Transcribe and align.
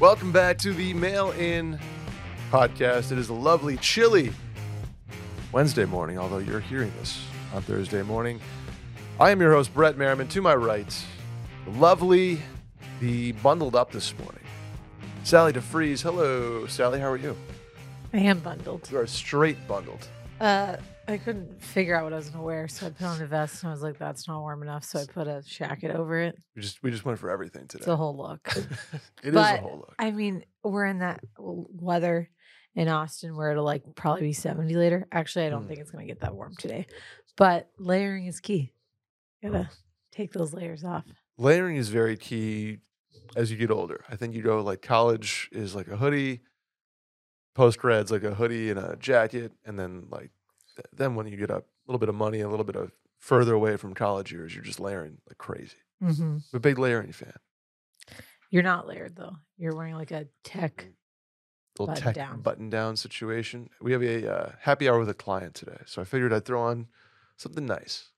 Welcome 0.00 0.30
back 0.30 0.58
to 0.58 0.72
the 0.72 0.94
Mail 0.94 1.32
In 1.32 1.76
podcast. 2.52 3.10
It 3.10 3.18
is 3.18 3.30
a 3.30 3.34
lovely, 3.34 3.76
chilly 3.78 4.32
Wednesday 5.50 5.86
morning, 5.86 6.18
although 6.18 6.38
you're 6.38 6.60
hearing 6.60 6.92
this 7.00 7.20
on 7.52 7.62
Thursday 7.62 8.02
morning. 8.02 8.40
I 9.18 9.30
am 9.30 9.40
your 9.40 9.52
host, 9.52 9.74
Brett 9.74 9.98
Merriman. 9.98 10.28
To 10.28 10.40
my 10.40 10.54
right, 10.54 11.04
the 11.64 11.72
lovely, 11.72 12.40
the 13.00 13.32
bundled 13.32 13.74
up 13.74 13.90
this 13.90 14.16
morning, 14.20 14.44
Sally 15.24 15.52
DeFries. 15.52 16.00
Hello, 16.00 16.68
Sally. 16.68 17.00
How 17.00 17.08
are 17.10 17.16
you? 17.16 17.36
I 18.12 18.18
am 18.18 18.38
bundled. 18.38 18.88
You 18.92 18.98
are 18.98 19.06
straight 19.08 19.58
bundled. 19.66 20.06
Uh, 20.40 20.76
I 21.08 21.16
couldn't 21.16 21.62
figure 21.62 21.96
out 21.96 22.04
what 22.04 22.12
I 22.12 22.16
was 22.16 22.28
gonna 22.28 22.44
wear, 22.44 22.68
so 22.68 22.86
I 22.86 22.90
put 22.90 23.06
on 23.06 23.22
a 23.22 23.26
vest, 23.26 23.62
and 23.62 23.70
I 23.70 23.72
was 23.72 23.82
like, 23.82 23.98
"That's 23.98 24.28
not 24.28 24.40
warm 24.40 24.62
enough," 24.62 24.84
so 24.84 24.98
I 25.00 25.04
put 25.06 25.26
a 25.26 25.42
jacket 25.46 25.90
over 25.90 26.18
it. 26.20 26.36
We 26.54 26.60
just 26.62 26.82
we 26.82 26.90
just 26.90 27.04
went 27.06 27.18
for 27.18 27.30
everything 27.30 27.66
today. 27.66 27.80
It's 27.82 27.88
a 27.88 27.96
whole 27.96 28.16
look. 28.16 28.46
It 29.22 29.34
is 29.34 29.36
a 29.36 29.56
whole 29.56 29.78
look. 29.78 29.94
I 29.98 30.10
mean, 30.10 30.44
we're 30.62 30.84
in 30.86 30.98
that 30.98 31.20
weather 31.38 32.30
in 32.74 32.88
Austin 32.88 33.34
where 33.36 33.50
it'll 33.50 33.64
like 33.64 33.82
probably 33.96 34.22
be 34.22 34.32
seventy 34.34 34.74
later. 34.74 35.06
Actually, 35.10 35.46
I 35.46 35.50
don't 35.50 35.64
Mm. 35.64 35.68
think 35.68 35.80
it's 35.80 35.90
gonna 35.90 36.06
get 36.06 36.20
that 36.20 36.34
warm 36.34 36.54
today, 36.56 36.86
but 37.36 37.70
layering 37.78 38.26
is 38.26 38.38
key. 38.40 38.72
You 39.42 39.50
Gotta 39.50 39.70
take 40.12 40.32
those 40.32 40.52
layers 40.52 40.84
off. 40.84 41.04
layering 41.38 41.76
is 41.76 41.88
very 41.88 42.16
key 42.18 42.78
as 43.34 43.50
you 43.50 43.56
get 43.56 43.70
older. 43.70 44.04
I 44.10 44.16
think 44.16 44.34
you 44.34 44.42
go 44.42 44.62
like 44.62 44.82
college 44.82 45.48
is 45.52 45.74
like 45.74 45.88
a 45.88 45.96
hoodie, 45.96 46.40
post 47.54 47.78
grad's 47.78 48.10
like 48.10 48.24
a 48.24 48.34
hoodie 48.34 48.68
and 48.70 48.78
a 48.78 48.96
jacket, 48.96 49.52
and 49.64 49.78
then 49.78 50.06
like 50.10 50.30
then 50.92 51.14
when 51.14 51.26
you 51.26 51.36
get 51.36 51.50
a 51.50 51.62
little 51.86 51.98
bit 51.98 52.08
of 52.08 52.14
money, 52.14 52.40
a 52.40 52.48
little 52.48 52.64
bit 52.64 52.76
of 52.76 52.92
further 53.18 53.54
away 53.54 53.76
from 53.76 53.94
college 53.94 54.32
years, 54.32 54.54
you're 54.54 54.64
just 54.64 54.80
layering 54.80 55.18
like 55.28 55.38
crazy. 55.38 55.76
Mm-hmm. 56.02 56.22
I'm 56.22 56.42
a 56.52 56.60
big 56.60 56.78
layering 56.78 57.12
fan. 57.12 57.34
You're 58.50 58.62
not 58.62 58.86
layered 58.86 59.16
though. 59.16 59.36
You're 59.56 59.74
wearing 59.74 59.94
like 59.94 60.10
a 60.10 60.26
tech. 60.44 60.86
Little 61.78 61.94
Button 61.94 62.04
tech 62.04 62.14
down. 62.14 62.40
button 62.40 62.70
down 62.70 62.96
situation. 62.96 63.70
We 63.80 63.92
have 63.92 64.02
a 64.02 64.32
uh, 64.32 64.52
happy 64.60 64.88
hour 64.88 64.98
with 64.98 65.08
a 65.08 65.14
client 65.14 65.54
today, 65.54 65.78
so 65.86 66.02
I 66.02 66.04
figured 66.04 66.32
I'd 66.32 66.44
throw 66.44 66.60
on 66.60 66.88
something 67.36 67.66
nice. 67.66 68.08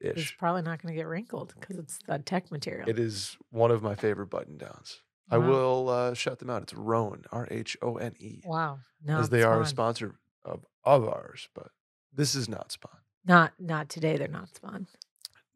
It's 0.00 0.32
probably 0.32 0.62
not 0.62 0.82
gonna 0.82 0.94
get 0.94 1.06
wrinkled 1.06 1.54
because 1.58 1.78
it's 1.78 1.98
that 2.06 2.26
tech 2.26 2.50
material. 2.50 2.88
It 2.88 2.98
is 2.98 3.36
one 3.50 3.70
of 3.70 3.82
my 3.82 3.94
favorite 3.94 4.28
button 4.30 4.56
downs. 4.56 5.00
I 5.30 5.38
will 5.38 5.88
uh, 5.88 6.14
shout 6.14 6.40
them 6.40 6.50
out. 6.50 6.62
It's 6.62 6.74
Rhone, 6.74 7.24
R 7.32 7.48
H 7.50 7.76
O 7.80 7.96
N 7.96 8.14
E. 8.18 8.42
Wow. 8.44 8.80
No, 9.04 9.18
as 9.18 9.30
they 9.30 9.42
are 9.42 9.62
a 9.62 9.66
sponsor 9.66 10.16
of, 10.44 10.64
of 10.84 11.04
ours, 11.08 11.48
but 11.54 11.68
this 12.14 12.34
is 12.34 12.48
not 12.48 12.72
spawn. 12.72 12.98
Not 13.24 13.52
not 13.58 13.88
today. 13.88 14.16
They're 14.16 14.28
not 14.28 14.54
spawn. 14.54 14.86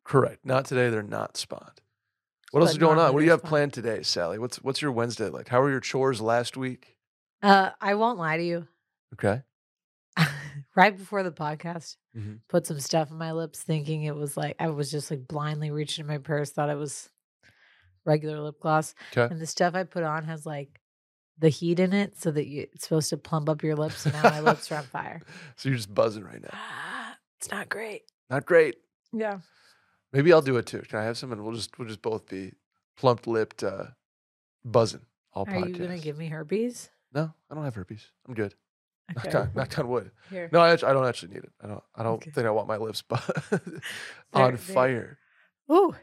Correct. 0.05 0.45
Not 0.45 0.65
today. 0.67 0.89
They're 0.91 1.03
not 1.03 1.37
spawned. 1.37 1.81
What 2.53 2.61
else 2.61 2.71
is 2.73 2.79
going 2.79 2.99
on? 2.99 3.13
What 3.13 3.19
do 3.21 3.25
you 3.25 3.33
have 3.33 3.41
spawned. 3.41 3.49
planned 3.51 3.73
today, 3.75 4.03
Sally? 4.03 4.39
What's 4.39 4.57
what's 4.63 4.81
your 4.81 4.93
Wednesday 4.93 5.29
like? 5.29 5.49
How 5.49 5.61
were 5.61 5.71
your 5.71 5.81
chores 5.81 6.21
last 6.21 6.57
week? 6.57 6.97
Uh, 7.43 7.71
I 7.81 7.95
won't 7.95 8.19
lie 8.19 8.37
to 8.37 8.45
you. 8.45 8.69
Okay. 9.15 9.43
right 10.77 10.97
before 10.97 11.23
the 11.23 11.31
podcast, 11.33 11.97
Mhm. 12.17 12.41
put 12.49 12.67
some 12.67 12.81
stuff 12.81 13.11
in 13.11 13.19
my 13.19 13.33
lips, 13.33 13.63
thinking 13.63 14.05
it 14.05 14.15
was 14.15 14.37
like 14.37 14.57
I 14.59 14.69
was 14.69 14.91
just 14.91 15.11
like 15.11 15.27
blindly 15.29 15.71
reaching 15.71 16.05
in 16.05 16.07
my 16.07 16.19
purse, 16.19 16.51
thought 16.51 16.71
it 16.71 16.77
was 16.79 17.11
regular 18.05 18.41
lip 18.41 18.61
gloss, 18.61 18.95
Okay. 19.13 19.31
and 19.33 19.41
the 19.41 19.47
stuff 19.47 19.75
I 19.75 19.83
put 19.85 20.05
on 20.05 20.25
has 20.25 20.47
like 20.47 20.81
the 21.39 21.49
heat 21.49 21.79
in 21.81 21.93
it, 21.93 22.19
so 22.19 22.31
that 22.31 22.47
you, 22.47 22.67
it's 22.73 22.85
supposed 22.85 23.11
to 23.11 23.17
plump 23.17 23.49
up 23.49 23.63
your 23.63 23.77
lips, 23.77 24.05
and 24.07 24.15
now 24.15 24.23
my 24.23 24.41
lips 24.41 24.71
are 24.73 24.77
on 24.79 24.85
fire. 24.85 25.23
So 25.57 25.69
you're 25.69 25.77
just 25.77 25.95
buzzing 25.95 26.25
right 26.25 26.41
now. 26.43 26.51
Ah, 26.53 27.17
it's 27.39 27.51
not 27.51 27.69
great. 27.69 28.03
Not 28.31 28.47
great. 28.47 28.77
Yeah. 29.13 29.39
Maybe 30.13 30.33
I'll 30.33 30.43
do 30.43 30.57
it 30.57 30.67
too. 30.67 30.81
Can 30.89 30.99
I 30.99 31.05
have 31.05 31.19
some 31.19 31.33
and 31.33 31.43
we'll 31.45 31.55
just 31.55 31.79
we'll 31.79 31.89
just 31.89 32.01
both 32.03 32.29
be 32.29 32.53
plump 32.97 33.27
lipped 33.27 33.63
uh 33.63 33.87
buzzing 34.65 35.03
all 35.33 35.45
Are 35.49 35.59
you 35.59 35.75
gonna 35.75 35.99
give 35.99 36.17
me 36.17 36.29
herpes? 36.29 36.91
No, 37.13 37.33
I 37.51 37.55
don't 37.55 37.65
have 37.65 37.75
herpes. 37.75 38.07
I'm 38.27 38.35
good. 38.35 38.55
Okay. 39.17 39.31
Knock, 39.31 39.35
on, 39.47 39.51
knock 39.55 39.79
on 39.79 39.89
wood. 39.89 40.11
Here. 40.31 40.49
No, 40.53 40.59
I, 40.59 40.73
actu- 40.73 40.87
I 40.87 40.93
don't 40.93 41.07
actually 41.07 41.35
need 41.35 41.45
it. 41.45 41.53
I 41.63 41.69
don't 41.69 41.83
I 41.95 42.03
don't 42.03 42.15
Okay. 42.15 42.31
think 42.33 42.47
I 42.47 42.51
want 42.51 42.67
my 42.67 42.77
lips 42.77 43.03
bu- 43.09 43.15
on 44.33 44.51
they're- 44.53 44.57
fire. 44.57 45.19
Ooh, 45.71 45.95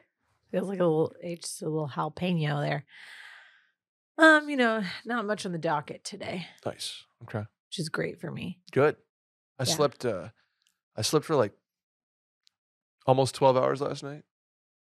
feels 0.52 0.70
like 0.70 0.80
a 0.80 0.84
little 0.86 1.14
it's 1.22 1.62
a 1.62 1.66
little 1.66 1.90
jalapeno 1.90 2.62
there. 2.62 2.86
Um, 4.18 4.50
you 4.50 4.58
know, 4.58 4.84
not 5.06 5.26
much 5.26 5.46
on 5.46 5.52
the 5.52 5.58
docket 5.58 6.04
today, 6.04 6.48
Nice. 6.66 7.04
Okay. 7.24 7.46
which 7.70 7.80
is 7.80 7.90
great 7.90 8.20
for 8.20 8.32
me. 8.32 8.60
Good. 8.72 8.96
I 9.60 9.64
Yeah. 9.64 9.74
slept 9.76 10.06
uh 10.06 10.30
I 10.96 11.02
slept 11.02 11.26
for 11.26 11.36
like 11.36 11.54
almost 13.06 13.36
12 13.36 13.58
hours 13.58 13.82
last 13.82 14.04
night. 14.04 14.24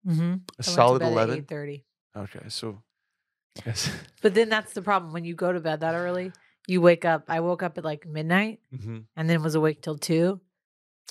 Mm-hmm. 0.07 0.35
A 0.59 0.63
solid 0.63 1.03
11. 1.03 1.39
Eight 1.39 1.49
thirty. 1.49 1.85
Okay. 2.17 2.41
So 2.49 2.83
yes. 3.65 3.91
But 4.23 4.35
then 4.35 4.49
that's 4.49 4.73
the 4.73 4.83
problem 4.83 5.13
when 5.13 5.25
you 5.25 5.35
go 5.35 5.53
to 5.53 5.61
bed 5.61 5.81
that 5.81 5.95
early. 5.95 6.33
You 6.69 6.81
wake 6.81 7.05
up. 7.05 7.25
I 7.29 7.41
woke 7.41 7.63
up 7.63 7.77
at 7.79 7.85
like 7.85 8.07
midnight 8.07 8.61
hmm 8.71 9.01
and 9.17 9.29
then 9.29 9.43
was 9.43 9.55
awake 9.57 9.83
till 9.83 9.99
two, 9.99 10.41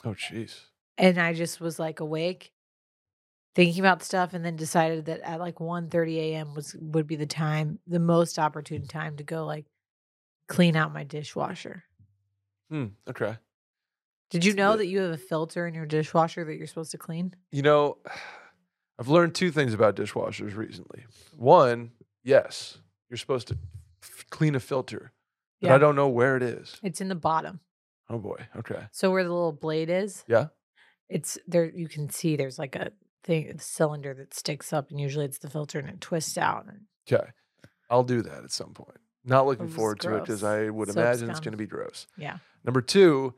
Oh 0.05 0.13
jeez. 0.13 0.59
and 0.97 1.17
I 1.19 1.33
just 1.33 1.59
was 1.59 1.77
like 1.77 1.99
awake, 1.99 2.53
thinking 3.55 3.79
about 3.81 4.03
stuff, 4.03 4.33
and 4.33 4.43
then 4.45 4.55
decided 4.55 5.05
that 5.05 5.21
at 5.21 5.39
like 5.39 5.55
1.30 5.55 6.15
a.m. 6.17 6.53
was 6.53 6.75
would 6.79 7.07
be 7.07 7.15
the 7.15 7.25
time, 7.25 7.79
the 7.87 7.99
most 7.99 8.39
opportune 8.39 8.87
time 8.87 9.17
to 9.17 9.23
go 9.23 9.45
like 9.45 9.65
clean 10.47 10.75
out 10.75 10.93
my 10.93 11.03
dishwasher. 11.03 11.83
Hmm. 12.69 12.87
Okay. 13.09 13.37
Did 14.29 14.45
you 14.45 14.53
know 14.53 14.77
that 14.77 14.87
you 14.87 14.99
have 15.01 15.11
a 15.11 15.17
filter 15.17 15.67
in 15.67 15.73
your 15.73 15.85
dishwasher 15.85 16.45
that 16.45 16.55
you're 16.55 16.67
supposed 16.67 16.91
to 16.91 16.97
clean? 16.97 17.35
You 17.51 17.63
know, 17.63 17.97
I've 18.99 19.09
learned 19.09 19.35
two 19.35 19.51
things 19.51 19.73
about 19.73 19.95
dishwashers 19.95 20.55
recently. 20.55 21.05
One, 21.35 21.91
yes, 22.23 22.77
you're 23.09 23.17
supposed 23.17 23.47
to 23.49 23.57
f- 24.03 24.25
clean 24.29 24.55
a 24.55 24.59
filter, 24.59 25.11
but 25.61 25.71
I 25.71 25.77
don't 25.79 25.95
know 25.95 26.07
where 26.07 26.37
it 26.37 26.43
is. 26.43 26.79
It's 26.83 27.01
in 27.01 27.07
the 27.09 27.15
bottom. 27.15 27.59
Oh 28.09 28.19
boy. 28.19 28.37
Okay. 28.57 28.83
So 28.91 29.09
where 29.11 29.23
the 29.23 29.31
little 29.33 29.53
blade 29.53 29.89
is, 29.89 30.23
Yeah. 30.27 30.47
it's 31.09 31.37
there. 31.47 31.65
You 31.65 31.87
can 31.87 32.09
see 32.09 32.35
there's 32.35 32.59
like 32.59 32.75
a 32.75 32.91
thing, 33.23 33.57
cylinder 33.59 34.13
that 34.15 34.33
sticks 34.33 34.73
up, 34.73 34.89
and 34.89 34.99
usually 34.99 35.25
it's 35.25 35.39
the 35.39 35.49
filter, 35.49 35.79
and 35.79 35.89
it 35.89 36.01
twists 36.01 36.37
out. 36.37 36.67
Okay. 37.11 37.23
I'll 37.89 38.03
do 38.03 38.21
that 38.21 38.43
at 38.43 38.51
some 38.51 38.73
point. 38.73 38.97
Not 39.23 39.45
looking 39.45 39.67
forward 39.67 39.99
to 40.01 40.15
it 40.15 40.21
because. 40.21 40.43
I 40.43 40.69
would 40.69 40.89
imagine 40.89 41.29
it's 41.29 41.39
going 41.39 41.51
to 41.51 41.57
be 41.57 41.67
gross. 41.67 42.07
yeah, 42.17 42.37
Number 42.63 42.81
two, 42.81 43.35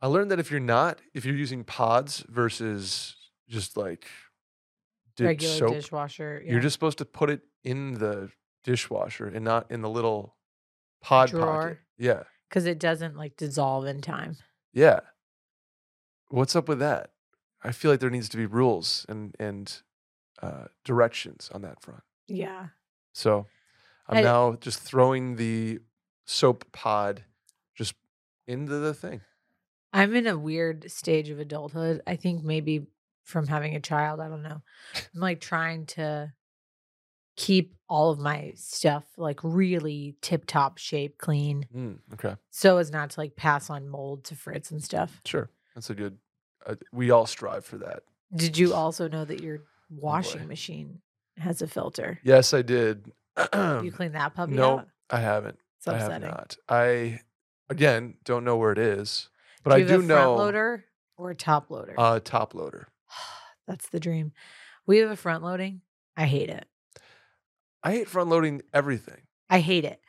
I 0.00 0.06
learned 0.06 0.30
that 0.30 0.38
if 0.38 0.50
you're 0.50 0.60
not, 0.60 1.00
if 1.14 1.24
you're 1.24 1.34
using 1.36 1.64
pods 1.64 2.24
versus 2.28 3.16
just 3.48 3.76
like 3.76 4.06
regular 5.18 5.56
soap, 5.56 5.72
dishwasher. 5.74 6.42
Yeah. 6.44 6.52
you're 6.52 6.60
just 6.60 6.74
supposed 6.74 6.98
to 6.98 7.04
put 7.04 7.30
it 7.30 7.40
in 7.64 7.94
the 7.94 8.30
dishwasher 8.64 9.26
and 9.26 9.44
not 9.44 9.70
in 9.70 9.80
the 9.82 9.90
little 9.90 10.36
pod 11.02 11.30
pocket. 11.30 11.40
Drawer. 11.40 11.78
Yeah. 11.98 12.22
because 12.48 12.66
it 12.66 12.78
doesn't 12.78 13.16
like 13.16 13.36
dissolve 13.36 13.86
in 13.86 14.00
time. 14.00 14.36
Yeah. 14.72 15.00
What's 16.28 16.56
up 16.56 16.68
with 16.68 16.78
that? 16.78 17.10
I 17.64 17.72
feel 17.72 17.90
like 17.90 18.00
there 18.00 18.10
needs 18.10 18.28
to 18.30 18.36
be 18.36 18.46
rules 18.46 19.06
and 19.08 19.34
and 19.38 19.80
uh, 20.42 20.64
directions 20.84 21.50
on 21.54 21.62
that 21.62 21.80
front. 21.82 22.02
Yeah, 22.28 22.68
So 23.12 23.46
I'm 24.08 24.18
I- 24.18 24.22
now 24.22 24.56
just 24.60 24.80
throwing 24.80 25.36
the 25.36 25.78
soap 26.24 26.70
pod 26.72 27.24
just 27.74 27.94
into 28.46 28.74
the 28.78 28.94
thing. 28.94 29.20
I'm 29.92 30.14
in 30.16 30.26
a 30.26 30.38
weird 30.38 30.90
stage 30.90 31.28
of 31.28 31.38
adulthood. 31.38 32.00
I 32.06 32.16
think 32.16 32.42
maybe 32.42 32.86
from 33.24 33.46
having 33.46 33.76
a 33.76 33.80
child. 33.80 34.20
I 34.20 34.28
don't 34.28 34.42
know. 34.42 34.62
I'm 34.96 35.20
like 35.20 35.40
trying 35.40 35.86
to 35.86 36.32
keep 37.36 37.74
all 37.88 38.10
of 38.10 38.18
my 38.18 38.52
stuff 38.56 39.04
like 39.16 39.40
really 39.42 40.16
tip 40.22 40.46
top 40.46 40.78
shape, 40.78 41.18
clean. 41.18 41.66
Mm, 41.74 41.98
okay. 42.14 42.36
so 42.50 42.78
as 42.78 42.90
not 42.90 43.10
to 43.10 43.20
like 43.20 43.36
pass 43.36 43.70
on 43.70 43.88
mold 43.88 44.24
to 44.24 44.34
Fritz 44.34 44.70
and 44.70 44.82
stuff. 44.82 45.20
Sure. 45.24 45.50
That's 45.74 45.90
a 45.90 45.94
good. 45.94 46.18
Uh, 46.66 46.74
we 46.92 47.10
all 47.10 47.26
strive 47.26 47.64
for 47.64 47.78
that. 47.78 48.02
Did 48.34 48.56
you 48.56 48.72
also 48.74 49.08
know 49.08 49.24
that 49.24 49.40
your 49.42 49.62
washing 49.90 50.40
Oh, 50.40 50.44
boy. 50.44 50.48
machine 50.48 51.00
has 51.38 51.60
a 51.62 51.66
filter? 51.66 52.18
Yes, 52.22 52.54
I 52.54 52.62
did. 52.62 53.12
you 53.82 53.92
clean 53.96 54.12
that 54.12 54.34
puppy 54.34 54.52
no, 54.52 54.80
out? 54.80 54.88
I 55.10 55.20
haven't. 55.20 55.58
It's 55.78 55.88
I 55.88 55.94
have 55.98 56.02
upsetting. 56.08 56.28
not. 56.28 56.56
I 56.68 57.20
again 57.68 58.14
don't 58.24 58.44
know 58.44 58.56
where 58.56 58.72
it 58.72 58.78
is, 58.78 59.28
but 59.64 59.70
do 59.70 59.76
I 59.76 59.78
you 59.78 59.84
do 59.86 59.92
have 59.92 60.00
a 60.04 60.06
front 60.06 60.20
know 60.22 60.34
loader 60.36 60.84
or 61.16 61.30
a 61.30 61.34
top 61.34 61.70
loader? 61.70 61.94
uh, 61.98 62.20
top 62.22 62.54
loader. 62.54 62.88
That's 63.66 63.88
the 63.88 64.00
dream. 64.00 64.32
We 64.86 64.98
have 64.98 65.10
a 65.10 65.16
front 65.16 65.42
loading. 65.44 65.80
I 66.16 66.26
hate 66.26 66.48
it. 66.50 66.66
I 67.82 67.92
hate 67.92 68.08
front 68.08 68.28
loading 68.30 68.62
everything. 68.72 69.22
I 69.50 69.60
hate 69.60 69.84
it. 69.84 70.00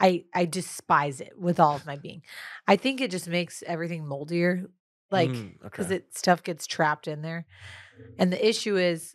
I 0.00 0.24
I 0.34 0.44
despise 0.46 1.20
it 1.20 1.38
with 1.38 1.60
all 1.60 1.76
of 1.76 1.86
my 1.86 1.96
being. 1.96 2.22
I 2.66 2.76
think 2.76 3.00
it 3.00 3.10
just 3.10 3.28
makes 3.28 3.62
everything 3.66 4.06
moldier, 4.06 4.66
like 5.10 5.30
Mm, 5.30 5.60
because 5.62 5.86
okay. 5.86 5.96
it 5.96 6.16
stuff 6.16 6.42
gets 6.42 6.66
trapped 6.66 7.08
in 7.08 7.22
there. 7.22 7.46
And 8.18 8.32
the 8.32 8.48
issue 8.48 8.76
is, 8.76 9.14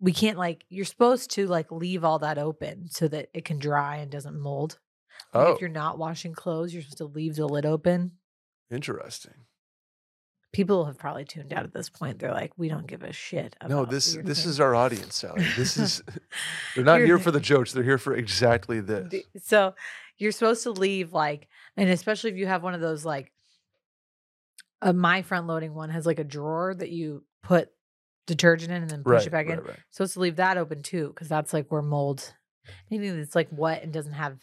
we 0.00 0.12
can't 0.12 0.38
like 0.38 0.64
you're 0.68 0.84
supposed 0.84 1.30
to 1.32 1.46
like 1.48 1.72
leave 1.72 2.04
all 2.04 2.20
that 2.20 2.38
open 2.38 2.88
so 2.88 3.08
that 3.08 3.28
it 3.34 3.44
can 3.44 3.58
dry 3.58 3.96
and 3.96 4.10
doesn't 4.10 4.38
mold. 4.38 4.78
Like 5.34 5.46
oh, 5.48 5.52
if 5.54 5.60
you're 5.60 5.68
not 5.70 5.98
washing 5.98 6.32
clothes, 6.34 6.72
you're 6.72 6.82
supposed 6.82 6.98
to 6.98 7.06
leave 7.06 7.34
the 7.36 7.46
lid 7.46 7.66
open. 7.66 8.12
interesting. 8.70 9.34
People 10.52 10.86
have 10.86 10.96
probably 10.96 11.24
tuned 11.26 11.52
out 11.52 11.64
at 11.64 11.74
this 11.74 11.90
point. 11.90 12.18
They're 12.18 12.32
like, 12.32 12.52
we 12.56 12.68
don't 12.70 12.86
give 12.86 13.02
a 13.02 13.12
shit. 13.12 13.54
About 13.60 13.70
No, 13.70 13.84
this 13.84 14.14
this 14.24 14.42
thing." 14.42 14.50
is 14.50 14.60
our 14.60 14.74
audience, 14.74 15.16
Sally. 15.16 15.44
This 15.56 15.76
is 15.76 16.02
they're 16.74 16.84
not 16.84 16.98
You're 16.98 17.06
here 17.06 17.18
for 17.18 17.30
the 17.30 17.40
jokes. 17.52 17.72
They're 17.72 17.82
here 17.84 17.98
for 17.98 18.14
exactly 18.14 18.80
this. 18.80 19.12
So 19.42 19.74
you're 20.16 20.32
supposed 20.32 20.62
to 20.62 20.70
leave 20.70 21.12
like, 21.12 21.48
and 21.76 21.90
especially 21.90 22.30
if 22.30 22.36
you 22.36 22.46
have 22.46 22.62
one 22.62 22.72
of 22.74 22.80
those 22.80 23.04
like, 23.04 23.30
uh, 24.82 24.92
my 24.92 25.22
front 25.22 25.46
loading 25.46 25.74
one 25.74 25.90
has 25.90 26.06
like 26.06 26.18
a 26.18 26.24
drawer 26.24 26.74
that 26.74 26.90
you 26.90 27.24
put 27.42 27.70
detergent 28.26 28.70
in 28.72 28.82
and 28.82 28.90
then 28.90 29.02
push 29.02 29.12
Right, 29.20 29.26
it 29.26 29.30
back 29.30 29.46
in. 29.46 29.58
right, 29.58 29.68
right. 29.68 29.78
Supposed 29.90 30.14
to 30.14 30.20
leave 30.20 30.36
that 30.36 30.56
open 30.58 30.82
too, 30.82 31.08
because 31.08 31.28
that's 31.28 31.52
like 31.52 31.68
where 31.72 31.82
mold, 31.82 32.34
anything 32.90 33.16
that's 33.18 33.34
like 33.34 33.48
wet 33.50 33.82
and 33.82 33.92
doesn't 33.92 34.12
have 34.12 34.38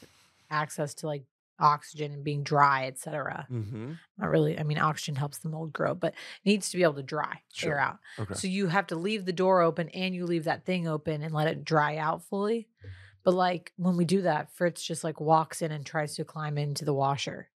access 0.50 0.94
to 0.96 1.08
like 1.08 1.24
oxygen 1.60 2.12
and 2.12 2.24
being 2.24 2.44
dry, 2.44 2.88
etc. 2.88 3.48
Mm-hmm. 3.50 3.94
Not 4.18 4.30
really. 4.30 4.60
I 4.60 4.64
mean, 4.64 4.78
oxygen 4.78 5.16
helps 5.16 5.38
the 5.38 5.50
mold 5.50 5.72
grow, 5.72 5.94
but 5.96 6.14
needs 6.44 6.70
to 6.72 6.78
be 6.78 6.84
able 6.84 6.96
to 6.96 7.04
dry 7.04 7.42
Sure. 7.54 7.74
air 7.74 7.80
out. 7.80 8.00
Okay. 8.20 8.34
So 8.34 8.48
you 8.48 8.68
have 8.68 8.88
to 8.88 8.96
leave 8.96 9.24
the 9.26 9.32
door 9.34 9.62
open 9.62 9.88
and 9.90 10.14
you 10.14 10.26
leave 10.26 10.44
that 10.46 10.66
thing 10.66 10.88
open 10.88 11.22
and 11.24 11.34
let 11.34 11.48
it 11.48 11.64
dry 11.64 11.98
out 11.98 12.24
fully. 12.26 12.68
But 13.24 13.36
like 13.36 13.72
when 13.78 13.96
we 13.98 14.04
do 14.06 14.24
that, 14.24 14.52
Fritz 14.54 14.84
just 14.84 15.04
like 15.04 15.22
walks 15.22 15.62
in 15.62 15.72
and 15.72 15.86
tries 15.86 16.16
to 16.16 16.26
climb 16.26 16.58
into 16.58 16.84
the 16.86 16.94
washer. 16.94 17.50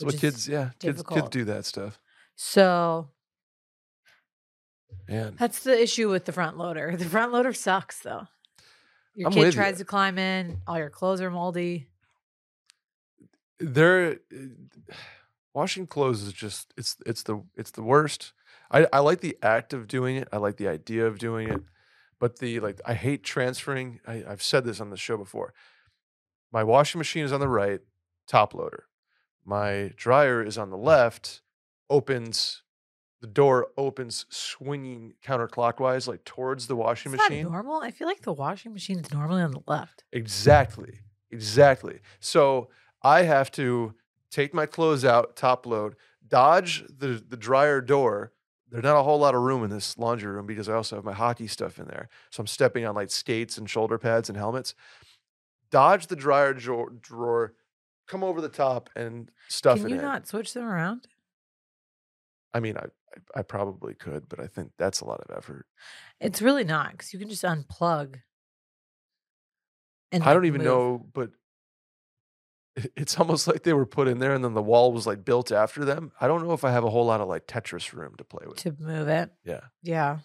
Which 0.00 0.14
what 0.14 0.20
kids, 0.20 0.48
yeah, 0.48 0.70
kids, 0.78 1.02
kids 1.02 1.28
do 1.30 1.44
that 1.44 1.64
stuff. 1.64 1.98
So 2.36 3.08
Man, 5.08 5.34
that's 5.38 5.62
the 5.62 5.80
issue 5.80 6.10
with 6.10 6.24
the 6.24 6.32
front 6.32 6.58
loader. 6.58 6.94
The 6.98 7.04
front 7.04 7.32
loader 7.32 7.52
sucks 7.52 8.00
though. 8.00 8.26
Your 9.14 9.28
I'm 9.28 9.32
kid 9.32 9.52
tries 9.52 9.74
ya. 9.74 9.78
to 9.78 9.84
climb 9.84 10.18
in, 10.18 10.58
all 10.66 10.78
your 10.78 10.90
clothes 10.90 11.20
are 11.20 11.30
moldy. 11.30 11.88
they're 13.58 14.12
uh, 14.32 14.36
washing 15.54 15.86
clothes 15.86 16.22
is 16.22 16.32
just 16.32 16.72
it's 16.76 16.96
it's 17.06 17.22
the 17.24 17.42
it's 17.56 17.72
the 17.72 17.82
worst. 17.82 18.32
I 18.70 18.86
I 18.92 19.00
like 19.00 19.20
the 19.20 19.36
act 19.42 19.72
of 19.72 19.88
doing 19.88 20.16
it. 20.16 20.28
I 20.32 20.36
like 20.36 20.56
the 20.56 20.68
idea 20.68 21.06
of 21.06 21.18
doing 21.18 21.48
it, 21.48 21.62
but 22.20 22.38
the 22.38 22.60
like 22.60 22.80
I 22.86 22.94
hate 22.94 23.24
transferring. 23.24 24.00
I, 24.06 24.24
I've 24.28 24.42
said 24.42 24.64
this 24.64 24.80
on 24.80 24.90
the 24.90 24.96
show 24.96 25.16
before. 25.16 25.54
My 26.52 26.62
washing 26.62 26.98
machine 26.98 27.24
is 27.24 27.32
on 27.32 27.40
the 27.40 27.48
right, 27.48 27.80
top 28.26 28.54
loader. 28.54 28.87
My 29.48 29.92
dryer 29.96 30.44
is 30.44 30.58
on 30.58 30.68
the 30.68 30.76
left, 30.76 31.40
opens. 31.88 32.62
The 33.22 33.26
door 33.26 33.68
opens, 33.78 34.26
swinging 34.28 35.14
counterclockwise, 35.24 36.06
like 36.06 36.22
towards 36.24 36.66
the 36.66 36.76
washing 36.76 37.14
Is 37.14 37.18
machine. 37.18 37.44
normal? 37.44 37.80
I 37.80 37.90
feel 37.90 38.06
like 38.06 38.20
the 38.20 38.32
washing 38.32 38.74
machine's 38.74 39.10
normally 39.10 39.40
on 39.40 39.52
the 39.52 39.62
left. 39.66 40.04
Exactly. 40.12 41.00
Exactly. 41.30 42.00
So 42.20 42.68
I 43.02 43.22
have 43.22 43.50
to 43.52 43.94
take 44.30 44.52
my 44.52 44.66
clothes 44.66 45.02
out, 45.02 45.34
top 45.34 45.64
load, 45.64 45.96
dodge 46.28 46.84
the, 46.86 47.24
the 47.26 47.36
dryer 47.38 47.80
door. 47.80 48.32
There's 48.70 48.84
not 48.84 49.00
a 49.00 49.02
whole 49.02 49.18
lot 49.18 49.34
of 49.34 49.40
room 49.40 49.64
in 49.64 49.70
this 49.70 49.96
laundry 49.96 50.30
room 50.30 50.44
because 50.44 50.68
I 50.68 50.74
also 50.74 50.96
have 50.96 51.06
my 51.06 51.14
hockey 51.14 51.46
stuff 51.46 51.78
in 51.78 51.86
there. 51.86 52.10
So 52.30 52.42
I'm 52.42 52.46
stepping 52.46 52.84
on 52.84 52.94
like 52.94 53.10
skates 53.10 53.56
and 53.56 53.68
shoulder 53.68 53.96
pads 53.96 54.28
and 54.28 54.36
helmets. 54.36 54.74
Dodge 55.70 56.08
the 56.08 56.16
dryer 56.16 56.52
drawer, 56.52 56.90
drawer 57.00 57.54
come 58.08 58.24
over 58.24 58.40
the 58.40 58.48
top 58.48 58.90
and 58.96 59.30
stuff 59.48 59.78
Can 59.78 59.86
it 59.86 59.90
you 59.90 59.96
in. 59.96 60.02
not 60.02 60.26
switch 60.26 60.52
them 60.54 60.64
around? 60.64 61.06
I 62.54 62.60
mean, 62.60 62.76
I, 62.76 62.84
I 62.84 63.38
I 63.40 63.42
probably 63.42 63.94
could, 63.94 64.28
but 64.28 64.40
I 64.40 64.46
think 64.46 64.72
that's 64.78 65.00
a 65.00 65.04
lot 65.04 65.20
of 65.20 65.36
effort. 65.36 65.66
It's 66.20 66.40
really 66.42 66.64
not 66.64 66.92
because 66.92 67.12
you 67.12 67.18
can 67.18 67.28
just 67.28 67.42
unplug. 67.44 68.16
And 70.12 70.22
I 70.24 70.32
don't 70.32 70.46
even 70.46 70.60
move. 70.62 70.66
know, 70.66 71.06
but 71.12 71.30
it- 72.76 72.92
it's 72.96 73.18
almost 73.18 73.46
like 73.48 73.62
they 73.62 73.72
were 73.74 73.86
put 73.86 74.08
in 74.08 74.18
there 74.18 74.34
and 74.34 74.44
then 74.44 74.54
the 74.54 74.62
wall 74.62 74.92
was 74.92 75.06
like 75.06 75.24
built 75.24 75.52
after 75.52 75.84
them. 75.84 76.12
I 76.20 76.26
don't 76.28 76.42
know 76.46 76.52
if 76.54 76.64
I 76.64 76.70
have 76.70 76.84
a 76.84 76.90
whole 76.90 77.06
lot 77.06 77.20
of 77.20 77.28
like 77.28 77.46
Tetris 77.46 77.92
room 77.92 78.14
to 78.16 78.24
play 78.24 78.46
with. 78.46 78.58
to 78.58 78.74
move 78.78 79.08
it. 79.08 79.30
Yeah. 79.44 79.60
Yeah. 79.82 80.18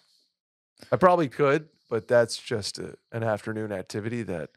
I 0.90 0.96
probably 0.96 1.28
could, 1.28 1.68
but 1.90 2.08
that's 2.08 2.36
just 2.36 2.78
a, 2.78 2.94
an 3.12 3.22
afternoon 3.22 3.72
activity 3.72 4.22
that 4.24 4.50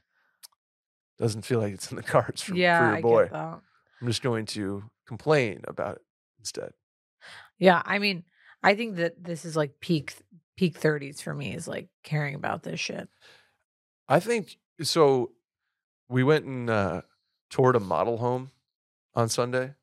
doesn't 1.17 1.43
feel 1.43 1.59
like 1.59 1.73
it's 1.73 1.91
in 1.91 1.97
the 1.97 2.03
cards 2.15 2.41
for, 2.41 2.55
yeah. 2.55 2.79
for 2.79 2.85
your 2.85 2.95
I 2.97 3.01
boy. 3.01 3.23
get 3.23 3.33
that. 3.33 3.59
I'm 4.01 4.07
just 4.07 4.21
going 4.21 4.45
to 4.47 4.83
complain 5.07 5.61
about 5.67 5.95
it 5.95 6.01
instead. 6.39 6.71
Yeah. 7.57 7.81
I 7.85 7.99
mean, 7.99 8.23
I 8.63 8.75
think 8.75 8.97
that 8.97 9.23
this 9.23 9.45
is 9.45 9.55
like 9.55 9.79
peak 9.79 10.13
peak 10.55 10.79
30s 10.79 11.21
for 11.21 11.33
me 11.33 11.53
is 11.53 11.67
like 11.67 11.87
caring 12.03 12.35
about 12.35 12.63
this 12.63 12.79
shit. 12.79 13.07
I 14.07 14.19
think 14.19 14.57
so. 14.81 15.31
We 16.09 16.23
went 16.23 16.45
and 16.45 16.69
uh, 16.69 17.01
toured 17.49 17.75
a 17.75 17.79
model 17.79 18.17
home 18.17 18.51
on 19.13 19.29
Sunday 19.29 19.73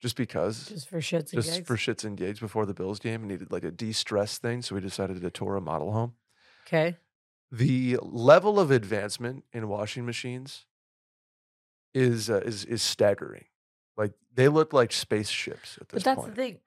just 0.00 0.16
because. 0.16 0.66
Just 0.68 0.88
for 0.88 1.00
shits 1.00 1.32
and 1.32 1.42
just 1.42 1.54
gigs. 1.54 1.66
for 1.66 1.76
shits 1.76 2.04
and 2.04 2.16
gigs 2.16 2.40
before 2.40 2.66
the 2.66 2.74
Bills 2.74 2.98
game 2.98 3.22
and 3.22 3.28
needed 3.28 3.50
like 3.50 3.64
a 3.64 3.70
de-stress 3.70 4.38
thing. 4.38 4.62
So 4.62 4.74
we 4.74 4.80
decided 4.80 5.20
to 5.20 5.30
tour 5.30 5.56
a 5.56 5.60
model 5.60 5.92
home. 5.92 6.14
okay. 6.66 6.96
The 7.50 7.98
level 8.00 8.58
of 8.58 8.70
advancement 8.70 9.44
in 9.52 9.68
washing 9.68 10.06
machines 10.06 10.64
is 11.94 12.30
uh, 12.30 12.40
is 12.44 12.64
is 12.64 12.82
staggering. 12.82 13.44
Like 13.96 14.12
they 14.34 14.48
look 14.48 14.72
like 14.72 14.92
spaceships 14.92 15.78
at 15.80 15.88
this 15.88 16.02
point. 16.02 16.04
But 16.04 16.04
that's 16.04 16.20
point. 16.20 16.34
the 16.34 16.42
thing. 16.42 16.58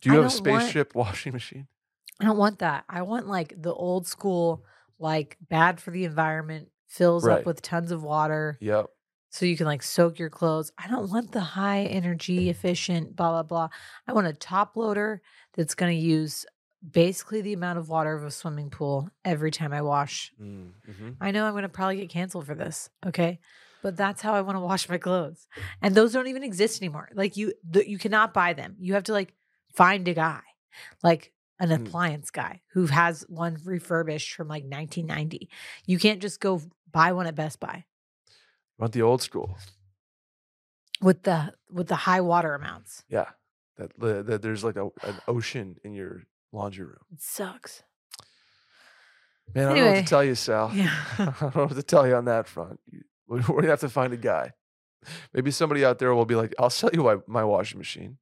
Do 0.00 0.10
you 0.10 0.12
I 0.20 0.22
have 0.22 0.32
a 0.32 0.34
don't 0.34 0.46
want- 0.52 0.62
spaceship 0.62 0.94
washing 0.94 1.32
machine? 1.32 1.66
I 2.20 2.24
don't 2.24 2.36
want 2.38 2.58
that. 2.60 2.84
I 2.88 3.02
want 3.02 3.28
like 3.28 3.54
the 3.60 3.72
old 3.72 4.06
school, 4.06 4.64
like 4.98 5.36
bad 5.40 5.80
for 5.80 5.90
the 5.92 6.04
environment, 6.04 6.68
fills 6.88 7.24
Right. 7.24 7.38
up 7.40 7.46
with 7.46 7.62
tons 7.62 7.92
of 7.92 8.02
water. 8.02 8.58
Yep. 8.60 8.86
so 9.30 9.44
you 9.46 9.56
can 9.56 9.66
like 9.66 9.82
soak 9.82 10.18
your 10.18 10.30
clothes. 10.30 10.72
I 10.78 10.88
don't 10.88 11.10
want 11.10 11.32
the 11.32 11.40
high 11.40 11.82
energy 11.84 12.48
efficient 12.54 13.14
blah 13.16 13.30
blah 13.30 13.42
blah. 13.42 13.68
I 14.06 14.12
want 14.12 14.26
a 14.26 14.32
top 14.32 14.76
loader 14.76 15.20
that's 15.54 15.74
going 15.74 15.96
to 15.96 16.04
use 16.04 16.44
basically 16.92 17.40
the 17.40 17.52
amount 17.52 17.78
of 17.78 17.88
water 17.88 18.14
of 18.14 18.24
a 18.24 18.30
swimming 18.30 18.70
pool 18.70 19.10
every 19.24 19.50
time 19.50 19.72
I 19.72 19.82
wash. 19.82 20.32
Mm-hmm. 20.40 21.10
I 21.20 21.32
know 21.32 21.44
I'm 21.44 21.52
going 21.52 21.62
to 21.64 21.68
probably 21.68 21.96
get 21.96 22.08
canceled 22.08 22.46
for 22.46 22.54
this, 22.54 22.88
okay? 23.04 23.40
But 23.82 23.96
that's 23.96 24.22
how 24.22 24.34
I 24.34 24.40
want 24.40 24.56
to 24.56 24.60
wash 24.60 24.88
my 24.88 24.98
clothes. 24.98 25.46
And 25.80 25.94
those 25.94 26.12
don't 26.12 26.26
even 26.26 26.42
exist 26.42 26.82
anymore. 26.82 27.08
Like 27.14 27.36
you 27.36 27.52
the, 27.68 27.88
you 27.88 27.98
cannot 27.98 28.34
buy 28.34 28.52
them. 28.52 28.76
You 28.78 28.94
have 28.94 29.04
to 29.04 29.12
like 29.12 29.34
find 29.74 30.06
a 30.08 30.14
guy. 30.14 30.40
Like 31.02 31.32
an 31.60 31.70
Mm. 31.70 31.86
appliance 31.86 32.30
guy 32.30 32.60
who 32.72 32.86
has 32.86 33.24
one 33.28 33.58
refurbished 33.64 34.34
from 34.34 34.46
like 34.48 34.62
1990. 34.64 35.48
You 35.86 35.98
can't 35.98 36.20
just 36.22 36.38
go 36.40 36.62
buy 36.92 37.12
one 37.12 37.26
at 37.26 37.34
Best 37.34 37.58
Buy 37.58 37.84
Want 38.78 38.92
the 38.92 39.02
old 39.02 39.22
school? 39.22 39.56
with 41.00 41.22
the 41.24 41.54
with 41.70 41.86
the 41.88 41.96
high 41.96 42.20
water 42.20 42.54
amounts. 42.54 43.04
Yeah. 43.08 43.26
That, 43.76 44.26
that 44.26 44.42
there's 44.42 44.64
like 44.64 44.74
a, 44.76 44.86
an 45.02 45.14
ocean 45.28 45.76
in 45.84 45.92
your 45.94 46.24
laundry 46.52 46.84
room. 46.84 47.04
It 47.12 47.20
sucks. 47.22 47.82
Man, 49.54 49.64
I 49.64 49.68
don't 49.74 49.78
know 49.84 49.90
what 49.92 49.96
to 49.98 50.02
tell 50.04 50.24
you, 50.24 50.34
Sal. 50.34 50.70
yeah. 50.74 50.94
I 51.18 51.24
don't 51.40 51.56
know 51.56 51.64
what 51.66 51.74
to 51.76 51.82
tell 51.82 52.06
you 52.06 52.14
on 52.16 52.24
that 52.26 52.46
front. 52.48 52.80
You- 52.90 53.04
We're 53.28 53.42
we're 53.48 53.60
gonna 53.60 53.68
have 53.68 53.80
to 53.80 53.88
find 53.88 54.12
a 54.12 54.16
guy. 54.16 54.52
Maybe 55.32 55.50
somebody 55.50 55.84
out 55.84 55.98
there 55.98 56.14
will 56.14 56.24
be 56.24 56.34
like, 56.34 56.54
"I'll 56.58 56.70
sell 56.70 56.90
you 56.92 57.04
my, 57.04 57.18
my 57.26 57.44
washing 57.44 57.78
machine." 57.78 58.18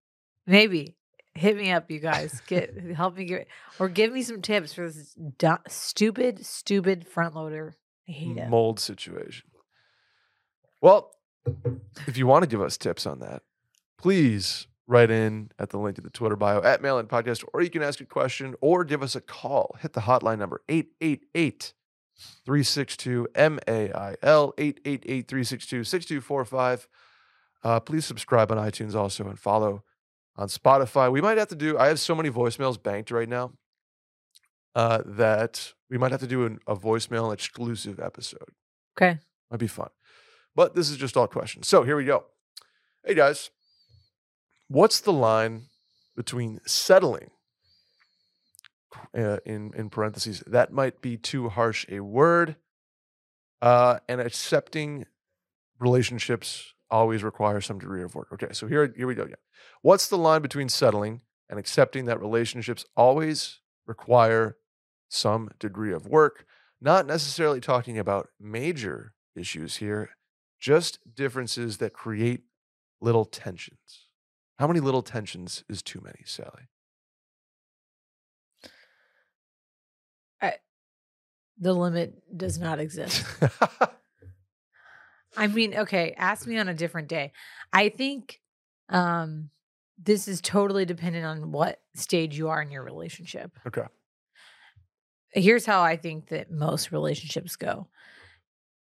Maybe 0.47 0.97
hit 1.35 1.57
me 1.57 1.71
up, 1.71 1.91
you 1.91 2.01
guys. 2.01 2.41
Get 2.47 2.77
help 2.95 3.17
me 3.17 3.25
get 3.25 3.49
or 3.79 3.89
give 3.89 4.13
me 4.13 4.23
some 4.23 4.43
tips 4.43 4.73
for 4.73 4.91
this 4.91 5.15
du- 5.39 5.61
stupid, 5.69 6.45
stupid 6.45 7.07
front 7.07 7.35
loader. 7.35 7.77
I 8.09 8.13
hate 8.13 8.37
it. 8.37 8.49
mold 8.49 8.79
situation. 8.79 9.49
Well, 10.81 11.13
if 12.07 12.17
you 12.17 12.27
want 12.27 12.43
to 12.45 12.49
give 12.49 12.61
us 12.61 12.77
tips 12.77 13.07
on 13.07 13.21
that, 13.21 13.43
please 13.99 14.67
write 14.87 15.11
in 15.11 15.51
at 15.59 15.71
the 15.71 15.79
link 15.79 15.97
to 15.97 16.03
the 16.03 16.11
Twitter 16.11 16.37
bio 16.37 16.63
at 16.63 16.81
Mail 16.83 16.97
Mailin 16.97 17.07
Podcast, 17.07 17.45
or 17.53 17.63
you 17.63 17.71
can 17.71 17.83
ask 17.83 18.01
a 18.01 18.05
question 18.05 18.55
or 18.61 18.85
give 18.85 19.03
us 19.03 19.17
a 19.17 19.21
call. 19.21 19.77
Hit 19.81 19.95
the 19.95 20.03
hotline 20.03 20.39
number 20.39 20.63
888 20.69 21.73
362 22.44 23.28
MAIL 23.37 24.54
888 24.58 25.28
362 25.28 25.85
6245. 25.85 26.88
Uh, 27.62 27.80
Please 27.80 28.06
subscribe 28.06 28.50
on 28.52 28.58
iTunes 28.58 28.94
also 28.94 29.28
and 29.28 29.38
follow 29.38 29.82
on 30.37 30.49
Spotify. 30.49 31.11
We 31.11 31.20
might 31.20 31.38
have 31.38 31.49
to 31.49 31.56
do, 31.56 31.78
I 31.78 31.88
have 31.88 32.00
so 32.00 32.14
many 32.14 32.30
voicemails 32.30 32.80
banked 32.80 33.11
right 33.11 33.28
now 33.28 33.52
uh, 34.75 35.02
that 35.04 35.73
we 35.90 35.99
might 35.99 36.12
have 36.12 36.20
to 36.20 36.26
do 36.26 36.46
an, 36.46 36.58
a 36.66 36.76
voicemail 36.76 37.32
exclusive 37.32 37.99
episode. 37.99 38.49
Okay. 38.96 39.18
Might 39.50 39.61
be 39.61 39.66
fun. 39.66 39.88
But 40.54 40.75
this 40.75 40.90
is 40.90 40.96
just 40.96 41.16
all 41.16 41.26
questions. 41.26 41.68
So 41.68 41.82
here 41.82 41.96
we 41.96 42.04
go. 42.04 42.25
Hey 43.04 43.14
guys, 43.14 43.50
what's 44.68 45.00
the 45.00 45.12
line 45.12 45.66
between 46.16 46.61
settling, 46.66 47.30
uh, 49.17 49.38
in 49.45 49.73
in 49.75 49.91
parentheses, 49.91 50.43
that 50.47 50.73
might 50.73 51.00
be 51.00 51.17
too 51.17 51.49
harsh 51.49 51.87
a 51.88 52.00
word, 52.00 52.57
uh, 53.62 53.99
and 54.09 54.21
accepting 54.21 55.07
relationships 55.79 56.75
always 56.91 57.23
requires 57.23 57.67
some 57.67 57.79
degree 57.79 58.03
of 58.03 58.15
work. 58.15 58.29
Okay, 58.33 58.53
so 58.53 58.67
here 58.67 58.93
here 58.97 59.07
we 59.07 59.15
go 59.15 59.25
again. 59.25 59.37
What's 59.83 60.09
the 60.09 60.19
line 60.19 60.43
between 60.43 60.69
settling 60.69 61.23
and 61.49 61.59
accepting 61.59 62.05
that 62.07 62.21
relationships 62.21 62.85
always 62.97 63.61
require 63.87 64.57
some 65.09 65.50
degree 65.59 65.93
of 65.93 66.07
work? 66.07 66.47
Not 66.81 67.07
necessarily 67.07 67.61
talking 67.61 67.99
about 67.99 68.29
major 68.38 69.15
issues 69.35 69.76
here, 69.76 70.11
just 70.61 70.99
differences 71.15 71.79
that 71.79 71.93
create 71.93 72.43
little 73.00 73.25
tensions. 73.25 74.09
How 74.59 74.67
many 74.67 74.81
little 74.81 75.03
tensions 75.03 75.65
is 75.69 75.83
too 75.83 76.00
many, 76.03 76.21
Sally? 76.25 76.69
The 81.59 81.73
limit 81.73 82.15
does 82.37 82.59
not 82.59 82.79
exist. 82.81 83.25
I 85.37 85.47
mean, 85.49 85.75
okay, 85.75 86.15
ask 86.17 86.47
me 86.47 86.59
on 86.59 86.69
a 86.69 86.75
different 86.75 87.09
day. 87.09 87.33
I 87.73 87.89
think 87.89 88.41
um 88.89 89.51
this 89.99 90.29
is 90.29 90.41
totally 90.41 90.85
dependent 90.85 91.25
on 91.25 91.53
what 91.53 91.81
stage 91.95 92.37
you 92.37 92.49
are 92.49 92.61
in 92.61 92.71
your 92.71 92.83
relationship. 92.83 93.51
okay. 93.67 93.85
Here's 95.33 95.67
how 95.67 95.83
I 95.83 95.97
think 95.97 96.29
that 96.29 96.51
most 96.51 96.93
relationships 96.93 97.57
go. 97.57 97.89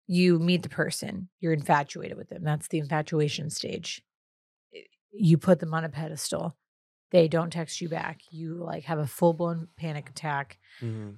You 0.08 0.40
meet 0.40 0.64
the 0.64 0.70
person, 0.70 1.30
you're 1.40 1.54
infatuated 1.54 2.18
with 2.18 2.30
them. 2.30 2.44
That's 2.44 2.68
the 2.68 2.80
infatuation 2.80 3.50
stage. 3.50 4.02
You 5.12 5.38
put 5.38 5.60
them 5.60 5.74
on 5.74 5.84
a 5.84 5.90
pedestal. 5.90 6.56
They 7.12 7.28
don't 7.28 7.52
text 7.52 7.82
you 7.82 7.90
back. 7.90 8.22
You 8.32 8.56
like 8.56 8.84
have 8.86 9.00
a 9.00 9.08
full-blown 9.08 9.68
panic 9.78 10.10
attack 10.10 10.58
Mhm. 10.82 11.18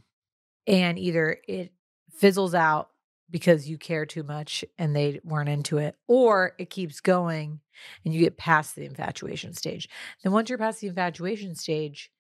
And 0.67 0.97
either 0.99 1.37
it 1.47 1.71
fizzles 2.17 2.53
out 2.53 2.89
because 3.29 3.69
you 3.69 3.77
care 3.77 4.05
too 4.05 4.23
much 4.23 4.65
and 4.77 4.93
they 4.95 5.19
weren't 5.23 5.49
into 5.49 5.77
it, 5.77 5.95
or 6.07 6.53
it 6.59 6.69
keeps 6.69 6.99
going 6.99 7.61
and 8.03 8.13
you 8.13 8.19
get 8.19 8.37
past 8.37 8.75
the 8.75 8.85
infatuation 8.85 9.53
stage. 9.53 9.87
Then 10.23 10.33
once 10.33 10.49
you're 10.49 10.57
past 10.57 10.81
the 10.81 10.87
infatuation 10.87 11.55
stage 11.55 12.11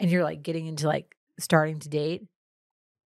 and 0.00 0.10
you're 0.10 0.24
like 0.24 0.42
getting 0.42 0.66
into 0.66 0.86
like 0.88 1.14
starting 1.38 1.78
to 1.80 1.88
date, 1.88 2.26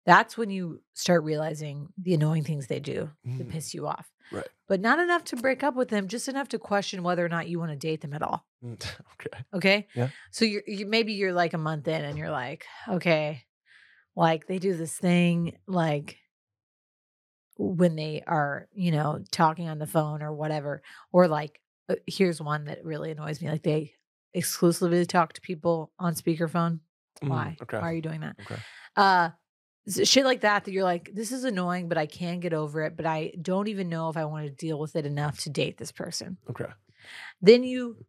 that's 0.05 0.37
when 0.37 0.49
you 0.49 0.81
start 0.93 1.23
realizing 1.23 1.89
the 2.01 2.13
annoying 2.13 2.43
things 2.43 2.67
they 2.67 2.79
do 2.79 3.11
that 3.25 3.47
Mm. 3.47 3.51
piss 3.51 3.73
you 3.73 3.85
off. 3.87 4.09
Right. 4.31 4.47
But 4.67 4.79
not 4.79 4.99
enough 4.99 5.23
to 5.25 5.35
break 5.35 5.61
up 5.63 5.75
with 5.75 5.89
them, 5.89 6.07
just 6.07 6.27
enough 6.29 6.47
to 6.49 6.59
question 6.59 7.03
whether 7.03 7.25
or 7.25 7.29
not 7.29 7.47
you 7.49 7.59
want 7.59 7.71
to 7.71 7.75
date 7.77 8.01
them 8.01 8.13
at 8.13 8.21
all. 8.21 8.45
Mm, 8.63 8.81
okay. 9.13 9.43
Okay. 9.53 9.87
Yeah. 9.95 10.09
So 10.31 10.45
you're 10.45 10.63
you, 10.65 10.85
maybe 10.85 11.13
you're 11.13 11.33
like 11.33 11.53
a 11.53 11.57
month 11.57 11.87
in 11.87 12.03
and 12.05 12.17
you're 12.17 12.29
like, 12.31 12.65
okay, 12.87 13.43
like 14.15 14.47
they 14.47 14.59
do 14.59 14.73
this 14.75 14.97
thing 14.97 15.57
like 15.67 16.17
when 17.57 17.95
they 17.95 18.23
are, 18.25 18.67
you 18.73 18.91
know, 18.91 19.21
talking 19.31 19.67
on 19.67 19.79
the 19.79 19.87
phone 19.87 20.21
or 20.21 20.33
whatever, 20.33 20.81
or 21.11 21.27
like 21.27 21.59
uh, 21.89 21.95
here's 22.07 22.41
one 22.41 22.65
that 22.65 22.83
really 22.85 23.11
annoys 23.11 23.41
me, 23.41 23.49
like 23.49 23.63
they 23.63 23.93
exclusively 24.33 25.05
talk 25.05 25.33
to 25.33 25.41
people 25.41 25.91
on 25.99 26.13
speakerphone. 26.13 26.79
Mm, 27.23 27.29
Why? 27.29 27.57
Okay. 27.61 27.77
Why 27.77 27.89
are 27.89 27.93
you 27.93 28.01
doing 28.01 28.21
that? 28.21 28.35
Okay. 28.41 28.55
Uh 28.95 29.29
shit 30.03 30.23
like 30.25 30.41
that 30.41 30.65
that 30.65 30.71
you're 30.71 30.83
like 30.83 31.09
this 31.15 31.31
is 31.31 31.43
annoying 31.45 31.89
but 31.89 31.97
I 31.97 32.05
can 32.05 32.39
get 32.39 32.53
over 32.53 32.83
it 32.83 32.95
but 32.95 33.07
I 33.07 33.31
don't 33.41 33.69
even 33.69 33.89
know 33.89 34.09
if 34.09 34.17
I 34.17 34.25
want 34.25 34.45
to 34.45 34.51
deal 34.51 34.77
with 34.77 34.95
it 34.95 35.03
enough 35.05 35.39
to 35.39 35.49
date 35.49 35.77
this 35.77 35.91
person 35.91 36.37
Okay. 36.47 36.67
then 37.41 37.63
you 37.63 38.05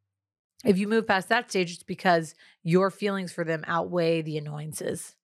if 0.63 0.77
you 0.77 0.87
move 0.89 1.07
past 1.07 1.31
that 1.31 1.49
stage 1.49 1.73
it's 1.73 1.83
because 1.83 2.35
your 2.63 2.91
feelings 2.91 3.33
for 3.33 3.45
them 3.45 3.65
outweigh 3.67 4.21
the 4.21 4.37
annoyances 4.37 5.15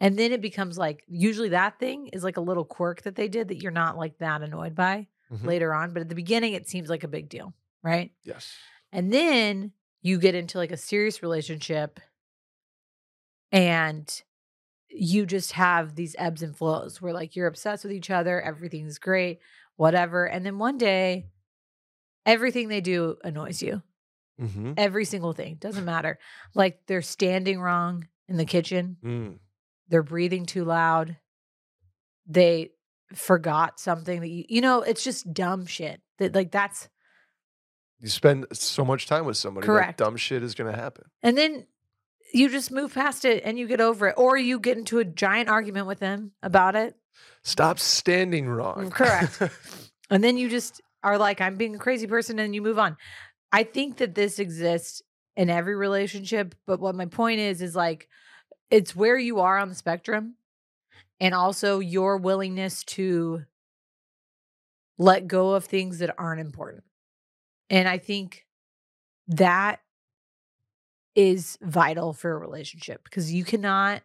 and 0.00 0.18
then 0.18 0.32
it 0.32 0.40
becomes 0.40 0.76
like 0.78 1.04
usually 1.08 1.50
that 1.50 1.78
thing 1.78 2.08
is 2.08 2.22
like 2.24 2.36
a 2.36 2.40
little 2.40 2.64
quirk 2.64 3.02
that 3.02 3.14
they 3.16 3.28
did 3.28 3.48
that 3.48 3.62
you're 3.62 3.72
not 3.72 3.96
like 3.96 4.18
that 4.18 4.42
annoyed 4.42 4.74
by 4.74 5.06
Mhm. 5.30 5.44
later 5.46 5.72
on 5.74 5.92
but 5.92 6.00
at 6.02 6.08
the 6.08 6.14
beginning 6.14 6.52
it 6.54 6.68
seems 6.68 6.88
like 6.90 7.04
a 7.04 7.08
big 7.08 7.28
deal 7.28 7.54
right 7.82 8.12
Yes. 8.24 8.54
and 8.92 9.12
then 9.12 9.72
you 10.02 10.18
get 10.18 10.34
into 10.34 10.58
like 10.58 10.72
a 10.72 10.76
serious 10.76 11.22
relationship 11.22 12.00
and 13.50 14.22
you 14.88 15.26
just 15.26 15.52
have 15.52 15.94
these 15.94 16.14
ebbs 16.18 16.42
and 16.42 16.56
flows 16.56 17.00
where 17.00 17.12
like 17.12 17.34
you're 17.36 17.46
obsessed 17.46 17.84
with 17.84 17.92
each 17.92 18.10
other, 18.10 18.40
everything's 18.40 18.98
great, 18.98 19.40
whatever. 19.76 20.26
And 20.26 20.44
then 20.44 20.58
one 20.58 20.76
day, 20.78 21.26
everything 22.26 22.68
they 22.68 22.80
do 22.80 23.16
annoys 23.24 23.62
you. 23.62 23.82
Mm-hmm. 24.40 24.72
Every 24.76 25.04
single 25.04 25.32
thing 25.32 25.56
doesn't 25.56 25.84
matter. 25.84 26.18
Like 26.54 26.80
they're 26.86 27.02
standing 27.02 27.60
wrong 27.60 28.08
in 28.28 28.36
the 28.36 28.44
kitchen, 28.44 28.96
Mm. 29.02 29.38
They're 29.92 30.02
breathing 30.02 30.46
too 30.46 30.64
loud, 30.64 31.18
they 32.26 32.70
forgot 33.14 33.78
something 33.78 34.20
that 34.20 34.28
you, 34.28 34.44
you 34.48 34.60
know, 34.62 34.80
it's 34.80 35.04
just 35.04 35.32
dumb 35.34 35.66
shit. 35.66 36.00
That 36.18 36.34
like 36.34 36.50
that's 36.50 36.88
You 38.00 38.08
spend 38.08 38.46
so 38.52 38.86
much 38.86 39.06
time 39.06 39.26
with 39.26 39.36
somebody. 39.36 39.66
Correct. 39.66 39.98
That 39.98 40.04
dumb 40.04 40.16
shit 40.16 40.42
is 40.42 40.54
going 40.54 40.72
to 40.72 40.80
happen. 40.80 41.04
And 41.22 41.36
then 41.36 41.66
you 42.32 42.48
just 42.48 42.72
move 42.72 42.94
past 42.94 43.26
it 43.26 43.42
and 43.44 43.58
you 43.58 43.68
get 43.68 43.82
over 43.82 44.08
it. 44.08 44.14
Or 44.16 44.38
you 44.38 44.58
get 44.58 44.78
into 44.78 44.98
a 44.98 45.04
giant 45.04 45.50
argument 45.50 45.86
with 45.86 45.98
them 45.98 46.32
about 46.42 46.74
it. 46.74 46.96
Stop 47.42 47.78
standing 47.78 48.48
wrong. 48.48 48.90
Mm, 48.90 48.92
correct. 48.92 49.42
And 50.10 50.22
then 50.22 50.36
you 50.36 50.50
just 50.50 50.82
are 51.02 51.16
like, 51.16 51.40
I'm 51.40 51.56
being 51.56 51.74
a 51.74 51.78
crazy 51.78 52.06
person 52.06 52.38
and 52.38 52.54
you 52.54 52.60
move 52.60 52.78
on. 52.78 52.98
I 53.50 53.62
think 53.62 53.96
that 53.96 54.14
this 54.14 54.38
exists 54.38 55.00
in 55.38 55.48
every 55.48 55.74
relationship. 55.74 56.54
But 56.66 56.80
what 56.80 56.94
my 56.94 57.06
point 57.06 57.40
is, 57.40 57.62
is 57.62 57.74
like, 57.74 58.10
it's 58.72 58.96
where 58.96 59.18
you 59.18 59.38
are 59.38 59.58
on 59.58 59.68
the 59.68 59.74
spectrum 59.74 60.34
and 61.20 61.34
also 61.34 61.78
your 61.78 62.16
willingness 62.16 62.82
to 62.84 63.44
let 64.96 65.26
go 65.26 65.50
of 65.50 65.66
things 65.66 65.98
that 65.98 66.14
aren't 66.16 66.40
important. 66.40 66.82
And 67.68 67.86
I 67.86 67.98
think 67.98 68.46
that 69.28 69.80
is 71.14 71.58
vital 71.60 72.14
for 72.14 72.32
a 72.32 72.38
relationship 72.38 73.04
because 73.04 73.30
you 73.30 73.44
cannot 73.44 74.02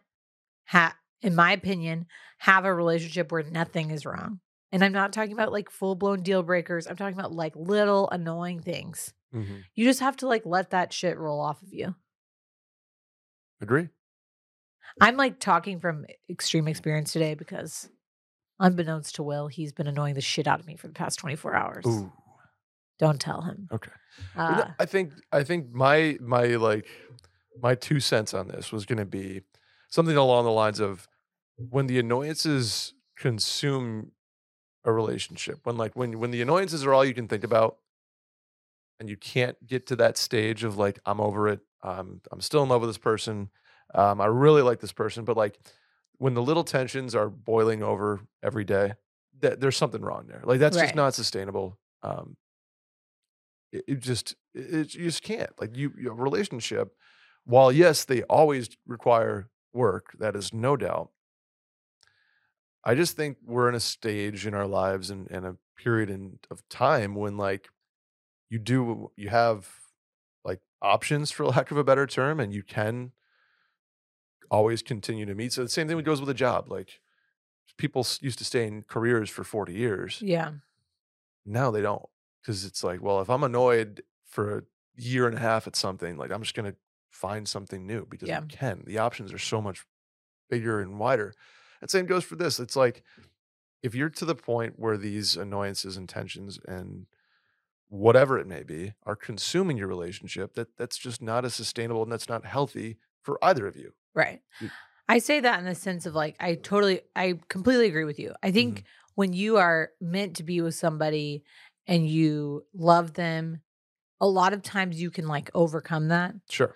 have, 0.64 0.92
in 1.22 1.34
my 1.34 1.52
opinion, 1.52 2.06
have 2.36 2.66
a 2.66 2.74
relationship 2.74 3.32
where 3.32 3.42
nothing 3.42 3.90
is 3.90 4.04
wrong. 4.04 4.40
And 4.70 4.84
I'm 4.84 4.92
not 4.92 5.14
talking 5.14 5.32
about 5.32 5.50
like 5.50 5.70
full 5.70 5.94
blown 5.94 6.22
deal 6.22 6.42
breakers. 6.42 6.86
I'm 6.86 6.96
talking 6.96 7.18
about 7.18 7.32
like 7.32 7.56
little 7.56 8.10
annoying 8.10 8.60
things. 8.60 9.14
Mhm. 9.34 9.64
You 9.74 9.86
just 9.86 10.00
have 10.00 10.18
to 10.18 10.28
like 10.28 10.44
let 10.44 10.70
that 10.70 10.92
shit 10.92 11.16
roll 11.16 11.40
off 11.40 11.62
of 11.62 11.72
you. 11.72 11.94
Agree. 13.62 13.88
I'm 15.00 15.16
like 15.16 15.38
talking 15.38 15.78
from 15.80 16.06
extreme 16.28 16.68
experience 16.68 17.12
today 17.12 17.34
because 17.34 17.88
unbeknownst 18.60 19.16
to 19.16 19.22
Will, 19.22 19.48
he's 19.48 19.72
been 19.72 19.86
annoying 19.86 20.14
the 20.14 20.20
shit 20.20 20.46
out 20.46 20.60
of 20.60 20.66
me 20.66 20.76
for 20.76 20.88
the 20.88 20.94
past 20.94 21.18
24 21.18 21.54
hours. 21.54 21.86
Ooh. 21.86 22.12
Don't 22.98 23.20
tell 23.20 23.42
him. 23.42 23.68
Okay. 23.72 23.92
Uh, 24.36 24.64
I 24.78 24.84
think 24.84 25.12
I 25.30 25.44
think 25.44 25.72
my 25.72 26.18
my 26.20 26.46
like 26.56 26.86
my 27.62 27.74
two 27.76 28.00
cents 28.00 28.34
on 28.34 28.48
this 28.48 28.72
was 28.72 28.86
going 28.86 28.98
to 28.98 29.04
be 29.04 29.42
something 29.88 30.16
along 30.16 30.44
the 30.44 30.50
lines 30.50 30.80
of 30.80 31.06
when 31.56 31.86
the 31.86 31.98
annoyances 31.98 32.94
consume 33.16 34.12
a 34.84 34.92
relationship 34.92 35.60
when 35.64 35.76
like 35.76 35.94
when 35.94 36.18
when 36.18 36.30
the 36.30 36.40
annoyances 36.42 36.84
are 36.84 36.94
all 36.94 37.04
you 37.04 37.14
can 37.14 37.28
think 37.28 37.44
about 37.44 37.78
and 38.98 39.08
you 39.08 39.16
can't 39.16 39.64
get 39.66 39.86
to 39.86 39.96
that 39.96 40.16
stage 40.16 40.64
of 40.64 40.76
like 40.76 40.98
I'm 41.04 41.20
over 41.20 41.48
it 41.48 41.60
um, 41.82 42.20
I'm 42.32 42.40
still 42.40 42.62
in 42.62 42.68
love 42.68 42.80
with 42.80 42.90
this 42.90 42.98
person 42.98 43.50
um, 43.94 44.20
I 44.20 44.26
really 44.26 44.62
like 44.62 44.80
this 44.80 44.92
person 44.92 45.24
but 45.24 45.36
like 45.36 45.58
when 46.18 46.34
the 46.34 46.42
little 46.42 46.64
tensions 46.64 47.14
are 47.14 47.28
boiling 47.30 47.82
over 47.82 48.20
every 48.42 48.64
day 48.64 48.94
that 49.40 49.60
there's 49.60 49.76
something 49.76 50.02
wrong 50.02 50.26
there 50.26 50.42
like 50.44 50.60
that's 50.60 50.76
Right. 50.76 50.84
just 50.84 50.94
not 50.96 51.14
sustainable 51.14 51.78
um, 52.02 52.36
it, 53.72 53.84
it 53.86 54.00
just 54.00 54.34
it, 54.54 54.74
it- 54.74 54.94
you 54.94 55.04
just 55.04 55.22
can't 55.22 55.50
like 55.60 55.76
you 55.76 55.92
your 55.98 56.14
relationship 56.14 56.94
while 57.44 57.72
yes 57.72 58.04
they 58.04 58.22
always 58.24 58.68
require 58.86 59.50
work 59.72 60.14
that 60.18 60.34
is 60.36 60.52
no 60.52 60.76
doubt 60.76 61.10
i 62.84 62.94
just 62.94 63.16
think 63.16 63.36
we're 63.44 63.68
in 63.68 63.74
a 63.74 63.80
stage 63.80 64.46
in 64.46 64.54
our 64.54 64.66
lives 64.66 65.10
and, 65.10 65.30
and 65.30 65.46
a 65.46 65.56
period 65.76 66.10
in, 66.10 66.38
of 66.50 66.66
time 66.68 67.14
when 67.14 67.36
like 67.36 67.68
you 68.50 68.58
do 68.58 69.10
you 69.16 69.28
have 69.28 69.70
like 70.44 70.60
options 70.82 71.30
for 71.30 71.46
lack 71.48 71.70
of 71.70 71.76
a 71.76 71.84
better 71.84 72.06
term 72.06 72.40
and 72.40 72.52
you 72.54 72.62
can 72.62 73.12
always 74.50 74.82
continue 74.82 75.26
to 75.26 75.34
meet 75.34 75.52
so 75.52 75.62
the 75.62 75.68
same 75.68 75.88
thing 75.88 75.98
goes 76.02 76.20
with 76.20 76.30
a 76.30 76.34
job 76.34 76.70
like 76.70 77.00
people 77.76 78.06
used 78.20 78.38
to 78.38 78.44
stay 78.44 78.66
in 78.66 78.82
careers 78.82 79.30
for 79.30 79.44
40 79.44 79.72
years 79.72 80.20
yeah. 80.22 80.52
now 81.46 81.70
they 81.70 81.80
don't 81.82 82.08
because 82.42 82.64
it's 82.64 82.82
like 82.82 83.02
well 83.02 83.20
if 83.20 83.30
i'm 83.30 83.44
annoyed 83.44 84.02
for 84.26 84.58
a 84.58 84.62
year 84.96 85.26
and 85.26 85.36
a 85.36 85.40
half 85.40 85.66
at 85.66 85.76
something 85.76 86.16
like 86.16 86.30
i'm 86.32 86.42
just 86.42 86.54
going 86.54 86.70
to 86.70 86.76
find 87.10 87.48
something 87.48 87.86
new 87.86 88.06
because 88.06 88.28
Yeah. 88.28 88.40
you 88.40 88.46
can 88.48 88.82
the 88.86 88.98
options 88.98 89.32
are 89.32 89.38
so 89.38 89.60
much 89.60 89.84
bigger 90.50 90.80
and 90.80 90.98
wider 90.98 91.34
and 91.80 91.90
same 91.90 92.06
goes 92.06 92.24
for 92.24 92.36
this 92.36 92.58
it's 92.58 92.76
like 92.76 93.02
if 93.82 93.94
you're 93.94 94.10
to 94.10 94.24
the 94.24 94.34
point 94.34 94.74
where 94.78 94.96
these 94.96 95.36
annoyances 95.36 95.96
and 95.96 96.08
tensions 96.08 96.58
and 96.66 97.06
whatever 97.88 98.38
it 98.38 98.46
may 98.46 98.62
be 98.62 98.92
are 99.06 99.16
consuming 99.16 99.76
your 99.78 99.86
relationship 99.88 100.54
that 100.54 100.76
that's 100.76 100.98
just 100.98 101.22
not 101.22 101.44
as 101.44 101.54
sustainable 101.54 102.02
and 102.02 102.12
that's 102.12 102.28
not 102.28 102.44
healthy 102.44 102.98
for 103.22 103.38
either 103.42 103.66
of 103.66 103.76
you 103.76 103.92
Right. 104.18 104.40
Mm. 104.60 104.70
I 105.08 105.18
say 105.20 105.40
that 105.40 105.60
in 105.60 105.64
the 105.64 105.76
sense 105.76 106.06
of 106.06 106.14
like, 106.14 106.34
I 106.40 106.56
totally, 106.56 107.02
I 107.14 107.38
completely 107.48 107.86
agree 107.86 108.04
with 108.04 108.18
you. 108.18 108.34
I 108.42 108.50
think 108.50 108.80
mm-hmm. 108.80 109.12
when 109.14 109.32
you 109.32 109.58
are 109.58 109.90
meant 110.00 110.36
to 110.36 110.42
be 110.42 110.60
with 110.60 110.74
somebody 110.74 111.44
and 111.86 112.06
you 112.06 112.66
love 112.74 113.14
them, 113.14 113.60
a 114.20 114.26
lot 114.26 114.52
of 114.52 114.62
times 114.62 115.00
you 115.00 115.12
can 115.12 115.28
like 115.28 115.50
overcome 115.54 116.08
that. 116.08 116.34
sure 116.50 116.74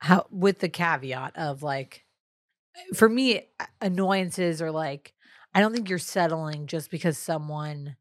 How 0.00 0.26
with 0.30 0.58
the 0.58 0.68
caveat 0.68 1.36
of 1.36 1.62
like, 1.62 2.04
eh, 2.76 2.94
for 2.94 3.08
me, 3.08 3.48
annoyances 3.80 4.60
are 4.60 4.70
like, 4.70 5.14
I 5.54 5.60
don't 5.60 5.72
think 5.72 5.88
you're 5.88 5.98
settling 5.98 6.66
just 6.66 6.90
because 6.90 7.16
someone 7.16 7.96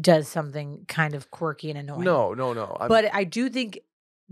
does 0.00 0.28
something 0.28 0.84
kind 0.86 1.14
of 1.14 1.30
quirky 1.30 1.70
and 1.70 1.78
annoying. 1.78 2.04
No, 2.04 2.34
no, 2.34 2.52
no. 2.52 2.76
I'm, 2.78 2.88
but 2.88 3.12
I 3.12 3.24
do 3.24 3.48
think 3.48 3.80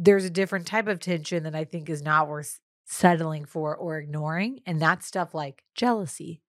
there's 0.02 0.24
a 0.24 0.30
different 0.30 0.66
type 0.66 0.88
of 0.88 0.98
tension 0.98 1.42
that 1.42 1.54
I 1.54 1.64
think 1.64 1.90
is 1.90 2.00
not 2.02 2.26
worth 2.26 2.58
settling 2.86 3.44
for 3.44 3.76
or 3.76 3.98
ignoring, 3.98 4.60
and 4.64 4.80
that's 4.80 5.06
stuff 5.06 5.34
like 5.34 5.62
jealousy. 5.74 6.40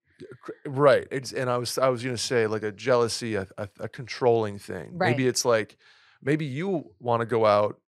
right. 0.66 1.06
It's 1.12 1.34
and 1.34 1.50
I 1.50 1.58
was 1.58 1.78
I 1.78 1.90
was 1.90 2.02
gonna 2.04 2.18
say 2.18 2.48
like 2.48 2.64
a 2.64 2.72
jealousy, 2.72 3.36
a, 3.36 3.48
a, 3.58 3.68
a 3.82 3.90
controlling 3.90 4.58
thing. 4.58 4.92
Right. 4.98 5.10
Maybe 5.12 5.28
it's 5.28 5.44
like 5.44 5.78
maybe 6.22 6.46
you 6.46 6.92
want 7.00 7.20
to 7.22 7.26
go 7.26 7.46
out 7.46 7.80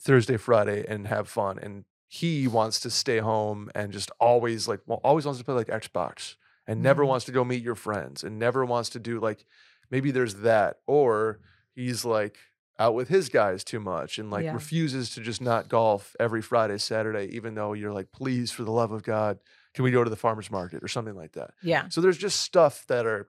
Thursday, 0.00 0.36
Friday, 0.36 0.84
and 0.88 1.06
have 1.06 1.28
fun, 1.28 1.58
and 1.58 1.84
he 2.08 2.48
wants 2.48 2.80
to 2.80 2.90
stay 2.90 3.18
home 3.18 3.70
and 3.74 3.92
just 3.92 4.10
always 4.20 4.66
like 4.66 4.80
well, 4.86 5.00
always 5.04 5.24
wants 5.24 5.38
to 5.38 5.44
play 5.44 5.54
like 5.54 5.68
Xbox 5.68 6.34
and 6.66 6.82
never 6.82 7.04
Mhm. 7.04 7.08
wants 7.08 7.24
to 7.26 7.32
go 7.32 7.44
meet 7.44 7.62
your 7.62 7.74
friends 7.76 8.24
and 8.24 8.38
never 8.38 8.64
wants 8.64 8.90
to 8.90 8.98
do 9.00 9.20
like 9.20 9.44
maybe 9.90 10.10
there's 10.10 10.36
that 10.36 10.80
or 10.86 11.40
he's 11.74 12.04
like 12.04 12.36
out 12.80 12.94
with 12.94 13.08
his 13.08 13.28
guys 13.28 13.62
too 13.62 13.78
much 13.78 14.18
and 14.18 14.30
like 14.30 14.44
Yeah. 14.44 14.54
refuses 14.54 15.10
to 15.14 15.20
just 15.20 15.40
not 15.40 15.68
golf 15.68 16.16
every 16.18 16.40
Friday, 16.42 16.78
Saturday, 16.78 17.26
even 17.36 17.54
though 17.54 17.74
you're 17.74 17.92
like, 17.92 18.10
please, 18.10 18.50
for 18.50 18.64
the 18.64 18.72
love 18.72 18.90
of 18.90 19.02
God, 19.02 19.38
can 19.74 19.84
we 19.84 19.90
go 19.92 20.02
to 20.02 20.10
the 20.10 20.16
farmer's 20.16 20.50
market 20.50 20.82
or 20.82 20.88
something 20.88 21.14
like 21.14 21.32
that? 21.32 21.52
Yeah. 21.62 21.88
So 21.90 22.00
there's 22.00 22.18
just 22.18 22.40
stuff 22.40 22.86
that 22.88 23.06
are 23.06 23.28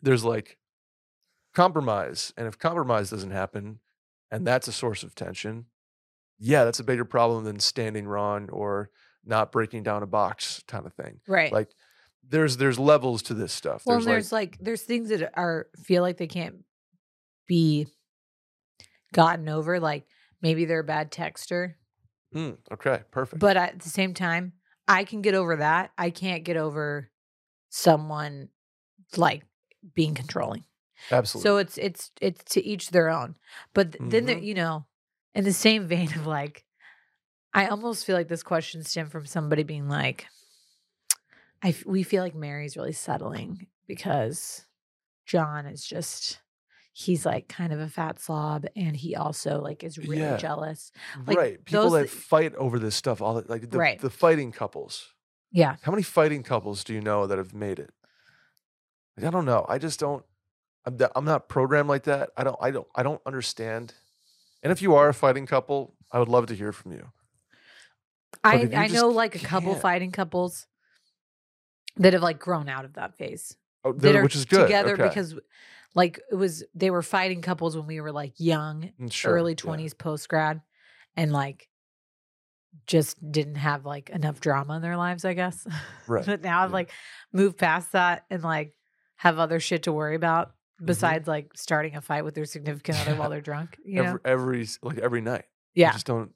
there's 0.00 0.24
like 0.24 0.58
compromise. 1.54 2.32
And 2.36 2.46
if 2.46 2.58
compromise 2.58 3.10
doesn't 3.10 3.30
happen 3.30 3.78
and 4.30 4.46
that's 4.46 4.68
a 4.68 4.72
source 4.72 5.02
of 5.02 5.14
tension, 5.14 5.66
yeah, 6.38 6.64
that's 6.64 6.80
a 6.80 6.84
bigger 6.84 7.04
problem 7.04 7.44
than 7.44 7.60
standing 7.60 8.06
wrong 8.06 8.48
or 8.50 8.90
not 9.24 9.52
breaking 9.52 9.82
down 9.84 10.02
a 10.02 10.06
box 10.06 10.62
kind 10.66 10.86
of 10.86 10.94
thing. 10.94 11.20
Right. 11.28 11.52
Like 11.52 11.68
there's 12.28 12.56
there's 12.56 12.78
levels 12.78 13.22
to 13.24 13.34
this 13.34 13.52
stuff. 13.52 13.82
well, 13.84 13.96
there's, 13.96 14.06
there's 14.06 14.32
like, 14.32 14.56
there's 14.60 14.82
things 14.82 15.10
that 15.10 15.30
are 15.38 15.66
feel 15.84 16.02
like 16.02 16.16
they 16.16 16.26
can't 16.26 16.64
be 17.46 17.86
gotten 19.12 19.48
over. 19.48 19.78
Like 19.78 20.06
maybe 20.40 20.64
they're 20.64 20.80
a 20.80 20.84
bad 20.84 21.12
texter, 21.12 21.74
mm, 22.34 22.56
okay, 22.72 23.00
perfect. 23.10 23.40
but 23.40 23.56
at 23.56 23.78
the 23.80 23.88
same 23.88 24.14
time, 24.14 24.52
I 24.88 25.04
can 25.04 25.22
get 25.22 25.34
over 25.34 25.56
that. 25.56 25.92
I 25.96 26.10
can't 26.10 26.44
get 26.44 26.56
over 26.56 27.10
someone 27.68 28.48
like 29.16 29.44
being 29.94 30.14
controlling. 30.14 30.64
Absolutely. 31.10 31.48
So 31.48 31.56
it's 31.58 31.78
it's 31.78 32.10
it's 32.20 32.44
to 32.54 32.64
each 32.64 32.90
their 32.90 33.08
own. 33.08 33.34
But 33.74 33.92
th- 33.92 34.10
then 34.10 34.26
there, 34.26 34.36
Mhm. 34.36 34.44
you 34.44 34.54
know, 34.54 34.86
in 35.34 35.44
the 35.44 35.52
same 35.52 35.86
vein 35.88 36.08
of 36.14 36.26
like, 36.26 36.64
I 37.54 37.66
almost 37.66 38.04
feel 38.06 38.16
like 38.16 38.28
this 38.28 38.42
question 38.42 38.82
stemmed 38.84 39.10
from 39.12 39.26
somebody 39.26 39.62
being 39.62 39.88
like, 39.88 40.26
I 41.62 41.70
f- 41.70 41.86
we 41.86 42.02
feel 42.02 42.22
like 42.22 42.34
Mary's 42.34 42.76
really 42.76 42.92
settling 42.92 43.66
because 43.86 44.64
John 45.26 45.66
is 45.66 45.84
just 45.84 46.38
he's 46.92 47.24
like 47.24 47.48
kind 47.48 47.72
of 47.72 47.80
a 47.80 47.88
fat 47.88 48.20
slob 48.20 48.66
and 48.76 48.94
he 48.96 49.16
also 49.16 49.60
like 49.60 49.82
is 49.82 49.96
really 49.98 50.18
Yeah. 50.18 50.36
jealous. 50.36 50.92
like, 51.26 51.36
right. 51.38 51.64
People 51.64 51.88
those 51.90 51.92
that 52.02 52.10
fight 52.10 52.54
over 52.56 52.78
this 52.78 52.94
stuff 52.94 53.22
all 53.22 53.34
the, 53.40 53.44
like 53.50 53.70
the, 53.70 53.78
Right. 53.78 53.98
the 54.00 54.10
fighting 54.10 54.52
couples. 54.52 55.14
Yeah. 55.50 55.76
How 55.82 55.90
many 55.92 56.02
fighting 56.02 56.42
couples 56.42 56.84
do 56.84 56.92
you 56.92 57.00
know 57.00 57.26
that 57.26 57.38
have 57.38 57.54
made 57.54 57.78
it? 57.78 57.90
Like, 59.16 59.26
I 59.26 59.30
don't 59.30 59.44
know. 59.46 59.64
I 59.68 59.78
just 59.78 59.98
don't. 60.00 60.24
I'm, 60.84 60.98
I'm 61.14 61.24
not 61.24 61.48
programmed 61.48 61.88
like 61.88 62.04
that. 62.04 62.30
I 62.36 62.44
don't. 62.44 62.56
I 62.60 62.70
don't. 62.70 62.86
I 62.96 63.02
don't 63.02 63.20
understand. 63.26 63.94
And 64.62 64.72
if 64.72 64.80
you 64.82 64.94
are 64.94 65.08
a 65.10 65.14
fighting 65.14 65.46
couple, 65.46 65.94
I 66.10 66.18
would 66.18 66.28
love 66.28 66.46
to 66.46 66.54
hear 66.54 66.72
from 66.72 66.92
you. 66.92 67.10
I 68.42 68.68
I 68.74 68.86
know 68.88 69.08
like 69.08 69.34
a 69.34 69.38
couple 69.38 69.72
can't- 69.72 69.82
fighting 69.82 70.10
couples 70.12 70.66
that 71.96 72.14
have 72.14 72.22
like 72.22 72.38
grown 72.38 72.68
out 72.68 72.84
of 72.84 72.94
that 72.94 73.16
phase. 73.16 73.56
Oh, 73.84 73.92
that 73.92 74.14
are 74.16 74.22
which 74.22 74.36
is 74.36 74.44
good. 74.44 74.62
together 74.62 74.92
okay. 74.92 75.08
because 75.08 75.34
like 75.94 76.20
it 76.30 76.34
was 76.36 76.64
they 76.74 76.90
were 76.90 77.02
fighting 77.02 77.42
couples 77.42 77.76
when 77.76 77.86
we 77.86 78.00
were 78.00 78.12
like 78.12 78.32
young 78.38 78.92
Mm, 79.00 79.12
sure, 79.12 79.32
early 79.32 79.52
yeah. 79.52 79.56
20s 79.56 79.96
post 79.98 80.28
grad 80.28 80.60
and 81.16 81.32
like 81.32 81.68
just 82.86 83.16
didn't 83.30 83.56
have 83.56 83.84
like 83.84 84.08
enough 84.10 84.40
drama 84.40 84.76
in 84.76 84.82
their 84.82 84.96
lives 84.96 85.24
i 85.24 85.34
guess 85.34 85.66
Right, 86.06 86.24
but 86.26 86.42
now 86.42 86.62
i've 86.62 86.70
yeah. 86.70 86.74
like 86.74 86.90
moved 87.32 87.58
past 87.58 87.92
that 87.92 88.24
and 88.30 88.42
like 88.42 88.72
have 89.16 89.38
other 89.38 89.60
shit 89.60 89.82
to 89.84 89.92
worry 89.92 90.14
about 90.16 90.52
Mm-hmm. 90.78 90.86
besides 90.86 91.28
like 91.28 91.50
starting 91.54 91.94
a 91.96 92.00
fight 92.00 92.24
with 92.24 92.34
their 92.34 92.46
significant 92.46 92.98
other 93.02 93.14
while 93.14 93.28
they're 93.30 93.40
drunk 93.42 93.76
you 93.84 94.02
know 94.02 94.18
every, 94.24 94.64
every 94.64 94.68
like 94.82 94.98
every 94.98 95.20
night. 95.20 95.44
You 95.74 95.82
yeah 95.82 95.92
just 95.92 96.06
don't. 96.06 96.32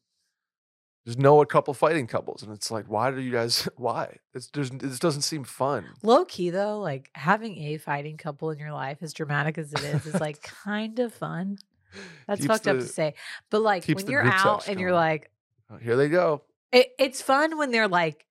Just 1.07 1.19
know 1.19 1.41
a 1.41 1.47
couple 1.47 1.73
fighting 1.73 2.07
couples, 2.09 2.43
and 2.43 2.53
it's 2.53 2.71
like, 2.71 2.87
why 2.89 3.11
do 3.13 3.21
you 3.21 3.31
guys? 3.31 3.69
Why? 3.77 4.17
It's 4.35 4.49
there's 4.49 4.71
this 4.71 4.99
doesn't 4.99 5.23
seem 5.23 5.45
fun. 5.45 5.85
low 6.03 6.25
key 6.25 6.51
though 6.51 6.81
like 6.81 7.11
having 7.15 7.57
a 7.59 7.79
fighting 7.79 8.17
couple 8.17 8.51
in 8.51 8.59
your 8.59 8.73
life 8.73 8.99
as 9.03 9.13
dramatic 9.13 9.57
as 9.57 9.73
it 9.73 9.83
is 9.85 10.05
is 10.07 10.21
like 10.21 10.43
kind 10.65 10.99
of 10.99 11.15
fun 11.15 11.59
that's 12.27 12.41
Keeps 12.41 12.47
fucked 12.53 12.67
up 12.69 12.77
to 12.79 12.87
say 12.87 13.15
but 13.51 13.63
like 13.63 13.87
when 13.87 14.07
you're 14.09 14.25
out 14.25 14.69
and 14.69 14.81
you're 14.81 14.93
like 14.93 15.31
Oh, 15.71 15.77
Here 15.79 15.97
they 15.97 16.09
go. 16.09 16.43
It, 16.73 16.93
it's 16.99 17.21
fun 17.23 17.57
when 17.59 17.71
they're 17.73 17.89
like 17.89 18.25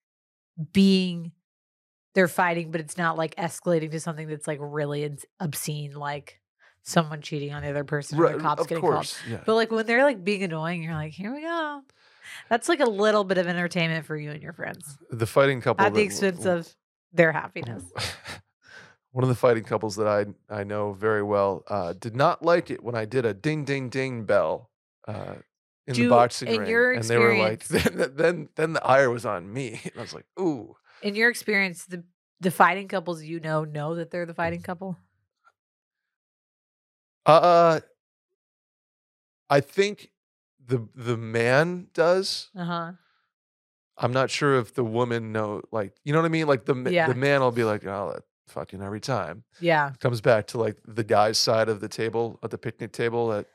being, 0.71 1.31
they're 2.13 2.27
fighting, 2.29 2.71
but 2.71 2.79
it's 2.81 2.97
not 2.97 3.17
like 3.17 3.35
escalating 3.35 3.91
to 3.91 3.99
something 3.99 4.27
that's 4.27 4.47
like 4.47 4.59
really 4.61 5.09
obscene, 5.39 5.93
like 5.93 6.39
someone 6.83 7.21
cheating 7.21 7.53
on 7.53 7.61
the 7.61 7.69
other 7.69 7.83
person 7.83 8.17
or 8.19 8.23
Right, 8.23 8.37
the 8.37 8.41
cops 8.41 8.61
of 8.61 8.67
getting 8.69 8.81
called. 8.81 9.13
yeah. 9.29 9.41
But 9.45 9.55
like 9.55 9.71
when 9.71 9.85
they're 9.85 10.03
like 10.03 10.23
being 10.23 10.43
annoying, 10.43 10.83
you're 10.83 10.93
like, 10.93 11.11
here 11.13 11.33
we 11.33 11.41
go. 11.41 11.81
That's 12.49 12.67
like 12.69 12.79
a 12.79 12.89
little 12.89 13.23
bit 13.23 13.37
of 13.37 13.47
entertainment 13.47 14.05
for 14.05 14.15
you 14.17 14.31
and 14.31 14.41
your 14.41 14.53
friends 14.53 14.97
the 15.11 15.25
fighting 15.27 15.61
couple 15.61 15.85
at 15.85 15.93
the 15.93 15.99
that- 15.99 16.05
expense 16.05 16.45
of 16.45 16.75
their 17.13 17.31
happiness. 17.31 17.83
One 19.11 19.23
of 19.23 19.29
the 19.29 19.35
fighting 19.35 19.63
couples 19.63 19.95
that 19.95 20.07
I 20.07 20.25
I 20.53 20.63
know 20.65 20.91
very 20.93 21.23
well 21.23 21.63
uh, 21.69 21.93
did 21.93 22.15
not 22.15 22.43
like 22.43 22.69
it 22.69 22.83
when 22.83 22.95
I 22.95 23.05
did 23.05 23.25
a 23.25 23.33
ding 23.33 23.63
ding 23.63 23.87
ding 23.89 24.25
bell 24.25 24.69
uh, 25.07 25.35
in 25.87 25.93
Do- 25.93 26.03
the 26.03 26.09
boxing 26.09 26.49
in 26.49 26.59
ring, 26.61 26.69
your 26.69 26.91
and 26.91 27.03
they 27.05 27.17
were 27.17 27.37
like, 27.37 27.65
then, 27.67 28.11
then 28.15 28.49
then 28.55 28.73
the 28.73 28.83
ire 28.85 29.09
was 29.09 29.25
on 29.25 29.53
me, 29.53 29.79
and 29.85 29.93
I 29.97 30.01
was 30.01 30.13
like, 30.13 30.25
ooh, 30.37 30.75
In 31.01 31.15
your 31.15 31.29
experience, 31.29 31.85
the 31.85 32.03
the 32.41 32.51
fighting 32.51 32.89
couples 32.89 33.23
you 33.23 33.39
know 33.39 33.63
know 33.63 33.95
that 33.95 34.11
they're 34.11 34.25
the 34.25 34.33
fighting 34.33 34.61
couple. 34.61 34.97
uh, 37.25 37.79
I 39.49 39.59
think 39.61 40.09
the 40.67 40.87
the 40.95 41.17
man 41.17 41.87
does. 41.93 42.49
Uh 42.57 42.63
huh. 42.65 42.91
I'm 43.97 44.11
not 44.11 44.29
sure 44.29 44.59
if 44.59 44.73
the 44.73 44.83
woman 44.83 45.31
know, 45.31 45.61
like, 45.71 45.93
you 46.03 46.11
know 46.11 46.19
what 46.19 46.25
I 46.25 46.29
mean? 46.29 46.47
Like 46.47 46.65
the 46.65 46.75
Yeah. 46.91 47.07
the 47.07 47.15
man 47.15 47.39
will 47.41 47.51
be 47.51 47.63
like, 47.63 47.85
oh, 47.85 48.11
that 48.13 48.23
fucking 48.47 48.81
every 48.81 48.99
time. 48.99 49.43
Yeah. 49.61 49.91
Comes 49.99 50.19
back 50.21 50.47
to 50.47 50.57
like 50.59 50.77
the 50.85 51.03
guy's 51.03 51.37
side 51.37 51.69
of 51.69 51.79
the 51.79 51.87
table 51.87 52.39
at 52.43 52.49
the 52.51 52.57
picnic 52.57 52.91
table 52.91 53.31
at 53.31 53.45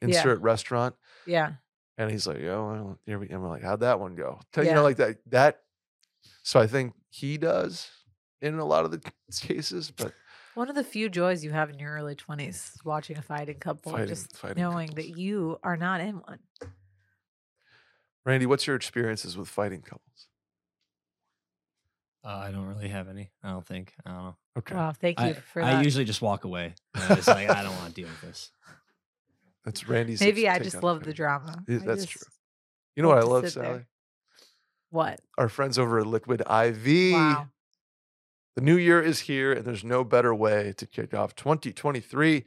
Yeah. 0.00 0.08
insert 0.08 0.40
restaurant. 0.40 0.94
Yeah. 1.26 1.52
And 1.98 2.10
he's 2.10 2.26
like, 2.26 2.38
"Yo," 2.40 2.66
well, 2.72 2.98
here 3.04 3.18
we, 3.18 3.28
and 3.28 3.42
we're 3.42 3.50
like, 3.50 3.62
"How'd 3.62 3.80
that 3.80 4.00
one 4.00 4.14
go?" 4.14 4.40
Tell 4.52 4.64
you 4.64 4.70
Yeah. 4.70 4.76
know, 4.76 4.82
like 4.82 4.96
that. 4.96 5.18
That. 5.30 5.60
So 6.42 6.58
I 6.58 6.66
think 6.66 6.94
he 7.10 7.36
does 7.36 7.90
in 8.40 8.58
a 8.58 8.64
lot 8.64 8.86
of 8.86 8.90
the 8.92 9.12
cases, 9.40 9.90
but 9.90 10.14
One 10.54 10.68
of 10.68 10.74
the 10.74 10.84
few 10.84 11.08
joys 11.08 11.42
you 11.42 11.50
have 11.50 11.70
in 11.70 11.78
your 11.78 11.92
early 11.94 12.14
20s 12.14 12.48
is 12.48 12.72
watching 12.84 13.16
a 13.16 13.22
fighting 13.22 13.58
couple, 13.58 13.92
Fighting- 13.92 14.08
just 14.08 14.36
fighting 14.36 14.62
knowing 14.62 14.88
couples. 14.88 15.06
that 15.06 15.18
you 15.18 15.58
are 15.62 15.76
not 15.76 16.00
in 16.00 16.16
one. 16.16 16.38
Randy, 18.24 18.46
what's 18.46 18.66
your 18.66 18.76
experiences 18.76 19.36
with 19.36 19.48
fighting 19.48 19.80
couples? 19.82 20.28
Uh, 22.24 22.28
I 22.28 22.50
don't 22.52 22.66
really 22.66 22.88
have 22.88 23.08
any. 23.08 23.30
I 23.42 23.50
don't 23.50 23.66
think. 23.66 23.94
I 24.06 24.10
don't 24.10 24.22
know. 24.24 24.36
Okay, 24.58 24.74
Wow, 24.74 24.92
thank 24.92 25.18
you 25.18 25.26
I, 25.26 25.32
for 25.32 25.62
I 25.62 25.82
usually 25.82 26.04
just 26.04 26.22
walk 26.22 26.44
away. 26.44 26.74
I'm 26.94 27.16
just 27.16 27.26
like 27.26 27.50
I 27.50 27.62
don't 27.64 27.74
want 27.76 27.88
to 27.88 27.94
deal 27.94 28.06
with 28.08 28.20
this. 28.20 28.52
that's 29.64 29.88
Randy's. 29.88 30.20
Maybe 30.20 30.48
I 30.48 30.58
just 30.60 30.76
on 30.76 30.82
love 30.82 31.02
the 31.02 31.12
drama. 31.14 31.64
Yeah, 31.66 31.78
that's 31.84 32.04
true. 32.06 32.20
You 32.94 33.02
know 33.02 33.08
what 33.08 33.18
I 33.18 33.22
love 33.22 33.28
to 33.28 33.32
love, 33.32 33.48
sit 33.48 33.54
there. 33.62 33.72
Sally? 33.72 33.84
What? 34.90 35.20
Our 35.38 35.48
friends 35.48 35.78
over 35.78 35.98
at 35.98 36.06
Liquid 36.06 36.42
IV. 36.42 37.12
Wow. 37.14 37.48
The 38.54 38.60
new 38.60 38.76
year 38.76 39.00
is 39.00 39.20
here, 39.20 39.50
and 39.50 39.64
there's 39.64 39.82
no 39.82 40.04
better 40.04 40.34
way 40.34 40.74
to 40.76 40.86
kick 40.86 41.14
off 41.14 41.34
2023 41.34 42.44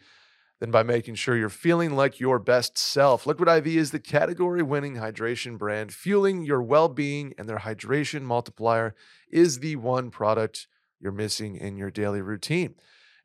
than 0.60 0.70
by 0.70 0.84
making 0.84 1.16
sure 1.16 1.36
you're 1.36 1.50
feeling 1.50 1.96
like 1.96 2.20
your 2.20 2.38
best 2.38 2.78
self. 2.78 3.26
Liquid 3.26 3.50
IV 3.50 3.66
is 3.66 3.90
the 3.90 4.00
category 4.00 4.62
winning 4.62 4.98
hydration 4.98 5.58
brand, 5.58 5.92
fueling 5.92 6.44
your 6.44 6.62
well 6.62 6.90
being, 6.90 7.34
and 7.40 7.50
their 7.50 7.58
hydration 7.58 8.22
multiplier 8.22 8.94
is 9.32 9.60
the 9.60 9.78
one 9.78 10.12
product 10.12 10.68
you're 11.00 11.12
missing 11.12 11.56
in 11.56 11.76
your 11.76 11.90
daily 11.90 12.22
routine. 12.22 12.76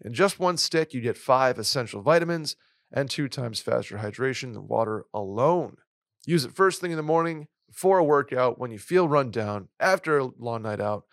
In 0.02 0.14
just 0.14 0.40
one 0.40 0.56
stick, 0.56 0.94
you 0.94 1.02
get 1.02 1.18
five 1.18 1.58
essential 1.58 2.00
vitamins 2.00 2.56
and 2.90 3.10
two 3.10 3.28
times 3.28 3.60
faster 3.60 3.98
hydration 3.98 4.54
than 4.54 4.68
water 4.68 5.04
alone. 5.12 5.76
Use 6.24 6.46
it 6.46 6.54
first 6.56 6.80
thing 6.80 6.92
in 6.92 6.96
the 6.96 7.02
morning, 7.02 7.48
before 7.68 7.98
a 7.98 8.04
workout, 8.04 8.58
when 8.58 8.70
you 8.70 8.78
feel 8.78 9.06
run 9.06 9.30
down, 9.30 9.68
after 9.78 10.18
a 10.18 10.30
long 10.38 10.62
night 10.62 10.80
out, 10.80 11.04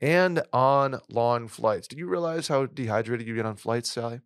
and 0.00 0.42
on 0.52 1.00
long 1.08 1.48
flights. 1.48 1.88
Do 1.88 1.96
you 1.96 2.06
realize 2.06 2.48
how 2.48 2.66
dehydrated 2.66 3.26
you 3.26 3.34
get 3.34 3.46
on 3.46 3.56
flights, 3.56 3.90
Sally? 3.90 4.20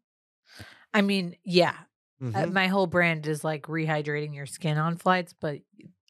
I 0.94 1.02
mean, 1.02 1.36
yeah. 1.44 1.74
uh, 2.20 2.24
Mhm. 2.24 2.52
my 2.52 2.66
whole 2.66 2.86
brand 2.86 3.26
is 3.26 3.44
like 3.44 3.62
rehydrating 3.64 4.34
your 4.34 4.46
skin 4.46 4.76
on 4.78 4.96
flights, 4.96 5.34
but 5.38 5.60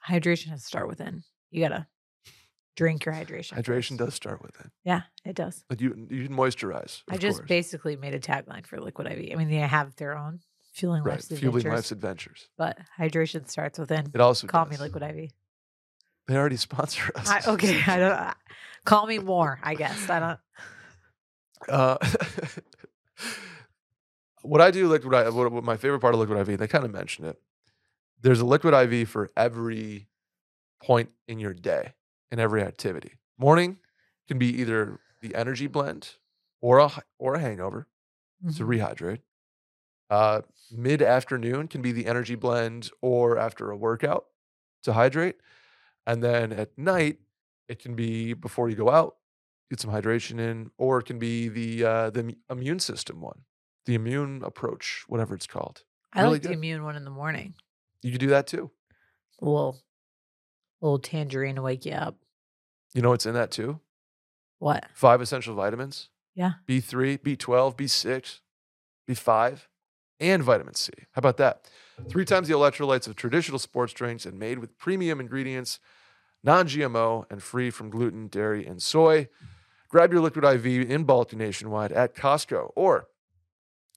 hydration 0.09 0.47
has 0.49 0.63
to 0.63 0.67
start 0.67 0.89
within. 0.89 1.23
You 1.51 1.63
gotta 1.69 1.87
drink 2.77 3.05
your 3.05 3.15
hydration. 3.15 3.55
Hydration 3.59 3.89
first. 3.91 3.99
does 3.99 4.15
start 4.15 4.41
with 4.43 4.59
it. 4.61 4.71
Yeah, 4.85 5.03
it 5.25 5.35
does. 5.37 5.65
But 5.69 5.81
you 5.81 6.07
you 6.11 6.29
moisturize. 6.29 7.03
I 7.11 7.17
just 7.19 7.39
course. 7.41 7.49
basically 7.49 7.97
made 7.97 8.15
a 8.15 8.21
tagline 8.21 8.67
for 8.67 8.81
Liquid 8.81 9.07
IV. 9.07 9.33
I 9.33 9.35
mean, 9.37 9.51
they 9.51 9.57
have 9.57 9.97
their 9.97 10.17
own 10.17 10.41
fueling 10.73 11.03
right. 11.03 11.15
life's 11.15 11.27
Fueling 11.29 11.47
adventures, 11.59 11.73
life's 11.75 11.91
adventures. 11.93 12.49
but 12.57 12.79
hydration 12.99 13.49
starts 13.49 13.79
within. 13.79 14.11
It 14.15 14.21
also 14.21 14.47
Call 14.47 14.65
does. 14.65 14.79
me 14.79 14.85
Liquid 14.85 15.03
IV. 15.03 15.31
They 16.29 16.37
already 16.37 16.57
sponsor 16.69 17.11
us. 17.17 17.29
I, 17.29 17.41
okay, 17.53 17.83
I 17.87 17.99
don't. 17.99 18.13
I- 18.13 18.35
call 18.85 19.07
me 19.07 19.19
more. 19.19 19.59
I 19.63 19.75
guess 19.75 20.09
I 20.09 20.21
don't. 20.21 20.39
Uh, 21.69 21.99
what 24.43 24.61
I 24.61 24.71
do 24.71 24.89
liquid 24.89 25.15
I 25.15 25.29
what, 25.31 25.51
what 25.51 25.65
my 25.65 25.77
favorite 25.77 26.01
part 26.01 26.15
of 26.15 26.21
liquid 26.21 26.49
IV, 26.49 26.59
they 26.59 26.69
kind 26.69 26.85
of 26.85 26.91
mentioned 26.93 27.29
it. 27.29 27.39
There's 28.21 28.41
a 28.41 28.45
liquid 28.47 28.75
IV 28.75 29.09
for 29.09 29.31
every 29.37 30.09
point 30.83 31.11
in 31.27 31.39
your 31.39 31.55
day 31.55 31.95
and 32.31 32.41
every 32.41 32.63
activity. 32.63 33.13
Morning 33.39 33.79
can 34.27 34.39
be 34.39 34.49
either 34.61 35.01
the 35.21 35.35
energy 35.35 35.67
blend 35.67 36.15
or 36.61 36.79
a 36.79 36.91
or 37.19 37.35
a 37.35 37.41
hangover 37.41 37.87
to 38.57 38.65
Mhm. 38.65 38.79
rehydrate. 38.79 39.21
Uh, 40.11 40.43
Mid 40.71 41.03
afternoon 41.03 41.69
can 41.69 41.83
be 41.83 41.93
the 41.93 42.07
energy 42.07 42.35
blend 42.35 42.91
or 43.03 43.39
after 43.39 43.71
a 43.71 43.77
workout 43.77 44.27
to 44.83 44.93
hydrate. 44.93 45.37
And 46.09 46.23
then 46.25 46.55
at 46.55 46.71
night, 46.79 47.19
it 47.69 47.81
can 47.81 47.95
be 47.95 48.33
before 48.33 48.71
you 48.71 48.77
go 48.77 48.89
out, 48.89 49.17
get 49.69 49.79
some 49.79 49.91
hydration 49.91 50.41
in, 50.41 50.71
or 50.79 51.01
it 51.01 51.05
can 51.05 51.19
be 51.19 51.49
the 51.49 51.85
uh, 51.85 52.11
the 52.11 52.35
immune 52.49 52.79
system 52.79 53.21
one, 53.21 53.43
the 53.85 53.95
immune 53.95 54.43
approach, 54.43 55.05
whatever 55.07 55.35
it's 55.35 55.47
called. 55.47 55.83
I 56.15 56.23
really 56.23 56.37
like 56.37 56.43
the 56.45 56.53
immune 56.53 56.83
one 56.83 56.97
in 56.97 57.05
the 57.05 57.11
morning. 57.11 57.53
You 58.01 58.11
can 58.11 58.21
do 58.21 58.29
that 58.29 58.47
too. 58.47 58.71
A 59.43 59.45
little, 59.45 59.79
little 60.81 60.99
tangerine 60.99 61.57
to 61.57 61.63
wake 61.63 61.85
you 61.85 61.93
up. 61.93 62.17
You 62.95 63.03
know 63.03 63.11
what's 63.11 63.27
in 63.27 63.35
that 63.35 63.51
too? 63.51 63.81
What? 64.61 64.87
Five 64.95 65.21
essential 65.21 65.55
vitamins. 65.55 66.09
Yeah. 66.35 66.53
B3, 66.67 67.19
B12, 67.19 67.77
B6, 67.77 68.41
B5, 69.07 69.67
and 70.21 70.43
vitamin 70.43 70.75
C. 70.75 70.91
How 71.13 71.19
about 71.19 71.37
that? 71.37 71.69
Three 72.09 72.25
times 72.25 72.49
the 72.49 72.55
electrolytes 72.55 73.07
of 73.07 73.17
traditional 73.17 73.59
sports 73.59 73.93
drinks 73.93 74.25
and 74.25 74.39
made 74.39 74.59
with 74.59 74.79
premium 74.79 75.21
ingredients, 75.21 75.81
non 76.43 76.67
GMO, 76.67 77.25
and 77.31 77.43
free 77.43 77.71
from 77.71 77.91
gluten, 77.91 78.29
dairy, 78.29 78.67
and 78.67 78.83
soy. 78.83 79.29
Grab 79.89 80.13
your 80.13 80.21
liquid 80.21 80.45
IV 80.45 80.91
in 80.91 81.05
bulk 81.05 81.33
nationwide 81.33 81.93
at 81.93 82.15
Costco, 82.15 82.73
or 82.77 83.09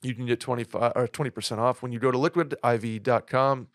you 0.01 0.15
can 0.15 0.25
get 0.25 0.39
25 0.39 0.93
or 0.95 1.07
20% 1.07 1.57
off 1.57 1.81
when 1.83 1.91
you 1.91 1.99
go 1.99 2.11
to 2.11 2.17
liquidiv.com 2.17 3.67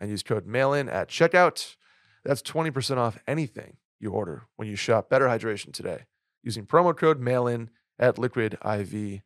and 0.00 0.10
use 0.10 0.22
code 0.22 0.46
MAILIN 0.46 0.88
at 0.92 1.08
checkout. 1.08 1.76
That's 2.24 2.42
20% 2.42 2.98
off 2.98 3.18
anything 3.26 3.78
you 3.98 4.10
order 4.10 4.42
when 4.56 4.68
you 4.68 4.76
shop 4.76 5.08
Better 5.08 5.26
Hydration 5.26 5.72
today 5.72 6.04
using 6.42 6.66
promo 6.66 6.96
code 6.96 7.20
MAILIN 7.20 7.70
at 7.98 8.16
liquidiv.com. 8.16 9.22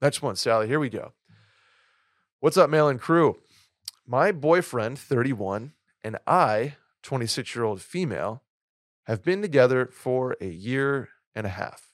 Next 0.00 0.22
one, 0.22 0.36
Sally. 0.36 0.66
Here 0.66 0.80
we 0.80 0.88
go. 0.88 1.12
What's 2.40 2.56
up, 2.56 2.70
Mail 2.70 2.88
In 2.88 2.98
crew? 2.98 3.38
My 4.04 4.32
boyfriend, 4.32 4.98
31, 4.98 5.74
and 6.04 6.18
I, 6.26 6.76
26 7.02 7.54
year 7.54 7.64
old 7.64 7.80
female, 7.80 8.42
have 9.04 9.22
been 9.22 9.42
together 9.42 9.86
for 9.86 10.36
a 10.40 10.48
year 10.48 11.08
and 11.34 11.46
a 11.46 11.50
half. 11.50 11.92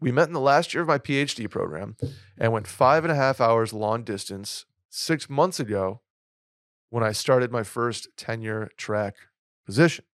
We 0.00 0.12
met 0.12 0.26
in 0.26 0.34
the 0.34 0.40
last 0.40 0.74
year 0.74 0.82
of 0.82 0.88
my 0.88 0.98
PhD 0.98 1.48
program 1.48 1.96
and 2.36 2.52
went 2.52 2.66
five 2.66 3.04
and 3.04 3.12
a 3.12 3.16
half 3.16 3.40
hours 3.40 3.72
long 3.72 4.02
distance 4.02 4.64
six 4.90 5.30
months 5.30 5.60
ago 5.60 6.00
when 6.90 7.04
I 7.04 7.12
started 7.12 7.52
my 7.52 7.62
first 7.62 8.08
tenure 8.16 8.70
track 8.76 9.14
position. 9.64 10.04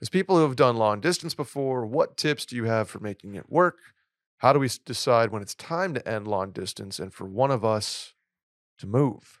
As 0.00 0.10
people 0.10 0.36
who 0.36 0.42
have 0.42 0.56
done 0.56 0.76
long 0.76 1.00
distance 1.00 1.34
before, 1.34 1.86
what 1.86 2.18
tips 2.18 2.44
do 2.44 2.56
you 2.56 2.64
have 2.64 2.90
for 2.90 3.00
making 3.00 3.34
it 3.34 3.50
work? 3.50 3.78
How 4.38 4.52
do 4.52 4.58
we 4.58 4.68
decide 4.84 5.30
when 5.30 5.40
it's 5.40 5.54
time 5.54 5.94
to 5.94 6.06
end 6.06 6.28
long 6.28 6.50
distance 6.50 6.98
and 6.98 7.12
for 7.12 7.26
one 7.26 7.50
of 7.50 7.64
us 7.64 8.12
to 8.78 8.86
move? 8.86 9.40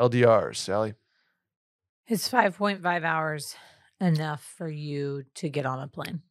LDRs, 0.00 0.56
Sally. 0.56 0.94
Is 2.06 2.28
five 2.28 2.56
point 2.56 2.82
five 2.82 3.04
hours 3.04 3.56
enough 4.00 4.42
for 4.42 4.68
you 4.68 5.24
to 5.36 5.48
get 5.48 5.66
on 5.66 5.80
a 5.80 5.88
plane? 5.88 6.22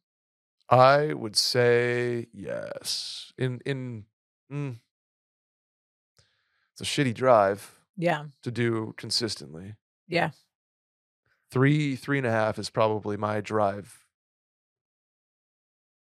I 0.68 1.12
would 1.12 1.36
say 1.36 2.28
yes. 2.32 3.32
In 3.36 3.60
in 3.66 4.04
mm, 4.52 4.78
it's 6.72 6.80
a 6.80 6.84
shitty 6.84 7.14
drive 7.14 7.78
Yeah, 7.96 8.26
to 8.42 8.50
do 8.50 8.94
consistently. 8.96 9.74
yeah. 10.06 10.30
Three 11.50 11.96
three 11.96 12.18
and 12.18 12.26
a 12.26 12.30
half 12.30 12.58
is 12.58 12.70
probably 12.70 13.16
my 13.16 13.40
drive, 13.40 14.04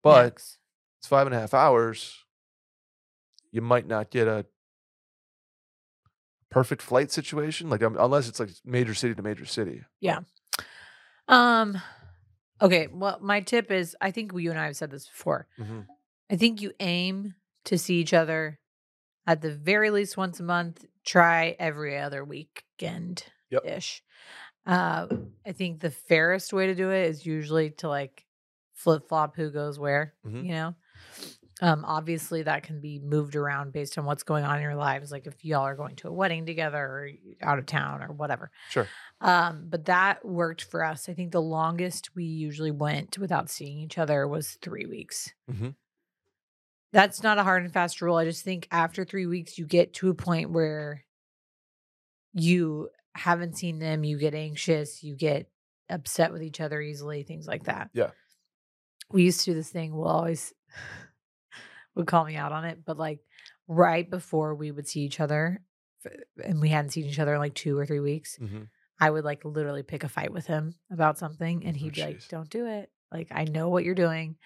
but 0.03 0.25
Max. 0.25 0.57
it's 0.99 1.07
five 1.07 1.27
and 1.27 1.35
a 1.35 1.39
half 1.39 1.53
hours. 1.53 2.23
You 3.51 3.61
might 3.61 3.87
not 3.87 4.11
get 4.11 4.27
a 4.27 4.45
perfect 6.49 6.81
flight 6.81 7.11
situation, 7.11 7.69
like 7.69 7.83
um, 7.83 7.97
unless 7.99 8.27
it's 8.29 8.39
like 8.39 8.49
major 8.63 8.93
city 8.93 9.13
to 9.15 9.21
major 9.21 9.45
city. 9.45 9.83
Yeah. 9.99 10.19
Um. 11.27 11.81
Okay. 12.61 12.87
Well, 12.91 13.19
my 13.21 13.41
tip 13.41 13.71
is 13.71 13.95
I 14.01 14.11
think 14.11 14.31
you 14.35 14.49
and 14.51 14.59
I 14.59 14.65
have 14.67 14.77
said 14.77 14.91
this 14.91 15.07
before. 15.07 15.47
Mhm. 15.59 15.85
I 16.31 16.35
think 16.37 16.61
you 16.61 16.71
aim 16.79 17.35
to 17.65 17.77
see 17.77 17.95
each 17.99 18.13
other 18.13 18.59
at 19.27 19.41
the 19.41 19.51
very 19.51 19.89
least 19.89 20.17
once 20.17 20.39
a 20.39 20.43
month. 20.43 20.85
Try 21.03 21.55
every 21.59 21.97
other 21.99 22.23
weekend 22.23 23.25
Yep. 23.51 23.65
ish. 23.65 24.03
Uh, 24.65 25.07
I 25.45 25.51
think 25.51 25.79
the 25.79 25.91
fairest 25.91 26.51
way 26.53 26.67
to 26.67 26.75
do 26.75 26.89
it 26.91 27.05
is 27.09 27.25
usually 27.25 27.69
to 27.71 27.87
like 27.89 28.25
flip 28.73 29.07
flop 29.07 29.35
who 29.35 29.51
goes 29.51 29.77
where. 29.77 30.13
Mhm. 30.25 30.43
You 30.45 30.51
know. 30.51 30.75
Um, 31.61 31.85
obviously 31.85 32.43
that 32.43 32.63
can 32.63 32.81
be 32.81 32.99
moved 32.99 33.35
around 33.35 33.71
based 33.71 33.97
on 33.97 34.03
what's 34.03 34.23
going 34.23 34.43
on 34.43 34.57
in 34.57 34.61
your 34.61 34.75
lives. 34.75 35.09
Like 35.09 35.25
if 35.25 35.45
y'all 35.45 35.61
are 35.61 35.75
going 35.75 35.95
to 35.97 36.09
a 36.09 36.13
wedding 36.13 36.45
together 36.45 36.77
or 36.77 37.09
out 37.41 37.59
of 37.59 37.65
town 37.65 38.03
or 38.03 38.11
whatever. 38.11 38.51
Sure. 38.69 38.87
Um, 39.21 39.67
but 39.69 39.85
that 39.85 40.25
worked 40.25 40.63
for 40.63 40.83
us. 40.83 41.07
I 41.07 41.13
think 41.13 41.31
the 41.31 41.41
longest 41.41 42.13
we 42.13 42.25
usually 42.25 42.71
went 42.71 43.17
without 43.17 43.49
seeing 43.49 43.77
each 43.79 43.97
other 43.97 44.27
was 44.27 44.57
three 44.61 44.85
weeks. 44.85 45.33
Mhm. 45.49 45.75
That's 46.91 47.23
not 47.23 47.37
a 47.37 47.43
hard 47.43 47.63
and 47.63 47.71
fast 47.73 48.01
rule. 48.01 48.17
I 48.17 48.25
just 48.25 48.43
think 48.43 48.67
after 48.71 49.05
three 49.05 49.25
weeks, 49.25 49.57
you 49.57 49.65
get 49.65 49.93
to 49.95 50.09
a 50.09 50.13
point 50.13 50.51
where 50.51 51.05
you 52.33 52.89
haven't 53.15 53.57
seen 53.57 53.79
them, 53.79 54.03
you 54.03 54.17
get 54.17 54.33
anxious, 54.35 55.03
you 55.03 55.15
get 55.15 55.49
upset 55.89 56.33
with 56.33 56.43
each 56.43 56.59
other 56.59 56.81
easily, 56.81 57.23
things 57.23 57.47
like 57.47 57.63
that. 57.63 57.89
Yeah. 57.93 58.11
We 59.09 59.23
used 59.23 59.39
to 59.41 59.51
do 59.51 59.53
this 59.53 59.69
thing, 59.69 59.95
we'll 59.95 60.07
always 60.07 60.53
would 61.95 62.07
call 62.07 62.25
me 62.25 62.35
out 62.35 62.51
on 62.51 62.65
it, 62.65 62.79
but 62.85 62.97
like 62.97 63.19
right 63.67 64.09
before 64.09 64.53
we 64.55 64.71
would 64.71 64.87
see 64.87 65.01
each 65.01 65.19
other, 65.19 65.61
and 66.43 66.61
we 66.61 66.69
hadn't 66.69 66.91
seen 66.91 67.05
each 67.05 67.19
other 67.19 67.33
in 67.33 67.39
like 67.39 67.55
two 67.55 67.77
or 67.77 67.85
three 67.85 67.99
weeks, 67.99 68.37
Mhm. 68.39 68.67
I 68.99 69.09
would 69.09 69.25
like 69.25 69.43
literally 69.43 69.83
pick 69.83 70.03
a 70.03 70.09
fight 70.09 70.31
with 70.31 70.45
him 70.47 70.75
about 70.91 71.17
something 71.17 71.65
and 71.65 71.75
Oh, 71.75 71.79
he'd 71.79 71.93
be 71.93 72.01
like. 72.01 72.27
Don't 72.29 72.49
do 72.49 72.65
it. 72.67 72.91
Like, 73.11 73.27
I 73.31 73.43
know 73.45 73.69
what 73.69 73.83
you're 73.83 73.95
doing. 73.95 74.37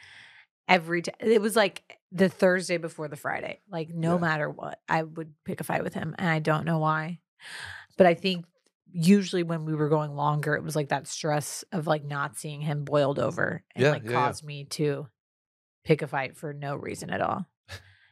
Every 0.67 1.01
time 1.01 1.15
it 1.19 1.41
was 1.41 1.55
like 1.55 1.97
the 2.11 2.29
Thursday 2.29 2.77
before 2.77 3.07
the 3.07 3.15
Friday. 3.15 3.61
Like, 3.69 3.89
no 3.89 4.13
Yeah. 4.15 4.21
matter 4.21 4.49
what, 4.49 4.79
I 4.87 5.03
would 5.03 5.33
pick 5.43 5.59
a 5.59 5.63
fight 5.63 5.83
with 5.83 5.93
him. 5.95 6.15
And 6.17 6.29
I 6.29 6.39
don't 6.39 6.65
know 6.65 6.79
why. 6.79 7.19
But 7.97 8.07
I 8.07 8.13
think 8.13 8.45
usually 8.91 9.43
when 9.43 9.65
we 9.65 9.75
were 9.75 9.89
going 9.89 10.15
longer, 10.15 10.55
it 10.55 10.63
was 10.63 10.75
like 10.75 10.89
that 10.89 11.07
stress 11.07 11.63
of 11.71 11.87
like 11.87 12.03
not 12.05 12.37
seeing 12.37 12.61
him 12.61 12.85
boiled 12.85 13.19
over 13.19 13.63
and 13.75 13.83
Yeah, 13.83 13.91
like 13.91 14.03
yeah. 14.05 14.13
caused 14.13 14.43
me 14.43 14.65
to 14.65 15.07
pick 15.89 16.03
a 16.03 16.07
fight 16.07 16.37
for 16.37 16.53
no 16.53 16.75
reason 16.75 17.09
at 17.09 17.19
all 17.19 17.47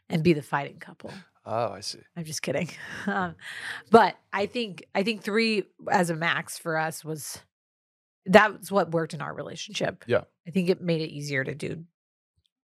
and 0.10 0.24
be 0.24 0.34
the 0.34 0.42
fighting 0.42 0.80
couple. 0.80 1.12
Oh, 1.46 1.70
I 1.74 1.82
see. 1.82 2.00
I'm 2.16 2.26
just 2.26 2.42
kidding. 2.42 2.70
Um, 3.06 3.36
but 3.92 4.18
I 4.34 4.48
think 4.48 4.84
I 4.96 5.04
think 5.04 5.22
three 5.22 5.64
as 5.92 6.10
a 6.10 6.16
max 6.16 6.58
for 6.58 6.76
us 6.76 7.06
was 7.06 7.40
that's 8.26 8.72
what 8.72 8.92
worked 8.92 9.14
in 9.14 9.22
our 9.22 9.34
relationship. 9.34 10.04
Yeah. 10.08 10.24
I 10.48 10.52
think 10.52 10.70
it 10.70 10.82
made 10.82 11.02
it 11.02 11.12
easier 11.14 11.44
to 11.44 11.54
do 11.56 11.86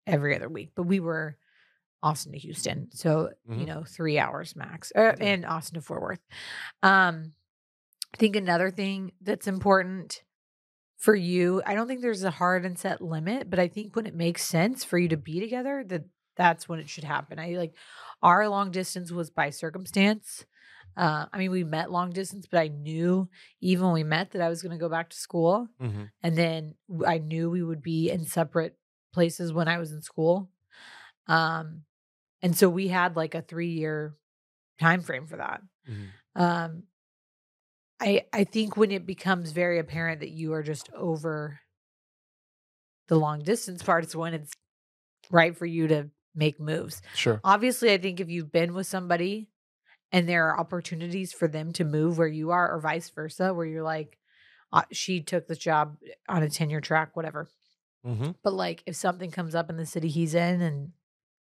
every 0.06 0.36
other 0.36 0.50
week. 0.50 0.72
But 0.76 0.84
we 0.84 1.00
were 1.00 1.38
Austin 2.04 2.34
to 2.34 2.38
Houston, 2.38 2.90
so 2.92 3.30
you 3.48 3.56
Mhm. 3.56 3.68
know 3.68 3.84
three 3.86 4.20
hours 4.20 4.56
max, 4.56 4.92
uh, 4.96 5.16
and 5.20 5.46
Austin 5.46 5.76
to 5.76 5.82
Fort 5.82 6.02
Worth. 6.02 6.20
Um, 6.84 7.34
I 8.14 8.18
think 8.18 8.36
another 8.36 8.70
thing 8.70 9.14
that's 9.22 9.48
important 9.48 10.24
for 11.00 11.16
you, 11.16 11.62
I 11.66 11.76
don't 11.76 11.88
think 11.88 12.02
there's 12.02 12.24
a 12.24 12.30
hard 12.32 12.66
and 12.66 12.78
set 12.78 13.02
limit, 13.02 13.50
but 13.50 13.58
I 13.58 13.70
think 13.70 13.96
when 13.96 14.06
it 14.06 14.14
makes 14.14 14.44
sense 14.44 14.84
for 14.84 14.98
you 14.98 15.08
to 15.10 15.18
be 15.18 15.40
together, 15.40 15.84
that 15.88 16.04
that's 16.36 16.68
when 16.70 16.80
it 16.80 16.90
should 16.90 17.06
happen. 17.06 17.40
I 17.40 17.52
like 17.52 17.74
our 18.22 18.48
long 18.50 18.70
distance 18.72 19.12
was 19.12 19.30
by 19.30 19.50
circumstance. 19.50 20.46
Uh, 20.98 21.26
I 21.32 21.38
mean, 21.38 21.52
we 21.52 21.64
met 21.64 21.90
long 21.92 22.12
distance, 22.12 22.48
but 22.52 22.60
I 22.60 22.68
knew 22.68 23.30
even 23.62 23.86
when 23.86 23.94
we 23.94 24.04
met 24.04 24.32
that 24.32 24.42
I 24.42 24.50
was 24.50 24.62
going 24.62 24.78
to 24.78 24.78
go 24.78 24.90
back 24.90 25.10
to 25.10 25.18
school, 25.18 25.68
hmm 25.80 26.04
and 26.22 26.38
then 26.38 26.76
I 27.08 27.18
knew 27.18 27.50
we 27.50 27.64
would 27.64 27.82
be 27.82 28.10
in 28.10 28.26
separate 28.26 28.76
places 29.14 29.54
when 29.54 29.70
I 29.70 29.78
was 29.78 29.94
in 29.94 30.02
school. 30.02 30.50
Um, 31.28 31.84
and 32.42 32.58
so 32.58 32.68
we 32.68 32.90
had 32.90 33.16
like 33.16 33.36
a 33.36 33.42
three 33.42 33.72
year 33.72 34.16
time 34.82 35.02
frame 35.02 35.28
for 35.28 35.38
that. 35.38 35.62
hmm 35.86 36.06
Um, 36.36 36.84
I 38.00 38.26
I 38.34 38.44
think 38.44 38.78
when 38.78 38.92
it 38.92 39.06
becomes 39.06 39.52
very 39.52 39.80
apparent 39.80 40.22
that 40.22 40.30
you 40.30 40.54
are 40.54 40.64
just 40.64 40.90
over 40.94 41.60
the 43.08 43.16
long 43.16 43.40
distance 43.40 43.84
part 43.84 44.06
is 44.06 44.16
when 44.16 44.34
it's 44.34 44.52
right 45.32 45.56
for 45.56 45.66
you 45.66 45.88
to 45.88 46.10
make 46.36 46.60
moves. 46.60 47.02
Sure. 47.16 47.42
Obviously, 47.44 47.92
I 47.92 47.98
think 47.98 48.20
if 48.20 48.30
you've 48.30 48.52
been 48.52 48.74
with 48.74 48.88
somebody 48.88 49.50
and 50.12 50.28
there 50.28 50.48
are 50.50 50.60
opportunities 50.60 51.34
for 51.34 51.48
them 51.48 51.74
to 51.74 51.84
move 51.84 52.18
where 52.18 52.28
you 52.28 52.52
are 52.52 52.72
or 52.72 52.80
vice 52.80 53.10
versa 53.10 53.54
where 53.54 53.66
you're 53.66 53.84
like 53.84 54.18
uh, 54.72 54.84
she 54.92 55.22
took 55.22 55.48
this 55.48 55.58
job 55.58 55.98
on 56.28 56.44
a 56.44 56.50
tenure 56.50 56.82
track 56.82 57.16
whatever. 57.16 57.50
Mm-hmm. 58.06 58.32
But 58.44 58.54
like 58.54 58.84
if 58.86 58.96
something 58.96 59.32
comes 59.32 59.56
up 59.56 59.70
in 59.70 59.78
the 59.78 59.86
city 59.86 60.08
he's 60.08 60.36
in 60.36 60.62
and 60.62 60.92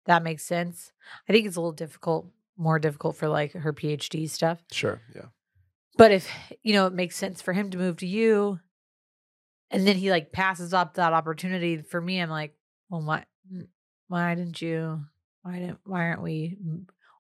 that 0.05 0.23
makes 0.23 0.45
sense. 0.45 0.93
I 1.29 1.33
think 1.33 1.47
it's 1.47 1.57
a 1.57 1.61
little 1.61 1.73
difficult, 1.73 2.31
more 2.57 2.79
difficult 2.79 3.17
for 3.17 3.29
like 3.29 3.53
her 3.53 3.73
PhD 3.73 4.29
stuff. 4.31 4.63
Sure. 4.71 5.01
Yeah. 5.15 5.27
But 5.97 6.13
if 6.13 6.29
you 6.63 6.75
know 6.75 6.87
it 6.87 6.93
makes 6.93 7.17
sense 7.17 7.41
for 7.43 7.53
him 7.53 7.71
to 7.71 7.79
move 7.79 7.97
to 7.99 8.07
you, 8.07 8.61
and 9.71 9.87
then 9.87 9.97
he 9.97 10.11
like 10.11 10.33
passes 10.33 10.75
up 10.75 10.95
that 10.95 11.13
opportunity 11.13 11.83
for 11.83 12.01
me, 12.01 12.21
I'm 12.21 12.31
like, 12.31 12.55
well, 12.91 13.03
why, 13.03 13.25
why 14.09 14.35
didn't 14.35 14.61
you? 14.61 15.03
Why 15.43 15.59
didn't? 15.59 15.79
Why 15.85 16.07
aren't 16.09 16.23
we 16.23 16.57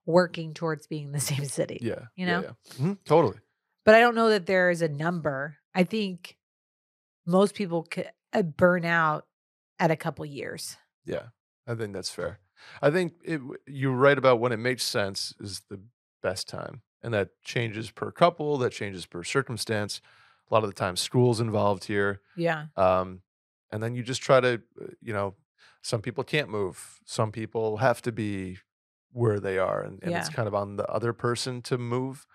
working 0.04 0.54
towards 0.54 0.86
being 0.86 1.06
in 1.06 1.12
the 1.12 1.20
same 1.32 1.44
city? 1.46 1.78
Yeah. 1.80 2.04
You 2.16 2.26
yeah, 2.26 2.32
know? 2.32 2.42
yeah. 2.42 2.52
Mhm, 2.84 2.98
Totally. 3.04 3.38
But 3.84 3.94
I 3.94 4.00
don't 4.00 4.14
know 4.16 4.30
that 4.30 4.46
there 4.46 4.70
is 4.70 4.82
a 4.82 4.88
number. 4.88 5.56
I 5.74 5.84
think 5.84 6.36
most 7.24 7.54
people 7.54 7.86
c- 7.94 8.04
uh, 8.32 8.42
burn 8.42 8.84
out 8.84 9.26
at 9.78 9.90
a 9.92 9.96
couple 9.96 10.24
years. 10.26 10.76
Yeah. 11.04 11.26
I 11.68 11.74
think 11.74 11.92
that's 11.92 12.10
fair. 12.10 12.40
I 12.82 12.90
think 12.90 13.14
it, 13.24 13.40
you're 13.66 13.92
right 13.94 14.16
about 14.18 14.40
when 14.40 14.50
it 14.52 14.56
makes 14.58 14.82
sense 14.82 15.34
is 15.40 15.62
the 15.68 15.80
best 16.22 16.48
time. 16.48 16.82
And 17.06 17.14
that 17.14 17.30
changes 17.44 17.92
per 17.92 18.10
couple, 18.10 18.58
that 18.58 18.72
changes 18.72 19.06
per 19.06 19.22
circumstance. 19.22 20.00
A 20.50 20.54
lot 20.54 20.64
of 20.64 20.68
the 20.70 20.74
time, 20.74 20.96
school's 20.96 21.40
involved 21.40 21.84
here. 21.84 22.20
Yeah, 22.36 22.66
Um, 22.76 23.22
and 23.70 23.80
then 23.82 23.94
you 23.94 24.02
just 24.02 24.22
try 24.22 24.40
to, 24.40 24.60
uh, 24.80 24.86
you 25.00 25.12
know, 25.12 25.36
some 25.82 26.02
people 26.02 26.24
can't 26.24 26.48
move. 26.48 26.98
Some 27.04 27.30
people 27.30 27.76
have 27.76 28.02
to 28.02 28.12
be 28.12 28.58
where 29.12 29.38
they 29.38 29.56
are. 29.56 29.82
And, 29.82 30.02
and 30.02 30.10
it's 30.18 30.28
kind 30.28 30.48
of 30.48 30.54
on 30.54 30.76
the 30.76 30.86
other 30.86 31.12
person 31.12 31.62
to 31.62 31.78
move, 31.78 32.26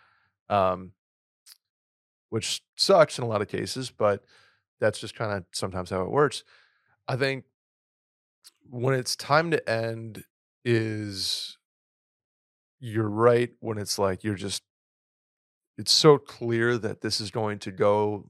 um, 0.49 0.93
which 2.29 2.61
sucks 2.77 3.17
in 3.17 3.25
a 3.25 3.27
lot 3.27 3.41
of 3.41 3.49
cases, 3.49 3.91
but 3.91 4.23
that's 4.79 4.99
just 4.99 5.15
kind 5.15 5.33
of 5.33 5.45
sometimes 5.51 5.89
how 5.89 6.01
it 6.03 6.09
works. 6.09 6.43
I 7.09 7.17
think 7.17 7.43
when 8.69 8.93
it's 8.95 9.15
time 9.17 9.51
to 9.51 9.69
end 9.69 10.23
is 10.63 11.57
you're 12.83 13.07
right 13.09 13.51
when 13.59 13.77
it's 13.77 13.97
like 13.99 14.23
you're 14.23 14.35
just 14.35 14.63
it's 15.77 15.91
so 15.91 16.17
clear 16.17 16.77
that 16.77 17.01
this 17.01 17.21
is 17.21 17.31
going 17.31 17.59
to 17.59 17.71
go 17.71 18.27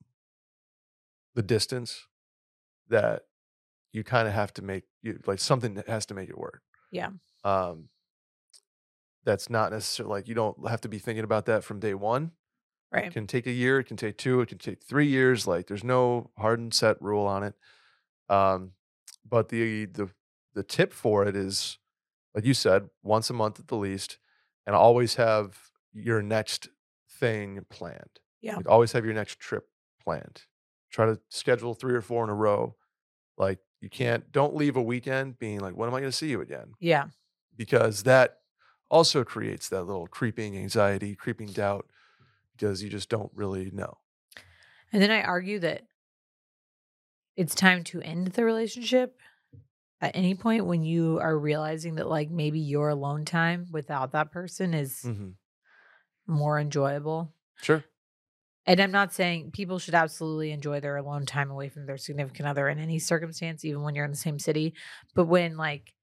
the 1.35 1.41
distance 1.41 2.07
that 2.89 3.23
you 3.93 4.03
kind 4.03 4.27
of 4.27 4.33
have 4.33 4.53
to 4.53 4.61
make 4.61 4.83
you 5.01 5.19
like 5.25 5.39
something 5.39 5.73
that 5.75 5.87
has 5.87 6.05
to 6.05 6.13
make 6.13 6.29
it 6.29 6.37
work 6.37 6.61
Yeah. 6.91 7.09
um 7.43 7.87
that's 9.23 9.49
not 9.49 9.71
necessarily 9.71 10.15
like 10.15 10.27
you 10.27 10.35
don't 10.35 10.67
have 10.67 10.81
to 10.81 10.89
be 10.89 10.99
thinking 10.99 11.23
about 11.23 11.45
that 11.45 11.63
from 11.63 11.79
day 11.79 11.93
one 11.93 12.31
Right. 12.91 13.05
it 13.05 13.13
can 13.13 13.25
take 13.25 13.47
a 13.47 13.51
year 13.51 13.79
it 13.79 13.85
can 13.85 13.95
take 13.95 14.17
two 14.17 14.41
it 14.41 14.49
can 14.49 14.57
take 14.57 14.83
three 14.83 15.07
years 15.07 15.47
like 15.47 15.67
there's 15.67 15.83
no 15.83 16.31
hard 16.37 16.59
and 16.59 16.73
set 16.73 17.01
rule 17.01 17.25
on 17.25 17.43
it 17.43 17.53
um 18.27 18.71
but 19.27 19.47
the 19.49 19.85
the 19.85 20.09
the 20.53 20.63
tip 20.63 20.91
for 20.91 21.25
it 21.25 21.33
is 21.35 21.77
like 22.35 22.43
you 22.43 22.53
said 22.53 22.89
once 23.01 23.29
a 23.29 23.33
month 23.33 23.59
at 23.61 23.67
the 23.69 23.77
least 23.77 24.17
and 24.65 24.75
always 24.75 25.15
have 25.15 25.57
your 25.93 26.21
next 26.21 26.69
thing 27.19 27.65
planned. 27.69 28.19
Yeah. 28.41 28.55
like 28.55 28.67
always 28.69 28.91
have 28.93 29.05
your 29.05 29.13
next 29.13 29.39
trip 29.39 29.67
planned. 30.03 30.43
Try 30.91 31.05
to 31.05 31.19
schedule 31.29 31.73
three 31.73 31.93
or 31.93 32.01
four 32.01 32.23
in 32.23 32.29
a 32.29 32.33
row. 32.35 32.75
Like 33.37 33.59
you 33.79 33.89
can't 33.89 34.31
don't 34.31 34.55
leave 34.55 34.75
a 34.75 34.81
weekend 34.81 35.37
being 35.39 35.59
like 35.59 35.75
when 35.75 35.87
am 35.89 35.95
i 35.95 35.99
going 35.99 36.11
to 36.11 36.15
see 36.17 36.29
you 36.29 36.41
again? 36.41 36.73
Yeah. 36.79 37.05
because 37.55 38.03
that 38.03 38.37
also 38.89 39.23
creates 39.23 39.69
that 39.69 39.83
little 39.83 40.07
creeping 40.07 40.57
anxiety 40.57 41.15
creeping 41.15 41.47
doubt 41.47 41.85
because 42.57 42.83
you 42.83 42.89
just 42.89 43.09
don't 43.09 43.31
really 43.33 43.71
know. 43.71 43.97
And 44.91 45.01
then 45.01 45.11
I 45.11 45.21
argue 45.21 45.59
that 45.59 45.83
it's 47.37 47.55
time 47.55 47.83
to 47.85 48.01
end 48.01 48.27
the 48.27 48.43
relationship 48.43 49.17
at 50.01 50.15
any 50.15 50.35
point 50.35 50.65
when 50.65 50.83
you 50.83 51.19
are 51.19 51.37
realizing 51.37 51.95
that 51.95 52.07
like 52.07 52.29
maybe 52.29 52.59
your 52.59 52.89
alone 52.89 53.25
time 53.25 53.67
without 53.71 54.11
that 54.13 54.31
person 54.31 54.73
is 54.73 55.03
hmm 55.03 55.31
more 56.27 56.59
enjoyable. 56.59 57.33
sure 57.61 57.85
And 58.67 58.79
I'm 58.79 58.91
not 58.91 59.11
saying 59.11 59.51
people 59.51 59.79
should 59.79 59.95
absolutely 59.95 60.51
enjoy 60.51 60.79
their 60.79 60.95
alone 60.97 61.25
time 61.25 61.49
away 61.49 61.69
from 61.69 61.85
their 61.87 61.97
significant 61.97 62.47
other 62.47 62.69
in 62.69 62.77
any 62.77 62.99
circumstance, 62.99 63.65
even 63.65 63.81
when 63.81 63.95
you're 63.95 64.05
in 64.05 64.11
the 64.11 64.17
same 64.17 64.37
city. 64.37 64.75
But 65.15 65.25
when 65.25 65.57
like 65.57 65.95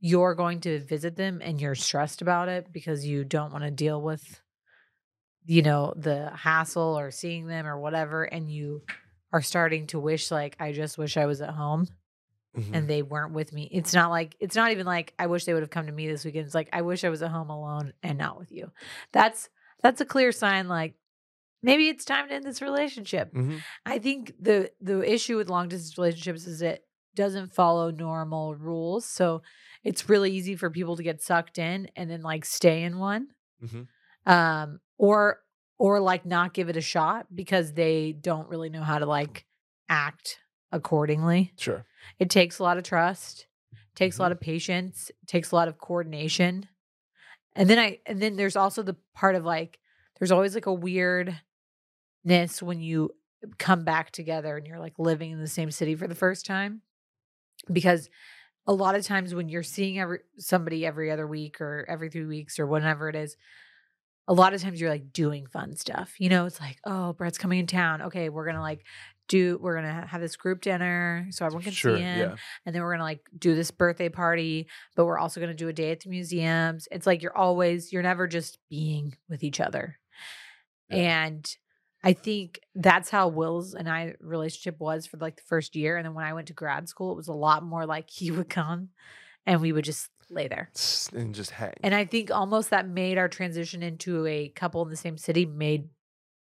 you're 0.00 0.34
going 0.34 0.60
to 0.60 0.80
visit 0.80 1.16
them 1.16 1.40
and 1.42 1.60
you're 1.60 1.74
stressed 1.74 2.20
about 2.22 2.48
it 2.48 2.72
because 2.72 3.06
you 3.06 3.24
don't 3.24 3.52
want 3.52 3.64
to 3.64 3.70
deal 3.70 4.00
with, 4.00 4.40
you 5.44 5.62
know, 5.62 5.92
the 5.96 6.30
hassle 6.30 6.98
or 6.98 7.10
seeing 7.10 7.46
them 7.46 7.66
or 7.66 7.78
whatever, 7.78 8.24
and 8.24 8.50
you 8.50 8.82
are 9.32 9.42
starting 9.42 9.86
to 9.88 10.00
wish, 10.00 10.30
like, 10.30 10.56
I 10.60 10.72
just 10.72 10.96
wish 10.96 11.16
I 11.16 11.26
was 11.26 11.40
at 11.40 11.50
home 11.50 11.88
Mhm. 12.56 12.70
and 12.74 12.88
they 12.88 13.02
weren't 13.02 13.32
with 13.34 13.52
me. 13.52 13.68
It's 13.72 13.92
not 13.94 14.10
like 14.10 14.36
it's 14.40 14.56
not 14.56 14.70
even 14.70 14.86
like 14.86 15.12
I 15.18 15.26
wish 15.26 15.44
they 15.44 15.54
would 15.54 15.62
have 15.62 15.70
come 15.70 15.86
to 15.86 15.92
me 15.92 16.06
this 16.06 16.24
weekend. 16.24 16.46
It's 16.46 16.54
like 16.54 16.68
I 16.72 16.82
wish 16.82 17.04
I 17.04 17.08
was 17.08 17.22
at 17.22 17.30
home 17.30 17.50
alone 17.50 17.92
and 18.02 18.18
not 18.18 18.38
with 18.38 18.52
you. 18.52 18.70
That's 19.12 19.48
that's 19.82 20.00
a 20.00 20.04
clear 20.06 20.32
sign 20.32 20.68
like 20.68 20.94
maybe 21.62 21.88
it's 21.88 22.04
time 22.04 22.28
to 22.28 22.34
end 22.34 22.44
this 22.44 22.62
relationship. 22.62 23.32
Mhm. 23.34 23.60
I 23.86 23.98
think 23.98 24.34
the 24.40 24.70
the 24.80 25.00
issue 25.10 25.36
with 25.36 25.48
long 25.50 25.68
distance 25.68 25.98
relationships 25.98 26.46
is 26.46 26.62
it 26.62 26.84
doesn't 27.14 27.54
follow 27.54 27.90
normal 27.90 28.54
rules. 28.56 29.04
So 29.06 29.42
it's 29.84 30.08
really 30.08 30.32
easy 30.32 30.56
for 30.56 30.70
people 30.70 30.96
to 30.96 31.02
get 31.02 31.22
sucked 31.22 31.58
in 31.58 31.88
and 31.96 32.10
then 32.10 32.22
like 32.22 32.44
stay 32.44 32.82
in 32.82 32.98
one. 32.98 33.28
Mhm. 33.62 33.86
Um 34.26 34.80
or 34.98 35.40
or 35.78 36.00
like 36.00 36.24
not 36.24 36.54
give 36.54 36.68
it 36.68 36.76
a 36.76 36.80
shot 36.80 37.26
because 37.34 37.72
they 37.72 38.12
don't 38.12 38.48
really 38.48 38.68
know 38.70 38.82
how 38.82 38.98
to 38.98 39.06
like 39.06 39.44
act 39.88 40.38
accordingly. 40.72 41.52
sure 41.56 41.84
It 42.18 42.30
takes 42.30 42.58
a 42.58 42.62
lot 42.62 42.78
of 42.78 42.84
trust, 42.84 43.46
takes 43.94 44.14
a 44.14 44.16
mm-hmm. 44.16 44.22
lot 44.22 44.32
of 44.32 44.40
patience, 44.40 45.10
takes 45.26 45.50
a 45.50 45.54
lot 45.54 45.68
of 45.68 45.78
coordination. 45.78 46.68
And 47.56 47.68
then 47.68 47.78
I 47.78 47.98
and 48.06 48.20
then 48.20 48.36
there's 48.36 48.56
also 48.56 48.82
the 48.82 48.96
part 49.14 49.34
of 49.34 49.44
like 49.44 49.78
there's 50.18 50.32
always 50.32 50.54
like 50.54 50.66
a 50.66 50.72
weirdness 50.72 51.40
when 52.60 52.80
you 52.80 53.10
come 53.58 53.84
back 53.84 54.10
together 54.10 54.56
and 54.56 54.66
you're 54.66 54.78
like 54.78 54.98
living 54.98 55.30
in 55.30 55.40
the 55.40 55.46
same 55.46 55.70
city 55.70 55.94
for 55.94 56.08
the 56.08 56.14
first 56.14 56.46
time. 56.46 56.82
Because 57.70 58.08
a 58.66 58.72
lot 58.72 58.94
of 58.94 59.04
times 59.04 59.34
when 59.34 59.48
you're 59.48 59.62
seeing 59.62 59.98
every 59.98 60.20
somebody 60.38 60.86
every 60.86 61.10
other 61.10 61.26
week 61.26 61.60
or 61.60 61.86
every 61.88 62.10
3 62.10 62.24
weeks 62.24 62.58
or 62.58 62.66
whatever 62.66 63.08
it 63.08 63.16
is, 63.16 63.36
a 64.26 64.32
lot 64.32 64.54
of 64.54 64.62
times 64.62 64.80
you're 64.80 64.90
like 64.90 65.12
doing 65.12 65.46
fun 65.46 65.76
stuff. 65.76 66.14
You 66.18 66.30
know, 66.30 66.46
it's 66.46 66.60
like, 66.60 66.78
oh, 66.84 67.12
Brett's 67.12 67.38
coming 67.38 67.58
in 67.60 67.66
town. 67.66 68.02
Okay, 68.02 68.28
we're 68.28 68.46
gonna 68.46 68.60
like 68.60 68.84
do 69.28 69.58
we're 69.60 69.74
gonna 69.74 70.06
have 70.06 70.20
this 70.20 70.36
group 70.36 70.60
dinner 70.60 71.26
so 71.30 71.46
everyone 71.46 71.62
can 71.62 71.72
sure 71.72 71.96
see 71.96 72.02
him 72.02 72.18
yeah. 72.18 72.36
and 72.66 72.74
then 72.74 72.82
we're 72.82 72.92
gonna 72.92 73.02
like 73.02 73.20
do 73.36 73.54
this 73.54 73.70
birthday 73.70 74.08
party 74.08 74.66
but 74.94 75.04
we're 75.04 75.18
also 75.18 75.40
gonna 75.40 75.54
do 75.54 75.68
a 75.68 75.72
day 75.72 75.90
at 75.90 76.00
the 76.00 76.10
museums. 76.10 76.88
It's 76.90 77.06
like 77.06 77.22
you're 77.22 77.36
always 77.36 77.92
you're 77.92 78.02
never 78.02 78.26
just 78.26 78.58
being 78.68 79.16
with 79.28 79.42
each 79.42 79.60
other. 79.60 79.98
Yeah. 80.90 80.96
and 80.96 81.56
i 82.02 82.12
think 82.12 82.60
that's 82.74 83.08
how 83.08 83.28
will's 83.28 83.72
and 83.74 83.88
i 83.88 84.14
relationship 84.20 84.78
was 84.78 85.06
for 85.06 85.16
like 85.16 85.36
the 85.36 85.42
first 85.46 85.74
year 85.74 85.96
and 85.96 86.04
then 86.04 86.12
when 86.12 86.26
i 86.26 86.34
went 86.34 86.48
to 86.48 86.52
grad 86.52 86.90
school 86.90 87.12
it 87.12 87.16
was 87.16 87.28
a 87.28 87.32
lot 87.32 87.64
more 87.64 87.86
like 87.86 88.10
he 88.10 88.30
would 88.30 88.50
come 88.50 88.90
and 89.46 89.62
we 89.62 89.72
would 89.72 89.84
just 89.84 90.10
lay 90.30 90.48
there. 90.48 90.70
And 91.14 91.34
just 91.34 91.50
hang. 91.50 91.74
And 91.82 91.94
i 91.94 92.04
think 92.04 92.30
almost 92.30 92.70
that 92.70 92.86
made 92.86 93.18
our 93.18 93.28
transition 93.28 93.82
into 93.82 94.26
a 94.26 94.48
couple 94.50 94.82
in 94.82 94.90
the 94.90 94.96
same 94.96 95.16
city 95.16 95.46
made 95.46 95.88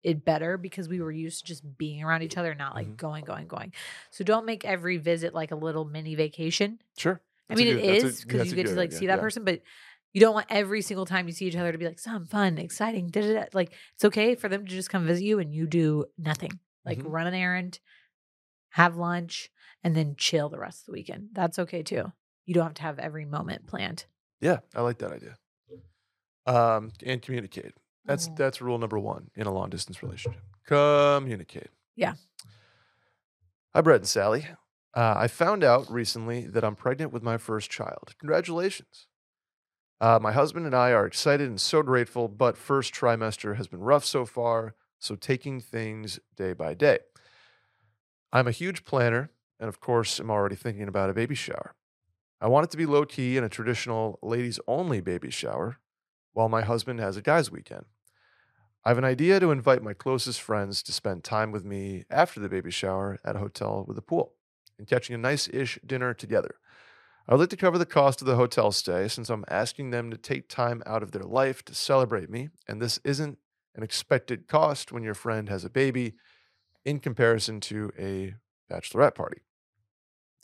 it 0.09 0.25
better 0.25 0.57
because 0.57 0.89
we 0.89 1.01
were 1.01 1.13
used 1.13 1.41
to 1.41 1.45
just 1.47 1.63
being 1.79 2.03
around 2.03 2.23
each 2.23 2.37
other 2.37 2.55
not 2.55 2.75
like 2.75 2.89
Mhm. 2.89 2.97
going 2.97 3.25
going 3.25 3.47
going 3.47 3.73
so 4.11 4.25
don't 4.25 4.47
make 4.47 4.65
every 4.65 4.97
visit 4.97 5.35
like 5.35 5.51
a 5.51 5.57
little 5.57 5.85
mini 5.85 6.15
vacation 6.15 6.81
sure 6.97 7.21
I 7.51 7.55
That's 7.55 7.61
a 7.61 7.65
mean, 7.65 7.75
good- 7.77 7.85
it 7.85 8.03
yeah, 8.03 8.11
because 8.27 8.51
you 8.51 8.57
get 8.57 8.67
to 8.67 8.75
like 8.75 8.89
idea, 8.89 8.99
see 8.99 9.07
that 9.07 9.17
yeah. 9.17 9.21
person, 9.23 9.45
but 9.45 9.63
you 10.13 10.21
don't 10.21 10.35
want 10.35 10.47
every 10.51 10.83
single 10.83 11.07
time 11.07 11.27
you 11.29 11.33
see 11.33 11.47
each 11.47 11.57
other 11.57 11.73
to 11.73 11.79
be 11.79 11.87
like 11.87 11.99
something 11.99 12.27
fun, 12.29 12.59
exciting. 12.59 13.09
Da, 13.09 13.21
da, 13.23 13.33
da. 13.35 13.45
Like 13.55 13.73
it's 13.95 14.05
okay 14.05 14.35
for 14.35 14.49
them 14.51 14.67
to 14.67 14.71
just 14.71 14.91
come 14.91 15.07
visit 15.07 15.25
you 15.25 15.39
and 15.39 15.55
you 15.55 15.67
do 15.67 16.05
nothing, 16.19 16.59
like 16.85 16.99
Mhm. 16.99 17.11
run 17.11 17.27
an 17.27 17.35
errand, 17.35 17.81
have 18.71 18.97
lunch, 18.97 19.51
and 19.83 19.95
then 19.97 20.15
chill 20.17 20.49
the 20.51 20.59
rest 20.59 20.83
of 20.83 20.87
the 20.87 20.93
weekend. 20.93 21.31
That's 21.33 21.59
okay 21.59 21.83
too. 21.83 22.13
You 22.45 22.53
don't 22.55 22.65
have 22.65 22.75
to 22.75 22.83
have 22.83 22.99
every 22.99 23.25
moment 23.25 23.67
planned. 23.67 24.05
yeah 24.41 24.59
i 24.75 24.81
like 24.83 24.99
that 24.99 25.11
idea 25.13 25.37
um 26.47 26.93
and 27.05 27.21
communicate 27.23 27.73
that's 28.09 28.29
Mhm. 28.29 28.37
that's 28.37 28.61
rule 28.61 28.79
number 28.79 28.99
one 28.99 29.31
in 29.37 29.47
a 29.47 29.53
long 29.53 29.71
distance 29.71 30.03
relationship 30.03 30.43
communicate 30.67 31.71
Yeah. 31.95 32.15
hi 33.75 33.81
brett 33.81 34.01
and 34.01 34.09
sally 34.09 34.47
uh, 34.95 35.15
i 35.17 35.29
found 35.29 35.63
out 35.63 35.91
recently 35.91 36.47
that 36.47 36.65
i'm 36.65 36.75
pregnant 36.77 37.13
with 37.13 37.23
my 37.23 37.37
first 37.39 37.71
child 37.71 38.15
congratulations 38.19 39.07
uh, 40.01 40.19
my 40.21 40.33
husband 40.33 40.67
and 40.67 40.75
i 40.75 40.91
are 40.93 41.07
excited 41.07 41.49
and 41.49 41.61
so 41.61 41.83
grateful 41.83 42.29
but 42.29 42.57
first 42.57 42.93
trimester 42.95 43.57
has 43.57 43.69
been 43.69 43.81
rough 43.81 44.05
so 44.05 44.25
far 44.27 44.75
So 45.01 45.15
taking 45.15 45.61
things 45.61 46.19
day 46.35 46.53
by 46.55 46.75
day. 46.75 46.99
I'm 48.33 48.49
a 48.49 48.51
huge 48.51 48.85
planner, 48.85 49.31
and 49.61 49.69
of 49.69 49.79
course, 49.79 50.19
I'm 50.19 50.29
already 50.29 50.57
thinking 50.57 50.89
about 50.89 51.09
a 51.09 51.15
baby 51.15 51.37
shower. 51.37 51.77
I 52.41 52.49
want 52.49 52.65
it 52.65 52.71
to 52.73 52.77
be 52.77 52.85
low 52.85 53.05
key 53.07 53.37
and 53.37 53.47
a 53.47 53.49
traditional 53.49 54.19
ladies 54.23 54.59
only 54.67 55.01
baby 55.01 55.31
shower, 55.31 55.77
while 56.33 56.49
my 56.49 56.63
husband 56.63 56.99
has 56.99 57.17
a 57.17 57.23
guys' 57.23 57.49
weekend. 57.49 57.85
I 58.89 58.91
have 58.91 58.97
an 58.97 59.05
idea 59.05 59.39
to 59.39 59.51
invite 59.51 59.83
my 59.83 59.93
closest 59.93 60.41
friends 60.41 60.83
to 60.85 60.93
spend 60.93 61.23
time 61.23 61.53
with 61.53 61.63
me 61.63 62.05
after 62.09 62.41
the 62.41 62.49
baby 62.49 62.71
shower 62.71 63.19
at 63.23 63.37
a 63.37 63.39
hotel 63.39 63.85
with 63.87 63.99
a 63.99 64.01
pool 64.01 64.33
and 64.79 64.89
catching 64.89 65.15
a 65.15 65.19
nice 65.19 65.47
ish 65.47 65.79
dinner 65.85 66.15
together. 66.15 66.55
I 67.29 67.35
would 67.35 67.41
like 67.41 67.51
to 67.51 67.57
cover 67.59 67.77
the 67.77 67.85
cost 67.85 68.23
of 68.23 68.27
the 68.27 68.37
hotel 68.37 68.73
stay 68.73 69.07
since 69.09 69.29
I'm 69.29 69.45
asking 69.47 69.91
them 69.91 70.11
to 70.11 70.17
take 70.17 70.49
time 70.49 70.83
out 70.87 71.03
of 71.03 71.13
their 71.13 71.25
life 71.25 71.63
to 71.67 71.75
celebrate 71.75 72.31
me, 72.31 72.49
and 72.67 72.81
this 72.81 72.99
isn't 73.05 73.37
an 73.75 73.83
expected 73.83 74.49
cost 74.49 74.91
when 74.91 75.03
your 75.03 75.13
friend 75.13 75.51
has 75.51 75.67
a 75.67 75.71
baby 75.71 76.15
in 76.87 76.99
comparison 76.99 77.61
to 77.61 77.93
a 77.99 78.37
bachelorette 78.73 79.15
party. 79.15 79.43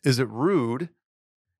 Is 0.05 0.19
it 0.19 0.29
rude 0.29 0.91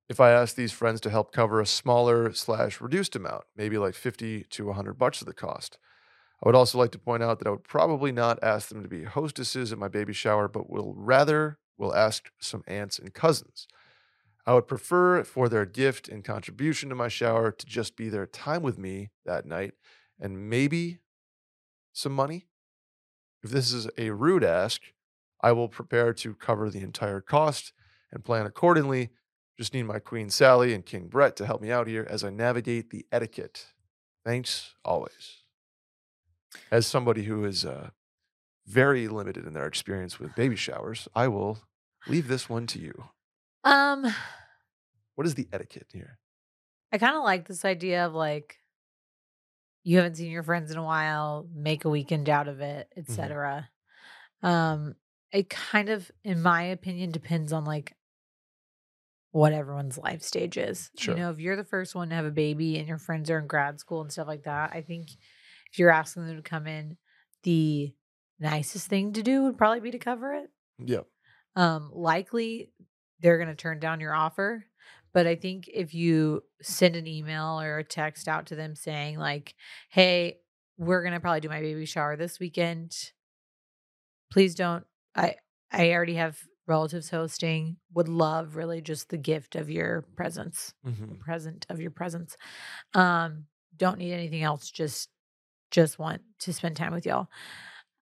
if 0.07 0.19
I 0.19 0.29
ask 0.29 0.55
these 0.55 0.71
friends 0.71 1.01
to 1.01 1.09
help 1.09 1.31
cover 1.31 1.59
a 1.59 1.65
smaller 1.65 2.31
slash 2.31 2.79
reduced 2.79 3.15
amount, 3.15 3.45
maybe 3.55 3.79
like 3.79 3.95
50 3.95 4.43
to 4.43 4.67
100 4.67 4.99
bucks 4.99 5.21
of 5.21 5.25
the 5.25 5.33
cost? 5.33 5.79
I 6.43 6.47
would 6.47 6.55
also 6.55 6.77
like 6.77 6.91
to 6.91 6.99
point 6.99 7.23
out 7.23 7.39
that 7.39 7.47
I 7.47 7.51
would 7.51 7.63
probably 7.63 8.11
not 8.11 8.43
ask 8.43 8.69
them 8.69 8.83
to 8.83 8.89
be 8.89 9.03
hostesses 9.03 9.71
at 9.71 9.79
my 9.79 9.87
baby 9.87 10.13
shower, 10.13 10.47
but 10.47 10.69
will 10.69 10.93
rather 10.95 11.57
will 11.77 11.95
ask 11.95 12.29
some 12.39 12.63
aunts 12.67 12.99
and 12.99 13.13
cousins. 13.13 13.67
I 14.45 14.53
would 14.53 14.67
prefer 14.67 15.23
for 15.23 15.49
their 15.49 15.65
gift 15.65 16.07
and 16.07 16.23
contribution 16.23 16.89
to 16.89 16.95
my 16.95 17.07
shower 17.07 17.51
to 17.51 17.65
just 17.65 17.95
be 17.95 18.09
their 18.09 18.27
time 18.27 18.61
with 18.61 18.77
me 18.77 19.09
that 19.25 19.45
night 19.45 19.73
and 20.19 20.49
maybe 20.49 20.99
some 21.93 22.11
money. 22.11 22.45
If 23.43 23.49
this 23.49 23.73
is 23.73 23.87
a 23.97 24.11
rude 24.11 24.43
ask, 24.43 24.81
I 25.41 25.51
will 25.51 25.67
prepare 25.67 26.13
to 26.13 26.35
cover 26.35 26.69
the 26.69 26.81
entire 26.81 27.21
cost 27.21 27.73
and 28.11 28.23
plan 28.23 28.45
accordingly. 28.45 29.09
Just 29.57 29.73
need 29.73 29.83
my 29.83 29.99
Queen 29.99 30.29
Sally 30.29 30.73
and 30.73 30.85
King 30.85 31.07
Brett 31.07 31.35
to 31.37 31.45
help 31.45 31.61
me 31.61 31.71
out 31.71 31.87
here 31.87 32.05
as 32.09 32.23
I 32.23 32.29
navigate 32.29 32.89
the 32.89 33.05
etiquette. 33.11 33.67
Thanks 34.23 34.75
always. 34.83 35.44
As 36.71 36.87
somebody 36.87 37.23
who 37.23 37.45
is 37.45 37.65
uh, 37.65 37.89
very 38.65 39.07
limited 39.07 39.45
in 39.45 39.53
their 39.53 39.67
experience 39.67 40.19
with 40.19 40.35
baby 40.35 40.55
showers, 40.55 41.07
I 41.15 41.27
will 41.27 41.59
leave 42.07 42.27
this 42.27 42.49
one 42.49 42.67
to 42.67 42.79
you. 42.79 43.05
Um, 43.63 44.05
What 45.15 45.27
is 45.27 45.35
the 45.35 45.47
etiquette 45.51 45.87
here? 45.91 46.19
I 46.91 46.97
kind 46.97 47.15
of 47.15 47.23
like 47.23 47.47
this 47.47 47.65
idea 47.65 48.05
of 48.05 48.13
like 48.13 48.57
you 49.83 49.97
haven't 49.97 50.15
seen 50.15 50.31
your 50.31 50.43
friends 50.43 50.71
in 50.71 50.77
a 50.77 50.83
while, 50.83 51.47
make 51.53 51.85
a 51.85 51.89
weekend 51.89 52.27
out 52.29 52.47
of 52.47 52.59
it, 52.59 52.91
etc. 52.97 53.69
Um, 54.41 54.95
it 55.31 55.49
kind 55.49 55.89
of, 55.89 56.09
in 56.23 56.41
my 56.41 56.63
opinion, 56.63 57.11
depends 57.11 57.53
on 57.53 57.65
like 57.65 57.93
what 59.31 59.53
everyone's 59.53 59.97
life 59.97 60.23
stage 60.23 60.57
is. 60.57 60.89
Sure. 60.97 61.13
You 61.13 61.21
know, 61.21 61.29
if 61.29 61.39
you're 61.39 61.55
the 61.55 61.63
first 61.63 61.93
one 61.93 62.09
to 62.09 62.15
have 62.15 62.25
a 62.25 62.31
baby 62.31 62.77
and 62.77 62.87
your 62.87 62.97
friends 62.97 63.29
are 63.29 63.37
in 63.37 63.47
grad 63.47 63.79
school 63.79 64.01
and 64.01 64.11
stuff 64.11 64.27
like 64.27 64.43
that, 64.45 64.71
I 64.73 64.81
think 64.81 65.09
if 65.75 65.79
you're 65.79 65.91
asking 65.91 66.25
them 66.25 66.37
to 66.37 66.41
come 66.41 66.67
in, 66.67 66.95
the 67.43 67.93
nicest 68.39 68.87
thing 68.87 69.11
to 69.11 69.21
do 69.21 69.43
would 69.43 69.57
probably 69.57 69.81
be 69.81 69.91
to 69.91 69.99
cover 69.99 70.33
it. 70.33 70.49
Yeah. 70.79 71.01
um 71.57 71.91
likely 71.93 72.71
they're 73.19 73.37
going 73.37 73.49
to 73.49 73.55
turn 73.55 73.79
down 73.79 73.99
your 73.99 74.13
offer 74.13 74.65
but 75.13 75.25
i 75.27 75.35
think 75.35 75.69
if 75.73 75.93
you 75.93 76.43
send 76.61 76.95
an 76.95 77.07
email 77.07 77.59
or 77.61 77.77
a 77.77 77.83
text 77.83 78.27
out 78.29 78.45
to 78.47 78.55
them 78.55 78.73
saying 78.75 79.17
like 79.17 79.53
hey 79.89 80.37
we're 80.77 81.01
going 81.01 81.13
to 81.13 81.19
probably 81.19 81.39
do 81.41 81.49
my 81.49 81.61
baby 81.61 81.85
shower 81.85 82.15
this 82.17 82.39
weekend. 82.39 82.93
Please 84.31 84.55
don't 84.55 84.85
i 85.15 85.35
i 85.71 85.91
already 85.91 86.15
have 86.15 86.37
relatives 86.67 87.09
hosting 87.09 87.77
would 87.93 88.09
love 88.09 88.55
really 88.55 88.81
just 88.81 89.09
the 89.09 89.17
gift 89.17 89.55
of 89.55 89.69
your 89.69 90.03
presence 90.15 90.73
hmm 90.83 91.15
present 91.19 91.65
of 91.69 91.79
your 91.81 91.91
presence. 91.91 92.35
Um 92.93 93.45
don't 93.77 93.97
need 93.97 94.13
anything 94.13 94.41
else 94.43 94.69
just 94.71 95.09
just 95.71 95.99
want 95.99 96.21
to 96.39 96.53
spend 96.53 96.75
time 96.75 96.93
with 96.93 97.05
y'all. 97.05 97.27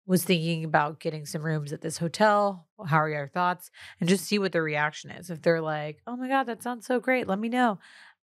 Was 0.06 0.26
thinking 0.26 0.66
about 0.66 1.00
getting 1.00 1.26
some 1.26 1.44
rooms 1.44 1.72
at 1.72 1.82
this 1.82 1.98
hotel. 1.98 2.68
How 2.86 2.98
are 2.98 3.10
your 3.10 3.30
thoughts? 3.30 3.72
And 4.00 4.10
just 4.10 4.26
see 4.26 4.38
what 4.38 4.52
their 4.52 4.64
reaction 4.64 5.12
is. 5.12 5.30
If 5.30 5.42
they're 5.42 5.62
like 5.62 6.02
oh 6.06 6.18
my 6.18 6.28
god 6.28 6.44
that 6.44 6.62
sounds 6.62 6.86
so 6.86 7.00
great 7.00 7.28
let 7.28 7.40
me 7.40 7.50
know. 7.50 7.80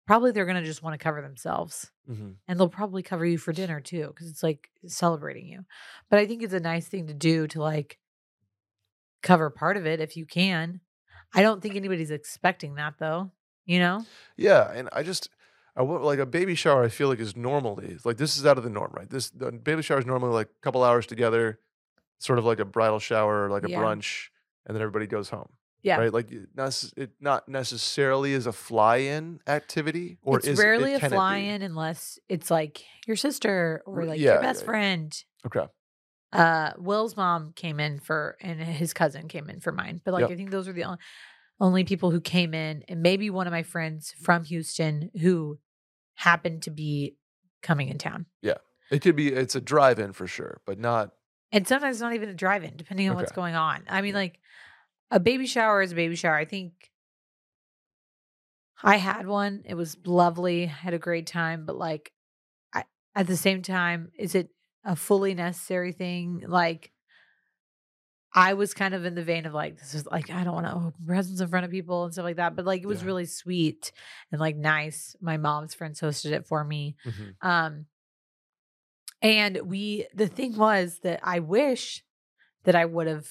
Probably 0.05 0.31
they're 0.31 0.45
going 0.45 0.61
to 0.61 0.65
just 0.65 0.83
want 0.83 0.99
to 0.99 1.03
cover 1.03 1.21
themselves. 1.21 1.91
Hmm 2.05 2.31
and 2.47 2.59
they'll 2.59 2.67
probably 2.67 3.03
cover 3.03 3.25
you 3.25 3.37
for 3.37 3.53
dinner 3.53 3.79
too 3.79 4.07
because 4.07 4.29
it's 4.29 4.43
like 4.43 4.69
celebrating 4.85 5.47
you. 5.47 5.63
But 6.09 6.19
i 6.19 6.27
think 6.27 6.43
it's 6.43 6.53
a 6.53 6.59
nice 6.59 6.87
thing 6.87 7.07
to 7.07 7.13
do 7.13 7.47
to 7.47 7.61
like 7.61 7.97
cover 9.23 9.49
part 9.49 9.77
of 9.77 9.85
it 9.85 10.01
if 10.01 10.17
you 10.17 10.25
can. 10.25 10.81
I 11.33 11.41
don't 11.41 11.61
think 11.61 11.75
anybody's 11.75 12.11
expecting 12.11 12.75
that 12.75 12.95
though 12.99 13.31
you 13.65 13.79
know? 13.79 14.05
Yeah, 14.37 14.71
and 14.71 14.89
I 14.91 15.03
just 15.03 15.29
I 15.75 15.83
want 15.83 16.03
like 16.03 16.19
a 16.19 16.25
baby 16.25 16.55
shower. 16.55 16.83
I 16.83 16.89
feel 16.89 17.07
like 17.07 17.19
is 17.19 17.35
normally 17.35 17.97
like 18.03 18.17
this 18.17 18.37
is 18.37 18.45
out 18.45 18.57
of 18.57 18.63
the 18.63 18.69
norm, 18.69 18.91
right? 18.95 19.09
This 19.09 19.29
the 19.29 19.51
baby 19.51 19.81
shower 19.81 19.99
is 19.99 20.05
normally 20.05 20.33
like 20.33 20.47
a 20.47 20.61
couple 20.61 20.83
hours 20.83 21.05
together, 21.05 21.59
sort 22.19 22.39
of 22.39 22.45
like 22.45 22.59
a 22.59 22.65
bridal 22.65 22.99
shower, 22.99 23.45
or 23.45 23.49
like 23.49 23.63
a 23.65 23.69
Yeah. 23.69 23.79
brunch, 23.79 24.27
and 24.65 24.75
then 24.75 24.81
everybody 24.81 25.07
goes 25.07 25.29
home. 25.29 25.49
Yeah. 25.83 25.97
right. 25.97 26.13
Like 26.13 26.29
it 26.31 27.11
not 27.19 27.47
necessarily 27.49 28.33
is 28.33 28.45
a 28.45 28.51
fly-in 28.51 29.39
activity, 29.47 30.17
or 30.21 30.37
it's 30.37 30.47
is 30.47 30.59
rarely 30.59 30.93
a 30.93 30.97
it 30.97 31.01
be? 31.01 31.07
fly 31.07 31.37
in 31.37 31.61
unless 31.63 32.19
it's 32.29 32.51
like 32.51 32.83
your 33.07 33.15
sister 33.15 33.81
or 33.87 34.05
like 34.05 34.19
yeah, 34.19 34.33
your 34.33 34.41
best 34.41 34.59
yeah, 34.59 34.63
yeah. 34.63 34.65
friend. 34.65 35.23
Okay, 35.47 35.65
Uh, 36.33 36.73
Will's 36.77 37.17
mom 37.17 37.53
came 37.55 37.79
in 37.79 37.99
for, 37.99 38.37
and 38.41 38.61
his 38.61 38.93
cousin 38.93 39.27
came 39.27 39.49
in 39.49 39.59
for 39.59 39.71
mine. 39.71 40.01
But 40.05 40.13
like, 40.13 40.21
Yep. 40.21 40.31
I 40.31 40.35
think 40.35 40.51
those 40.51 40.67
are 40.67 40.73
the 40.73 40.83
only, 40.83 40.99
only 41.61 41.85
people 41.85 42.11
who 42.11 42.19
came 42.19 42.53
in, 42.53 42.83
and 42.89 43.01
maybe 43.01 43.29
one 43.29 43.47
of 43.47 43.51
my 43.51 43.63
friends 43.63 44.13
from 44.19 44.43
Houston 44.43 45.11
who 45.21 45.59
happened 46.15 46.63
to 46.63 46.71
be 46.71 47.15
coming 47.61 47.87
in 47.87 47.97
town. 47.97 48.25
Yeah. 48.41 48.57
It 48.89 49.01
could 49.01 49.15
be. 49.15 49.31
It's 49.31 49.55
a 49.55 49.61
drive-in 49.61 50.11
for 50.11 50.27
sure, 50.27 50.59
but 50.65 50.77
not. 50.77 51.11
And 51.53 51.65
sometimes 51.65 51.97
it's 51.97 52.01
not 52.01 52.13
even 52.13 52.27
a 52.27 52.33
drive-in, 52.33 52.75
depending 52.75 53.09
on 53.09 53.15
what's 53.15 53.31
going 53.31 53.55
on. 53.55 53.83
I 53.87 54.01
mean, 54.01 54.13
Yeah. 54.13 54.19
like 54.19 54.39
a 55.11 55.19
baby 55.19 55.45
shower 55.45 55.81
is 55.81 55.93
a 55.93 55.95
baby 55.95 56.15
shower. 56.15 56.35
I 56.35 56.45
think 56.45 56.73
I 58.83 58.97
had 58.97 59.27
one. 59.27 59.61
It 59.65 59.75
was 59.75 59.95
lovely. 60.05 60.65
Had 60.65 60.93
a 60.93 60.99
great 60.99 61.27
time, 61.27 61.65
but 61.65 61.77
like 61.77 62.11
I 62.73 62.85
at 63.15 63.27
the 63.27 63.37
same 63.37 63.61
time, 63.61 64.11
is 64.17 64.33
it 64.35 64.49
a 64.83 64.95
fully 64.95 65.35
necessary 65.35 65.91
thing? 65.91 66.43
Like 66.47 66.91
I 68.33 68.53
was 68.53 68.73
kind 68.73 68.93
of 68.93 69.03
in 69.05 69.13
the 69.15 69.23
vein 69.23 69.45
of 69.45 69.53
like 69.53 69.77
this 69.77 69.93
is 69.93 70.05
like 70.05 70.29
I 70.29 70.43
don't 70.43 70.53
want 70.53 70.65
to 70.67 70.73
open 70.73 70.93
presents 71.05 71.41
in 71.41 71.47
front 71.49 71.65
of 71.65 71.71
people 71.71 72.05
and 72.05 72.13
stuff 72.13 72.23
like 72.23 72.37
that. 72.37 72.55
But 72.55 72.65
like 72.65 72.81
it 72.81 72.87
was 72.87 73.01
Yeah. 73.01 73.07
really 73.07 73.25
sweet 73.25 73.91
and 74.31 74.39
like 74.39 74.55
nice. 74.55 75.15
My 75.21 75.37
mom's 75.37 75.73
friends 75.73 75.99
hosted 75.99 76.31
it 76.31 76.47
for 76.47 76.63
me. 76.63 76.95
Mhm. 77.05 77.35
Um, 77.45 77.85
and 79.21 79.59
we, 79.65 80.07
the 80.13 80.27
thing 80.27 80.55
was 80.57 80.99
that 81.03 81.19
I 81.23 81.39
wish 81.39 82.03
that 82.63 82.75
I 82.75 82.85
would 82.85 83.07
have 83.07 83.27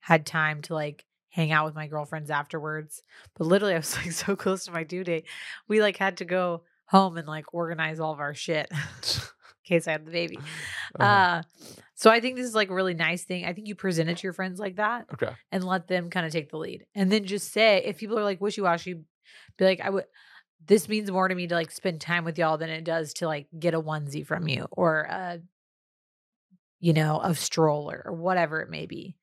had 0.00 0.26
time 0.26 0.62
to 0.62 0.74
like 0.74 1.06
hang 1.30 1.50
out 1.50 1.64
with 1.64 1.74
my 1.74 1.86
girlfriends 1.88 2.30
afterwards. 2.30 3.02
But 3.36 3.46
literally, 3.46 3.74
I 3.74 3.78
was 3.78 3.96
like 4.04 4.12
so 4.12 4.36
close 4.36 4.64
to 4.66 4.72
my 4.72 4.84
due 4.84 5.04
date. 5.04 5.24
We 5.68 5.80
like 5.80 5.96
had 5.96 6.18
to 6.18 6.24
go 6.24 6.62
home 6.86 7.16
and 7.16 7.26
like 7.26 7.52
organize 7.54 7.98
all 7.98 8.12
of 8.12 8.20
our 8.20 8.34
shit 8.34 8.68
in 8.72 8.76
case 9.64 9.88
I 9.88 9.92
had 9.92 10.06
the 10.06 10.12
baby. 10.12 10.38
Uh-huh. 11.00 11.04
Uh, 11.04 11.42
so 11.94 12.10
I 12.10 12.20
think 12.20 12.36
this 12.36 12.46
is 12.46 12.54
like 12.54 12.70
a 12.70 12.74
really 12.74 12.94
nice 12.94 13.24
thing. 13.24 13.44
I 13.44 13.52
think 13.52 13.68
you 13.68 13.74
present 13.74 14.10
it 14.10 14.16
to 14.18 14.22
your 14.24 14.32
friends 14.32 14.58
like 14.58 14.76
that 14.76 15.06
okay. 15.14 15.32
and 15.52 15.64
let 15.64 15.86
them 15.88 16.10
kind 16.10 16.26
of 16.26 16.32
take 16.32 16.50
the 16.50 16.58
lead. 16.58 16.86
And 16.94 17.10
then 17.10 17.24
just 17.24 17.52
say, 17.52 17.82
if 17.84 17.98
people 17.98 18.18
are 18.18 18.24
like 18.24 18.40
wishy 18.40 18.60
washy, 18.60 18.94
be 19.56 19.64
like, 19.64 19.80
I 19.80 19.90
would, 19.90 20.04
this 20.66 20.88
means 20.88 21.10
more 21.10 21.28
to 21.28 21.34
me 21.34 21.46
to 21.46 21.54
like 21.54 21.70
spend 21.70 22.00
time 22.00 22.24
with 22.24 22.38
y'all 22.38 22.58
than 22.58 22.70
it 22.70 22.84
does 22.84 23.14
to 23.14 23.26
like 23.26 23.46
get 23.58 23.74
a 23.74 23.80
onesie 23.80 24.26
from 24.26 24.48
you 24.48 24.66
or 24.72 25.02
a, 25.02 25.40
you 26.80 26.92
know, 26.92 27.20
a 27.22 27.34
stroller 27.34 28.02
or 28.04 28.12
whatever 28.12 28.60
it 28.60 28.70
may 28.70 28.86
be. 28.86 29.16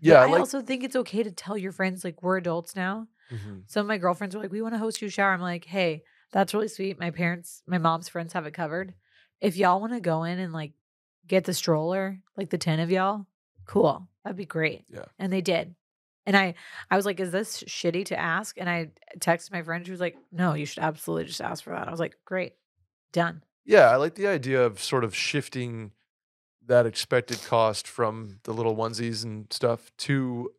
But 0.00 0.06
Yeah, 0.08 0.22
I 0.22 0.26
like. 0.26 0.40
also 0.40 0.60
think 0.62 0.82
it's 0.84 0.96
okay 0.96 1.22
to 1.22 1.30
tell 1.30 1.56
your 1.56 1.72
friends, 1.72 2.04
like, 2.04 2.22
we're 2.22 2.38
adults 2.38 2.74
now. 2.74 3.08
Mhm. 3.30 3.62
Some 3.66 3.82
of 3.82 3.86
my 3.86 3.98
girlfriends 3.98 4.34
were 4.34 4.42
like, 4.42 4.52
we 4.52 4.62
want 4.62 4.74
to 4.74 4.78
host 4.78 5.00
you 5.00 5.08
a 5.08 5.10
shower. 5.10 5.32
I'm 5.32 5.40
like, 5.40 5.64
hey, 5.64 6.04
that's 6.32 6.54
really 6.54 6.68
sweet. 6.68 6.98
My 6.98 7.10
parents, 7.10 7.62
my 7.66 7.78
mom's 7.78 8.08
friends 8.08 8.32
have 8.32 8.46
it 8.46 8.54
covered. 8.54 8.94
If 9.40 9.56
y'all 9.56 9.80
want 9.80 9.92
to 9.92 10.00
go 10.00 10.24
in 10.24 10.38
and 10.38 10.52
like 10.52 10.72
get 11.26 11.44
the 11.44 11.54
stroller, 11.54 12.18
like 12.36 12.50
the 12.50 12.58
10 12.58 12.80
of 12.80 12.90
y'all, 12.90 13.26
cool. 13.66 14.08
That'd 14.24 14.36
be 14.36 14.44
great. 14.46 14.84
Yeah. 14.88 15.04
And 15.18 15.32
they 15.32 15.40
did. 15.40 15.74
And 16.26 16.36
I 16.36 16.54
I 16.90 16.96
was 16.96 17.04
like, 17.06 17.18
is 17.18 17.32
this 17.32 17.62
shitty 17.64 18.04
to 18.06 18.18
ask? 18.18 18.56
And 18.58 18.68
I 18.70 18.90
texted 19.18 19.50
my 19.52 19.62
friend. 19.62 19.84
She 19.84 19.90
was 19.90 20.00
like, 20.00 20.16
no, 20.30 20.54
you 20.54 20.66
should 20.66 20.82
absolutely 20.82 21.24
just 21.26 21.40
ask 21.40 21.64
for 21.64 21.70
that. 21.70 21.88
I 21.88 21.90
was 21.90 21.98
like, 22.00 22.16
great. 22.24 22.54
Done. 23.12 23.42
Yeah, 23.64 23.90
I 23.90 23.96
like 23.96 24.14
the 24.14 24.26
idea 24.28 24.62
of 24.64 24.80
sort 24.80 25.04
of 25.04 25.14
shifting 25.14 25.92
that 26.64 26.86
expected 26.86 27.42
cost 27.44 27.88
from 27.88 28.38
the 28.44 28.52
little 28.52 28.76
onesies 28.76 29.24
and 29.24 29.52
stuff 29.52 29.90
to 29.98 30.52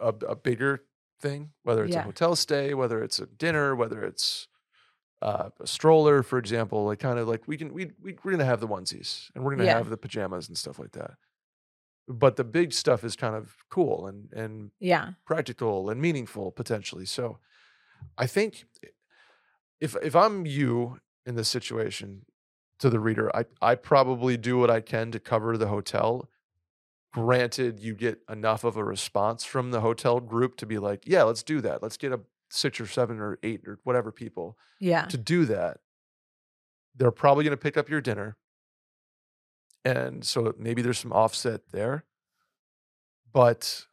a, 0.00 0.08
a 0.28 0.34
bigger 0.36 0.82
thing, 1.20 1.50
whether 1.62 1.84
it's 1.84 1.94
Yeah. 1.94 2.00
a 2.00 2.04
hotel 2.04 2.34
stay, 2.36 2.74
whether 2.74 3.02
it's 3.02 3.18
a 3.20 3.26
dinner, 3.26 3.74
whether 3.76 4.02
it's 4.02 4.48
uh, 5.22 5.50
a 5.60 5.66
stroller, 5.66 6.22
for 6.22 6.38
example. 6.38 6.84
Like 6.86 6.98
kind 7.00 7.18
of 7.18 7.28
like 7.28 7.46
we 7.48 7.56
can 7.56 7.72
we, 7.72 7.92
we 8.00 8.16
we're 8.24 8.32
gonna 8.32 8.44
have 8.44 8.60
the 8.60 8.68
onesies 8.68 9.30
and 9.34 9.44
we're 9.44 9.52
gonna 9.56 9.66
Yeah. 9.66 9.74
have 9.76 9.88
the 9.90 9.96
pajamas 9.96 10.48
and 10.48 10.56
stuff 10.58 10.78
like 10.78 10.92
that. 10.92 11.12
but 12.08 12.36
the 12.36 12.44
big 12.44 12.72
stuff 12.72 13.04
is 13.04 13.16
kind 13.16 13.34
of 13.34 13.56
cool 13.70 14.06
and 14.06 14.32
and 14.32 14.70
Yeah. 14.80 15.14
practical 15.26 15.90
and 15.90 16.00
meaningful 16.00 16.52
potentially. 16.52 17.06
So 17.06 17.38
I 18.18 18.26
think 18.26 18.66
if 19.80 19.96
if 20.02 20.14
I'm 20.16 20.46
you 20.46 21.00
in 21.24 21.34
this 21.34 21.48
situation 21.48 22.26
to 22.78 22.90
the 22.90 23.00
reader, 23.00 23.34
I 23.36 23.46
I 23.60 23.74
probably 23.74 24.36
do 24.36 24.58
what 24.58 24.70
I 24.70 24.80
can 24.80 25.10
to 25.12 25.20
cover 25.20 25.56
the 25.56 25.68
hotel. 25.68 26.28
Granted, 27.12 27.80
you 27.80 27.94
get 27.94 28.20
enough 28.30 28.64
of 28.64 28.76
a 28.76 28.84
response 28.84 29.44
from 29.44 29.70
the 29.72 29.80
hotel 29.82 30.20
group 30.20 30.56
to 30.58 30.66
be 30.66 30.78
like, 30.78 31.04
yeah, 31.06 31.24
let's 31.24 31.42
do 31.42 31.60
that. 31.62 31.82
Let's 31.82 31.96
get 31.96 32.12
a 32.12 32.20
six 32.50 32.80
or 32.80 32.86
seven 32.86 33.18
or 33.20 33.38
eight 33.42 33.62
or 33.66 33.78
whatever 33.84 34.12
people 34.12 34.56
Yeah. 34.80 35.06
to 35.06 35.16
do 35.18 35.44
that. 35.46 35.78
They're 36.94 37.10
probably 37.10 37.44
going 37.44 37.56
to 37.56 37.62
pick 37.62 37.76
up 37.76 37.88
your 37.88 38.00
dinner. 38.00 38.36
And 39.84 40.24
so 40.24 40.54
maybe 40.58 40.82
there's 40.82 40.98
some 40.98 41.12
offset 41.12 41.60
there. 41.72 42.04
But 43.32 43.84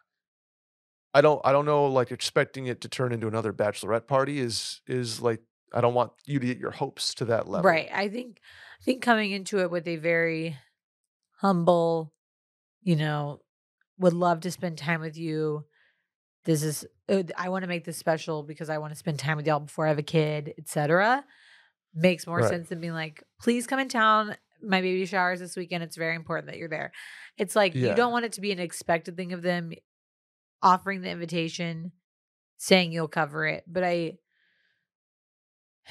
I 1.14 1.22
don't 1.22 1.42
I 1.46 1.52
don't 1.52 1.66
know 1.66 1.86
like 1.86 2.12
expecting 2.12 2.68
it 2.68 2.82
to 2.82 2.88
turn 2.88 3.12
into 3.12 3.28
another 3.28 3.54
bachelorette 3.54 4.08
party 4.08 4.40
is 4.40 4.82
is 4.88 5.22
like 5.22 5.42
I 5.74 5.82
don't 5.82 5.94
want 5.94 6.12
you 6.26 6.40
to 6.40 6.46
get 6.46 6.58
your 6.58 6.72
hopes 6.72 7.14
to 7.16 7.26
that 7.26 7.48
level. 7.48 7.70
Right. 7.70 7.90
I 7.94 8.08
think 8.10 8.40
I 8.82 8.84
think 8.84 9.02
coming 9.04 9.32
into 9.32 9.60
it 9.60 9.70
with 9.70 9.88
a 9.88 9.98
very 9.98 10.58
humble, 11.42 12.14
you 12.82 12.96
know, 12.96 13.42
would 14.00 14.14
love 14.14 14.40
to 14.42 14.52
spend 14.52 14.78
time 14.78 15.02
with 15.02 15.18
you. 15.18 15.66
This 16.46 16.64
is 16.64 16.86
uh, 17.10 17.24
I 17.38 17.50
want 17.50 17.64
to 17.64 17.68
make 17.68 17.86
this 17.86 17.98
special 17.98 18.44
because 18.44 18.70
I 18.70 18.78
want 18.78 18.92
to 18.92 18.98
spend 18.98 19.20
time 19.20 19.38
with 19.38 19.48
y'all 19.48 19.60
before 19.60 19.86
I 19.86 19.90
have 19.90 19.98
a 20.00 20.04
kid, 20.04 20.54
etc. 20.58 21.24
Makes 21.94 22.28
more 22.28 22.40
Right. 22.40 22.50
sense 22.50 22.70
than 22.70 22.82
being 22.82 22.94
like, 22.94 23.24
please 23.40 23.68
come 23.68 23.80
in 23.80 23.88
town. 23.90 24.36
My 24.62 24.82
baby 24.82 25.06
showers 25.06 25.40
this 25.40 25.56
weekend. 25.56 25.84
It's 25.84 25.96
very 25.98 26.16
important 26.16 26.48
that 26.48 26.58
you're 26.58 26.70
there. 26.70 26.92
It's 27.38 27.56
like 27.56 27.74
Yeah. 27.76 27.90
you 27.90 27.96
don't 27.96 28.12
want 28.12 28.26
it 28.26 28.34
to 28.34 28.42
be 28.42 28.52
an 28.52 28.60
expected 28.60 29.16
thing 29.18 29.34
of 29.34 29.42
them 29.42 29.72
offering 30.62 31.02
the 31.02 31.10
invitation, 31.10 31.92
saying 32.58 32.92
you'll 32.92 33.08
cover 33.10 33.46
it. 33.46 33.64
But 33.68 33.84
I, 33.84 34.14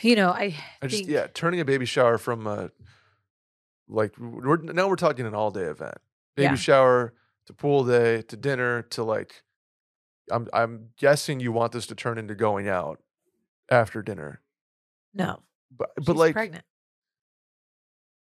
you 0.01 0.17
know, 0.17 0.31
I, 0.31 0.57
I 0.81 0.87
just 0.87 1.07
yeah, 1.07 1.27
turning 1.33 1.61
a 1.61 1.65
baby 1.65 1.85
shower 1.85 2.17
from 2.19 2.47
a 2.47 2.71
like 3.89 4.15
we're 4.19 4.57
now 4.57 4.89
we're 4.89 4.97
talking 4.97 5.27
an 5.27 5.35
all 5.35 5.51
day 5.51 5.65
event. 5.65 5.99
Baby 6.35 6.51
Yeah. 6.51 6.55
shower 6.57 7.15
to 7.47 7.53
pool 7.53 7.85
day 7.85 8.23
to 8.23 8.37
dinner 8.37 8.83
to 8.83 9.05
like 9.05 9.43
I'm 10.31 10.49
I'm 10.53 10.89
guessing 10.97 11.41
you 11.41 11.53
want 11.53 11.73
this 11.73 11.87
to 11.89 11.95
turn 11.95 12.19
into 12.19 12.35
going 12.35 12.69
out 12.69 13.01
after 13.71 14.03
dinner. 14.03 14.41
no. 15.15 15.41
But 15.75 15.91
She's 15.99 16.07
but 16.07 16.17
like 16.17 16.33
pregnant. 16.35 16.65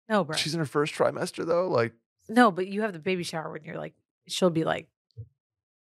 No, 0.09 0.25
bro. 0.25 0.37
she's 0.37 0.55
in 0.55 0.61
her 0.61 0.67
first 0.67 0.95
trimester 0.95 1.47
though. 1.47 1.69
Like 1.69 1.93
no, 2.29 2.51
but 2.51 2.67
you 2.67 2.83
have 2.83 2.93
the 2.93 2.99
baby 2.99 3.23
shower 3.23 3.51
when 3.53 3.65
you're 3.65 3.77
like, 3.77 3.95
she'll 4.29 4.51
be 4.51 4.65
like 4.65 4.89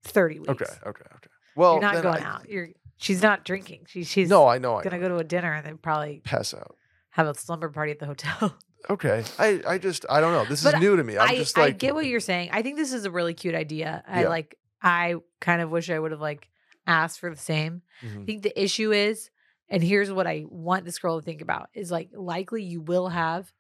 thirty 0.05 0.39
weeks. 0.39 0.51
okay, 0.51 0.65
okay, 0.87 1.05
okay. 1.17 1.31
Well, 1.57 1.75
you're 1.75 1.83
not 1.83 2.03
going 2.03 2.23
I- 2.23 2.27
out. 2.27 2.49
You're. 2.49 2.69
She's 3.01 3.23
not 3.23 3.45
drinking. 3.45 3.87
She, 3.87 4.03
she's 4.03 4.29
No, 4.29 4.49
I 4.49 4.59
know. 4.59 4.75
I 4.77 4.83
gonna 4.83 4.97
know. 4.99 5.03
go 5.03 5.09
to 5.11 5.17
a 5.19 5.25
dinner 5.25 5.53
and 5.53 5.65
then 5.65 5.79
probably 5.79 6.21
pass 6.25 6.53
out. 6.53 6.75
have 7.11 7.29
a 7.29 7.35
slumber 7.35 7.69
party 7.69 7.93
at 7.93 7.99
the 7.99 8.07
hotel. 8.07 8.57
Okay, 8.89 9.25
I 9.41 9.61
I 9.67 9.79
just 9.79 10.07
I 10.09 10.21
don't 10.21 10.33
know. 10.33 10.45
This 10.45 10.63
But 10.63 10.75
is 10.75 10.81
new 10.81 10.97
to 10.97 11.03
me. 11.03 11.19
I'm 11.19 11.31
I, 11.31 11.35
just 11.37 11.59
I 11.59 11.63
like 11.63 11.79
get 11.79 11.97
what 11.97 12.07
you're 12.07 12.21
saying. 12.21 12.51
I 12.53 12.63
think 12.63 12.77
this 12.77 12.93
is 12.93 13.05
a 13.05 13.11
really 13.11 13.35
cute 13.35 13.57
idea. 13.57 14.05
I 14.07 14.23
Yeah. 14.23 14.29
like. 14.29 14.57
I 14.83 15.17
kind 15.41 15.61
of 15.63 15.71
wish 15.71 15.91
I 15.91 15.99
would 15.99 16.13
have 16.13 16.21
like 16.21 16.49
asked 16.87 17.21
for 17.21 17.31
the 17.31 17.37
same. 17.37 17.83
I 18.03 18.07
Mhm. 18.07 18.27
think 18.27 18.43
the 18.43 18.63
issue 18.63 18.93
is, 18.93 19.31
and 19.69 19.83
here's 19.83 20.11
what 20.11 20.27
I 20.27 20.45
want 20.49 20.85
this 20.85 20.99
girl 20.99 21.19
to 21.21 21.25
think 21.25 21.43
about 21.43 21.69
is 21.75 21.91
like 21.91 22.11
likely 22.13 22.63
you 22.63 22.81
will 22.81 23.09
have 23.09 23.53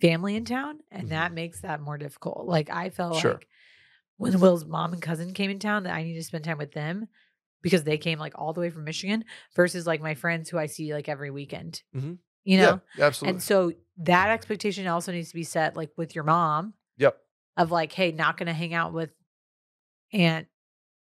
family 0.00 0.36
in 0.36 0.44
town, 0.44 0.80
and 0.90 1.04
Mhm. 1.04 1.10
that 1.10 1.32
makes 1.32 1.60
that 1.62 1.80
more 1.80 1.98
difficult. 1.98 2.46
Like 2.46 2.70
I 2.70 2.90
felt 2.90 3.16
Sure. 3.20 3.32
like 3.34 3.48
when 4.18 4.40
Will's 4.40 4.64
mom 4.64 4.92
and 4.92 5.02
cousin 5.02 5.32
came 5.34 5.50
in 5.50 5.58
town 5.58 5.82
that 5.84 5.94
I 5.94 6.02
need 6.02 6.14
to 6.14 6.22
spend 6.22 6.44
time 6.44 6.58
with 6.58 6.72
them 6.72 7.08
because 7.62 7.84
they 7.84 7.98
came 7.98 8.18
like 8.18 8.38
all 8.38 8.52
the 8.52 8.60
way 8.60 8.70
from 8.70 8.84
Michigan 8.84 9.24
versus 9.54 9.86
like 9.86 10.00
my 10.00 10.14
friends 10.14 10.48
who 10.48 10.58
I 10.58 10.66
see 10.66 10.94
like 10.94 11.08
every 11.08 11.30
weekend. 11.30 11.82
Mhm. 11.94 12.18
You 12.44 12.58
know? 12.58 12.80
yeah, 12.96 13.06
absolutely. 13.06 13.34
And 13.34 13.42
so 13.42 13.72
that 13.98 14.30
expectation 14.30 14.86
also 14.86 15.10
needs 15.12 15.28
to 15.30 15.34
be 15.34 15.42
set 15.42 15.76
like 15.76 15.90
with 15.96 16.14
your 16.14 16.24
mom 16.24 16.74
yep. 16.96 17.18
of 17.56 17.70
like, 17.72 17.92
hey, 17.92 18.12
not 18.12 18.36
gonna 18.36 18.52
hang 18.54 18.72
out 18.72 18.92
with 18.92 19.10
Aunt, 20.16 20.48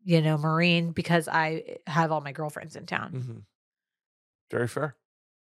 you 0.03 0.22
know, 0.22 0.38
Marine 0.38 0.91
because 0.91 1.28
I 1.28 1.78
have 1.88 2.12
all 2.12 2.22
my 2.22 2.32
girlfriends 2.32 2.76
in 2.76 2.86
town. 2.86 3.12
hmm 3.12 3.39
Very 4.51 4.68
fair. 4.68 4.95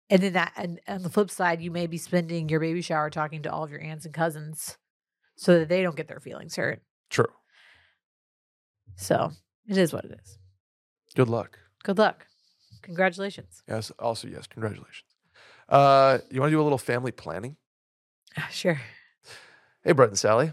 And 0.10 0.22
then 0.22 0.34
that 0.34 0.52
and 0.58 0.80
on 0.88 1.02
the 1.04 1.10
flip 1.10 1.32
side, 1.32 1.62
you 1.62 1.72
may 1.72 1.88
be 1.88 1.98
spending 1.98 2.50
your 2.50 2.60
baby 2.60 2.82
shower 2.82 3.10
talking 3.10 3.44
to 3.44 3.52
all 3.52 3.64
of 3.64 3.72
your 3.72 3.82
aunts 3.82 4.06
and 4.06 4.14
cousins 4.14 4.78
so 5.36 5.60
that 5.60 5.70
they 5.70 5.82
don't 5.82 5.96
get 5.96 6.08
their 6.08 6.20
feelings 6.20 6.56
hurt. 6.56 6.82
True. 7.10 7.26
So 8.96 9.32
it 9.68 9.78
is 9.78 9.94
what 9.94 10.06
it 10.06 10.20
is. 10.24 10.38
Good 11.16 11.30
luck. 11.30 11.58
Good 11.84 11.98
luck. 11.98 12.28
Congratulations. 12.82 13.64
Yes. 13.68 13.92
Also, 13.98 14.28
yes. 14.28 14.46
Congratulations. 14.48 15.06
Uh, 15.70 16.20
you 16.30 16.42
want 16.42 16.50
to 16.52 16.56
do 16.56 16.62
a 16.62 16.64
little 16.64 16.78
family 16.78 17.12
planning? 17.12 17.56
Sure. 18.52 18.80
Hey, 19.84 19.94
Brett 19.94 20.10
and 20.10 20.20
Sally. 20.20 20.52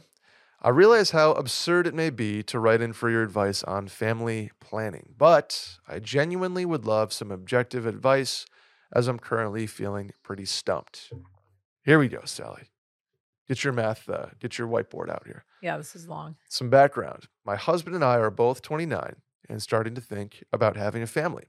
I 0.63 0.69
realize 0.69 1.13
how 1.13 1.33
absurd 1.33 1.87
it 1.87 1.95
may 1.95 2.11
be 2.11 2.43
to 2.43 2.59
write 2.59 2.83
in 2.83 2.93
for 2.93 3.09
your 3.09 3.23
advice 3.23 3.63
on 3.63 3.89
family 3.89 4.51
planning, 4.61 5.15
but 5.17 5.79
I 5.89 6.01
genuinely 6.01 6.67
would 6.67 6.85
love 6.85 7.15
some 7.15 7.31
objective 7.31 7.87
advice 7.87 8.45
as 8.95 9.09
I'm 9.09 9.19
currently 9.19 9.67
feeling 9.67 10.11
pretty 10.23 10.45
stumped. 10.45 11.13
Here 11.83 11.99
we 11.99 12.09
go, 12.09 12.21
Sally. 12.27 12.65
Get 13.49 13.65
your 13.65 13.73
math, 13.73 14.07
uh, 14.07 14.27
get 14.39 14.59
your 14.59 14.69
whiteboard 14.69 15.09
out 15.09 15.23
here. 15.25 15.47
Yeah, 15.63 15.79
this 15.79 15.97
is 15.97 16.09
long. 16.09 16.37
Some 16.51 16.69
background. 16.69 17.29
My 17.43 17.57
husband 17.57 17.95
and 17.95 18.05
I 18.05 18.19
are 18.19 18.31
both 18.31 18.61
29 18.61 19.17
and 19.49 19.63
starting 19.63 19.95
to 19.95 20.01
think 20.03 20.45
about 20.53 20.77
having 20.77 21.03
a 21.03 21.07
family. 21.07 21.45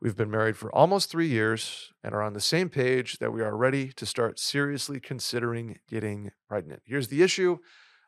We've 0.00 0.16
been 0.16 0.30
married 0.30 0.56
for 0.56 0.72
almost 0.72 1.10
three 1.10 1.26
years 1.26 1.92
and 2.04 2.14
are 2.14 2.22
on 2.22 2.34
the 2.34 2.40
same 2.40 2.68
page 2.68 3.18
that 3.18 3.32
we 3.32 3.42
are 3.42 3.56
ready 3.56 3.88
to 3.94 4.06
start 4.06 4.38
seriously 4.38 5.00
considering 5.00 5.80
getting 5.88 6.30
pregnant. 6.48 6.82
Here's 6.84 7.08
the 7.08 7.22
issue 7.24 7.58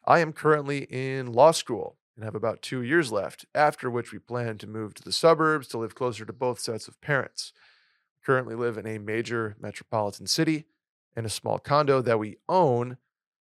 I 0.08 0.20
am 0.20 0.32
currently 0.32 0.86
in 0.88 1.34
law 1.34 1.50
school 1.50 1.98
and 2.16 2.24
have 2.24 2.34
about 2.34 2.62
two 2.62 2.80
years 2.80 3.12
left, 3.12 3.44
after 3.54 3.90
which 3.90 4.10
we 4.10 4.18
plan 4.18 4.56
to 4.56 4.66
move 4.66 4.94
to 4.94 5.02
the 5.02 5.12
suburbs 5.12 5.68
to 5.68 5.76
live 5.76 5.94
closer 5.94 6.24
to 6.24 6.32
both 6.32 6.60
sets 6.60 6.88
of 6.88 6.98
parents. 7.02 7.52
We 8.16 8.24
currently 8.24 8.54
live 8.54 8.78
in 8.78 8.86
a 8.86 8.96
major 8.96 9.54
metropolitan 9.60 10.26
city 10.26 10.64
in 11.14 11.26
a 11.26 11.28
small 11.28 11.58
condo 11.58 12.00
that 12.00 12.18
we 12.18 12.38
own, 12.48 12.96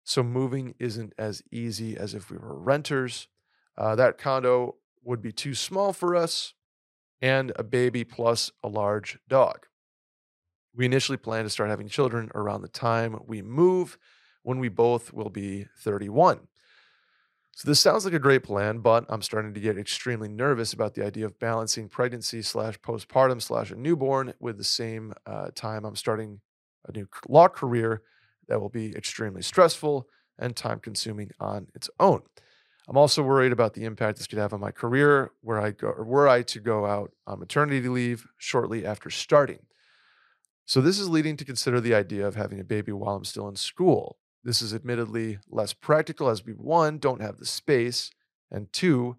so 0.03 0.22
moving 0.22 0.76
isn't 0.80 1.14
as 1.18 1.41
easy 1.49 1.95
as 1.95 2.14
if 2.14 2.30
we 2.30 2.36
were 2.36 2.60
renters. 2.60 3.30
Uh, 3.78 3.95
that 3.95 4.18
condo 4.18 4.76
would 5.01 5.22
be 5.22 5.32
too 5.32 5.55
small 5.55 5.93
for 5.93 6.14
us 6.14 6.55
and 7.22 7.53
a 7.55 7.64
baby 7.64 8.03
plus 8.03 8.51
a 8.62 8.68
large 8.68 9.18
dog. 9.30 9.68
We 10.76 10.86
initially 10.86 11.18
plan 11.18 11.45
to 11.45 11.49
start 11.49 11.70
having 11.70 11.88
children 11.88 12.30
around 12.36 12.64
the 12.64 12.68
time 12.68 13.18
we 13.26 13.41
move, 13.41 13.97
when 14.43 14.60
we 14.60 14.70
both 14.70 15.14
will 15.14 15.30
be 15.30 15.66
31. 15.78 16.47
So 17.60 17.68
this 17.68 17.82
sounds 17.82 18.05
like 18.05 18.14
a 18.14 18.20
great 18.20 18.43
plan, 18.43 18.78
but 18.78 19.03
I'm 19.10 19.22
starting 19.22 19.53
to 19.53 19.60
get 19.60 19.78
extremely 19.78 20.30
nervous 20.30 20.72
about 20.72 20.93
the 20.93 21.05
idea 21.05 21.26
of 21.26 21.38
balancing 21.39 21.89
pregnancy 21.89 22.41
slash 22.41 22.80
postpartum 22.80 23.41
slash 23.41 23.70
a 23.70 23.76
newborn 23.76 24.34
with 24.39 24.57
the 24.57 24.64
same 24.64 25.14
uh, 25.26 25.49
time 25.55 25.84
I'm 25.84 25.97
starting 25.97 26.39
a 26.88 26.93
new 26.93 27.10
law 27.28 27.49
career 27.49 28.01
that 28.47 28.62
will 28.62 28.70
be 28.70 28.95
extremely 28.95 29.41
stressful 29.41 30.07
and 30.38 30.55
time 30.55 30.80
consuming 30.80 31.32
on 31.41 31.68
its 31.76 31.89
own. 31.99 32.22
I'm 32.88 32.95
also 32.95 33.22
worried 33.24 33.51
about 33.51 33.74
the 33.74 33.84
impact 33.84 34.20
this 34.20 34.28
could 34.28 34.39
have 34.39 34.53
on 34.53 34.62
my 34.62 34.72
career 34.72 35.34
were 35.43 35.60
I 35.60 35.72
go 35.72 35.89
or 35.89 36.05
were 36.05 36.30
I 36.30 36.43
to 36.43 36.62
go 36.62 36.86
out 36.86 37.12
on 37.28 37.39
maternity 37.39 37.89
leave 37.89 38.26
shortly 38.38 38.86
after 38.86 39.10
starting. 39.10 39.66
So 40.64 40.80
this 40.80 40.97
is 40.97 41.10
leading 41.10 41.36
to 41.36 41.43
consider 41.43 41.82
the 41.82 41.93
idea 41.93 42.26
of 42.26 42.36
having 42.36 42.62
a 42.62 42.64
baby 42.64 42.93
while 42.93 43.18
I'm 43.18 43.26
still 43.26 43.49
in 43.49 43.57
school. 43.57 44.18
This 44.43 44.61
is 44.61 44.73
admittedly 44.73 45.39
less 45.49 45.73
practical 45.73 46.29
as 46.29 46.45
we 46.45 46.53
one 46.53 46.97
don't 46.97 47.21
have 47.21 47.37
the 47.37 47.45
space 47.45 48.11
and 48.49 48.71
two 48.71 49.17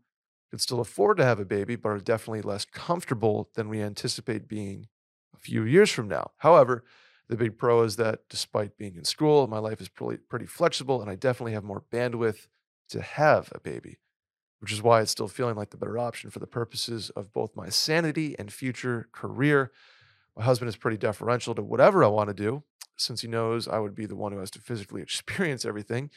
could 0.50 0.60
still 0.60 0.80
afford 0.80 1.18
to 1.18 1.24
have 1.24 1.38
a 1.38 1.44
baby 1.44 1.76
but 1.76 1.90
are 1.90 1.98
definitely 1.98 2.42
less 2.42 2.64
comfortable 2.64 3.50
than 3.54 3.68
we 3.68 3.82
anticipate 3.82 4.48
being 4.48 4.88
a 5.34 5.38
few 5.38 5.64
years 5.64 5.90
from 5.90 6.08
now. 6.08 6.30
However, 6.38 6.84
the 7.28 7.36
big 7.36 7.58
pro 7.58 7.82
is 7.82 7.96
that 7.96 8.20
despite 8.28 8.76
being 8.76 8.96
in 8.96 9.04
school, 9.04 9.46
my 9.46 9.58
life 9.58 9.80
is 9.80 9.88
pretty, 9.88 10.22
pretty 10.28 10.46
flexible 10.46 11.00
and 11.00 11.10
I 11.10 11.14
definitely 11.14 11.52
have 11.52 11.64
more 11.64 11.84
bandwidth 11.92 12.48
to 12.88 13.02
have 13.02 13.52
a 13.54 13.60
baby, 13.60 14.00
which 14.58 14.72
is 14.72 14.82
why 14.82 15.00
it's 15.00 15.12
still 15.12 15.28
feeling 15.28 15.54
like 15.54 15.70
the 15.70 15.76
better 15.76 15.98
option 15.98 16.30
for 16.30 16.40
the 16.40 16.46
purposes 16.46 17.10
of 17.10 17.32
both 17.32 17.54
my 17.54 17.68
sanity 17.68 18.34
and 18.38 18.52
future 18.52 19.08
career. 19.12 19.70
My 20.36 20.44
husband 20.44 20.70
is 20.70 20.76
pretty 20.76 20.96
deferential 20.96 21.54
to 21.54 21.62
whatever 21.62 22.02
I 22.02 22.08
want 22.08 22.28
to 22.28 22.34
do, 22.34 22.64
since 23.00 23.22
he 23.22 23.28
knows 23.28 23.66
I 23.66 23.78
would 23.78 23.94
be 23.94 24.06
the 24.06 24.16
one 24.16 24.32
who 24.32 24.38
has 24.38 24.50
to 24.52 24.60
physically 24.60 25.02
experience 25.02 25.64
everything, 25.64 26.10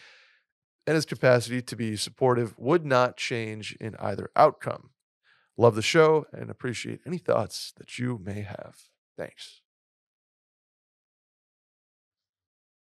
and 0.86 0.96
his 0.96 1.06
capacity 1.06 1.62
to 1.62 1.76
be 1.76 1.96
supportive 1.96 2.58
would 2.58 2.86
not 2.86 3.18
change 3.18 3.76
in 3.80 3.96
either 4.00 4.30
outcome. 4.36 4.90
Love 5.56 5.76
the 5.76 5.82
show 5.82 6.26
and 6.34 6.50
appreciate 6.50 7.00
any 7.06 7.18
thoughts 7.18 7.74
that 7.78 8.00
you 8.00 8.20
may 8.24 8.42
have. 8.42 8.76
Thanks. 9.18 9.62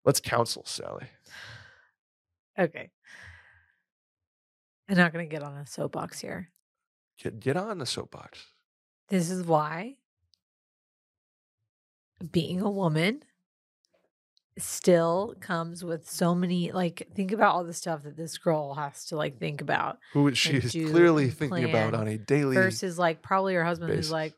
Let's 0.03 0.19
counsel, 0.19 0.63
Sally. 0.65 1.07
Okay. 2.57 2.91
I'm 4.89 4.97
not 4.97 5.11
going 5.11 5.27
to 5.27 5.29
get 5.29 5.43
on 5.43 5.57
a 5.57 5.65
soapbox 5.65 6.19
here. 6.19 6.49
Get 7.21 7.39
get 7.39 7.57
on 7.57 7.79
the 7.79 7.85
soapbox. 7.85 8.45
This 9.09 9.29
is 9.29 9.43
why 9.45 9.95
being 12.31 12.61
a 12.61 12.69
woman 12.69 13.23
still 14.57 15.35
comes 15.39 15.83
with 15.83 16.09
so 16.09 16.33
many 16.33 16.71
like 16.71 17.07
think 17.15 17.31
about 17.31 17.53
all 17.53 17.63
the 17.63 17.73
stuff 17.73 18.03
that 18.03 18.17
this 18.17 18.37
girl 18.37 18.73
has 18.73 19.05
to 19.05 19.15
like 19.15 19.39
think 19.39 19.61
about 19.61 19.97
Who 20.13 20.33
she 20.33 20.57
is 20.57 20.71
clearly 20.71 21.29
thinking 21.29 21.65
about 21.65 21.93
on 21.93 22.07
a 22.07 22.17
daily 22.17 22.55
versus 22.55 22.97
like 22.97 23.21
probably 23.21 23.53
her 23.53 23.63
husband 23.63 23.89
basis. 23.89 24.07
who's 24.07 24.11
like 24.11 24.33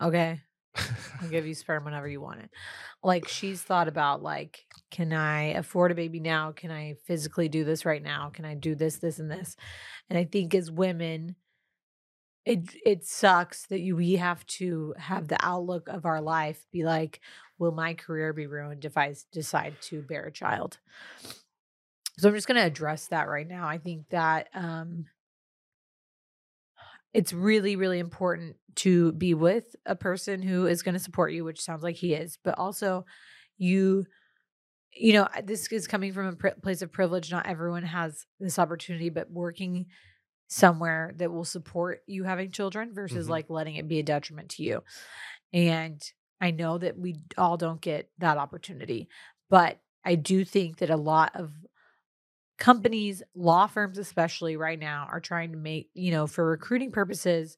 okay 0.00 0.40
I'll 1.20 1.28
give 1.28 1.46
you 1.46 1.54
sperm 1.54 1.84
whenever 1.84 2.08
you 2.08 2.20
want 2.20 2.40
it. 2.40 2.50
Like 3.02 3.28
she's 3.28 3.62
thought 3.62 3.88
about 3.88 4.22
like, 4.22 4.64
can 4.90 5.12
I 5.12 5.54
afford 5.54 5.92
a 5.92 5.94
baby 5.94 6.20
now? 6.20 6.52
Can 6.52 6.70
I 6.70 6.96
physically 7.04 7.48
do 7.48 7.64
this 7.64 7.84
right 7.84 8.02
now? 8.02 8.30
Can 8.32 8.44
I 8.44 8.54
do 8.54 8.74
this, 8.74 8.96
this, 8.96 9.18
and 9.18 9.30
this? 9.30 9.56
And 10.10 10.18
I 10.18 10.24
think 10.24 10.54
as 10.54 10.70
women, 10.70 11.36
it 12.46 12.74
it 12.84 13.04
sucks 13.04 13.66
that 13.66 13.80
you 13.80 13.96
we 13.96 14.12
have 14.12 14.46
to 14.46 14.94
have 14.96 15.28
the 15.28 15.36
outlook 15.44 15.88
of 15.88 16.06
our 16.06 16.20
life 16.22 16.64
be 16.72 16.84
like, 16.84 17.20
will 17.58 17.72
my 17.72 17.94
career 17.94 18.32
be 18.32 18.46
ruined 18.46 18.84
if 18.84 18.96
i 18.96 19.14
decide 19.32 19.74
to 19.82 20.00
bear 20.02 20.24
a 20.24 20.32
child? 20.32 20.78
So 22.18 22.28
I'm 22.28 22.34
just 22.34 22.46
gonna 22.46 22.60
address 22.64 23.08
that 23.08 23.28
right 23.28 23.46
now. 23.46 23.66
I 23.66 23.78
think 23.78 24.08
that 24.10 24.48
um 24.54 25.06
it's 27.12 27.32
really 27.32 27.76
really 27.76 27.98
important 27.98 28.56
to 28.76 29.12
be 29.12 29.34
with 29.34 29.74
a 29.86 29.96
person 29.96 30.42
who 30.42 30.66
is 30.66 30.82
going 30.82 30.92
to 30.92 30.98
support 30.98 31.32
you 31.32 31.44
which 31.44 31.62
sounds 31.62 31.82
like 31.82 31.96
he 31.96 32.12
is 32.12 32.38
but 32.44 32.58
also 32.58 33.06
you 33.56 34.04
you 34.92 35.14
know 35.14 35.26
this 35.44 35.66
is 35.72 35.86
coming 35.86 36.12
from 36.12 36.26
a 36.26 36.32
pri- 36.34 36.52
place 36.62 36.82
of 36.82 36.92
privilege 36.92 37.30
not 37.30 37.46
everyone 37.46 37.82
has 37.82 38.26
this 38.38 38.58
opportunity 38.58 39.08
but 39.08 39.30
working 39.30 39.86
somewhere 40.48 41.12
that 41.16 41.32
will 41.32 41.44
support 41.44 42.02
you 42.06 42.24
having 42.24 42.50
children 42.50 42.92
versus 42.94 43.26
Mhm. 43.26 43.30
like 43.30 43.50
letting 43.50 43.76
it 43.76 43.88
be 43.88 43.98
a 43.98 44.02
detriment 44.04 44.50
to 44.50 44.62
you 44.62 44.82
and 45.52 46.12
i 46.40 46.50
know 46.50 46.78
that 46.78 46.98
we 46.98 47.16
all 47.38 47.56
don't 47.56 47.80
get 47.80 48.10
that 48.18 48.38
opportunity 48.38 49.08
but 49.50 49.80
i 50.04 50.14
do 50.14 50.44
think 50.44 50.78
that 50.78 50.90
a 50.90 50.96
lot 50.96 51.34
of 51.36 51.52
companies, 52.58 53.22
law 53.34 53.66
firms 53.66 53.98
especially 53.98 54.56
right 54.56 54.78
now 54.78 55.06
are 55.10 55.20
trying 55.20 55.52
to 55.52 55.58
make, 55.58 55.90
you 55.94 56.10
know, 56.10 56.26
for 56.26 56.44
recruiting 56.48 56.90
purposes, 56.90 57.56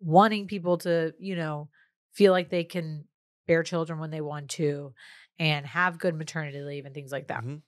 wanting 0.00 0.46
people 0.46 0.78
to, 0.78 1.14
you 1.18 1.36
know, 1.36 1.68
feel 2.12 2.32
like 2.32 2.50
they 2.50 2.64
can 2.64 3.04
bear 3.46 3.62
children 3.62 3.98
when 3.98 4.10
they 4.10 4.20
want 4.20 4.50
to 4.50 4.94
and 5.38 5.66
have 5.66 5.98
good 5.98 6.14
maternity 6.14 6.60
leave 6.60 6.84
and 6.84 6.94
things 6.94 7.10
like 7.12 7.28
that. 7.28 7.42
Mhm. 7.44 7.62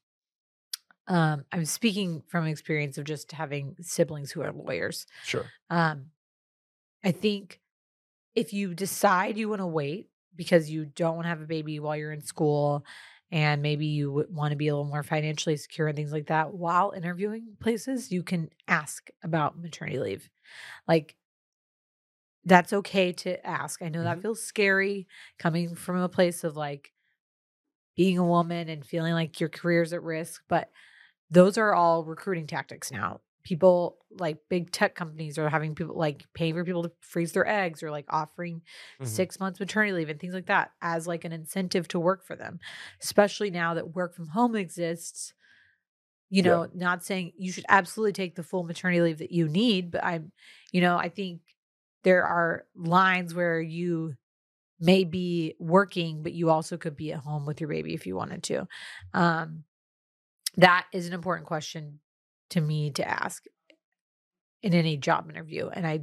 Um, 1.06 1.44
I'm 1.52 1.64
speaking 1.66 2.22
from 2.28 2.46
experience 2.46 2.98
of 2.98 3.04
just 3.04 3.32
having 3.32 3.76
siblings 3.80 4.32
who 4.32 4.42
are 4.42 4.52
lawyers. 4.52 5.06
Sure. 5.22 5.52
Um, 5.70 6.10
I 7.04 7.12
think 7.12 7.60
if 8.34 8.52
you 8.52 8.74
decide 8.74 9.38
you 9.38 9.48
want 9.48 9.60
to 9.60 9.66
wait 9.66 10.10
because 10.36 10.70
you 10.70 10.86
don't 10.86 11.16
want 11.16 11.26
to 11.26 11.30
have 11.30 11.42
a 11.42 11.46
baby 11.46 11.80
while 11.80 11.96
you're 11.96 12.12
in 12.12 12.22
school 12.22 12.84
and 13.32 13.62
maybe 13.62 13.86
you 13.86 14.26
want 14.30 14.52
to 14.52 14.56
be 14.56 14.68
a 14.68 14.74
little 14.74 14.90
more 14.90 15.02
financially 15.02 15.56
secure 15.56 15.88
and 15.88 15.96
things 15.96 16.12
like 16.12 16.28
that 16.28 16.54
while 16.54 16.92
interviewing 16.92 17.56
places, 17.60 18.12
you 18.12 18.22
can 18.22 18.50
ask 18.68 19.10
about 19.24 19.58
maternity 19.58 19.98
leave. 20.00 20.30
Like, 20.88 21.16
that's 22.44 22.72
okay 22.72 23.12
to 23.12 23.44
ask. 23.46 23.80
I 23.80 23.88
know 23.88 24.02
that 24.04 24.20
Mhm. 24.20 24.20
feels 24.20 24.42
scary 24.42 25.06
coming 25.38 25.74
from 25.74 25.96
a 25.96 26.08
place 26.08 26.44
of 26.44 26.56
like 26.56 26.92
being 27.96 28.18
a 28.18 28.26
woman 28.26 28.68
and 28.68 28.84
feeling 28.84 29.12
like 29.12 29.38
your 29.40 29.48
career's 29.48 29.92
at 29.92 30.02
risk, 30.02 30.42
but 30.48 30.70
those 31.34 31.58
are 31.58 31.74
all 31.74 32.04
recruiting 32.04 32.46
tactics 32.46 32.90
now. 32.90 33.20
People 33.44 33.98
like 34.10 34.38
big 34.48 34.70
tech 34.72 34.94
companies 34.94 35.36
are 35.38 35.50
having 35.50 35.74
people 35.74 35.96
like 35.98 36.24
paying 36.34 36.54
for 36.54 36.64
people 36.64 36.84
to 36.84 36.92
freeze 37.00 37.32
their 37.32 37.46
eggs 37.46 37.82
or 37.82 37.90
like 37.90 38.06
offering 38.08 38.62
Mhm. 39.00 39.06
six 39.06 39.38
months 39.40 39.60
maternity 39.60 39.92
leave 39.92 40.08
and 40.08 40.18
things 40.20 40.34
like 40.34 40.46
that 40.46 40.70
as 40.80 41.06
like 41.06 41.24
an 41.24 41.32
incentive 41.32 41.86
to 41.88 42.00
work 42.00 42.24
for 42.24 42.36
them, 42.36 42.58
especially 43.02 43.50
now 43.50 43.74
that 43.74 43.94
work 43.94 44.14
from 44.14 44.28
home 44.28 44.56
exists. 44.56 45.34
You 46.30 46.42
Yeah. 46.42 46.50
know, 46.50 46.68
not 46.74 47.04
saying 47.04 47.32
you 47.36 47.52
should 47.52 47.66
absolutely 47.68 48.12
take 48.12 48.34
the 48.34 48.42
full 48.42 48.64
maternity 48.64 49.02
leave 49.02 49.18
that 49.18 49.30
you 49.30 49.48
need, 49.48 49.90
but 49.90 50.02
I'm, 50.04 50.32
you 50.72 50.80
know, 50.80 50.96
I 50.96 51.08
think 51.08 51.42
there 52.02 52.24
are 52.24 52.66
lines 52.74 53.34
where 53.34 53.60
you 53.60 54.14
may 54.80 55.04
be 55.04 55.54
working, 55.60 56.22
but 56.22 56.32
you 56.32 56.50
also 56.50 56.76
could 56.76 56.96
be 56.96 57.12
at 57.12 57.20
home 57.20 57.46
with 57.46 57.60
your 57.60 57.68
baby 57.68 57.94
if 57.94 58.06
you 58.06 58.16
wanted 58.16 58.42
to. 58.44 58.66
Um, 59.14 59.64
that 60.56 60.86
is 60.92 61.06
an 61.06 61.12
important 61.12 61.46
question 61.46 62.00
to 62.50 62.60
me 62.60 62.90
to 62.90 63.08
ask 63.08 63.44
in 64.62 64.74
any 64.74 64.96
job 64.96 65.28
interview. 65.30 65.68
And 65.68 65.86
I, 65.86 66.00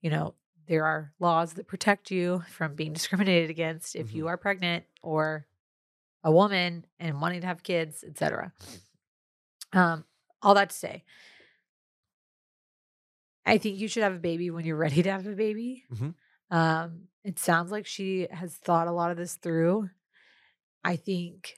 you 0.00 0.10
know, 0.10 0.34
there 0.66 0.84
are 0.84 1.12
laws 1.20 1.54
that 1.54 1.66
protect 1.68 2.10
you 2.10 2.42
from 2.50 2.74
being 2.74 2.92
discriminated 2.94 3.50
against 3.50 3.96
if 3.96 4.14
you 4.14 4.28
are 4.28 4.36
pregnant 4.36 4.84
or 5.02 5.46
a 6.24 6.30
woman 6.32 6.86
and 7.00 7.20
wanting 7.20 7.40
to 7.40 7.46
have 7.46 7.62
kids, 7.62 8.04
etc. 8.06 8.52
Um, 9.72 10.04
all 10.40 10.54
that 10.54 10.70
to 10.70 10.76
say, 10.76 11.04
I 13.44 13.58
think 13.58 13.78
you 13.78 13.88
should 13.88 14.02
have 14.04 14.14
a 14.14 14.18
baby 14.20 14.50
when 14.50 14.64
you're 14.64 14.76
ready 14.88 15.02
to 15.02 15.10
have 15.10 15.26
a 15.26 15.32
baby. 15.32 15.84
Mhm. 15.92 16.14
Um, 16.50 17.08
it 17.24 17.38
sounds 17.38 17.70
like 17.70 17.86
she 17.86 18.28
has 18.30 18.54
thought 18.56 18.88
a 18.88 18.92
lot 18.92 19.10
of 19.10 19.16
this 19.16 19.36
through. 19.36 19.88
I 20.84 20.96
think 20.96 21.54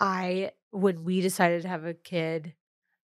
I, 0.00 0.52
when 0.70 1.04
we 1.04 1.20
decided 1.20 1.62
to 1.62 1.68
have 1.68 1.84
a 1.84 1.94
kid, 1.94 2.54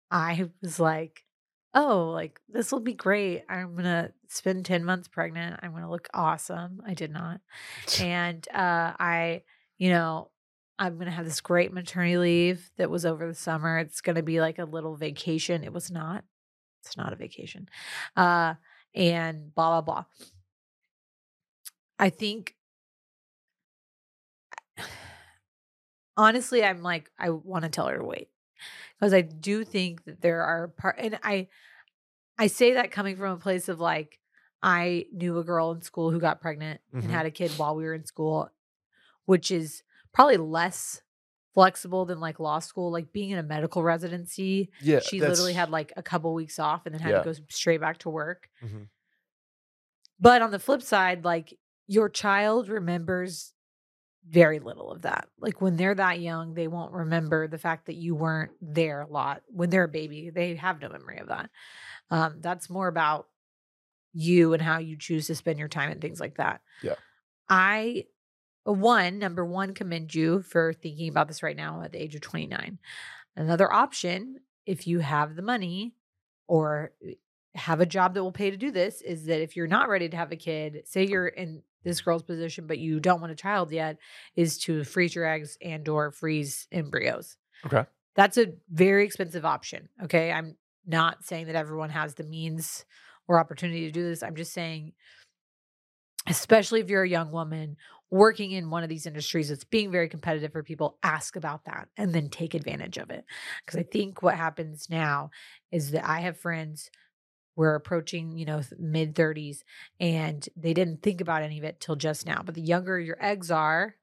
I 0.09 0.49
was 0.61 0.79
like, 0.79 1.25
oh, 1.73 2.09
like 2.11 2.39
this 2.47 2.71
will 2.71 2.79
be 2.79 2.93
great. 2.93 3.43
I'm 3.49 3.73
going 3.73 3.83
to 3.83 4.13
spend 4.29 4.65
10 4.65 4.85
months 4.85 5.07
pregnant. 5.07 5.59
I'm 5.61 5.71
going 5.71 5.83
to 5.83 5.89
look 5.89 6.07
awesome. 6.13 6.81
I 6.87 6.93
did 6.93 7.11
not. 7.11 7.41
And 8.01 8.47
uh, 8.53 8.93
I, 8.97 9.43
you 9.77 9.89
know, 9.89 10.31
I'm 10.79 10.95
going 10.95 11.05
to 11.05 11.11
have 11.11 11.25
this 11.25 11.41
great 11.41 11.73
maternity 11.73 12.17
leave 12.17 12.69
that 12.77 12.89
was 12.89 13.05
over 13.05 13.27
the 13.27 13.33
summer. 13.33 13.77
It's 13.79 14.01
going 14.01 14.15
to 14.15 14.23
be 14.23 14.41
like 14.41 14.59
a 14.59 14.65
little 14.65 14.95
vacation. 14.95 15.63
It 15.63 15.73
was 15.73 15.91
not. 15.91 16.23
It's 16.83 16.97
not 16.97 17.13
a 17.13 17.15
vacation. 17.15 17.69
Uh, 18.15 18.55
and 18.93 19.53
blah, 19.53 19.81
blah, 19.81 19.81
blah. 19.81 20.05
I 21.97 22.09
think 22.09 22.54
honestly, 26.17 26.63
I'm 26.63 26.81
like, 26.81 27.11
I 27.19 27.29
want 27.29 27.63
to 27.63 27.69
tell 27.69 27.87
her 27.87 27.97
to 27.97 28.03
wait 28.03 28.29
because 28.99 29.13
I 29.13 29.21
do 29.21 29.63
think 29.63 30.05
that 30.05 30.21
there 30.21 30.41
are 30.43 30.69
part, 30.69 30.95
and 30.99 31.19
I, 31.23 31.47
I 32.37 32.47
say 32.47 32.73
that 32.73 32.91
coming 32.91 33.17
from 33.17 33.33
a 33.33 33.37
place 33.37 33.67
of 33.69 33.79
like, 33.79 34.19
I 34.63 35.05
knew 35.13 35.37
a 35.37 35.43
girl 35.43 35.71
in 35.71 35.81
school 35.81 36.11
who 36.11 36.19
got 36.19 36.41
pregnant 36.41 36.81
Mhm. 36.93 37.03
and 37.03 37.11
had 37.11 37.25
a 37.25 37.31
kid 37.31 37.51
while 37.57 37.75
we 37.75 37.83
were 37.83 37.93
in 37.93 38.05
school, 38.05 38.49
which 39.25 39.51
is 39.51 39.83
probably 40.13 40.37
less 40.37 41.01
flexible 41.53 42.05
than 42.05 42.19
like 42.19 42.39
law 42.39 42.59
school. 42.59 42.91
Like 42.91 43.13
being 43.13 43.29
in 43.29 43.37
a 43.37 43.43
medical 43.43 43.83
residency, 43.83 44.71
Yeah. 44.81 44.99
she 44.99 45.19
literally 45.21 45.53
had 45.53 45.69
like 45.69 45.93
a 45.95 46.03
couple 46.03 46.33
weeks 46.33 46.59
off 46.59 46.85
and 46.85 46.93
then 46.93 47.01
had 47.01 47.11
Yeah. 47.11 47.17
to 47.23 47.23
go 47.23 47.33
straight 47.49 47.79
back 47.79 47.97
to 47.99 48.09
work. 48.09 48.49
Mhm. 48.63 48.89
But 50.19 50.41
on 50.41 50.51
the 50.51 50.59
flip 50.59 50.81
side, 50.81 51.23
like 51.25 51.57
your 51.87 52.09
child 52.09 52.67
remembers 52.69 53.53
very 54.29 54.59
little 54.59 54.91
of 54.91 55.03
that. 55.03 55.27
Like 55.39 55.61
when 55.61 55.75
they're 55.75 55.95
that 55.95 56.19
young, 56.19 56.53
they 56.53 56.67
won't 56.67 56.93
remember 56.93 57.47
the 57.47 57.57
fact 57.57 57.85
that 57.85 57.95
you 57.95 58.15
weren't 58.15 58.51
there 58.61 59.01
a 59.01 59.07
lot. 59.07 59.43
When 59.47 59.69
they're 59.69 59.83
a 59.83 59.89
baby, 59.89 60.29
they 60.29 60.55
have 60.55 60.81
no 60.81 60.89
memory 60.89 61.19
of 61.19 61.27
that. 61.27 61.49
Um, 62.09 62.37
that's 62.39 62.69
more 62.69 62.87
about 62.87 63.27
you 64.13 64.53
and 64.53 64.61
how 64.61 64.79
you 64.79 64.97
choose 64.97 65.27
to 65.27 65.35
spend 65.35 65.59
your 65.59 65.67
time 65.67 65.91
and 65.91 66.01
things 66.01 66.19
like 66.19 66.37
that. 66.37 66.61
Yeah. 66.81 66.95
I 67.49 68.05
one, 68.63 69.19
number 69.19 69.45
one, 69.45 69.75
commend 69.75 70.15
you 70.15 70.41
for 70.41 70.73
thinking 70.73 71.07
about 71.07 71.27
this 71.27 71.43
right 71.43 71.55
now 71.55 71.81
at 71.83 71.91
the 71.91 72.01
age 72.01 72.15
of 72.15 72.21
29. 72.21 72.79
Another 73.35 73.71
option, 73.71 74.39
if 74.65 74.87
you 74.87 74.99
have 74.99 75.35
the 75.35 75.43
money 75.43 75.93
or 76.47 76.91
eh, 77.05 77.13
have 77.53 77.79
a 77.79 77.85
job 77.85 78.15
that 78.15 78.23
will 78.23 78.31
pay 78.31 78.49
to 78.49 78.57
do 78.57 78.71
this, 78.71 79.01
is 79.01 79.25
that 79.25 79.41
if 79.41 79.55
you're 79.55 79.67
not 79.67 79.87
ready 79.87 80.09
to 80.09 80.17
have 80.17 80.31
a 80.31 80.35
kid, 80.35 80.81
say 80.85 81.05
you're 81.05 81.27
in 81.27 81.61
this 81.85 82.01
girl's 82.01 82.23
position, 82.23 82.67
but 82.67 82.79
you 82.79 82.99
don't 82.99 83.21
want 83.21 83.31
a 83.31 83.35
child 83.35 83.71
yet, 83.71 83.97
is 84.35 84.57
to 84.57 84.83
freeze 84.83 85.15
your 85.15 85.25
eggs 85.25 85.57
and 85.61 85.87
or 85.87 86.11
freeze 86.11 86.67
embryos. 86.71 87.37
Okay. 87.65 87.85
That's 88.15 88.37
a 88.37 88.53
very 88.69 89.05
expensive 89.05 89.45
option. 89.45 89.87
Okay. 90.03 90.31
I'm 90.31 90.57
not 90.85 91.23
saying 91.23 91.47
that 91.47 91.55
everyone 91.55 91.91
has 91.91 92.15
the 92.15 92.23
means 92.23 92.83
or 93.27 93.39
opportunity 93.39 93.85
to 93.85 93.91
do 93.91 94.03
this. 94.03 94.23
I'm 94.23 94.35
just 94.35 94.53
saying, 94.53 94.93
especially 96.27 96.81
if 96.81 96.89
you're 96.89 97.03
a 97.03 97.09
young 97.09 97.31
woman 97.31 97.77
working 98.11 98.51
in 98.51 98.69
one 98.69 98.83
of 98.83 98.89
these 98.89 99.07
industries 99.07 99.49
that's 99.49 99.63
being 99.63 99.91
very 99.91 100.07
competitive 100.07 100.51
for 100.51 100.63
people, 100.63 100.97
ask 101.03 101.35
about 101.35 101.65
that 101.65 101.87
and 101.97 102.13
then 102.13 102.29
take 102.29 102.53
advantage 102.53 102.97
of 102.97 103.09
it. 103.09 103.25
Because 103.65 103.79
I 103.79 103.83
think 103.83 104.21
what 104.21 104.35
happens 104.35 104.87
now 104.89 105.31
is 105.71 105.91
that 105.91 106.07
I 106.07 106.21
have 106.21 106.37
friends 106.37 106.89
we're 107.55 107.75
approaching, 107.75 108.37
you 108.37 108.45
know, 108.45 108.61
mid 108.77 109.15
30s 109.15 109.63
and 109.99 110.47
they 110.55 110.73
didn't 110.73 111.01
think 111.01 111.21
about 111.21 111.43
any 111.43 111.57
of 111.57 111.63
it 111.63 111.79
till 111.79 111.95
just 111.95 112.25
now. 112.25 112.41
But 112.45 112.55
the 112.55 112.61
younger 112.61 112.99
your 112.99 113.17
eggs 113.23 113.51
are, 113.51 113.95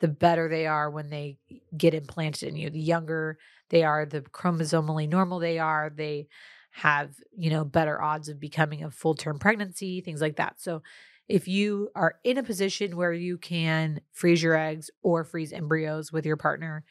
the 0.00 0.08
better 0.08 0.48
they 0.48 0.66
are 0.66 0.90
when 0.90 1.10
they 1.10 1.38
get 1.76 1.94
implanted 1.94 2.48
in 2.50 2.56
you. 2.56 2.70
The 2.70 2.80
younger 2.80 3.38
they 3.70 3.82
are 3.82 4.06
the 4.06 4.22
chromosomally 4.22 5.08
normal 5.08 5.38
they 5.38 5.58
are, 5.58 5.90
they 5.94 6.28
have, 6.70 7.14
you 7.36 7.50
know, 7.50 7.64
better 7.64 8.00
odds 8.00 8.28
of 8.28 8.38
becoming 8.38 8.84
a 8.84 8.90
full 8.90 9.14
term 9.14 9.38
pregnancy, 9.38 10.00
things 10.00 10.20
like 10.20 10.36
that. 10.36 10.60
So 10.60 10.82
if 11.28 11.48
you 11.48 11.90
are 11.94 12.16
in 12.22 12.38
a 12.38 12.42
position 12.42 12.96
where 12.96 13.12
you 13.12 13.38
can 13.38 14.00
freeze 14.12 14.42
your 14.42 14.56
eggs 14.56 14.90
or 15.02 15.24
freeze 15.24 15.52
embryos 15.52 16.12
with 16.12 16.26
your 16.26 16.36
partner, 16.36 16.84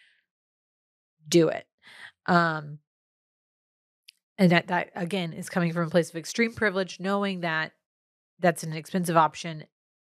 do 1.27 1.49
it. 1.49 1.65
Um, 2.25 2.79
and 4.37 4.51
that 4.51 4.67
that 4.67 4.91
again 4.95 5.33
is 5.33 5.49
coming 5.49 5.73
from 5.73 5.87
a 5.87 5.89
place 5.89 6.09
of 6.09 6.15
extreme 6.15 6.53
privilege, 6.53 6.99
knowing 6.99 7.41
that 7.41 7.73
that's 8.39 8.63
an 8.63 8.73
expensive 8.73 9.17
option. 9.17 9.65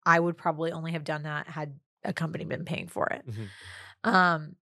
I 0.07 0.21
would 0.21 0.37
probably 0.37 0.73
only 0.73 0.93
have 0.93 1.05
done 1.05 1.23
that 1.25 1.47
had 1.49 1.79
a 2.05 2.13
company 2.13 2.45
been 2.45 2.65
paying 2.65 2.89
for 2.89 3.07
it. 3.09 3.25
Mhm. 3.27 3.49
Um, 4.05 4.57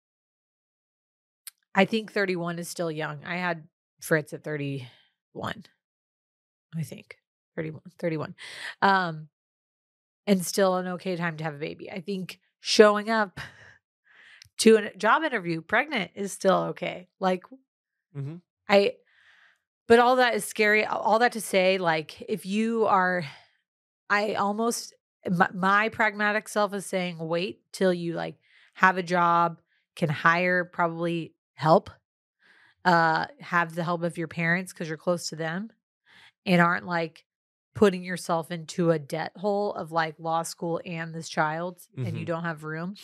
I 1.75 1.85
think 1.85 2.13
31 2.13 2.59
is 2.59 2.69
still 2.69 2.91
young. 2.91 3.25
I 3.25 3.37
had 3.37 3.67
Fritz 4.01 4.33
at 4.33 4.45
31. 4.45 5.65
I 6.77 6.83
think 6.83 7.17
31, 7.57 7.83
31. 7.99 8.35
Um, 8.81 9.29
and 10.27 10.45
still 10.45 10.77
an 10.77 10.87
okay 10.89 11.17
time 11.17 11.37
to 11.39 11.45
have 11.45 11.55
a 11.55 11.59
baby. 11.59 11.91
I 11.91 12.01
think 12.01 12.41
showing 12.61 13.11
up 13.11 13.41
to 14.59 14.77
a 14.77 14.95
job 14.97 15.23
interview 15.25 15.61
pregnant 15.61 16.13
is 16.15 16.33
still 16.33 16.59
okay. 16.71 17.09
Like, 17.21 17.45
Mhm. 18.17 18.43
I, 18.69 18.97
but 19.89 19.99
all 19.99 20.17
that 20.17 20.35
is 20.35 20.45
scary. 20.45 20.85
All 20.85 21.19
that 21.19 21.33
to 21.33 21.41
say, 21.41 21.79
like, 21.79 22.23
if 22.29 22.47
you 22.47 22.87
are, 22.87 23.25
I 24.09 24.35
almost, 24.35 24.95
my, 25.29 25.49
my 25.53 25.89
pragmatic 25.89 26.49
self 26.49 26.75
is 26.75 26.87
saying, 26.87 27.19
wait 27.19 27.61
till 27.73 27.93
you 27.93 28.15
like 28.15 28.37
have 28.75 28.97
a 28.99 29.03
job, 29.03 29.61
can 29.97 30.09
hire 30.09 30.65
probably 30.65 31.35
help, 31.55 31.91
uh, 32.85 33.27
have 33.41 33.75
the 33.75 33.85
help 33.85 34.03
of 34.03 34.19
your 34.19 34.29
parents 34.29 34.73
because 34.73 34.89
you're 34.89 34.97
close 34.97 35.29
to 35.29 35.37
them 35.37 35.71
and 36.47 36.61
aren't 36.61 36.87
like 36.87 37.25
putting 37.75 38.03
yourself 38.03 38.51
into 38.51 38.91
a 38.91 38.99
debt 38.99 39.33
hole 39.37 39.73
of 39.75 39.93
like 39.93 40.15
law 40.19 40.43
school 40.43 40.81
and 40.85 41.15
this 41.15 41.29
child 41.29 41.81
and 41.97 42.17
you 42.19 42.25
Mhm. 42.25 42.27
don't 42.27 42.45
have 42.45 42.65
room. 42.65 42.95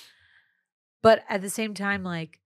But 1.02 1.24
at 1.28 1.40
the 1.42 1.50
same 1.50 1.74
time, 1.74 2.02
like 2.02 2.40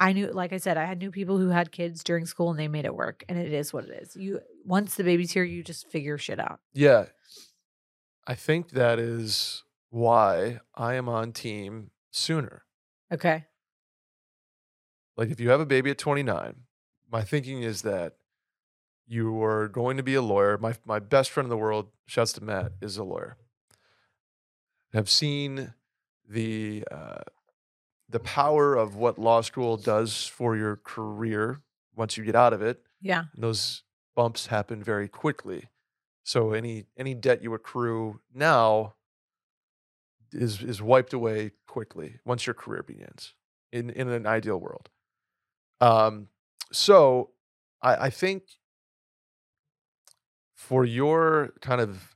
I 0.00 0.12
knew, 0.12 0.28
like 0.28 0.52
I 0.52 0.58
said, 0.58 0.76
I 0.76 0.84
had 0.84 0.98
new 0.98 1.10
people 1.10 1.38
who 1.38 1.48
had 1.48 1.72
kids 1.72 2.04
during 2.04 2.24
school 2.24 2.50
and 2.50 2.58
they 2.58 2.68
made 2.68 2.84
it 2.84 2.94
work. 2.94 3.24
And 3.28 3.36
it 3.36 3.52
is 3.52 3.72
what 3.72 3.84
it 3.84 4.02
is. 4.02 4.16
You 4.16 4.40
once 4.64 4.94
the 4.94 5.04
baby's 5.04 5.32
here, 5.32 5.44
you 5.44 5.64
just 5.64 5.90
figure 5.90 6.18
shit 6.18 6.38
out. 6.38 6.60
Yeah. 6.72 7.06
I 8.26 8.34
think 8.34 8.70
that 8.70 8.98
is 8.98 9.64
why 9.90 10.60
I 10.74 10.94
am 10.94 11.08
on 11.08 11.32
team 11.32 11.90
sooner. 12.10 12.64
Okay. 13.12 13.46
Like 15.16 15.30
if 15.30 15.40
you 15.40 15.50
have 15.50 15.60
a 15.60 15.66
baby 15.66 15.90
at 15.90 15.98
29, 15.98 16.54
my 17.10 17.22
thinking 17.22 17.62
is 17.62 17.82
that 17.82 18.14
you 19.06 19.42
are 19.42 19.66
going 19.66 19.96
to 19.96 20.02
be 20.02 20.14
a 20.14 20.22
lawyer. 20.22 20.58
My 20.58 20.74
my 20.84 20.98
best 20.98 21.30
friend 21.30 21.46
in 21.46 21.50
the 21.50 21.56
world, 21.56 21.88
shouts 22.06 22.34
to 22.34 22.44
Matt, 22.44 22.72
is 22.80 22.98
a 22.98 23.04
lawyer. 23.04 23.36
Have 24.92 25.10
seen 25.10 25.74
the 26.28 26.84
uh, 26.90 27.22
the 28.08 28.20
power 28.20 28.74
of 28.74 28.96
what 28.96 29.18
law 29.18 29.40
school 29.40 29.76
does 29.76 30.26
for 30.26 30.56
your 30.56 30.76
career 30.76 31.60
once 31.94 32.16
you 32.16 32.24
get 32.24 32.34
out 32.34 32.52
of 32.52 32.62
it. 32.62 32.82
Yeah. 33.00 33.24
Those 33.36 33.82
bumps 34.16 34.46
happen 34.46 34.82
very 34.82 35.08
quickly. 35.08 35.68
So 36.24 36.52
any 36.52 36.86
any 36.96 37.14
debt 37.14 37.42
you 37.42 37.54
accrue 37.54 38.20
now 38.34 38.94
is 40.32 40.62
is 40.62 40.82
wiped 40.82 41.12
away 41.12 41.52
quickly 41.66 42.16
once 42.24 42.46
your 42.46 42.54
career 42.54 42.82
begins 42.82 43.34
in 43.72 43.90
in 43.90 44.08
an 44.08 44.26
ideal 44.26 44.58
world. 44.58 44.90
Um, 45.80 46.28
so 46.72 47.30
I, 47.80 48.06
I 48.06 48.10
think 48.10 48.42
for 50.54 50.84
your 50.84 51.54
kind 51.60 51.80
of 51.80 52.14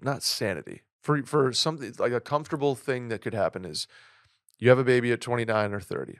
not 0.00 0.22
sanity 0.22 0.82
for 1.02 1.22
for 1.22 1.52
something 1.52 1.92
like 1.98 2.12
a 2.12 2.20
comfortable 2.20 2.74
thing 2.74 3.08
that 3.08 3.20
could 3.20 3.34
happen 3.34 3.64
is 3.64 3.86
you 4.58 4.68
have 4.68 4.78
a 4.78 4.84
baby 4.84 5.12
at 5.12 5.20
29 5.20 5.72
or 5.72 5.80
30 5.80 6.18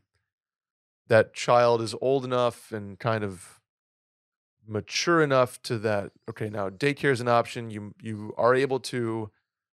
that 1.08 1.34
child 1.34 1.80
is 1.80 1.94
old 2.00 2.24
enough 2.24 2.72
and 2.72 2.98
kind 2.98 3.22
of 3.22 3.60
mature 4.66 5.22
enough 5.22 5.62
to 5.62 5.78
that 5.78 6.10
okay 6.28 6.50
now 6.50 6.68
daycare 6.68 7.12
is 7.12 7.20
an 7.20 7.28
option. 7.28 7.70
You 7.70 7.94
you 8.00 8.34
are 8.36 8.54
able 8.54 8.80
to 8.80 9.30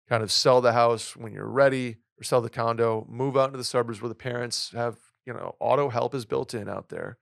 kind 0.08 0.22
of 0.22 0.30
sell 0.30 0.60
the 0.60 0.72
house 0.72 1.16
when 1.16 1.32
you're 1.32 1.48
ready 1.48 1.96
or 2.20 2.24
sell 2.24 2.40
the 2.40 2.50
condo 2.50 3.06
move 3.08 3.36
out 3.36 3.46
into 3.46 3.58
the 3.58 3.64
suburbs 3.64 4.02
where 4.02 4.08
the 4.08 4.14
parents 4.14 4.70
have 4.74 4.98
you 5.24 5.32
know 5.32 5.56
auto 5.60 5.88
help 5.88 6.14
is 6.14 6.26
built 6.26 6.54
in 6.54 6.68
out 6.68 6.88
there. 6.88 7.18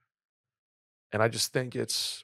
And 1.13 1.21
i 1.21 1.27
just 1.27 1.53
think 1.53 1.75
it's 1.75 2.23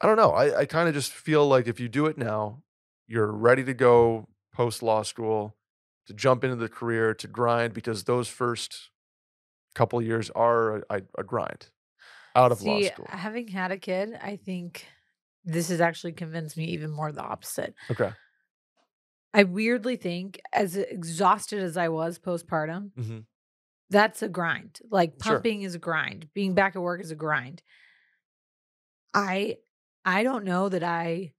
i 0.00 0.06
don't 0.06 0.16
know. 0.16 0.32
I, 0.32 0.60
I 0.60 0.64
kind 0.66 0.88
of 0.88 0.94
just 0.94 1.12
feel 1.12 1.46
like 1.46 1.66
if 1.66 1.80
you 1.80 1.88
do 1.88 2.06
it 2.06 2.18
now 2.18 2.62
you're 3.06 3.32
ready 3.32 3.64
to 3.64 3.74
go 3.74 4.28
post 4.52 4.82
law 4.82 5.02
school 5.02 5.56
to 6.06 6.14
jump 6.14 6.44
into 6.44 6.56
the 6.56 6.68
career 6.68 7.14
to 7.14 7.28
grind 7.28 7.74
because 7.74 8.04
those 8.04 8.28
first 8.28 8.90
couple 9.74 10.00
years 10.02 10.30
are 10.30 10.78
a, 10.90 11.02
a, 11.18 11.24
grind 11.24 11.68
out 12.34 12.50
of 12.50 12.62
law 12.62 12.80
school 12.80 13.06
having 13.08 13.46
had 13.48 13.70
a 13.70 13.78
kid, 13.78 14.18
I 14.20 14.36
think 14.36 14.86
this 15.44 15.68
has 15.68 15.80
actually 15.80 16.12
convinced 16.12 16.56
me 16.56 16.66
even 16.66 16.90
more 16.90 17.12
the 17.12 17.22
opposite. 17.22 17.74
okay 17.90 18.10
I 19.32 19.44
weirdly 19.44 19.96
think, 19.96 20.40
as 20.52 20.76
exhausted 20.76 21.62
as 21.62 21.76
I 21.76 21.88
was 21.88 22.18
postpartum, 22.18 22.90
hmm 22.96 23.18
that's 23.90 24.22
a 24.22 24.28
grind. 24.28 24.78
Like 24.88 25.14
Sure. 25.20 25.34
pumping 25.34 25.62
is 25.62 25.74
a 25.74 25.78
grind. 25.78 26.28
Being 26.32 26.54
back 26.54 26.76
at 26.76 26.82
work 26.82 27.00
is 27.00 27.10
a 27.10 27.16
grind. 27.16 27.60
I 29.12 29.56
I 30.04 30.22
don't 30.22 30.44
know 30.44 30.68
that 30.68 30.84
I 30.84 31.32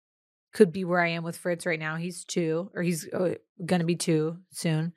could 0.54 0.72
be 0.72 0.84
where 0.84 1.00
I 1.00 1.10
am 1.10 1.24
with 1.24 1.38
Fritz 1.38 1.66
right 1.66 1.80
now. 1.80 1.96
He's 1.96 2.26
two, 2.26 2.70
or 2.74 2.82
he's 2.82 3.08
uh, 3.14 3.36
gonna 3.66 3.86
be 3.86 3.96
two 3.96 4.38
soon. 4.52 4.94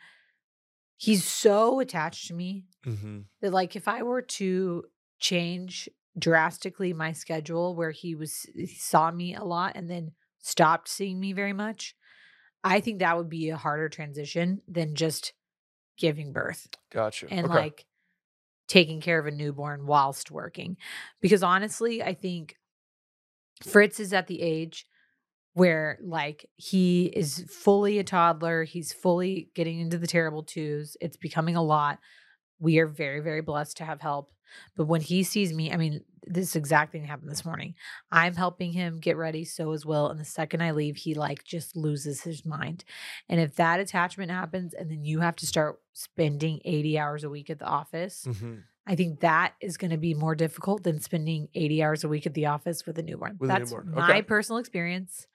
He's 0.97 1.25
so 1.25 1.81
attached 1.81 2.29
to 2.29 2.35
me 2.35 2.65
hmm 2.85 3.21
that, 3.41 3.53
like, 3.53 3.77
if 3.77 3.89
I 3.89 4.03
were 4.03 4.23
to 4.23 4.85
change 5.19 5.89
drastically 6.19 6.93
my 6.93 7.13
schedule, 7.13 7.75
where 7.75 7.91
he 7.91 8.15
was 8.15 8.47
he 8.55 8.67
saw 8.67 9.11
me 9.11 9.35
a 9.35 9.45
lot 9.45 9.73
and 9.75 9.91
then 9.91 10.13
stopped 10.41 10.89
seeing 10.89 11.19
me 11.19 11.33
very 11.33 11.53
much, 11.53 11.97
I 12.63 12.81
think 12.81 12.99
that 12.99 13.17
would 13.17 13.29
be 13.29 13.51
a 13.51 13.57
harder 13.57 13.89
transition 13.89 14.63
than 14.69 14.95
just 14.95 15.33
giving 15.97 16.33
birth 16.33 16.69
gotcha 16.91 17.27
and 17.31 17.47
okay. 17.47 17.55
like 17.55 17.87
taking 18.67 19.01
care 19.01 19.19
of 19.19 19.27
a 19.27 19.31
newborn 19.31 19.87
whilst 19.87 20.31
working. 20.31 20.77
Because 21.21 21.43
honestly, 21.43 22.03
I 22.03 22.15
think 22.15 22.57
Fritz 23.63 24.01
is 24.01 24.13
at 24.13 24.27
the 24.27 24.41
age 24.43 24.87
where 25.55 25.99
like 26.03 26.49
he 26.57 27.07
is 27.07 27.45
fully 27.49 27.99
a 27.99 28.05
toddler, 28.05 28.65
he's 28.65 28.93
fully 28.93 29.51
getting 29.55 29.81
into 29.81 29.99
the 29.99 30.07
terrible 30.07 30.43
twos. 30.43 30.97
It's 31.01 31.17
becoming 31.17 31.57
a 31.57 31.63
lot. 31.63 31.99
We 32.61 32.79
are 32.79 32.87
very, 32.87 33.21
very 33.21 33.41
blessed 33.41 33.79
to 33.79 33.85
have 33.85 34.01
help. 34.01 34.31
But 34.77 34.85
when 34.87 35.01
he 35.01 35.23
sees 35.23 35.53
me, 35.53 35.73
I 35.73 35.77
mean, 35.77 36.03
this 36.27 36.55
exact 36.57 36.93
thing 36.93 37.05
happened 37.05 37.31
this 37.31 37.45
morning. 37.45 37.75
I'm 38.11 38.35
helping 38.35 38.73
him 38.73 38.99
get 39.01 39.17
ready, 39.17 39.45
so 39.45 39.73
as 39.73 39.85
Will. 39.85 40.09
And 40.09 40.19
the 40.19 40.25
second 40.25 40.63
I 40.63 40.71
leave, 40.71 40.97
he 40.97 41.15
like 41.15 41.45
just 41.45 41.77
loses 41.77 42.23
his 42.23 42.45
mind. 42.45 42.85
And 43.29 43.41
if 43.41 43.57
that 43.57 43.81
attachment 43.81 44.31
happens, 44.31 44.75
and 44.75 44.91
then 44.91 45.05
you 45.05 45.21
have 45.21 45.37
to 45.37 45.47
start 45.47 45.81
spending 45.93 46.61
80 46.65 46.99
hours 46.99 47.25
a 47.25 47.31
week 47.31 47.51
at 47.51 47.59
the 47.59 47.67
office, 47.67 48.25
Mhm. 48.29 48.63
I 48.87 48.97
think 48.97 49.21
that 49.21 49.55
is 49.61 49.77
going 49.79 49.93
to 49.93 49.97
be 49.97 50.13
more 50.13 50.35
difficult 50.35 50.83
than 50.83 51.01
spending 51.01 51.49
80 51.55 51.83
hours 51.83 52.05
a 52.05 52.09
week 52.09 52.27
at 52.27 52.35
the 52.35 52.47
office 52.47 52.85
with 52.85 52.99
a 52.99 53.03
newborn. 53.03 53.37
With 53.41 53.49
a 53.51 53.55
That's 53.55 53.71
newborn, 53.71 53.93
my 53.95 54.11
okay. 54.11 54.23
personal 54.23 54.59
experience. 54.59 55.27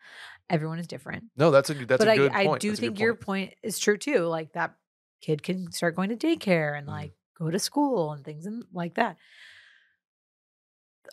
Everyone 0.50 0.78
is 0.80 0.86
different. 0.88 1.26
No, 1.36 1.50
that's 1.52 1.70
a 1.72 1.76
good- 1.76 1.88
that's 1.88 2.00
but 2.04 2.08
a 2.08 2.12
I, 2.12 2.18
good 2.18 2.32
I 2.32 2.46
point. 2.46 2.62
do 2.62 2.70
That's 2.70 2.80
a 2.80 2.82
think 2.82 3.00
your 3.00 3.14
point. 3.16 3.50
point 3.50 3.54
is 3.64 3.80
true 3.80 3.98
too. 3.98 4.26
Like 4.26 4.54
that 4.54 4.76
kid 5.22 5.42
can 5.44 5.72
start 5.72 5.96
going 5.96 6.10
to 6.10 6.16
daycare 6.16 6.78
and 6.78 6.88
Mhm. 6.88 6.92
like 6.92 7.14
go 7.38 7.50
to 7.50 7.58
school 7.60 8.12
and 8.12 8.24
things 8.24 8.46
and 8.46 8.64
like 8.72 8.96
that. 8.96 9.18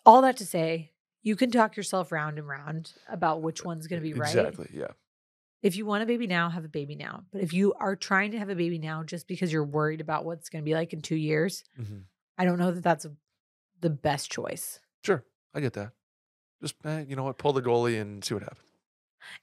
All 0.05 0.23
that 0.23 0.37
to 0.39 0.47
say, 0.47 0.93
you 1.23 1.37
can 1.37 1.51
talk 1.51 1.77
yourself 1.77 2.13
round 2.13 2.39
and 2.39 2.47
round 2.47 2.93
about 3.09 3.43
which 3.43 3.65
one's 3.65 3.87
going 3.87 4.01
to 4.01 4.07
be 4.07 4.13
right. 4.15 4.29
Exactly. 4.29 4.69
Yeah. 4.73 4.89
If 5.63 5.75
you 5.77 5.87
want 5.87 6.03
a 6.03 6.07
baby 6.07 6.27
now, 6.27 6.49
have 6.51 6.65
a 6.65 6.69
baby 6.69 6.95
now. 6.95 7.25
But 7.33 7.41
if 7.43 7.53
you 7.53 7.73
are 7.75 7.97
trying 7.97 8.31
to 8.33 8.39
have 8.39 8.51
a 8.51 8.55
baby 8.55 8.79
now 8.79 9.03
just 9.03 9.27
because 9.27 9.53
you're 9.53 9.65
worried 9.65 10.01
about 10.01 10.25
what's 10.25 10.49
going 10.49 10.63
to 10.63 10.65
be 10.65 10.75
like 10.75 10.93
in 10.93 11.01
two 11.01 11.17
years, 11.17 11.65
hmm 11.77 12.01
I 12.39 12.45
don't 12.45 12.59
know 12.59 12.71
that 12.73 12.83
that's 12.83 13.07
the 13.81 13.91
best 13.91 14.31
choice. 14.31 14.81
Sure, 15.05 15.25
I 15.55 15.61
get 15.61 15.73
that. 15.75 15.93
Just 16.63 16.75
eh, 16.85 17.05
you 17.09 17.17
know 17.17 17.25
what, 17.25 17.39
pull 17.39 17.53
the 17.53 17.63
goalie 17.63 18.01
and 18.01 18.25
see 18.25 18.35
what 18.35 18.43
happens. 18.43 18.61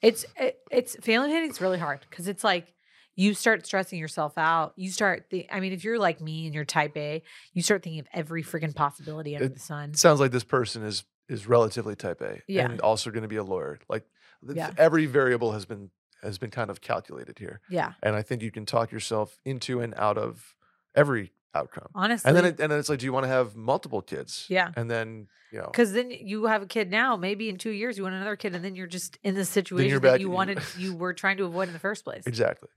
It's 0.02 0.26
it, 0.38 0.60
it's 0.72 0.96
family 0.98 1.30
planning 1.30 1.50
is 1.50 1.62
really 1.62 1.80
hard 1.80 2.06
because 2.10 2.28
it's 2.28 2.44
like 2.44 2.74
you 3.16 3.34
start 3.34 3.66
stressing 3.66 4.00
yourself 4.00 4.38
out. 4.38 4.74
You 4.76 4.90
start 4.90 5.26
the 5.30 5.46
I 5.52 5.60
mean, 5.60 5.74
if 5.74 5.84
you're 5.84 6.00
like 6.00 6.22
me 6.22 6.46
and 6.46 6.56
you're 6.56 6.66
type 6.66 6.96
A, 6.98 7.22
you 7.54 7.62
start 7.62 7.84
thinking 7.84 8.00
of 8.00 8.08
every 8.14 8.44
freaking 8.44 8.74
possibility 8.76 9.36
under 9.36 9.46
It- 9.48 9.54
the 9.54 9.60
sun. 9.60 9.94
Sounds 9.94 10.20
like 10.20 10.32
this 10.32 10.44
person 10.44 10.84
is 10.84 11.04
is 11.30 11.48
relatively 11.48 11.96
type 11.96 12.22
A 12.22 12.42
Yeah. 12.48 12.70
and 12.70 12.82
also 12.82 13.10
going 13.10 13.22
to 13.24 13.28
be 13.30 13.38
a 13.38 13.44
lawyer. 13.44 13.80
Like 13.90 14.06
Yeah. 14.48 14.72
every 14.78 15.06
variable 15.06 15.52
has 15.54 15.66
been 15.66 15.92
has 16.22 16.38
been 16.38 16.52
kind 16.52 16.70
of 16.70 16.80
calculated 16.82 17.38
here, 17.40 17.60
Yeah. 17.70 17.94
and 18.02 18.16
I 18.16 18.22
think 18.22 18.42
you 18.42 18.52
can 18.52 18.66
talk 18.66 18.92
yourself 18.92 19.40
into 19.44 19.82
and 19.82 19.94
out 19.96 20.18
of 20.18 20.56
every 20.96 21.34
outcome. 21.56 21.88
Honestly. 21.96 22.28
And 22.30 22.38
then 22.38 22.46
it, 22.46 22.60
and 22.60 22.72
then 22.72 22.80
it's 22.80 22.90
like, 22.90 23.00
do 23.00 23.06
you 23.06 23.14
want 23.14 23.24
to 23.26 23.30
have 23.30 23.56
multiple 23.56 24.02
kids? 24.02 24.46
yeah. 24.50 24.72
And 24.76 24.90
then 24.90 25.28
you 25.52 25.60
know, 25.60 25.66
Because 25.72 25.94
then 25.94 26.10
you 26.10 26.46
have 26.46 26.64
a 26.64 26.66
kid 26.66 26.90
now, 26.90 27.16
maybe 27.16 27.48
in 27.50 27.58
two 27.58 27.70
years 27.70 27.96
you 27.98 28.04
want 28.04 28.16
another 28.16 28.36
kid, 28.36 28.56
and 28.56 28.66
then 28.66 28.76
you're 28.76 28.88
just 28.88 29.18
in 29.24 29.36
the 29.36 29.46
situation 29.46 30.02
that 30.02 30.20
you 30.20 30.28
you- 30.28 30.32
wanted, 30.34 30.60
you 30.78 30.96
were 30.96 31.14
trying 31.14 31.38
to 31.38 31.44
avoid 31.46 31.68
in 31.68 31.74
the 31.74 31.80
first 31.80 32.04
place, 32.04 32.24
exactly. 32.26 32.70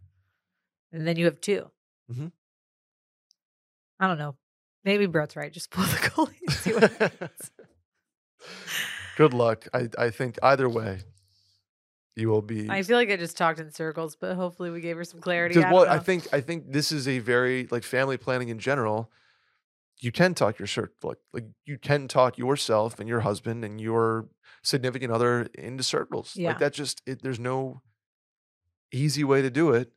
and 0.92 1.06
then 1.06 1.16
you 1.16 1.24
have 1.24 1.40
2 1.40 1.70
mm-hmm. 2.12 2.26
I 3.98 4.06
don't 4.08 4.18
know. 4.18 4.36
Maybe 4.84 5.06
Brett's 5.06 5.36
right. 5.36 5.50
Just 5.52 5.70
pull 5.70 5.84
the 5.84 5.96
goalie. 6.10 6.34
and 6.46 6.52
See 6.52 6.72
what 6.74 6.92
happens. 6.92 7.50
Good 9.16 9.32
luck. 9.32 9.66
I 9.72 9.88
I 9.98 10.10
think 10.10 10.38
either 10.42 10.68
way, 10.68 11.00
you 12.16 12.30
will 12.30 12.42
be. 12.42 12.68
I 12.70 12.82
feel 12.82 12.96
like 12.96 13.10
I 13.10 13.16
just 13.16 13.36
talked 13.36 13.60
in 13.60 13.70
circles, 13.70 14.16
but 14.16 14.34
hopefully 14.34 14.70
we 14.70 14.80
gave 14.80 14.96
her 14.96 15.04
some 15.04 15.20
clarity. 15.20 15.62
I 15.62 15.70
well, 15.70 15.84
don't 15.84 15.92
I 15.92 15.98
think 15.98 16.26
I 16.32 16.40
think 16.40 16.72
this 16.72 16.90
is 16.90 17.06
a 17.06 17.18
very 17.18 17.68
like 17.70 17.84
family 17.84 18.16
planning 18.16 18.48
in 18.48 18.58
general. 18.58 19.10
You 19.98 20.12
can 20.12 20.34
talk 20.34 20.58
your 20.58 20.66
cir- 20.66 20.92
like 21.02 21.18
like 21.34 21.44
you 21.66 21.78
can 21.78 22.08
talk 22.08 22.38
yourself 22.38 22.98
and 22.98 23.08
your 23.08 23.20
husband 23.20 23.64
and 23.64 23.80
your 23.80 24.28
significant 24.62 25.12
other 25.12 25.48
into 25.54 25.82
circles. 25.82 26.32
Yeah. 26.34 26.48
Like 26.48 26.58
that 26.58 26.72
just 26.72 27.02
it, 27.06 27.22
there's 27.22 27.38
no 27.38 27.82
easy 28.92 29.22
way 29.22 29.42
to 29.42 29.50
do 29.50 29.70
it 29.70 29.92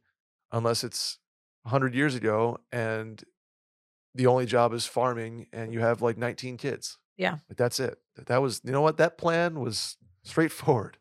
unless 0.52 0.84
it's 0.84 1.20
hundred 1.66 1.94
years 1.94 2.16
ago 2.16 2.58
and 2.72 3.24
the 4.16 4.28
only 4.28 4.46
job 4.46 4.74
is 4.74 4.86
farming 4.86 5.48
and 5.54 5.74
you 5.74 5.80
have 5.80 6.02
like 6.02 6.18
19 6.18 6.58
kids. 6.58 6.98
Yeah. 7.18 7.38
Like 7.50 7.58
that's 7.58 7.80
it. 7.80 7.98
That 8.28 8.42
was 8.42 8.60
you 8.66 8.72
know 8.72 8.82
what 8.82 8.98
that 8.98 9.18
plan 9.18 9.60
was 9.60 9.98
straightforward. 10.24 10.98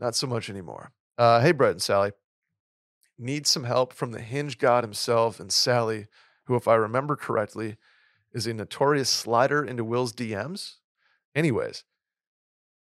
Not 0.00 0.16
so 0.16 0.26
much 0.26 0.48
anymore. 0.48 0.92
Uh, 1.18 1.40
hey, 1.40 1.52
Brett 1.52 1.72
and 1.72 1.82
Sally 1.82 2.12
Need 3.22 3.46
some 3.46 3.64
help 3.64 3.92
from 3.92 4.12
the 4.12 4.22
hinge 4.22 4.56
god 4.56 4.82
himself 4.82 5.38
and 5.38 5.52
Sally, 5.52 6.06
who, 6.44 6.56
if 6.56 6.66
I 6.66 6.74
remember 6.74 7.16
correctly, 7.16 7.76
is 8.32 8.46
a 8.46 8.54
notorious 8.54 9.10
slider 9.10 9.62
into 9.62 9.84
Will's 9.84 10.14
DMs. 10.14 10.76
Anyways, 11.34 11.84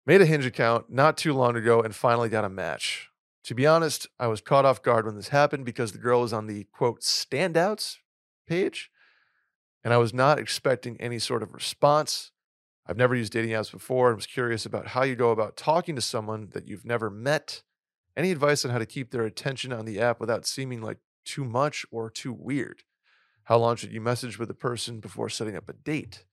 made 0.06 0.20
a 0.20 0.26
hinge 0.26 0.46
account 0.46 0.90
not 0.90 1.16
too 1.16 1.34
long 1.34 1.56
ago 1.56 1.82
and 1.82 1.92
finally 1.92 2.28
got 2.28 2.44
a 2.44 2.48
match. 2.48 3.08
To 3.46 3.54
be 3.54 3.66
honest, 3.66 4.06
I 4.20 4.28
was 4.28 4.40
caught 4.40 4.64
off 4.64 4.80
guard 4.80 5.06
when 5.06 5.16
this 5.16 5.28
happened 5.28 5.64
because 5.64 5.90
the 5.90 5.98
girl 5.98 6.20
was 6.20 6.32
on 6.32 6.46
the 6.46 6.68
quote 6.72 7.00
standouts 7.00 7.96
page, 8.46 8.92
and 9.82 9.92
I 9.92 9.96
was 9.96 10.14
not 10.14 10.38
expecting 10.38 11.00
any 11.00 11.18
sort 11.18 11.42
of 11.42 11.52
response. 11.52 12.30
I've 12.88 12.96
never 12.96 13.14
used 13.14 13.32
dating 13.32 13.50
apps 13.50 13.70
before 13.70 14.08
and 14.08 14.16
was 14.16 14.26
curious 14.26 14.64
about 14.64 14.88
how 14.88 15.02
you 15.02 15.14
go 15.14 15.30
about 15.30 15.56
talking 15.56 15.94
to 15.94 16.00
someone 16.00 16.48
that 16.52 16.66
you've 16.66 16.86
never 16.86 17.10
met 17.10 17.62
any 18.16 18.32
advice 18.32 18.64
on 18.64 18.70
how 18.70 18.78
to 18.78 18.86
keep 18.86 19.10
their 19.10 19.24
attention 19.24 19.72
on 19.72 19.84
the 19.84 20.00
app 20.00 20.18
without 20.18 20.46
seeming 20.46 20.80
like 20.80 20.98
too 21.24 21.44
much 21.44 21.84
or 21.90 22.08
too 22.10 22.32
weird? 22.32 22.82
How 23.44 23.58
long 23.58 23.76
should 23.76 23.92
you 23.92 24.00
message 24.00 24.38
with 24.38 24.50
a 24.50 24.54
person 24.54 25.00
before 25.00 25.28
setting 25.28 25.54
up 25.54 25.68
a 25.68 25.74
date? 25.74 26.24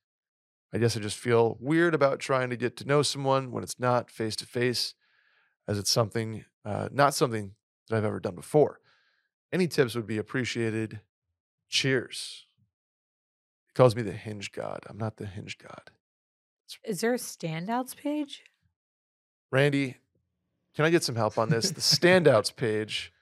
I 0.74 0.78
guess 0.78 0.98
I 0.98 1.02
just 1.02 1.18
feel 1.18 1.58
weird 1.60 1.94
about 1.94 2.20
trying 2.20 2.50
to 2.50 2.58
get 2.58 2.76
to 2.78 2.88
know 2.88 3.02
someone 3.02 3.52
when 3.52 3.64
it's 3.64 3.80
not 3.80 4.10
face 4.10 4.36
to 4.38 4.46
face, 4.46 4.94
as 5.68 5.78
it's 5.78 5.92
something, 5.92 6.46
uh, 6.66 6.90
not 6.92 7.14
something 7.14 7.52
that 7.88 7.98
I've 7.98 8.06
ever 8.06 8.20
done 8.20 8.36
before. 8.36 8.80
Any 9.54 9.68
tips 9.68 9.96
would 9.96 10.08
be 10.08 10.18
appreciated. 10.18 11.02
Cheers. 11.70 12.48
He 13.68 13.74
calls 13.74 13.96
me 13.96 14.02
the 14.02 14.12
hinge 14.12 14.52
god. 14.52 14.84
I'm 14.88 14.98
not 14.98 15.18
the 15.18 15.26
hinge 15.26 15.58
god. 15.58 15.92
Is 16.84 17.02
there 17.02 17.14
a 17.14 17.18
standouts 17.18 17.96
page? 17.96 18.44
Randy, 19.52 19.98
can 20.76 20.86
I 20.86 20.90
get 20.90 21.04
some 21.04 21.16
help 21.16 21.38
on 21.38 21.50
this? 21.50 21.72
The 21.72 21.82
standouts 21.82 22.56
page. 22.56 23.12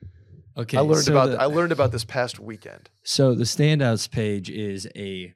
Okay. 0.56 0.78
I 0.78 0.82
learned 0.82 1.06
so 1.06 1.14
about 1.14 1.32
the, 1.32 1.42
I 1.42 1.46
learned 1.46 1.72
about 1.72 1.92
this 1.92 2.06
past 2.06 2.40
weekend. 2.40 2.92
So 3.02 3.34
the 3.34 3.44
standouts 3.44 4.08
page 4.08 4.52
is 4.52 4.88
a 4.96 5.34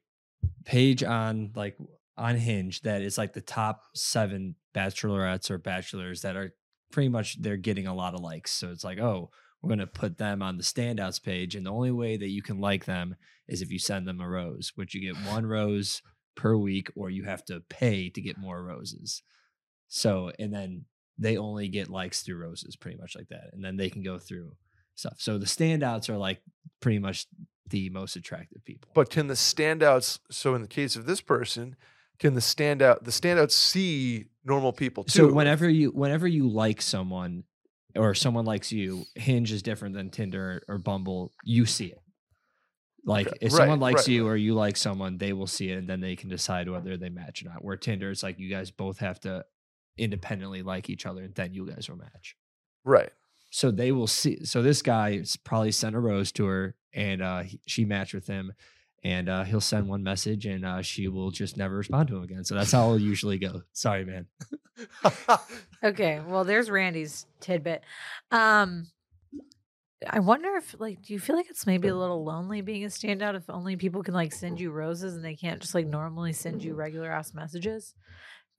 page 0.63 1.03
on 1.03 1.53
like 1.55 1.75
on 2.17 2.35
Hinge 2.35 2.81
that 2.81 3.01
is 3.01 3.17
like 3.17 3.33
the 3.33 3.41
top 3.41 3.81
seven 3.95 4.53
bachelorettes 4.75 5.49
or 5.49 5.57
bachelors 5.57 6.21
that 6.21 6.35
are 6.35 6.53
pretty 6.91 7.09
much 7.09 7.41
they're 7.41 7.57
getting 7.57 7.87
a 7.87 7.95
lot 7.95 8.13
of 8.13 8.19
likes. 8.19 8.51
So 8.51 8.69
it's 8.69 8.83
like, 8.83 8.99
oh, 8.99 9.31
we're 9.61 9.69
gonna 9.69 9.87
put 9.87 10.19
them 10.19 10.43
on 10.43 10.57
the 10.57 10.63
standouts 10.63 11.21
page, 11.21 11.55
and 11.55 11.65
the 11.65 11.71
only 11.71 11.91
way 11.91 12.15
that 12.17 12.29
you 12.29 12.43
can 12.43 12.59
like 12.59 12.85
them 12.85 13.15
is 13.47 13.63
if 13.63 13.71
you 13.71 13.79
send 13.79 14.07
them 14.07 14.21
a 14.21 14.29
rose, 14.29 14.73
which 14.75 14.93
you 14.93 15.01
get 15.01 15.15
one 15.25 15.47
rose 15.47 16.03
per 16.37 16.55
week, 16.55 16.89
or 16.95 17.09
you 17.09 17.23
have 17.23 17.43
to 17.45 17.61
pay 17.67 18.09
to 18.09 18.21
get 18.21 18.37
more 18.37 18.63
roses. 18.63 19.21
So 19.89 20.31
and 20.39 20.53
then 20.53 20.85
they 21.17 21.37
only 21.37 21.67
get 21.67 21.89
likes 21.89 22.21
through 22.21 22.37
roses, 22.37 22.75
pretty 22.75 22.97
much 22.97 23.15
like 23.15 23.29
that, 23.29 23.49
and 23.53 23.63
then 23.63 23.75
they 23.75 23.89
can 23.89 24.03
go 24.03 24.17
through 24.17 24.53
stuff. 24.95 25.15
So 25.17 25.37
the 25.37 25.45
standouts 25.45 26.09
are 26.09 26.17
like 26.17 26.41
pretty 26.79 26.99
much 26.99 27.25
the 27.69 27.89
most 27.89 28.15
attractive 28.15 28.63
people. 28.63 28.91
But 28.93 29.09
can 29.09 29.27
the 29.27 29.33
standouts 29.33 30.19
so 30.31 30.55
in 30.55 30.61
the 30.61 30.67
case 30.67 30.95
of 30.95 31.05
this 31.05 31.21
person, 31.21 31.75
can 32.19 32.33
the 32.33 32.41
standout 32.41 33.03
the 33.03 33.11
standouts 33.11 33.51
see 33.51 34.25
normal 34.45 34.73
people 34.73 35.03
too? 35.03 35.11
so 35.11 35.33
whenever 35.33 35.69
you 35.69 35.89
whenever 35.89 36.27
you 36.27 36.47
like 36.47 36.81
someone 36.81 37.43
or 37.95 38.13
someone 38.13 38.45
likes 38.45 38.71
you, 38.71 39.03
Hinge 39.15 39.51
is 39.51 39.63
different 39.63 39.95
than 39.95 40.09
Tinder 40.09 40.61
or 40.67 40.77
Bumble. 40.77 41.31
You 41.43 41.65
see 41.65 41.87
it. 41.87 42.01
Like 43.07 43.27
Okay, 43.27 43.37
if 43.41 43.53
right, 43.53 43.57
someone 43.57 43.79
likes 43.79 44.01
right, 44.01 44.09
you 44.09 44.27
or 44.27 44.35
you 44.35 44.53
like 44.53 44.77
someone, 44.77 45.17
they 45.17 45.31
will 45.33 45.47
see 45.47 45.69
it 45.71 45.77
and 45.77 45.87
then 45.89 46.01
they 46.01 46.15
can 46.15 46.29
decide 46.29 46.69
whether 46.69 46.97
they 46.97 47.09
match 47.09 47.41
or 47.41 47.49
not. 47.49 47.63
Where 47.63 47.77
Tinder, 47.77 48.11
it's 48.11 48.21
like 48.21 48.37
you 48.37 48.49
guys 48.49 48.69
both 48.69 48.99
have 48.99 49.19
to 49.21 49.45
independently 49.97 50.61
like 50.61 50.89
each 50.89 51.05
other 51.05 51.23
and 51.23 51.33
then 51.33 51.53
you 51.53 51.65
guys 51.65 51.89
will 51.89 51.97
match. 51.97 52.35
Right. 52.83 53.09
So 53.49 53.71
they 53.71 53.91
will 53.93 54.07
see. 54.07 54.43
So 54.43 54.61
this 54.61 54.81
guy 54.81 55.23
probably 55.45 55.71
sent 55.71 55.95
a 55.95 55.99
rose 55.99 56.31
to 56.33 56.45
her, 56.45 56.75
and 56.93 57.21
uh, 57.21 57.39
he- 57.43 57.61
she 57.65 57.85
matched 57.85 58.13
with 58.13 58.27
him, 58.27 58.51
and 59.05 59.29
uh, 59.29 59.43
he'll 59.45 59.61
send 59.61 59.87
one 59.87 60.03
message, 60.03 60.45
and 60.45 60.65
uh, 60.65 60.81
she 60.81 61.07
will 61.07 61.31
just 61.31 61.55
never 61.55 61.77
respond 61.77 62.09
to 62.09 62.17
him 62.17 62.23
again. 62.23 62.43
So 62.43 62.55
that's 62.55 62.73
how 62.73 62.83
it'll 62.87 62.99
usually 63.01 63.37
go. 63.39 63.61
Sorry, 63.71 64.03
man. 64.03 64.27
Okay, 65.83 66.19
well, 66.27 66.43
there's 66.43 66.69
Randy's 66.69 67.25
tidbit. 67.39 67.83
Um, 68.31 68.87
I 70.07 70.19
wonder 70.19 70.55
if, 70.57 70.75
like, 70.79 71.01
do 71.01 71.13
you 71.13 71.19
feel 71.19 71.35
like 71.35 71.49
it's 71.49 71.65
maybe 71.65 71.87
a 71.87 71.95
little 71.95 72.23
lonely 72.23 72.61
being 72.61 72.83
a 72.83 72.87
standout 72.87 73.35
if 73.35 73.49
only 73.49 73.75
people 73.75 74.03
can 74.03 74.13
like 74.13 74.31
send 74.33 74.59
you 74.59 74.71
roses 74.71 75.15
and 75.15 75.25
they 75.25 75.35
can't 75.35 75.59
just 75.59 75.73
like 75.73 75.87
normally 75.87 76.33
send 76.33 76.63
you 76.63 76.75
regular 76.75 77.11
ass 77.11 77.33
messages? 77.33 77.95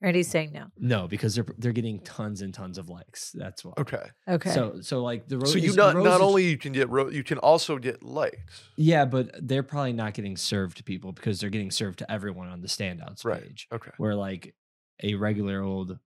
Randy's 0.01 0.29
saying 0.29 0.53
no. 0.53 0.67
No, 0.77 1.07
because 1.09 1.35
they're 1.35 1.45
they're 1.57 1.73
getting 1.73 1.99
tons 1.99 2.41
and 2.41 2.53
tons 2.53 2.77
of 2.77 2.87
likes. 2.87 3.31
That's 3.33 3.65
why. 3.65 3.73
okay. 3.77 4.03
Okay. 4.29 4.49
So 4.51 4.79
so 4.81 5.03
like 5.03 5.27
the 5.27 5.37
rose. 5.37 5.51
So 5.51 5.57
you 5.59 5.73
not 5.75 5.93
rose 5.95 6.05
not 6.05 6.21
only 6.21 6.45
you 6.45 6.57
can 6.57 6.71
get 6.71 6.89
ro- 6.89 7.09
you 7.09 7.21
can 7.23 7.37
also 7.39 7.77
get 7.77 8.01
likes. 8.01 8.63
yeah, 8.77 9.03
but 9.03 9.29
they're 9.45 9.61
probably 9.63 9.91
not 9.91 10.13
getting 10.13 10.37
served 10.37 10.77
to 10.77 10.83
people 10.83 11.11
because 11.11 11.41
they're 11.41 11.49
getting 11.49 11.69
served 11.71 11.99
to 11.99 12.09
everyone 12.09 12.47
on 12.47 12.61
the 12.61 12.67
standouts 12.69 13.25
Right. 13.25 13.43
page. 13.43 13.67
Okay. 13.73 13.91
Where 13.97 14.15
like 14.15 14.55
a 15.03 15.15
regular 15.15 15.61
old 15.61 15.99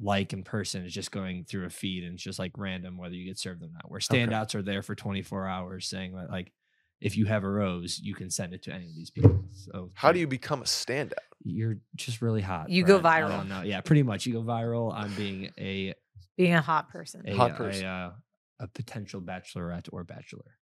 like 0.00 0.32
in 0.32 0.42
person 0.42 0.84
is 0.84 0.92
just 0.92 1.10
going 1.10 1.44
through 1.44 1.64
a 1.66 1.70
feed 1.70 2.04
and 2.04 2.14
it's 2.14 2.22
just 2.22 2.38
like 2.38 2.52
random 2.56 2.98
whether 2.98 3.14
you 3.14 3.24
get 3.24 3.38
served 3.38 3.62
or 3.62 3.68
not. 3.72 3.90
Where 3.90 3.98
Okay. 3.98 4.26
standouts 4.26 4.54
are 4.54 4.62
there 4.62 4.82
for 4.82 4.94
24 4.94 5.46
hours 5.46 5.88
saying 5.88 6.14
that 6.16 6.30
like 6.30 6.52
if 7.00 7.16
you 7.16 7.26
have 7.26 7.44
a 7.44 7.48
rose, 7.48 7.98
you 8.02 8.14
can 8.14 8.30
send 8.30 8.52
it 8.54 8.62
to 8.64 8.72
any 8.72 8.86
of 8.88 8.94
these 8.94 9.10
people. 9.10 9.44
So 9.52 9.90
How 9.94 10.12
do 10.12 10.18
you're- 10.18 10.28
become 10.28 10.60
a 10.62 10.64
standout? 10.64 11.12
you're 11.44 11.76
just 11.94 12.20
really 12.22 12.40
hot. 12.42 12.68
You 12.70 12.84
go 12.84 12.98
Brett. 13.00 13.12
I 13.14 13.20
viral. 13.22 13.28
don't 13.30 13.48
know. 13.48 13.62
Yeah, 13.62 13.80
pretty 13.82 14.02
much. 14.02 14.26
You 14.26 14.32
go 14.34 14.42
viral 14.42 14.92
on 14.92 15.14
being 15.14 15.50
a 15.58 15.94
being 16.36 16.54
a 16.54 16.60
hot 16.62 16.88
person. 16.90 17.22
a, 17.26 17.34
Hot 17.34 17.54
person. 17.56 17.84
uh, 17.86 18.12
a 18.60 18.68
potential 18.68 19.20
bachelorette 19.22 19.88
or 19.92 20.04
bachelor. 20.04 20.58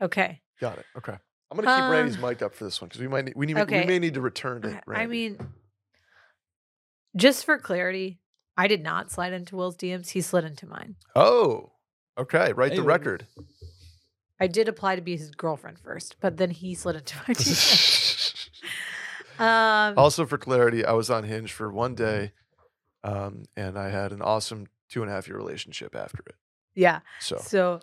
Okay. 0.00 0.40
Got 0.60 0.78
it. 0.78 0.86
Okay. 0.96 1.16
I'm 1.50 1.58
gonna 1.60 1.66
keep 1.82 1.90
Randy's 1.92 2.16
Um, 2.16 2.22
mic 2.30 2.42
up 2.42 2.54
for 2.54 2.64
this 2.64 2.80
one 2.80 2.88
because 2.88 3.00
we 3.00 3.08
might 3.08 3.24
need, 3.26 3.34
we 3.36 3.46
need 3.46 3.58
okay. 3.58 3.80
we 3.80 3.86
may 3.86 3.98
need 3.98 4.14
to 4.14 4.20
return 4.20 4.62
to 4.62 4.68
I- 4.76 4.82
Randy. 4.86 5.02
I 5.02 5.06
mean, 5.06 5.38
just 7.16 7.44
for 7.44 7.58
clarity, 7.58 8.20
I 8.56 8.68
did 8.68 8.82
not 8.82 9.10
slide 9.10 9.32
into 9.32 9.56
Will's 9.56 9.76
DMs. 9.76 10.10
He 10.10 10.20
slid 10.20 10.44
into 10.44 10.66
mine. 10.66 10.96
oh, 11.16 11.72
okay. 12.18 12.52
Write 12.52 12.76
the 12.76 12.82
record. 12.82 13.26
I 14.40 14.46
did 14.46 14.68
apply 14.68 14.96
to 14.96 15.02
be 15.02 15.16
his 15.16 15.30
girlfriend 15.30 15.78
first, 15.78 16.16
but 16.20 16.36
then 16.36 16.50
he 16.50 16.74
slid 16.74 16.96
into 16.96 17.16
my 17.28 17.34
DMs. 17.34 18.48
um, 19.38 19.94
also, 19.96 20.26
for 20.26 20.38
clarity, 20.38 20.84
I 20.84 20.92
was 20.92 21.10
on 21.10 21.24
Hinge 21.24 21.52
for 21.52 21.70
one 21.72 21.94
day, 21.94 22.32
um, 23.02 23.44
and 23.56 23.78
I 23.78 23.90
had 23.90 24.12
an 24.12 24.22
awesome 24.22 24.66
two 24.88 25.02
and 25.02 25.10
a 25.10 25.14
half 25.14 25.26
year 25.28 25.36
relationship 25.36 25.94
after 25.96 26.22
it. 26.26 26.34
yeah. 26.74 27.00
So, 27.20 27.38
So 27.38 27.80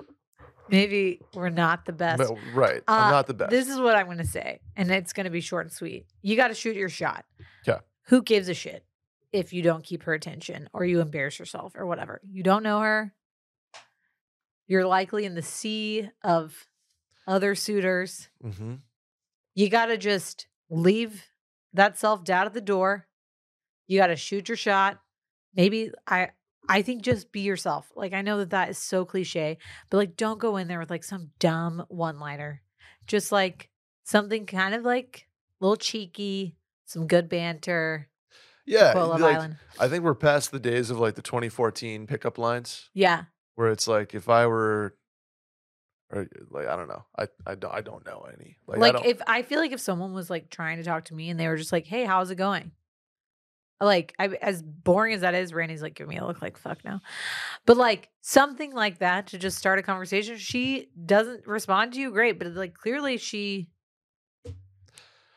maybe 0.70 1.20
we're 1.34 1.50
not 1.50 1.86
the 1.86 1.94
best. 1.94 2.18
but- 2.20 2.38
right, 2.54 2.82
Uh, 2.88 2.92
I'm 2.92 3.12
not 3.12 3.28
the 3.28 3.34
best. 3.34 3.50
This 3.52 3.68
is 3.68 3.80
what 3.80 3.96
I'm 3.96 4.06
going 4.06 4.18
to 4.20 4.24
say, 4.26 4.60
and 4.78 4.90
it's 4.92 5.12
going 5.14 5.26
to 5.26 5.30
be 5.32 5.42
short 5.42 5.66
and 5.66 5.74
sweet. 5.74 6.06
You 6.22 6.36
got 6.38 6.48
to 6.50 6.54
shoot 6.54 6.76
your 6.76 6.90
shot. 6.90 7.26
'Kay. 7.66 7.78
Who 8.08 8.22
gives 8.22 8.48
a 8.50 8.54
shit 8.54 8.86
if 9.32 9.54
you 9.54 9.62
don't 9.62 9.84
keep 9.84 10.04
her 10.04 10.14
attention 10.14 10.70
or 10.74 10.86
you 10.86 11.00
embarrass 11.00 11.40
yourself 11.40 11.74
or 11.76 11.86
whatever? 11.86 12.22
You 12.30 12.44
don't 12.44 12.64
know 12.64 12.82
her. 12.82 13.14
You're 14.68 14.86
likely 14.86 15.26
in 15.26 15.36
the 15.36 15.42
sea 15.42 16.10
of 16.24 16.68
other 17.28 17.56
suitors. 17.56 18.30
hmm 18.42 18.76
You 19.56 19.70
got 19.70 19.88
to 19.88 19.98
just 19.98 20.48
leave 20.70 21.26
that 21.74 21.98
self 21.98 22.24
doubt 22.24 22.48
at 22.48 22.54
the 22.54 22.62
door. 22.62 23.08
You 23.88 24.00
got 24.00 24.08
to 24.08 24.16
shoot 24.16 24.48
your 24.50 24.56
shot. 24.56 25.02
Maybe 25.56 25.92
I 26.08 26.30
I 26.70 26.82
think 26.84 27.02
just 27.02 27.32
be 27.32 27.42
yourself. 27.42 27.92
Like 27.96 28.14
I 28.14 28.22
know 28.22 28.38
that 28.38 28.52
that 28.52 28.70
is 28.70 28.78
so 28.78 29.04
cliche, 29.04 29.58
but 29.90 29.98
like 29.98 30.16
don't 30.16 30.40
go 30.40 30.58
in 30.58 30.68
there 30.68 30.80
with 30.80 30.90
like 30.90 31.04
some 31.04 31.32
dumb 31.40 31.86
one-liner. 31.90 32.62
Just 33.08 33.32
like 33.32 33.70
something 34.04 34.46
kind 34.46 34.74
of 34.74 34.84
like 34.84 35.28
a 35.60 35.66
little 35.66 35.76
cheeky, 35.76 36.56
some 36.86 37.08
good 37.08 37.28
banter. 37.28 38.08
Yeah, 38.72 38.94
Love 38.94 39.20
like, 39.20 39.36
Island. 39.36 39.58
I 39.80 39.88
think 39.88 40.04
we're 40.04 40.16
past 40.16 40.52
the 40.52 40.60
days 40.60 40.90
of 40.90 40.98
like 41.00 41.16
the 41.16 41.22
2014 41.22 42.08
pickup 42.08 42.38
lines 42.38 42.90
Yeah. 42.94 43.26
where 43.56 43.70
it's 43.70 43.88
like 43.88 44.14
if 44.16 44.30
I 44.30 44.48
were, 44.48 44.96
or 46.10 46.28
like 46.50 46.68
I 46.68 46.76
don't 46.76 46.88
know, 46.88 47.04
I 47.18 47.28
I 47.46 47.56
don't 47.56 47.74
I 47.74 47.82
don't 47.82 48.06
know 48.06 48.28
any. 48.34 48.58
Like, 48.68 48.78
I 48.78 48.82
Like, 48.82 48.94
don't, 48.94 49.06
if 49.06 49.22
I 49.28 49.42
feel 49.42 49.60
like 49.60 49.72
if 49.72 49.80
someone 49.82 50.14
was 50.14 50.30
like 50.30 50.50
trying 50.50 50.78
to 50.78 50.84
talk 50.84 51.06
to 51.06 51.14
me 51.14 51.30
and 51.30 51.40
they 51.40 51.48
were 51.48 51.58
just 51.58 51.72
like, 51.72 51.86
"Hey, 51.86 52.06
how's 52.06 52.32
it 52.32 52.36
going?" 52.36 52.72
Like, 53.80 54.14
I, 54.20 54.28
as 54.28 54.62
boring 54.62 55.16
as 55.16 55.22
that 55.22 55.34
is, 55.34 55.54
Randy's 55.54 55.82
like, 55.82 55.96
"Give 55.96 56.08
me 56.08 56.18
a 56.18 56.26
look 56.26 56.42
like 56.42 56.56
fuck 56.58 56.84
now," 56.86 57.02
but 57.66 57.78
like 57.78 58.10
something 58.22 58.74
like 58.74 59.00
that 59.00 59.28
to 59.28 59.38
just 59.40 59.58
start 59.58 59.80
a 59.80 59.84
conversation. 59.84 60.38
She 60.38 60.90
doesn't 61.06 61.48
respond 61.48 61.94
to 61.94 62.00
you, 62.00 62.12
great, 62.12 62.38
but 62.40 62.48
like 62.54 62.76
clearly 62.76 63.18
she 63.18 63.70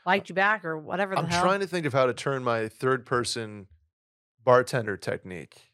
liked 0.06 0.28
you 0.28 0.34
back 0.34 0.64
or 0.64 0.76
whatever 0.78 1.14
the 1.14 1.20
hell. 1.20 1.24
I'm 1.26 1.30
hell. 1.30 1.42
trying 1.42 1.60
to 1.60 1.66
think 1.66 1.86
of 1.86 1.92
how 1.92 2.06
to 2.06 2.14
turn 2.14 2.44
my 2.44 2.68
third 2.68 3.06
person 3.06 3.66
bartender 4.44 4.96
technique, 4.96 5.70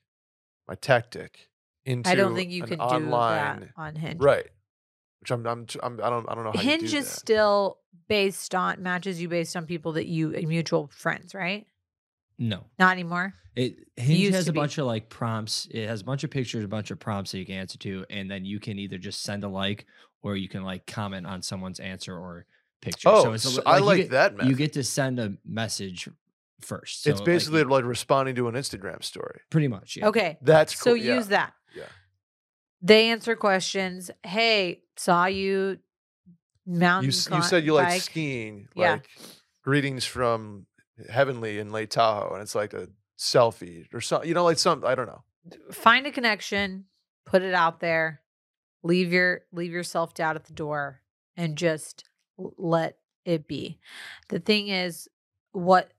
my 0.68 0.74
tactic, 0.74 1.49
into 1.85 2.09
I 2.09 2.14
don't 2.14 2.35
think 2.35 2.51
you 2.51 2.62
an 2.62 2.68
could 2.68 2.78
do 2.78 3.11
that 3.11 3.68
on 3.76 3.97
Hinge. 3.97 4.20
right. 4.20 4.47
Which 5.20 5.31
I'm, 5.31 5.47
I'm, 5.47 5.66
I'm 5.83 6.01
I 6.03 6.09
don't 6.09 6.28
I 6.31 6.35
don't 6.35 6.45
know 6.45 6.53
how 6.55 6.62
you 6.62 6.68
Hinge 6.68 6.93
do 6.93 6.97
is 6.99 7.05
that. 7.05 7.11
still 7.11 7.78
based 8.09 8.55
on 8.55 8.83
matches 8.83 9.20
you 9.20 9.28
based 9.28 9.55
on 9.57 9.66
people 9.66 9.93
that 9.93 10.07
you 10.07 10.31
mutual 10.47 10.89
friends, 10.93 11.35
right? 11.35 11.66
No. 12.39 12.64
Not 12.78 12.93
anymore. 12.93 13.35
It 13.55 13.76
Hinge 13.97 14.18
used 14.18 14.35
has 14.35 14.49
a 14.49 14.53
be. 14.53 14.59
bunch 14.59 14.78
of 14.78 14.87
like 14.87 15.11
prompts. 15.11 15.68
It 15.70 15.87
has 15.87 16.01
a 16.01 16.05
bunch 16.05 16.24
of 16.24 16.31
pictures, 16.31 16.64
a 16.64 16.68
bunch 16.68 16.91
of 16.91 16.99
prompts 16.99 17.33
that 17.33 17.39
you 17.39 17.45
can 17.45 17.57
answer 17.57 17.76
to, 17.78 18.07
and 18.09 18.31
then 18.31 18.45
you 18.47 18.61
can 18.61 18.78
either 18.78 18.97
just 18.97 19.22
send 19.22 19.45
a 19.45 19.49
like 19.49 19.85
or 20.22 20.37
you 20.37 20.49
can 20.49 20.62
like 20.62 20.87
comment 20.87 21.26
on 21.26 21.43
someone's 21.43 21.81
answer 21.81 22.16
or 22.16 22.47
picture. 22.81 23.09
Oh, 23.09 23.33
a 23.33 23.39
so 23.39 23.51
li- 23.61 23.62
I 23.66 23.78
like 23.78 23.97
get- 23.99 24.11
that 24.11 24.45
You 24.47 24.55
get 24.55 24.72
to 24.74 24.85
send 24.85 25.18
a 25.20 25.35
message 25.45 26.09
first. 26.61 27.07
it's 27.07 27.18
So, 27.18 27.22
like, 27.22 27.24
basically 27.24 27.61
you- 27.61 27.68
like, 27.68 27.85
responding 27.85 28.35
to 28.37 28.49
an 28.49 28.55
Instagram 28.55 29.03
story. 29.05 29.41
pretty 29.51 29.68
much. 29.68 29.97
Yeah. 29.97 30.09
Okay. 30.09 30.39
That's 30.43 30.78
So 30.78 30.95
yeah. 30.95 31.14
use 31.16 31.28
that. 31.28 31.55
Yeah. 31.74 31.85
They 32.83 33.11
answer 33.11 33.37
questions. 33.37 34.11
Hey, 34.24 34.83
saw 34.97 35.26
you 35.26 35.78
mountain. 36.66 37.05
You, 37.05 37.11
s- 37.16 37.28
you 37.31 37.43
said 37.43 37.64
you 37.64 37.74
like 37.74 37.89
bike. 37.89 38.03
skiing, 38.03 38.68
Yeah. 38.74 38.93
like 38.93 39.09
greetings 39.62 40.05
from 40.05 40.66
Heavenly 41.09 41.59
in 41.59 41.72
Lake 41.72 41.91
Tahoe, 41.91 42.33
and 42.35 42.43
it's 42.43 42.55
like 42.55 42.72
a 42.72 42.89
selfie 43.18 43.87
or 43.93 44.01
something. 44.01 44.28
You 44.28 44.35
know, 44.35 44.45
like 44.45 44.59
some 44.59 44.85
I 44.85 44.95
don't 44.95 45.07
know. 45.07 45.24
Find 45.72 46.07
a 46.07 46.11
connection, 46.12 46.87
put 47.26 47.43
it 47.43 47.55
out 47.55 47.81
there, 47.81 48.22
leave 48.83 49.12
your 49.12 49.43
leave 49.53 49.72
your 49.72 49.83
self 49.83 50.14
doubt 50.14 50.37
at 50.37 50.45
the 50.45 50.53
door, 50.53 51.03
and 51.37 51.57
just 51.57 52.05
l- 52.05 52.10
let 52.57 52.99
it 53.24 53.47
be. 53.47 53.78
The 54.28 54.38
thing 54.38 54.68
is, 54.68 55.09
what 55.53 55.91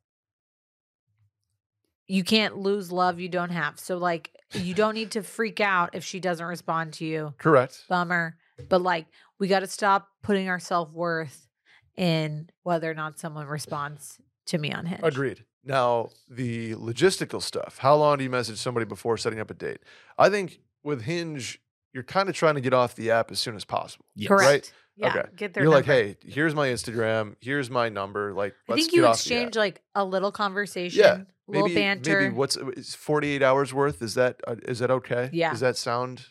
you 2.08 2.24
can't 2.24 2.58
lose 2.58 2.92
love 2.92 3.20
you 3.20 3.30
don't 3.30 3.52
have. 3.52 3.80
So 3.80 3.98
like 3.98 4.32
you 4.54 4.74
don't 4.74 4.96
need 4.96 5.12
to 5.12 5.24
freak 5.24 5.60
out 5.60 5.92
if 5.94 6.04
she 6.04 6.20
doesn't 6.20 6.46
respond 6.46 6.94
to 6.94 7.06
you. 7.06 7.34
Correct. 7.38 7.86
bummer. 7.88 8.36
But 8.70 8.82
like, 8.82 9.08
we 9.40 9.48
got 9.48 9.62
to 9.62 9.68
stop 9.68 10.10
putting 10.22 10.50
our 10.50 10.60
self 10.60 10.92
worth 10.92 11.48
in 11.96 12.50
whether 12.64 12.90
or 12.90 12.94
not 12.94 13.20
someone 13.20 13.48
responds 13.48 14.20
to 14.48 14.58
me 14.58 14.72
on 14.72 14.86
Hinge. 14.86 15.02
Agreed. 15.04 15.46
Now, 15.64 16.10
the 16.30 16.76
logistical 16.76 17.42
stuff. 17.42 17.78
How 17.78 17.96
long 17.96 18.18
do 18.18 18.24
you 18.24 18.30
message 18.30 18.58
somebody 18.58 18.86
before 18.86 19.18
setting 19.18 19.40
up 19.40 19.50
a 19.50 19.54
date? 19.54 19.80
I 20.18 20.30
think 20.30 20.60
with 20.84 21.04
Hinge, 21.04 21.62
you're 21.94 22.04
kind 22.04 22.30
of 22.30 22.36
trying 22.36 22.56
to 22.56 22.62
get 22.62 22.74
off 22.74 22.96
the 22.96 23.12
app 23.12 23.32
as 23.32 23.40
soon 23.40 23.56
as 23.56 23.66
possible. 23.66 24.06
Yes. 24.16 24.28
Correct. 24.28 24.48
Right? 24.48 24.74
Yeah. 24.96 25.10
Okay. 25.10 25.24
Get 25.36 25.54
their 25.54 25.64
You're 25.64 25.72
like, 25.72 25.86
hey, 25.86 26.18
here's 26.24 26.54
my 26.54 26.68
Instagram. 26.68 27.36
Here's 27.42 27.70
my 27.70 27.90
number. 27.90 28.34
Like, 28.34 28.56
I 28.70 28.76
think 28.76 28.92
you 28.94 29.06
off 29.06 29.24
the 29.24 29.36
app. 29.36 29.38
exchange 29.42 29.56
like 29.56 29.82
a 29.96 30.04
little 30.06 30.32
conversation, 30.32 31.02
Yeah, 31.02 31.16
a 31.16 31.26
little 31.48 31.68
maybe, 31.70 31.76
banter, 31.76 32.22
Maybe 32.22 32.34
what's 32.34 32.58
48 32.96 33.42
hours 33.42 33.74
worth? 33.74 34.02
Is 34.02 34.16
that 34.16 34.42
uh, 34.48 34.56
is 34.64 34.80
that 34.80 34.92
okay? 34.92 35.30
Yeah. 35.34 35.52
Does 35.52 35.62
that 35.62 35.78
sound? 35.78 36.28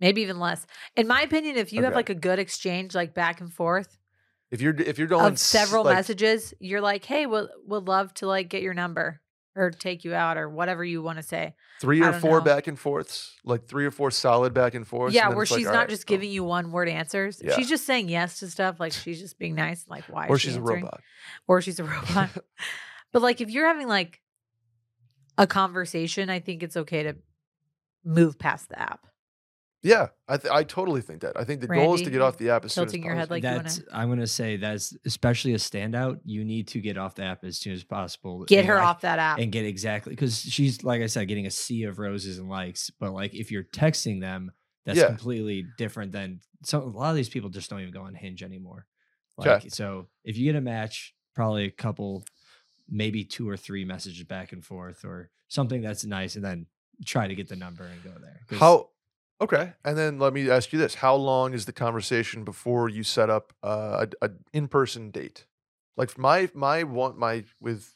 maybe 0.00 0.20
even 0.22 0.38
less. 0.38 0.66
In 0.94 1.06
my 1.06 1.22
opinion, 1.22 1.56
if 1.56 1.72
you 1.72 1.82
have 1.84 1.94
like 1.94 2.10
a 2.10 2.14
good 2.14 2.38
exchange, 2.38 2.94
like 2.94 3.14
back 3.14 3.40
and 3.40 3.50
forth 3.52 3.98
If 4.50 4.60
you're 4.60 4.74
if 4.74 4.98
you're 4.98 5.08
going 5.08 5.32
of 5.32 5.38
several 5.38 5.84
like, 5.84 5.96
messages, 5.96 6.52
you're 6.60 6.82
like, 6.82 7.04
hey, 7.04 7.26
would 7.26 7.48
would 7.66 7.88
love 7.88 8.12
to 8.14 8.26
like 8.26 8.48
get 8.48 8.62
your 8.62 8.74
number 8.74 9.20
or 9.56 9.70
take 9.70 10.04
you 10.04 10.14
out 10.14 10.36
or 10.36 10.48
whatever 10.48 10.84
you 10.84 11.02
want 11.02 11.16
to 11.16 11.22
say. 11.22 11.54
three 11.80 12.02
or 12.02 12.12
four 12.12 12.38
know. 12.38 12.44
back 12.44 12.66
and 12.66 12.78
forths, 12.78 13.34
like 13.44 13.66
three 13.66 13.86
or 13.86 13.90
four 13.90 14.10
solid 14.10 14.52
back 14.54 14.74
and 14.74 14.86
forths. 14.86 15.14
yeah, 15.14 15.26
and 15.26 15.34
where 15.34 15.42
it's 15.44 15.50
like, 15.50 15.58
she's 15.58 15.66
not 15.66 15.74
right, 15.74 15.88
just 15.88 16.06
cool. 16.06 16.16
giving 16.16 16.30
you 16.30 16.44
one 16.44 16.70
word 16.70 16.88
answers. 16.88 17.40
Yeah. 17.42 17.56
She's 17.56 17.68
just 17.68 17.86
saying 17.86 18.08
yes 18.08 18.38
to 18.40 18.50
stuff. 18.50 18.78
Like 18.78 18.92
she's 18.92 19.18
just 19.18 19.38
being 19.38 19.54
nice. 19.54 19.86
Like 19.88 20.04
why? 20.04 20.28
or 20.28 20.36
is 20.36 20.42
she 20.42 20.48
she's 20.48 20.56
a 20.56 20.62
robot. 20.62 21.00
or 21.48 21.60
she's 21.62 21.80
a 21.80 21.84
robot. 21.84 22.30
but 23.12 23.22
like 23.22 23.40
if 23.40 23.50
you're 23.50 23.66
having 23.66 23.88
like 23.88 24.20
a 25.38 25.46
conversation, 25.46 26.30
I 26.30 26.40
think 26.40 26.62
it's 26.62 26.76
okay 26.76 27.02
to 27.04 27.16
move 28.04 28.38
past 28.38 28.68
the 28.68 28.78
app. 28.78 29.06
Yeah, 29.86 30.08
I 30.28 30.36
th- 30.36 30.52
I 30.52 30.64
totally 30.64 31.00
think 31.00 31.20
that. 31.22 31.38
I 31.38 31.44
think 31.44 31.60
the 31.60 31.68
goal 31.68 31.94
is 31.94 32.02
to 32.02 32.10
get 32.10 32.20
off 32.20 32.36
the 32.38 32.50
app 32.50 32.64
as 32.64 32.72
soon 32.72 32.84
as 32.84 32.90
tilting 32.92 33.04
your 33.04 33.14
head 33.14 33.28
possible. 33.28 33.34
like 33.36 33.42
you 33.44 33.50
wanna- 33.50 33.62
that's 33.62 33.80
I'm 33.92 34.08
gonna 34.08 34.26
say 34.26 34.56
that's 34.56 34.96
especially 35.04 35.54
a 35.54 35.58
standout. 35.58 36.20
You 36.24 36.44
need 36.44 36.68
to 36.68 36.80
get 36.80 36.98
off 36.98 37.14
the 37.14 37.22
app 37.22 37.44
as 37.44 37.58
soon 37.58 37.72
as 37.72 37.84
possible. 37.84 38.44
Get 38.46 38.60
and, 38.60 38.68
her 38.68 38.74
like, 38.76 38.84
off 38.84 39.00
that 39.02 39.18
app. 39.18 39.38
and 39.38 39.52
get 39.52 39.64
exactly 39.64 40.10
because 40.10 40.38
she's 40.40 40.82
like 40.82 41.02
I 41.02 41.06
said, 41.06 41.28
getting 41.28 41.46
a 41.46 41.50
sea 41.50 41.84
of 41.84 41.98
roses 41.98 42.38
and 42.38 42.48
likes. 42.48 42.90
But 42.98 43.12
like 43.12 43.32
if 43.34 43.50
you're 43.52 43.64
texting 43.64 44.20
them, 44.20 44.50
that's 44.84 44.98
Yeah. 44.98 45.06
completely 45.08 45.64
different 45.78 46.12
than 46.12 46.40
some. 46.64 46.82
A 46.82 46.86
lot 46.86 47.10
of 47.10 47.16
these 47.16 47.28
people 47.28 47.48
just 47.50 47.70
don't 47.70 47.80
even 47.80 47.92
go 47.92 48.02
on 48.02 48.14
Hinge 48.14 48.42
anymore. 48.42 48.86
'Kay. 49.40 49.50
Like 49.50 49.70
so, 49.70 50.08
if 50.24 50.36
you 50.36 50.44
get 50.46 50.56
a 50.56 50.60
match, 50.60 51.14
probably 51.34 51.64
a 51.66 51.70
couple, 51.70 52.24
maybe 52.88 53.24
two 53.24 53.48
or 53.48 53.56
three 53.56 53.84
messages 53.84 54.24
back 54.24 54.52
and 54.52 54.64
forth, 54.64 55.04
or 55.04 55.30
something 55.48 55.80
that's 55.82 56.04
nice, 56.04 56.34
and 56.34 56.44
then 56.44 56.66
try 57.04 57.28
to 57.28 57.34
get 57.34 57.46
the 57.48 57.56
number 57.56 57.84
and 57.84 58.02
go 58.02 58.12
there. 58.20 58.40
'Cause 58.48 58.58
How? 58.58 58.90
Okay, 59.40 59.72
and 59.84 59.98
then 59.98 60.18
let 60.18 60.32
me 60.32 60.48
ask 60.50 60.72
you 60.72 60.78
this: 60.78 60.96
How 60.96 61.14
long 61.14 61.52
is 61.52 61.66
the 61.66 61.72
conversation 61.72 62.42
before 62.44 62.88
you 62.88 63.02
set 63.02 63.28
up 63.28 63.52
uh, 63.62 64.06
a, 64.22 64.26
a 64.26 64.30
in-person 64.52 65.10
date? 65.10 65.44
Like 65.96 66.16
my 66.18 66.48
my 66.54 66.84
one 66.84 67.18
my 67.18 67.44
with 67.60 67.92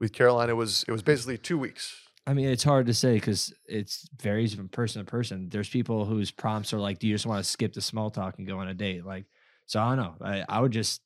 with 0.00 0.12
Carolina 0.12 0.52
it 0.52 0.56
was 0.56 0.84
it 0.88 0.92
was 0.92 1.02
basically 1.02 1.38
two 1.38 1.58
weeks. 1.58 1.96
I 2.28 2.34
mean, 2.34 2.48
it's 2.48 2.64
hard 2.64 2.86
to 2.86 2.94
say 2.94 3.14
because 3.14 3.54
it 3.66 3.96
varies 4.20 4.52
from 4.54 4.68
person 4.68 5.04
to 5.04 5.08
person. 5.08 5.48
There's 5.48 5.68
people 5.68 6.04
whose 6.04 6.32
prompts 6.32 6.72
are 6.72 6.78
like, 6.80 6.98
"Do 6.98 7.06
you 7.06 7.14
just 7.14 7.26
want 7.26 7.44
to 7.44 7.48
skip 7.48 7.72
the 7.72 7.80
small 7.80 8.10
talk 8.10 8.38
and 8.38 8.46
go 8.46 8.58
on 8.58 8.66
a 8.66 8.74
date?" 8.74 9.04
Like, 9.04 9.26
so 9.66 9.80
I 9.80 9.94
don't 9.94 9.98
know. 9.98 10.14
I, 10.26 10.44
I 10.48 10.60
would 10.60 10.72
just, 10.72 11.00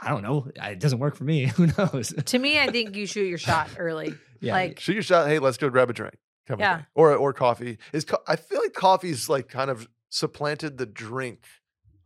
I 0.00 0.08
don't 0.08 0.22
know. 0.22 0.50
I- 0.58 0.70
It 0.70 0.80
doesn't 0.80 0.98
work 0.98 1.14
for 1.16 1.24
me. 1.24 1.44
Who 1.56 1.66
knows? 1.76 2.14
to 2.24 2.38
me, 2.38 2.58
I 2.58 2.68
think 2.70 2.96
you 2.96 3.04
shoot 3.06 3.26
your 3.26 3.36
shot 3.38 3.68
early. 3.76 4.14
Yeah, 4.42 4.54
Like 4.54 4.80
Shoot 4.80 4.94
your 4.94 5.02
shot. 5.02 5.28
Hey, 5.28 5.38
let's 5.38 5.58
go 5.58 5.68
grab 5.68 5.90
a 5.90 5.92
drink. 5.92 6.16
Yeah. 6.48 6.82
Or 6.94 7.14
or 7.14 7.32
coffee. 7.32 7.78
Is 7.92 8.04
co- 8.04 8.22
I 8.26 8.36
feel 8.36 8.60
like 8.60 8.72
coffee's 8.72 9.28
like 9.28 9.48
kind 9.48 9.70
of 9.70 9.88
supplanted 10.08 10.78
the 10.78 10.86
drink 10.86 11.44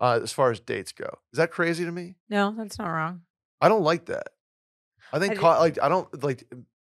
uh, 0.01 0.21
as 0.23 0.33
far 0.33 0.51
as 0.51 0.61
dates 0.61 0.93
go. 0.93 1.19
Is 1.33 1.39
that 1.39 1.51
crazy 1.51 1.85
to 1.85 1.93
me? 1.93 2.17
no, 2.29 2.55
that's 2.57 2.79
not 2.79 2.89
wrong. 2.89 3.23
I 3.61 3.69
don't 3.69 3.83
like 3.83 4.07
that. 4.07 4.29
I 5.13 5.19
think 5.19 5.35
I 5.35 5.37
co- 5.37 5.61
like 5.61 5.79
I 5.83 5.89
don't 5.89 6.23
like 6.23 6.45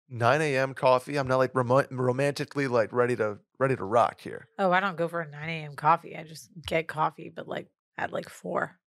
9 0.09 0.41
a.m. 0.41 0.73
coffee. 0.73 1.17
I'm 1.17 1.27
not 1.27 1.37
like 1.37 1.53
romo- 1.53 1.87
romantically 1.91 2.67
like 2.67 2.93
ready 2.93 3.15
to 3.17 3.39
ready 3.59 3.75
to 3.75 3.83
rock 3.83 4.21
here. 4.21 4.47
Oh, 4.57 4.71
I 4.71 4.79
don't 4.79 4.95
go 4.95 5.07
for 5.07 5.21
a 5.21 5.27
9 5.29 5.49
a.m. 5.49 5.75
coffee. 5.75 6.15
I 6.15 6.23
just 6.23 6.49
get 6.65 6.87
coffee, 6.87 7.31
but 7.35 7.47
like 7.47 7.67
at 7.97 8.13
like 8.13 8.29
four. 8.29 8.77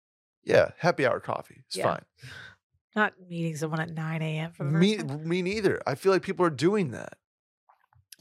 Yeah, 0.44 0.70
happy 0.78 1.04
hour 1.06 1.20
coffee. 1.20 1.62
It's 1.66 1.76
Yeah. 1.76 1.84
fine. 1.84 2.02
Not 2.96 3.14
meeting 3.28 3.56
someone 3.56 3.80
at 3.80 3.90
9 3.90 4.22
a.m. 4.22 4.52
for 4.52 4.64
the 4.64 4.70
Me 4.70 4.96
time. 4.96 5.28
me 5.28 5.42
neither. 5.42 5.80
I 5.86 5.94
feel 5.94 6.12
like 6.12 6.22
people 6.22 6.44
are 6.46 6.50
doing 6.50 6.90
that. 6.92 7.14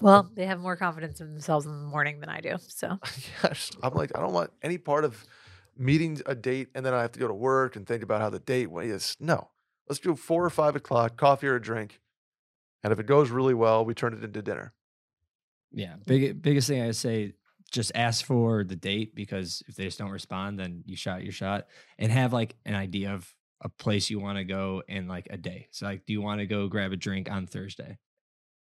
Well, 0.02 0.30
they 0.34 0.46
have 0.46 0.60
more 0.60 0.76
confidence 0.76 1.22
in 1.22 1.32
themselves 1.32 1.66
in 1.66 1.72
the 1.72 1.88
morning 1.88 2.20
than 2.20 2.30
I 2.30 2.42
do. 2.42 2.56
So 2.68 3.00
Yes, 3.44 3.72
I'm 3.84 3.94
like 3.94 4.12
I 4.16 4.22
don't 4.22 4.34
want 4.34 4.52
any 4.62 4.78
part 4.78 5.06
of 5.06 5.26
meeting 5.78 6.22
a 6.26 6.36
date 6.36 6.70
and 6.76 6.86
then 6.86 6.94
I 6.94 7.02
have 7.02 7.12
to 7.14 7.20
go 7.20 7.28
to 7.28 7.34
work 7.34 7.76
and 7.76 7.88
think 7.88 8.04
about 8.04 8.22
how 8.22 8.30
the 8.30 8.40
date 8.40 8.70
went. 8.70 8.90
Yes, 8.90 9.16
no. 9.20 9.50
Let's 9.88 10.00
do 10.00 10.16
four 10.16 10.46
or 10.46 10.50
five 10.50 10.76
o'clock, 10.76 11.18
coffee 11.18 11.48
or 11.48 11.56
a 11.56 11.62
drink, 11.62 12.00
and 12.84 12.94
if 12.94 13.00
it 13.00 13.06
goes 13.06 13.30
really 13.30 13.54
well, 13.54 13.84
we 13.84 13.94
turn 13.94 14.14
it 14.14 14.24
into 14.24 14.42
dinner. 14.42 14.74
yeah. 15.72 15.96
Big, 16.06 16.42
biggest 16.42 16.68
thing 16.68 16.82
I 16.82 16.92
say, 16.92 17.34
just 17.72 17.92
ask 17.96 18.26
for 18.26 18.64
the 18.64 18.76
date 18.76 19.16
because 19.16 19.64
if 19.68 19.76
they 19.76 19.86
just 19.86 19.98
don't 20.00 20.12
respond, 20.12 20.60
then 20.60 20.84
you 20.86 20.96
shot 20.96 21.24
your 21.24 21.32
shot, 21.34 21.68
and 21.98 22.12
have 22.12 22.32
like 22.34 22.56
an 22.66 22.76
idea 22.76 23.14
of 23.14 23.34
a 23.62 23.70
place 23.70 24.10
you 24.10 24.20
want 24.20 24.38
to 24.38 24.44
go 24.44 24.82
in 24.88 25.08
like 25.08 25.28
a 25.30 25.38
day. 25.38 25.68
So 25.72 25.86
like, 25.86 26.06
do 26.06 26.14
you 26.14 26.22
want 26.22 26.40
to 26.40 26.48
go 26.48 26.68
grab 26.68 26.92
a 26.94 26.98
drink 26.98 27.30
on 27.30 27.48
Thursday? 27.48 27.98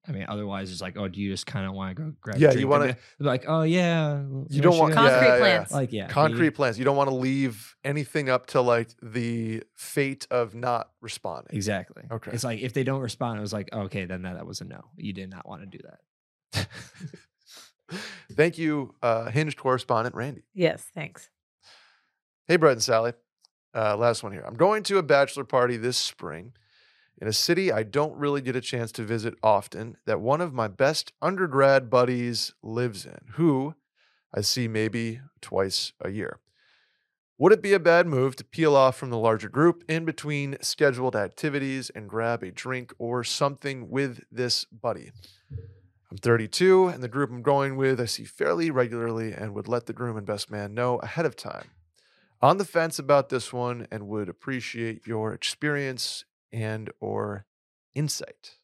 I 0.07 0.11
mean, 0.13 0.25
otherwise 0.27 0.71
it's 0.71 0.81
like, 0.81 0.97
oh, 0.97 1.07
do 1.07 1.21
you 1.21 1.29
just 1.29 1.45
kind 1.45 1.65
of 1.67 1.73
want 1.73 1.95
to 1.95 2.01
go 2.03 2.13
grab? 2.21 2.37
Yeah, 2.39 2.49
a 2.49 2.55
you 2.57 2.67
wanna- 2.67 2.97
like, 3.19 3.45
oh 3.47 3.61
yeah, 3.61 4.23
You 4.49 4.61
don't 4.61 4.77
want 4.77 4.91
we? 4.91 4.95
Concrete 4.95 5.15
yeah, 5.15 5.21
yeah, 5.27 5.33
yeah. 5.33 5.39
plans. 5.39 5.71
Like 5.71 5.91
yeah, 5.93 6.07
we- 6.07 6.13
Concrete 6.13 6.51
plans. 6.51 6.79
You 6.79 6.85
don't 6.85 6.97
want 6.97 7.09
to 7.11 7.15
leave 7.15 7.75
anything 7.83 8.27
up 8.27 8.47
to 8.47 8.61
like 8.61 8.89
the 9.03 9.63
fate 9.75 10.25
of 10.31 10.55
not 10.55 10.89
responding. 11.01 11.55
Exactly. 11.55 12.03
Okay. 12.11 12.31
It's 12.33 12.43
like 12.43 12.61
if 12.61 12.73
they 12.73 12.83
don't 12.83 13.01
respond, 13.01 13.37
it 13.37 13.41
was 13.41 13.53
like, 13.53 13.71
okay, 13.71 14.05
then 14.05 14.23
that, 14.23 14.33
that 14.35 14.47
was 14.47 14.59
a 14.61 14.65
no. 14.65 14.85
You 14.95 15.13
did 15.13 15.29
not 15.29 15.47
want 15.47 15.61
to 15.61 15.77
do 15.77 15.83
that. 16.53 16.67
Thank 18.33 18.57
you, 18.57 18.95
uh, 19.03 19.29
Hinged 19.29 19.57
correspondent 19.57 20.15
Randy. 20.15 20.43
yes, 20.53 20.83
thanks. 20.95 21.29
Hey, 22.47 22.55
Brett 22.55 22.73
and 22.73 22.83
Sally. 22.83 23.13
Uh, 23.75 23.95
last 23.97 24.23
one 24.23 24.31
here. 24.31 24.43
I'm 24.47 24.55
going 24.55 24.83
to 24.83 24.97
a 24.97 25.03
bachelor 25.03 25.43
party 25.43 25.77
this 25.77 25.97
spring 25.97 26.53
in 27.21 27.27
a 27.27 27.33
city 27.33 27.71
I 27.71 27.83
don't 27.83 28.17
really 28.17 28.41
get 28.41 28.55
a 28.55 28.61
chance 28.61 28.91
to 28.93 29.03
visit 29.03 29.35
often 29.43 29.97
that 30.05 30.19
one 30.19 30.41
of 30.41 30.53
my 30.53 30.67
best 30.67 31.13
undergrad 31.21 31.89
buddies 31.89 32.53
lives 32.63 33.05
in, 33.05 33.19
who 33.33 33.75
I 34.33 34.41
see 34.41 34.67
maybe 34.67 35.21
twice 35.39 35.93
a 36.01 36.09
year. 36.09 36.39
Would 37.37 37.53
it 37.53 37.61
be 37.61 37.73
a 37.73 37.79
bad 37.79 38.07
move 38.07 38.35
to 38.37 38.43
peel 38.43 38.75
off 38.75 38.97
from 38.97 39.11
the 39.11 39.17
larger 39.17 39.49
group 39.49 39.83
in 39.87 40.03
between 40.03 40.57
scheduled 40.61 41.15
activities 41.15 41.91
and 41.91 42.09
grab 42.09 42.43
a 42.43 42.51
drink 42.51 42.93
or 42.97 43.23
something 43.23 43.89
with 43.89 44.23
this 44.31 44.65
buddy? 44.65 45.11
I'm 46.11 46.17
32, 46.17 46.87
and 46.87 47.01
the 47.01 47.07
group 47.07 47.29
I'm 47.29 47.41
going 47.41 47.77
with 47.77 48.01
I 48.01 48.05
see 48.05 48.25
fairly 48.25 48.69
regularly 48.69 49.31
and 49.31 49.53
would 49.53 49.67
let 49.67 49.85
the 49.85 49.93
groom 49.93 50.17
and 50.17 50.25
best 50.25 50.51
man 50.51 50.73
know 50.73 50.97
ahead 50.99 51.25
of 51.25 51.35
time. 51.35 51.69
On 52.41 52.57
the 52.57 52.65
fence 52.65 52.99
about 52.99 53.29
this 53.29 53.53
one 53.53 53.87
and 53.91 54.07
would 54.07 54.27
appreciate 54.27 55.05
your 55.05 55.33
experience 55.33 56.25
and 56.51 56.89
or 56.99 57.45
insight 57.95 58.57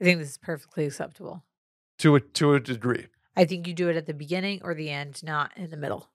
I 0.00 0.04
think 0.04 0.18
this 0.18 0.30
is 0.30 0.38
perfectly 0.38 0.84
acceptable. 0.86 1.44
to 1.98 2.16
a 2.16 2.20
to 2.20 2.54
a 2.54 2.60
degree. 2.60 3.06
I 3.36 3.44
think 3.44 3.68
you 3.68 3.72
do 3.72 3.88
it 3.88 3.96
at 3.96 4.06
the 4.06 4.14
beginning 4.14 4.60
or 4.64 4.74
the 4.74 4.90
end, 4.90 5.22
not 5.22 5.56
in 5.56 5.70
the 5.70 5.76
middle. 5.76 6.10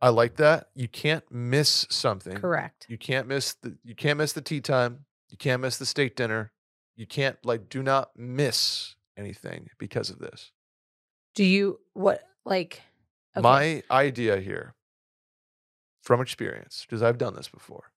I 0.00 0.08
like 0.08 0.36
that. 0.36 0.68
You 0.74 0.88
can't 0.88 1.24
miss 1.30 1.86
something. 1.90 2.36
Correct. 2.36 2.86
You 2.88 2.96
can't 2.96 3.28
miss 3.28 3.52
the 3.54 3.76
you 3.84 3.94
can't 3.94 4.16
miss 4.18 4.32
the 4.32 4.40
tea 4.40 4.62
time. 4.62 5.04
You 5.28 5.36
can't 5.36 5.60
miss 5.60 5.76
the 5.76 5.84
steak 5.84 6.16
dinner. 6.16 6.52
You 6.96 7.06
can't 7.06 7.36
like 7.44 7.68
do 7.68 7.82
not 7.82 8.10
miss 8.16 8.96
anything 9.16 9.68
because 9.78 10.08
of 10.08 10.18
this. 10.18 10.50
Do 11.34 11.44
you 11.44 11.80
what 11.92 12.22
like 12.46 12.80
okay, 13.36 13.42
My 13.42 13.82
idea 13.90 14.40
here 14.40 14.74
from 16.02 16.20
experience, 16.20 16.84
because 16.88 17.02
I've 17.02 17.18
done 17.18 17.34
this 17.34 17.48
before. 17.48 17.91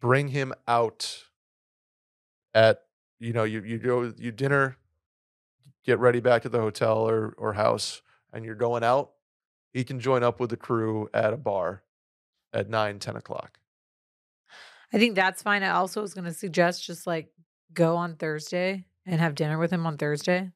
Bring 0.00 0.28
him 0.28 0.52
out 0.66 1.24
at 2.54 2.84
you 3.20 3.32
know, 3.32 3.44
you 3.44 3.62
you 3.62 3.78
go 3.78 4.12
you 4.16 4.30
dinner, 4.30 4.76
get 5.84 5.98
ready 5.98 6.20
back 6.20 6.42
to 6.42 6.48
the 6.48 6.60
hotel 6.60 7.08
or 7.08 7.34
or 7.36 7.54
house, 7.54 8.02
and 8.32 8.44
you're 8.44 8.54
going 8.54 8.84
out. 8.84 9.12
He 9.72 9.84
can 9.84 10.00
join 10.00 10.22
up 10.22 10.40
with 10.40 10.50
the 10.50 10.56
crew 10.56 11.08
at 11.12 11.32
a 11.32 11.36
bar 11.36 11.82
at 12.52 12.70
nine, 12.70 12.98
10 12.98 13.16
o'clock. 13.16 13.58
I 14.92 14.98
think 14.98 15.14
that's 15.14 15.42
fine. 15.42 15.62
I 15.62 15.70
also 15.70 16.00
was 16.00 16.14
gonna 16.14 16.32
suggest 16.32 16.84
just 16.84 17.06
like 17.06 17.30
go 17.74 17.96
on 17.96 18.14
Thursday 18.16 18.86
and 19.04 19.20
have 19.20 19.34
dinner 19.34 19.58
with 19.58 19.72
him 19.72 19.86
on 19.86 19.98
Thursday. 19.98 20.50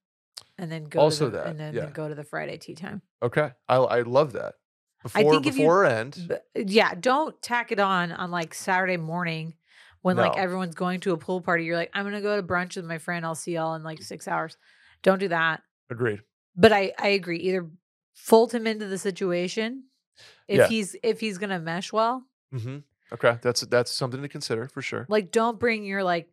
And 0.59 0.71
then 0.71 0.85
go 0.85 1.01
Also 1.01 1.27
to 1.27 1.31
the, 1.31 1.39
that, 1.39 1.47
and 1.49 1.59
then 1.59 1.75
yeah. 1.75 1.91
go 1.91 2.09
to 2.09 2.15
the 2.15 2.25
Friday 2.25 2.59
tea 2.59 2.75
time. 2.75 3.03
Okay. 3.23 3.51
I 3.69 3.77
I 3.77 4.03
love 4.03 4.33
that. 4.35 4.55
Before 5.03 5.33
think 5.33 5.47
if 5.47 5.57
you- 5.57 5.63
before 5.65 5.85
end. 5.85 6.39
Yeah, 6.55 6.95
don't 6.95 7.41
tack 7.43 7.73
it 7.73 7.81
on 7.81 8.13
on 8.13 8.31
like 8.31 8.55
Saturday 8.55 8.97
morning 8.97 9.55
when 10.03 10.17
like 10.17 10.37
everyone's 10.37 10.75
going 10.75 11.01
to 11.01 11.13
a 11.13 11.17
pool 11.17 11.41
party. 11.41 11.65
You're 11.65 11.77
like, 11.77 11.91
I'm 11.95 12.05
gonna 12.05 12.21
go 12.21 12.37
to 12.37 12.43
brunch 12.43 12.77
with 12.77 12.85
my 12.85 12.99
friend. 12.99 13.25
I'll 13.25 13.35
see 13.35 13.55
y'all 13.55 13.75
in 13.75 13.83
like 13.83 14.03
six 14.03 14.27
hours. 14.29 14.57
Don't 15.03 15.19
do 15.19 15.29
that. 15.29 15.63
Agreed. 15.91 16.21
But 16.57 16.73
I 16.73 16.93
I 16.99 17.09
agree. 17.09 17.39
Either 17.39 17.69
fold 18.15 18.53
him 18.53 18.67
into 18.67 18.87
the 18.87 18.99
situation 18.99 19.85
if 20.49 20.59
Yeah. 20.59 20.67
he's 20.69 20.97
if 21.03 21.21
he's 21.21 21.39
gonna 21.39 21.59
mesh 21.59 21.93
well. 21.93 22.25
Mm-hmm. 22.55 22.79
Okay. 23.13 23.39
That's 23.43 23.63
that's 23.63 23.91
something 23.91 24.23
to 24.23 24.29
consider 24.29 24.69
for 24.69 24.83
sure. 24.83 25.07
Like, 25.09 25.31
don't 25.33 25.59
bring 25.59 25.85
your 25.85 26.03
like. 26.05 26.29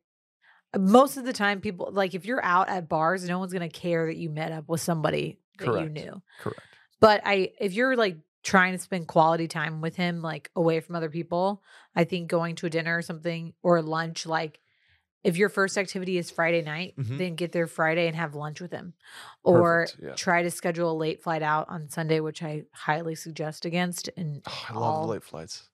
Most 0.78 1.18
of 1.18 1.26
the 1.26 1.34
time, 1.34 1.62
people 1.62 1.90
like 1.92 2.14
if 2.14 2.26
you're 2.26 2.44
out 2.46 2.70
at 2.70 2.88
bars, 2.88 3.28
no 3.28 3.40
one's 3.40 3.52
gonna 3.54 3.70
care 3.70 4.06
that 4.06 4.18
you 4.18 4.30
met 4.30 4.52
up 4.52 4.70
with 4.70 4.82
somebody 4.82 5.40
that 5.58 5.66
you 5.66 5.90
knew. 5.90 6.22
Correct. 6.42 6.62
But 7.00 7.22
I, 7.26 7.54
if 7.60 7.74
you're 7.74 7.96
like 7.96 8.18
trying 8.44 8.74
to 8.74 8.80
spend 8.80 9.08
quality 9.08 9.48
time 9.48 9.82
with 9.82 9.96
him, 9.96 10.22
like 10.22 10.50
away 10.56 10.80
from 10.80 10.96
other 10.96 11.10
people, 11.10 11.62
I 11.96 12.04
think 12.06 12.30
going 12.30 12.56
to 12.56 12.68
a 12.68 12.70
dinner 12.70 12.98
or 12.98 13.02
something 13.02 13.54
or 13.64 13.82
lunch, 13.82 14.26
like 14.26 14.60
if 15.24 15.36
your 15.36 15.50
first 15.50 15.78
activity 15.78 16.18
is 16.18 16.32
Friday 16.32 16.62
night, 16.62 16.96
Mhm. 16.98 17.18
then 17.18 17.36
get 17.36 17.52
there 17.52 17.68
Friday 17.68 18.08
and 18.08 18.16
have 18.16 18.36
lunch 18.36 18.62
with 18.62 18.72
him, 18.72 18.94
or 19.44 19.82
Perfect, 19.88 20.04
yeah. 20.04 20.14
try 20.16 20.44
to 20.44 20.50
schedule 20.52 20.92
a 20.92 20.96
late 20.98 21.22
flight 21.22 21.42
out 21.44 21.68
on 21.68 21.90
Sunday, 21.90 22.22
which 22.22 22.42
I 22.42 22.64
highly 22.72 23.16
suggest 23.16 23.66
against. 23.66 24.10
And 24.16 24.42
Oh, 24.48 24.66
I 24.70 24.74
love 24.74 24.84
all- 24.84 25.02
the 25.08 25.12
late 25.14 25.24
flights. 25.24 25.68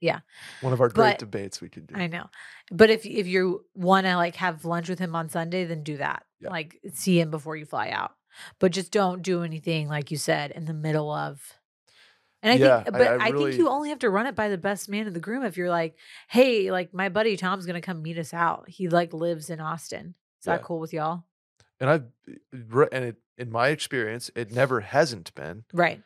Yeah. 0.00 0.20
One 0.60 0.74
of 0.74 0.82
our 0.82 0.90
great 0.90 1.12
But- 1.12 1.18
debates 1.18 1.62
we 1.62 1.70
could 1.70 1.86
do. 1.86 1.94
I 1.96 2.08
know, 2.08 2.28
but 2.70 2.90
if 2.90 3.06
if 3.06 3.26
you 3.26 3.64
want 3.74 4.04
to 4.06 4.16
like 4.16 4.36
have 4.36 4.66
lunch 4.66 4.90
with 4.90 4.98
him 4.98 5.16
on 5.16 5.30
Sunday, 5.30 5.64
then 5.64 5.82
do 5.82 5.96
that. 5.96 6.26
Yeah. 6.40 6.50
Like 6.50 6.78
see 6.92 7.18
him 7.18 7.30
before 7.30 7.56
you 7.56 7.64
fly 7.64 7.88
out, 7.88 8.12
but 8.58 8.70
just 8.72 8.92
don't 8.92 9.22
do 9.22 9.42
anything 9.44 9.88
like 9.88 10.10
you 10.10 10.18
said 10.18 10.50
in 10.50 10.66
the 10.66 10.74
middle 10.74 11.10
of. 11.10 11.54
And 12.44 12.52
I 12.52 12.64
Yeah, 12.64 12.82
think, 12.82 12.92
but 12.92 13.00
I 13.08 13.14
I, 13.14 13.18
think 13.24 13.34
really- 13.36 13.56
you 13.56 13.68
only 13.70 13.88
have 13.88 13.98
to 14.00 14.10
run 14.10 14.26
it 14.26 14.34
by 14.36 14.48
the 14.48 14.58
best 14.58 14.88
man 14.88 15.06
in 15.06 15.12
the 15.14 15.18
groom. 15.20 15.44
If 15.44 15.56
you're 15.56 15.70
like, 15.70 15.96
hey, 16.28 16.70
like 16.70 16.92
my 16.94 17.08
buddy 17.08 17.36
Tom's 17.36 17.64
gonna 17.66 17.80
come 17.80 18.02
meet 18.02 18.18
us 18.18 18.32
out. 18.34 18.68
He 18.68 18.88
like 18.88 19.12
lives 19.12 19.48
in 19.50 19.60
Austin. 19.60 20.14
Is 20.40 20.44
that 20.44 20.62
cool 20.62 20.78
with 20.78 20.92
y'all? 20.92 21.24
and 21.80 21.90
I've 21.90 22.04
and 22.52 23.04
it, 23.04 23.16
in 23.36 23.50
my 23.50 23.68
experience, 23.68 24.30
it 24.36 24.52
never 24.52 24.80
hasn't 24.80 25.34
been. 25.34 25.64
Right. 25.72 26.00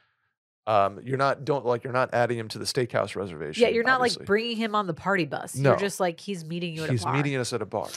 Um, 0.66 1.01
you're 1.03 1.18
not 1.18 1.45
don't 1.45 1.64
like 1.66 1.82
you're 1.84 1.93
not 1.93 2.11
adding 2.14 2.39
him 2.39 2.49
to 2.49 2.59
the 2.59 2.64
steakhouse 2.66 3.16
reservation. 3.16 3.62
Yeah, 3.62 3.68
you're 3.70 3.84
not 3.84 4.01
obviously. 4.01 4.20
like 4.20 4.26
bringing 4.26 4.57
him 4.57 4.74
on 4.74 4.86
the 4.86 4.95
party 4.95 5.24
bus. 5.24 5.57
No. 5.57 5.70
You're 5.70 5.78
just 5.78 5.99
like 5.99 6.20
he's 6.20 6.45
meeting 6.45 6.72
you 6.74 6.84
at 6.84 6.91
He's 6.91 7.03
a 7.03 7.07
bar. 7.07 7.14
meeting 7.14 7.36
us 7.36 7.53
at 7.53 7.62
a 7.62 7.66
bar. 7.66 7.89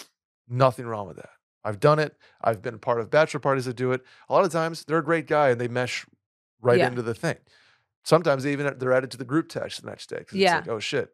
Nothing 0.50 0.86
wrong 0.88 1.08
with 1.08 1.18
that. 1.18 1.30
I've 1.64 1.80
done 1.80 2.00
it. 2.00 2.16
I've 2.44 2.62
been 2.62 2.80
part 2.80 3.00
of 3.00 3.10
bachelor 3.12 3.40
parties 3.40 3.66
that 3.66 3.76
do 3.76 3.92
it. 3.92 4.02
A 4.30 4.34
lot 4.34 4.46
of 4.46 4.52
times 4.52 4.84
they're 4.86 4.98
a 4.98 5.04
great 5.04 5.28
guy 5.28 5.50
and 5.50 5.62
they 5.62 5.68
mesh 5.68 6.06
right 6.62 6.80
Yeah. 6.80 6.88
into 6.88 7.02
the 7.02 7.14
thing. 7.14 7.36
Sometimes 8.04 8.44
they 8.44 8.52
even 8.52 8.76
they're 8.78 8.94
added 8.94 9.12
to 9.12 9.18
the 9.18 9.26
group 9.26 9.50
text 9.50 9.82
the 9.82 9.90
next 9.90 10.10
day. 10.10 10.24
Yeah. 10.32 10.58
It's 10.60 10.68
like, 10.68 10.76
oh 10.76 10.80
shit, 10.80 11.10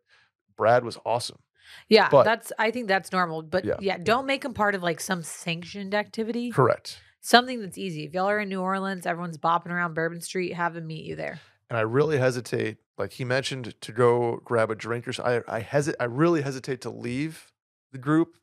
Brad 0.55 0.83
was 0.85 0.97
awesome. 1.05 1.39
yeah, 1.89 2.07
but- 2.09 2.23
that's 2.23 2.51
I 2.57 2.71
think 2.71 2.87
that's 2.87 3.11
normal. 3.11 3.41
But 3.41 3.65
Yeah. 3.65 3.75
yeah, 3.79 3.97
don't 3.97 4.25
make 4.25 4.45
him 4.45 4.53
part 4.53 4.73
of 4.75 4.81
like 4.83 4.99
some 5.01 5.21
sanctioned 5.23 5.93
activity. 5.93 6.51
Correct. 6.51 6.99
something 7.19 7.59
that's 7.61 7.77
easy. 7.77 8.05
If 8.05 8.13
y'all 8.13 8.29
are 8.29 8.39
in 8.39 8.47
New 8.47 8.61
Orleans, 8.61 9.05
everyone's 9.05 9.37
bopping 9.37 9.67
around 9.71 9.93
Bourbon 9.95 10.21
Street, 10.21 10.53
have 10.53 10.77
him 10.77 10.87
meet 10.87 11.03
you 11.03 11.15
there. 11.17 11.41
And 11.69 11.77
I 11.77 11.81
really 11.81 12.17
hesitate. 12.17 12.77
Like 12.97 13.11
he 13.11 13.25
mentioned 13.25 13.75
to 13.81 13.91
go 13.91 14.39
grab 14.45 14.71
a 14.71 14.75
drink 14.75 15.07
or 15.07 15.13
so. 15.13 15.23
I 15.23 15.57
I 15.57 15.59
hesitate. 15.59 15.97
I 15.99 16.05
really 16.05 16.41
hesitate 16.41 16.79
to 16.81 16.89
leave 16.89 17.51
the 17.91 17.97
group 17.97 18.37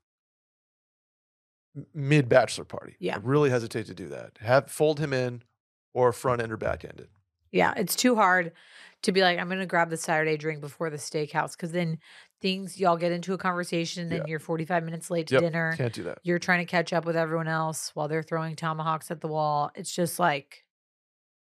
mid 1.92 2.28
bachelor 2.28 2.64
party. 2.64 2.96
Yeah. 3.00 3.16
I 3.16 3.18
really 3.22 3.50
hesitate 3.50 3.86
to 3.86 3.94
do 3.94 4.08
that. 4.08 4.38
Have 4.40 4.70
fold 4.70 5.00
him 5.00 5.12
in 5.12 5.42
or 5.92 6.12
front 6.12 6.40
end 6.42 6.52
or 6.52 6.56
back 6.56 6.84
ended. 6.84 7.08
Yeah, 7.54 7.72
it's 7.76 7.94
too 7.96 8.14
hard 8.16 8.52
to 9.02 9.12
be 9.12 9.20
like, 9.22 9.38
I'm 9.38 9.48
gonna 9.48 9.64
grab 9.66 9.90
the 9.90 9.96
Saturday 9.96 10.36
drink 10.36 10.60
before 10.60 10.90
the 10.90 10.96
steakhouse 10.96 11.52
because 11.52 11.72
then 11.72 11.98
things 12.42 12.78
y'all 12.78 12.96
get 12.96 13.12
into 13.12 13.32
a 13.32 13.38
conversation, 13.38 14.02
and 14.02 14.12
then 14.12 14.18
Yeah. 14.22 14.26
you're 14.26 14.38
45 14.38 14.82
minutes 14.84 15.10
late 15.10 15.28
to 15.28 15.34
Yep, 15.36 15.42
dinner. 15.42 15.74
Can't 15.76 15.92
do 15.94 16.02
that. 16.04 16.18
You're 16.24 16.38
trying 16.38 16.58
to 16.66 16.70
catch 16.70 16.92
up 16.92 17.04
with 17.06 17.16
everyone 17.16 17.48
else 17.48 17.90
while 17.94 18.08
they're 18.08 18.22
throwing 18.22 18.56
tomahawks 18.56 19.10
at 19.10 19.20
the 19.20 19.28
wall. 19.28 19.70
It's 19.74 19.94
just 19.94 20.18
like 20.18 20.64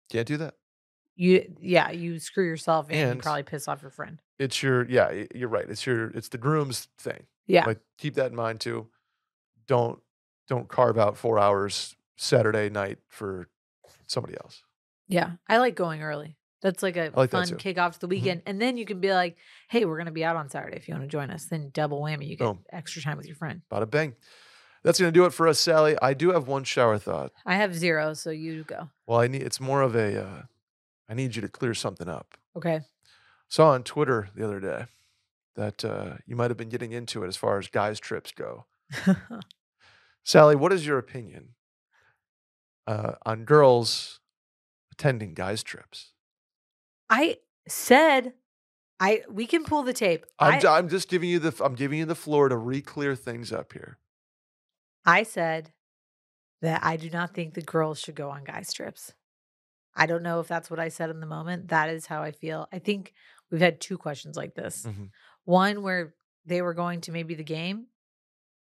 Can't 0.09 0.27
do 0.27 0.37
that. 0.37 0.55
you, 1.15 1.53
yeah, 1.59 1.91
you 1.91 2.17
screw 2.19 2.45
yourself 2.45 2.87
and, 2.89 2.97
And- 2.97 3.15
you 3.17 3.21
probably 3.21 3.43
piss 3.43 3.67
off 3.67 3.81
your 3.81 3.91
friend. 3.91 4.21
It's 4.39 4.63
your 4.63 4.85
yeah. 4.89 5.25
You're 5.35 5.49
right. 5.49 5.69
It's 5.69 5.85
your 5.85 6.11
it's 6.11 6.29
the 6.29 6.37
groom's 6.37 6.87
thing. 6.97 7.25
Yeah, 7.45 7.65
Like 7.65 7.81
keep 7.97 8.13
that 8.15 8.27
in 8.31 8.35
mind 8.35 8.61
too. 8.61 8.87
Don't 9.67 10.01
don't 10.47 10.67
carve 10.69 10.97
out 10.97 11.17
four 11.17 11.37
hours 11.39 11.95
Saturday 12.15 12.69
night 12.69 12.99
for 13.09 13.49
somebody 14.07 14.35
else. 14.41 14.63
Yeah. 15.09 15.31
I 15.49 15.57
like 15.57 15.75
going 15.75 16.01
early. 16.01 16.37
That's 16.61 16.81
like 16.83 16.95
a 16.97 17.11
like 17.15 17.31
fun 17.31 17.45
kickoff 17.47 17.93
to 17.93 17.99
the 17.99 18.07
Mhm. 18.07 18.09
weekend. 18.09 18.41
And 18.45 18.61
then 18.61 18.77
you 18.77 18.85
can 18.85 18.99
be 19.01 19.11
like, 19.13 19.35
hey, 19.69 19.83
we're 19.85 19.97
gonna 19.97 20.11
be 20.11 20.23
out 20.23 20.35
on 20.37 20.49
Saturday 20.49 20.77
if 20.77 20.87
you 20.87 20.93
want 20.93 21.03
to 21.03 21.09
join 21.09 21.29
us. 21.31 21.45
Then 21.45 21.69
double 21.73 22.01
whammy. 22.01 22.27
You 22.27 22.35
get 22.37 22.45
Boom. 22.45 22.63
extra 22.71 23.01
time 23.01 23.17
with 23.17 23.25
your 23.27 23.35
friend. 23.35 23.61
Bada 23.71 23.89
bang. 23.89 24.15
That's 24.83 24.99
gonna 24.99 25.11
do 25.11 25.25
it 25.25 25.33
for 25.33 25.47
us, 25.47 25.59
Sally. 25.59 25.97
I 26.01 26.13
do 26.13 26.31
have 26.31 26.47
one 26.47 26.63
shower 26.63 26.97
thought. 26.97 27.31
I 27.45 27.55
have 27.55 27.75
zero, 27.75 28.13
so 28.13 28.29
you 28.29 28.63
go. 28.63 28.89
Well, 29.07 29.19
I 29.19 29.27
need 29.27 29.41
it's 29.43 29.59
more 29.59 29.81
of 29.81 29.95
a 29.95 30.21
uh, 30.23 30.41
I 31.09 31.13
need 31.13 31.35
you 31.35 31.41
to 31.41 31.49
clear 31.49 31.73
something 31.73 32.07
up. 32.07 32.37
Okay. 32.55 32.81
Saw 33.47 33.69
on 33.71 33.83
Twitter 33.83 34.29
the 34.35 34.45
other 34.45 34.59
day 34.59 34.85
that 35.55 35.83
uh, 35.83 36.17
you 36.25 36.35
might 36.35 36.49
have 36.51 36.57
been 36.57 36.69
getting 36.69 36.91
into 36.91 37.23
it 37.23 37.27
as 37.27 37.35
far 37.35 37.57
as 37.57 37.67
guys' 37.67 37.99
trips 37.99 38.31
go. 38.31 38.65
Sally, 40.23 40.55
what 40.55 40.71
is 40.73 40.85
your 40.85 40.97
opinion 40.97 41.55
uh, 42.87 43.13
on 43.25 43.45
girls 43.45 44.19
attending 44.99 45.33
guys' 45.33 45.63
trips? 45.63 46.11
I 47.09 47.37
said 47.67 48.33
I 48.99 49.23
we 49.29 49.47
can 49.47 49.63
pull 49.63 49.83
the 49.83 49.93
tape. 49.93 50.25
I'm, 50.37 50.65
I, 50.65 50.77
I'm 50.77 50.89
just 50.89 51.09
giving 51.09 51.29
you 51.29 51.39
the 51.39 51.63
I'm 51.63 51.75
giving 51.75 51.99
you 51.99 52.05
the 52.05 52.15
floor 52.15 52.49
to 52.49 52.57
re-clear 52.57 53.15
things 53.15 53.51
up 53.51 53.73
here. 53.73 53.97
I 55.05 55.23
said 55.23 55.71
that 56.61 56.83
I 56.83 56.97
do 56.97 57.09
not 57.09 57.33
think 57.33 57.53
the 57.53 57.61
girls 57.61 57.99
should 57.99 58.15
go 58.15 58.29
on 58.29 58.43
guys 58.43 58.73
trips. 58.73 59.13
I 59.95 60.05
don't 60.05 60.23
know 60.23 60.39
if 60.39 60.47
that's 60.47 60.69
what 60.69 60.79
I 60.79 60.89
said 60.89 61.09
in 61.09 61.19
the 61.19 61.25
moment. 61.25 61.69
That 61.69 61.89
is 61.89 62.05
how 62.05 62.21
I 62.21 62.31
feel. 62.31 62.67
I 62.71 62.79
think 62.79 63.13
we've 63.49 63.61
had 63.61 63.79
two 63.81 63.97
questions 63.97 64.35
like 64.37 64.53
this. 64.53 64.85
Mhm. 64.85 65.09
One 65.45 65.81
where 65.81 66.13
they 66.45 66.61
were 66.61 66.73
going 66.73 67.01
to 67.01 67.11
maybe 67.11 67.33
the 67.35 67.43
game. 67.43 67.87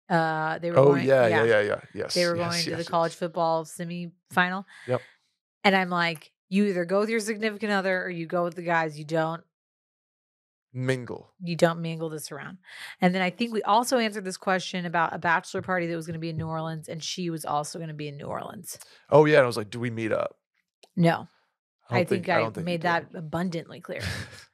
Uh 0.09 0.57
they 0.59 0.71
were 0.71 0.79
Oh 0.79 0.85
going, 0.85 1.05
yeah, 1.05 1.27
yeah, 1.27 1.43
yeah, 1.43 1.61
yeah. 1.61 1.81
Yes, 1.93 2.13
They 2.13 2.25
were 2.25 2.35
yes, 2.35 2.49
going 2.49 2.63
to 2.63 2.71
the 2.71 2.77
yes, 2.77 2.89
college 2.89 3.11
yes. 3.11 3.19
football 3.19 3.65
semifinal. 3.65 4.65
Yep. 4.87 5.01
And 5.63 5.75
I'm 5.75 5.89
like, 5.89 6.31
you 6.49 6.65
either 6.65 6.85
go 6.85 6.99
with 6.99 7.09
your 7.09 7.19
significant 7.19 7.71
other 7.71 8.03
or 8.03 8.09
you 8.09 8.25
go 8.25 8.43
with 8.43 8.55
the 8.55 8.61
guys. 8.61 8.97
You 8.97 9.05
don't 9.05 9.41
mingle. 10.73 11.33
You 11.41 11.55
don't 11.55 11.81
mingle 11.81 12.09
this 12.09 12.31
around. 12.31 12.57
And 13.01 13.13
then 13.13 13.21
I 13.21 13.29
think 13.29 13.53
we 13.53 13.61
also 13.63 13.97
answered 13.97 14.25
this 14.25 14.37
question 14.37 14.85
about 14.85 15.13
a 15.13 15.19
bachelor 15.19 15.61
party 15.61 15.87
that 15.87 15.95
was 15.95 16.05
going 16.05 16.15
to 16.15 16.19
be 16.19 16.29
in 16.29 16.37
New 16.37 16.47
Orleans, 16.47 16.89
and 16.89 17.01
she 17.03 17.29
was 17.29 17.45
also 17.45 17.79
going 17.79 17.89
to 17.89 17.93
be 17.93 18.07
in 18.07 18.17
New 18.17 18.25
Orleans. 18.25 18.77
Oh 19.09 19.25
yeah, 19.25 19.37
and 19.37 19.43
I 19.43 19.47
was 19.47 19.57
like, 19.57 19.69
do 19.69 19.79
we 19.79 19.89
meet 19.89 20.11
up? 20.11 20.35
No, 20.95 21.27
I, 21.89 21.97
don't 21.97 22.09
think, 22.09 22.29
I, 22.29 22.39
don't 22.39 22.53
think 22.53 22.65
made 22.65 22.81
that 22.81 23.07
abundantly 23.13 23.79
clear. 23.81 24.01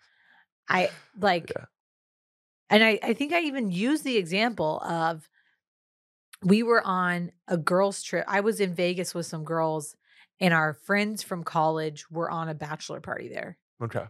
I 0.70 0.92
like, 1.20 1.52
Yeah. 1.56 1.66
and 2.70 2.84
I, 2.84 3.00
I 3.02 3.14
think 3.14 3.34
I 3.34 3.42
even 3.42 3.72
used 3.72 4.04
the 4.04 4.18
example 4.18 4.80
of 4.82 5.28
we 6.44 6.64
were 6.64 6.86
on 6.86 7.32
a 7.48 7.58
girls' 7.58 8.02
trip. 8.04 8.24
I 8.28 8.40
was 8.42 8.60
in 8.60 8.74
Vegas 8.74 9.14
with 9.14 9.26
some 9.26 9.44
girls, 9.44 9.96
and 10.40 10.54
our 10.54 10.74
friends 10.74 11.22
from 11.24 11.44
college 11.44 12.10
were 12.10 12.30
on 12.30 12.50
a 12.50 12.54
bachelor 12.54 13.00
party 13.02 13.28
there. 13.30 13.58
okay. 13.84 14.06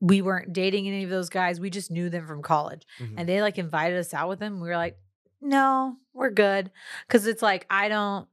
We 0.00 0.20
weren't 0.20 0.52
dating 0.52 0.88
any 0.88 1.04
of 1.04 1.10
those 1.10 1.28
guys. 1.28 1.60
We 1.60 1.70
just 1.70 1.90
knew 1.92 2.10
them 2.10 2.26
from 2.26 2.42
college. 2.42 2.84
Mhm. 2.98 3.14
And 3.18 3.28
they 3.28 3.40
like 3.40 3.56
invited 3.56 3.98
us 3.98 4.12
out 4.12 4.28
with 4.28 4.40
them. 4.40 4.60
We 4.60 4.68
were 4.68 4.76
like, 4.76 4.98
no, 5.40 5.96
we're 6.12 6.30
good. 6.30 6.72
Cause 7.08 7.26
it's 7.26 7.40
like, 7.42 7.66
I 7.70 7.88
don't, 7.88 8.26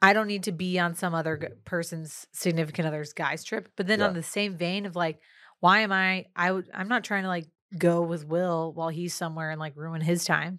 I 0.00 0.12
don't 0.14 0.26
need 0.26 0.42
to 0.44 0.52
be 0.52 0.80
on 0.80 0.96
some 0.96 1.14
other 1.14 1.52
person's 1.64 2.26
significant 2.32 2.88
other's 2.88 3.12
guy's 3.12 3.44
trip. 3.44 3.68
But 3.76 3.86
then 3.86 4.02
on 4.02 4.14
the 4.14 4.22
same 4.24 4.56
vein 4.56 4.84
of 4.84 4.96
like, 4.96 5.20
why 5.60 5.80
am 5.82 5.92
I? 5.92 6.26
I 6.34 6.60
I'm 6.74 6.88
not 6.88 7.04
trying 7.04 7.22
to 7.22 7.28
like 7.28 7.46
go 7.78 8.02
with 8.02 8.26
Will 8.26 8.72
while 8.72 8.88
he's 8.88 9.14
somewhere 9.14 9.50
and 9.52 9.60
like 9.60 9.76
ruin 9.76 10.00
his 10.00 10.24
time. 10.24 10.58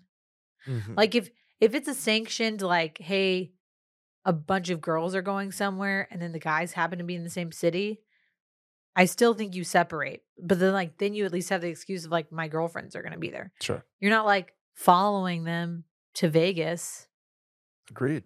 Mhm. 0.65 0.95
Like 0.95 1.13
if, 1.13 1.29
if 1.63 1.73
it's 1.73 1.87
a 1.87 1.93
sanctioned, 1.93 2.61
like, 2.61 2.97
hey, 2.97 3.53
a 4.25 4.33
bunch 4.33 4.69
of 4.69 4.81
girls 4.81 5.15
are 5.15 5.21
going 5.21 5.53
somewhere 5.53 6.09
and 6.11 6.21
then 6.21 6.33
the 6.33 6.39
guys 6.39 6.73
happen 6.73 6.97
to 6.97 7.05
be 7.05 7.15
in 7.15 7.23
the 7.23 7.29
same 7.29 7.53
city, 7.53 8.01
I 8.97 9.05
still 9.05 9.33
think 9.33 9.55
you 9.55 9.63
separate. 9.63 10.23
But 10.37 10.59
then, 10.59 10.73
like, 10.73 10.97
then 10.97 11.13
you 11.13 11.23
at 11.25 11.31
least 11.31 11.49
have 11.51 11.61
the 11.61 11.69
excuse 11.69 12.03
of 12.03 12.11
like, 12.11 12.33
my 12.33 12.49
girlfriends 12.49 12.97
are 12.97 13.01
going 13.01 13.13
to 13.13 13.17
be 13.19 13.29
there. 13.29 13.53
sure. 13.61 13.85
You're 14.01 14.11
not 14.11 14.25
like 14.25 14.53
following 14.73 15.45
them 15.45 15.85
to 16.15 16.27
Vegas. 16.29 17.07
Agreed. 17.89 18.23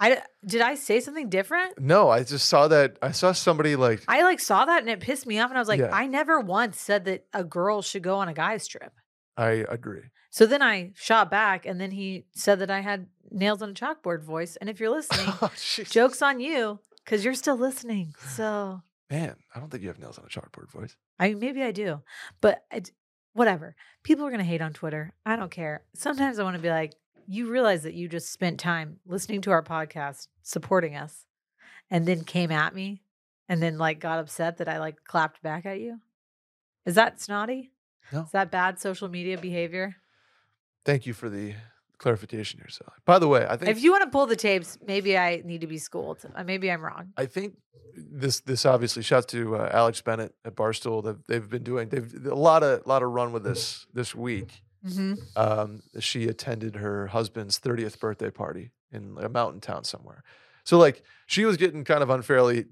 I 0.00 0.22
did 0.44 0.60
I 0.60 0.74
say 0.74 1.00
something 1.00 1.28
different? 1.28 1.80
No, 1.80 2.08
I 2.08 2.22
just 2.22 2.48
saw 2.48 2.68
that. 2.68 2.98
I 3.02 3.10
saw 3.10 3.32
somebody 3.32 3.74
like 3.74 4.02
I 4.06 4.22
like 4.22 4.38
saw 4.38 4.64
that 4.64 4.80
and 4.80 4.88
it 4.88 5.00
pissed 5.00 5.26
me 5.26 5.40
off, 5.40 5.50
and 5.50 5.58
I 5.58 5.60
was 5.60 5.66
like, 5.68 5.80
Yeah. 5.80 5.90
I 5.92 6.06
never 6.06 6.38
once 6.38 6.80
said 6.80 7.04
that 7.06 7.26
a 7.32 7.42
girl 7.42 7.82
should 7.82 8.02
go 8.02 8.16
on 8.18 8.28
a 8.28 8.34
guy's 8.34 8.68
trip. 8.68 8.92
I 9.36 9.64
agree. 9.68 10.02
So 10.30 10.46
then 10.46 10.62
I 10.62 10.92
shot 10.94 11.30
back, 11.30 11.64
and 11.66 11.80
then 11.80 11.90
he 11.90 12.26
said 12.32 12.58
that 12.60 12.70
I 12.70 12.80
had 12.80 13.06
nails 13.30 13.62
on 13.62 13.70
a 13.70 13.74
chalkboard 13.74 14.22
voice. 14.22 14.56
And 14.56 14.68
if 14.68 14.80
you're 14.80 14.90
listening, 14.90 15.26
Oh, 15.42 15.50
jokes 15.84 16.22
on 16.22 16.40
you 16.40 16.80
because 17.04 17.24
you're 17.24 17.34
still 17.34 17.56
listening. 17.56 18.14
So 18.34 18.82
Man, 19.10 19.36
I 19.54 19.58
don't 19.60 19.70
think 19.70 19.82
you 19.82 19.88
have 19.88 19.98
nails 19.98 20.18
on 20.18 20.24
a 20.24 20.28
chalkboard 20.28 20.70
voice. 20.70 20.94
I 21.18 21.30
mean, 21.30 21.38
maybe 21.38 21.62
I 21.62 21.72
do, 21.72 22.02
but 22.42 22.64
it, 22.70 22.90
whatever. 23.32 23.74
People 24.02 24.26
are 24.26 24.30
gonna 24.30 24.44
hate 24.44 24.60
on 24.60 24.72
Twitter. 24.74 25.14
I 25.24 25.36
don't 25.36 25.50
care. 25.50 25.84
Sometimes 25.94 26.38
I 26.38 26.42
want 26.42 26.56
to 26.56 26.62
be 26.62 26.68
like, 26.68 26.92
you 27.26 27.48
realize 27.50 27.82
that 27.82 27.94
you 27.94 28.08
just 28.08 28.32
spent 28.32 28.60
time 28.60 28.98
listening 29.06 29.40
to 29.42 29.50
our 29.50 29.62
podcast, 29.62 30.28
supporting 30.42 30.94
us, 30.94 31.24
and 31.90 32.06
then 32.06 32.24
came 32.24 32.50
at 32.50 32.74
me, 32.74 33.02
and 33.48 33.62
then 33.62 33.78
like 33.78 33.98
got 33.98 34.18
upset 34.18 34.58
that 34.58 34.68
I 34.68 34.78
like 34.78 35.04
clapped 35.04 35.42
back 35.42 35.64
at 35.64 35.80
you. 35.80 36.00
Is 36.84 36.94
that 36.96 37.20
snotty? 37.20 37.72
No. 38.12 38.22
Is 38.22 38.30
that 38.32 38.50
bad 38.50 38.78
social 38.78 39.08
media 39.08 39.38
behavior? 39.38 39.96
Thank 40.84 41.06
you 41.06 41.12
for 41.12 41.28
the 41.28 41.54
clarification 41.98 42.60
here, 42.60 42.68
Sally. 42.68 42.92
By 43.04 43.18
the 43.18 43.28
way, 43.28 43.46
I 43.48 43.56
think 43.56 43.70
If 43.70 43.82
you 43.82 43.90
want 43.90 44.04
to 44.04 44.10
pull 44.10 44.26
the 44.26 44.36
tapes, 44.36 44.78
maybe 44.86 45.18
I 45.18 45.42
need 45.44 45.60
to 45.62 45.66
be 45.66 45.78
schooled. 45.78 46.18
Uh, 46.34 46.44
Maybe 46.44 46.70
I'm 46.70 46.80
wrong. 46.82 47.12
I 47.16 47.26
think 47.26 47.54
this 47.96 48.40
this 48.40 48.64
obviously 48.64 49.02
shouts 49.02 49.26
to 49.26 49.56
uh, 49.56 49.70
Alex 49.72 50.00
Bennett 50.00 50.32
at 50.44 50.54
Barstool. 50.54 51.02
They've, 51.04 51.18
they've 51.26 51.48
been 51.50 51.64
doing 51.64 51.88
they've 51.88 52.26
a 52.26 52.34
lot 52.34 52.62
of 52.62 52.86
lot 52.86 53.02
of 53.02 53.10
run 53.10 53.32
with 53.32 53.42
this 53.42 53.86
this 53.92 54.14
week. 54.14 54.62
hmm 54.86 55.14
Um, 55.36 55.80
she 55.98 56.28
attended 56.28 56.76
her 56.76 57.08
husband's 57.08 57.58
30th 57.58 57.98
birthday 57.98 58.30
party 58.30 58.70
in 58.92 59.16
a 59.20 59.28
mountain 59.28 59.60
town 59.60 59.82
somewhere. 59.84 60.22
So 60.64 60.78
like 60.78 61.02
she 61.26 61.44
was 61.44 61.56
getting 61.56 61.82
kind 61.84 62.02
of 62.02 62.10
unfairly 62.10 62.66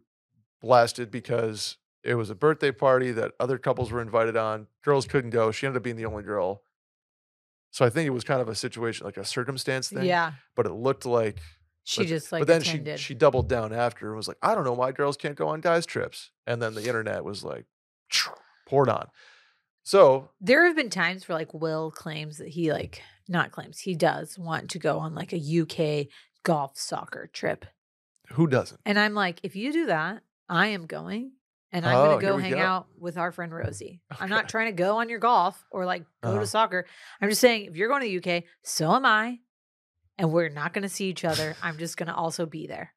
blasted 0.60 1.10
because 1.10 1.76
it 2.04 2.14
was 2.14 2.30
a 2.30 2.34
birthday 2.36 2.70
party 2.70 3.10
that 3.12 3.32
other 3.40 3.58
couples 3.58 3.90
were 3.90 4.00
invited 4.00 4.36
on. 4.36 4.68
Girls 4.84 5.06
couldn't 5.06 5.30
go. 5.30 5.50
She 5.50 5.66
ended 5.66 5.78
up 5.78 5.82
being 5.82 5.96
the 5.96 6.06
only 6.06 6.22
girl. 6.22 6.62
So 7.70 7.84
I 7.84 7.90
think 7.90 8.06
it 8.06 8.10
was 8.10 8.24
kind 8.24 8.40
of 8.40 8.48
a 8.48 8.54
situation 8.54 9.04
like 9.04 9.16
a 9.18 9.24
circumstance 9.24 9.90
thing. 9.90 10.04
Yeah, 10.04 10.32
But 10.54 10.66
it 10.66 10.72
looked 10.72 11.04
like 11.06 11.40
she 11.84 12.02
but- 12.02 12.08
just 12.08 12.32
like 12.32 12.40
but 12.40 12.48
then 12.48 12.62
attended. 12.62 12.98
she 12.98 13.06
she 13.06 13.14
doubled 13.14 13.48
down 13.48 13.72
after 13.72 14.08
and 14.08 14.16
was 14.16 14.28
like, 14.28 14.38
I 14.42 14.54
don't 14.54 14.64
know 14.64 14.72
why 14.72 14.92
girls 14.92 15.16
can't 15.16 15.36
go 15.36 15.48
on 15.48 15.60
guys' 15.60 15.86
trips. 15.86 16.30
And 16.46 16.60
then 16.62 16.74
the 16.74 16.86
internet 16.86 17.24
was 17.24 17.44
like 17.44 17.66
poured 18.68 18.88
on. 18.88 19.08
So 19.84 20.30
there 20.40 20.66
have 20.66 20.74
been 20.74 20.90
times 20.90 21.28
where 21.28 21.38
like 21.38 21.54
Will 21.54 21.90
claims 21.90 22.38
that 22.38 22.48
he 22.48 22.72
like 22.72 23.02
not 23.28 23.52
claims 23.52 23.78
he 23.80 23.94
does 23.94 24.38
want 24.38 24.70
to 24.70 24.78
go 24.78 24.98
on 24.98 25.14
like 25.14 25.32
a 25.32 25.60
UK 25.60 26.08
golf 26.42 26.76
soccer 26.78 27.28
trip. 27.32 27.64
who 28.32 28.46
doesn't? 28.46 28.80
And 28.84 28.98
I'm 28.98 29.14
like, 29.14 29.38
if 29.42 29.54
you 29.54 29.72
do 29.72 29.86
that, 29.86 30.22
I 30.48 30.68
am 30.68 30.86
going 30.86 31.32
and 31.72 31.84
I'm 31.86 31.96
Oh, 31.96 32.04
going 32.06 32.20
to 32.20 32.26
go 32.26 32.36
hang 32.38 32.52
go. 32.52 32.58
out 32.58 32.86
with 32.98 33.16
our 33.18 33.32
friend 33.32 33.52
Rosie. 33.52 34.00
I'm 34.20 34.28
not 34.30 34.48
trying 34.48 34.66
to 34.66 34.72
go 34.72 34.98
on 34.98 35.08
your 35.08 35.18
golf 35.18 35.62
or 35.70 35.84
like 35.84 36.04
go 36.22 36.30
Uh-huh. 36.30 36.40
to 36.40 36.46
soccer. 36.46 36.86
I'm 37.20 37.28
just 37.28 37.40
saying 37.40 37.66
if 37.66 37.76
you're 37.76 37.88
going 37.88 38.02
to 38.02 38.20
the 38.20 38.36
UK, 38.38 38.44
so 38.62 38.92
am 38.94 39.04
I. 39.06 39.40
And 40.18 40.32
we're 40.32 40.48
not 40.48 40.72
going 40.72 40.82
to 40.82 40.88
see 40.88 41.08
each 41.10 41.24
other. 41.24 41.56
I'm 41.62 41.76
just 41.78 41.96
going 41.96 42.06
to 42.06 42.14
also 42.14 42.46
be 42.46 42.66
there. 42.66 42.92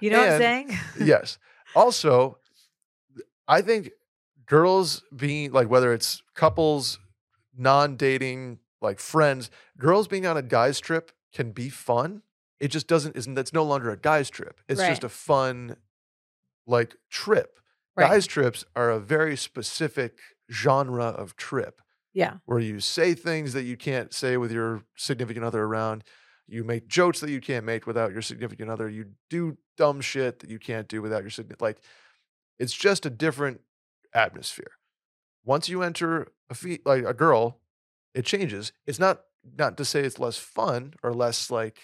You 0.00 0.10
know 0.10 0.18
what 0.20 0.32
I'm 0.32 0.38
saying? 0.38 0.78
yes. 1.02 1.38
Also, 1.74 2.38
I 3.48 3.62
think 3.62 3.90
girls 4.46 5.02
being 5.14 5.52
like 5.52 5.68
whether 5.70 5.92
it's 5.92 6.22
couples, 6.34 6.98
non-dating, 7.56 8.58
like 8.80 8.98
friends, 8.98 9.50
girls 9.78 10.08
being 10.08 10.26
on 10.26 10.36
a 10.36 10.42
guy's 10.42 10.80
trip 10.80 11.12
can 11.32 11.52
be 11.52 11.68
fun. 11.68 12.22
It 12.58 12.68
just 12.68 12.86
doesn't 12.88 13.16
isn't 13.16 13.34
that's 13.34 13.52
no 13.52 13.62
longer 13.62 13.90
a 13.90 13.96
guy's 13.96 14.28
trip. 14.30 14.60
It's 14.68 14.80
just 14.80 15.04
a 15.04 15.08
fun 15.08 15.76
like 16.66 16.96
trip. 17.08 17.59
Right. 17.96 18.08
Guys 18.08 18.26
trips 18.26 18.64
are 18.76 18.90
a 18.90 19.00
very 19.00 19.36
specific 19.36 20.18
genre 20.50 21.04
of 21.06 21.36
trip 21.36 21.80
Yeah. 22.12 22.38
where 22.46 22.58
you 22.60 22.80
say 22.80 23.14
things 23.14 23.52
that 23.52 23.64
you 23.64 23.76
can't 23.76 24.12
say 24.14 24.36
with 24.36 24.52
your 24.52 24.82
significant 24.96 25.44
other 25.44 25.62
around. 25.62 26.04
You 26.46 26.64
make 26.64 26.88
jokes 26.88 27.20
that 27.20 27.30
you 27.30 27.40
can't 27.40 27.64
make 27.64 27.86
without 27.86 28.12
your 28.12 28.22
significant 28.22 28.70
other. 28.70 28.88
You 28.88 29.10
do 29.28 29.58
dumb 29.76 30.00
shit 30.00 30.40
that 30.40 30.50
you 30.50 30.58
can't 30.58 30.88
do 30.88 31.00
without 31.02 31.22
your 31.22 31.30
significant 31.30 31.62
like 31.62 31.80
it's 32.58 32.74
just 32.74 33.06
a 33.06 33.10
different 33.10 33.60
atmosphere. 34.14 34.72
Once 35.44 35.68
you 35.68 35.82
enter 35.82 36.28
a 36.50 36.54
fe- 36.54 36.80
like 36.84 37.04
a 37.04 37.14
girl, 37.14 37.60
it 38.14 38.24
changes. 38.24 38.72
It's 38.86 38.98
not 38.98 39.22
not 39.56 39.76
to 39.78 39.84
say 39.84 40.00
it's 40.00 40.18
less 40.18 40.36
fun 40.36 40.94
or 41.02 41.14
less 41.14 41.50
like 41.50 41.78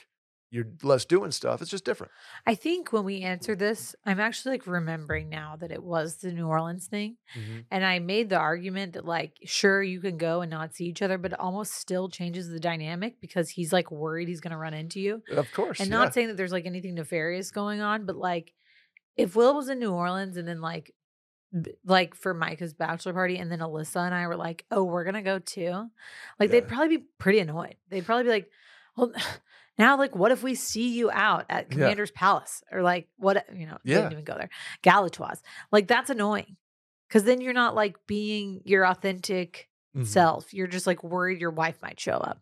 you're 0.50 0.68
less 0.82 1.04
doing 1.04 1.32
stuff. 1.32 1.60
It's 1.60 1.70
just 1.70 1.84
different. 1.84 2.12
I 2.46 2.54
think 2.54 2.92
when 2.92 3.04
we 3.04 3.22
answered 3.22 3.58
this, 3.58 3.96
I'm 4.04 4.20
actually 4.20 4.52
like 4.52 4.66
remembering 4.66 5.28
now 5.28 5.56
that 5.56 5.72
it 5.72 5.82
was 5.82 6.16
the 6.16 6.32
New 6.32 6.46
Orleans 6.46 6.86
thing. 6.86 7.16
Mm-hmm. 7.36 7.60
And 7.70 7.84
I 7.84 7.98
made 7.98 8.28
the 8.30 8.38
argument 8.38 8.92
that, 8.92 9.04
like, 9.04 9.32
sure, 9.44 9.82
you 9.82 10.00
can 10.00 10.16
go 10.18 10.42
and 10.42 10.50
not 10.50 10.74
see 10.74 10.84
each 10.84 11.02
other, 11.02 11.18
but 11.18 11.32
it 11.32 11.40
almost 11.40 11.74
still 11.74 12.08
changes 12.08 12.48
the 12.48 12.60
dynamic 12.60 13.20
because 13.20 13.50
he's 13.50 13.72
like 13.72 13.90
worried 13.90 14.28
he's 14.28 14.40
going 14.40 14.52
to 14.52 14.56
run 14.56 14.74
into 14.74 15.00
you. 15.00 15.22
Of 15.32 15.50
course. 15.52 15.80
And 15.80 15.90
yeah. 15.90 15.96
not 15.96 16.14
saying 16.14 16.28
that 16.28 16.36
there's 16.36 16.52
like 16.52 16.66
anything 16.66 16.94
nefarious 16.94 17.50
going 17.50 17.80
on, 17.80 18.06
but 18.06 18.16
like, 18.16 18.52
if 19.16 19.34
Will 19.34 19.54
was 19.54 19.68
in 19.68 19.78
New 19.78 19.92
Orleans 19.92 20.36
and 20.36 20.46
then 20.46 20.60
like, 20.60 20.92
like 21.84 22.14
for 22.14 22.34
Micah's 22.34 22.74
bachelor 22.74 23.14
party, 23.14 23.38
and 23.38 23.50
then 23.50 23.60
Alyssa 23.60 24.04
and 24.04 24.14
I 24.14 24.26
were 24.26 24.36
like, 24.36 24.66
"Oh, 24.70 24.84
we're 24.84 25.04
gonna 25.04 25.22
go 25.22 25.38
too," 25.38 25.86
like 26.38 26.50
they'd 26.50 26.68
probably 26.68 26.98
be 26.98 27.04
pretty 27.18 27.38
annoyed. 27.38 27.76
They'd 27.88 28.04
probably 28.04 28.24
be 28.24 28.30
like, 28.30 28.50
"Well, 28.96 29.12
now 29.78 29.96
like, 29.98 30.14
what 30.16 30.32
if 30.32 30.42
we 30.42 30.54
see 30.54 30.88
you 30.96 31.10
out 31.10 31.46
at 31.48 31.66
Yeah. 31.66 31.72
Commander's 31.74 32.10
Palace 32.10 32.62
or 32.72 32.82
like 32.82 33.08
what 33.16 33.44
you 33.54 33.66
know? 33.66 33.78
Yeah. 33.84 33.96
didn't 33.98 34.12
even 34.12 34.24
go 34.24 34.34
there. 34.34 34.50
Galatoire's. 34.82 35.42
Like 35.72 35.86
that's 35.88 36.10
annoying 36.10 36.56
because 37.08 37.24
then 37.24 37.40
you're 37.40 37.52
not 37.52 37.74
like 37.74 37.96
being 38.06 38.60
your 38.64 38.86
authentic 38.86 39.68
Mhm. 39.96 40.06
self. 40.06 40.52
You're 40.52 40.66
just 40.66 40.86
like 40.86 41.02
worried 41.02 41.40
your 41.40 41.50
wife 41.50 41.80
might 41.82 41.98
show 42.00 42.16
up. 42.18 42.40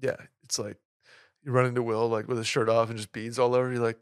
Yeah, 0.00 0.16
it's 0.44 0.58
like 0.58 0.78
you 1.42 1.52
run 1.52 1.66
into 1.66 1.82
Will 1.82 2.08
like 2.08 2.28
with 2.28 2.38
his 2.38 2.46
shirt 2.46 2.68
off 2.68 2.88
and 2.88 2.96
just 2.96 3.12
beads 3.12 3.38
all 3.38 3.54
over. 3.54 3.70
You're 3.72 3.82
like, 3.82 3.98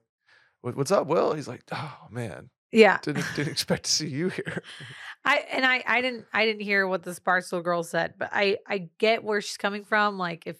"What's 0.62 0.90
up, 0.90 1.06
Will?" 1.06 1.32
He's 1.34 1.48
like, 1.48 1.62
"Oh 1.72 2.06
man, 2.10 2.50
Yeah, 2.72 2.98
didn't 3.02 3.24
didn't 3.34 3.52
expect 3.52 3.84
to 3.84 3.90
see 3.90 4.08
you 4.08 4.28
here." 4.28 4.62
I 5.24 5.36
and 5.50 5.64
I 5.66 5.82
I 5.86 6.00
didn't 6.02 6.26
I 6.34 6.44
didn't 6.46 6.60
hear 6.62 6.86
what 6.86 7.02
the 7.02 7.12
Sparksville 7.12 7.64
girl 7.64 7.82
said, 7.82 8.14
but 8.18 8.28
I 8.32 8.58
I 8.66 8.88
get 8.98 9.24
where 9.24 9.40
she's 9.40 9.56
coming 9.56 9.84
from. 9.84 10.18
Like 10.18 10.46
if 10.46 10.58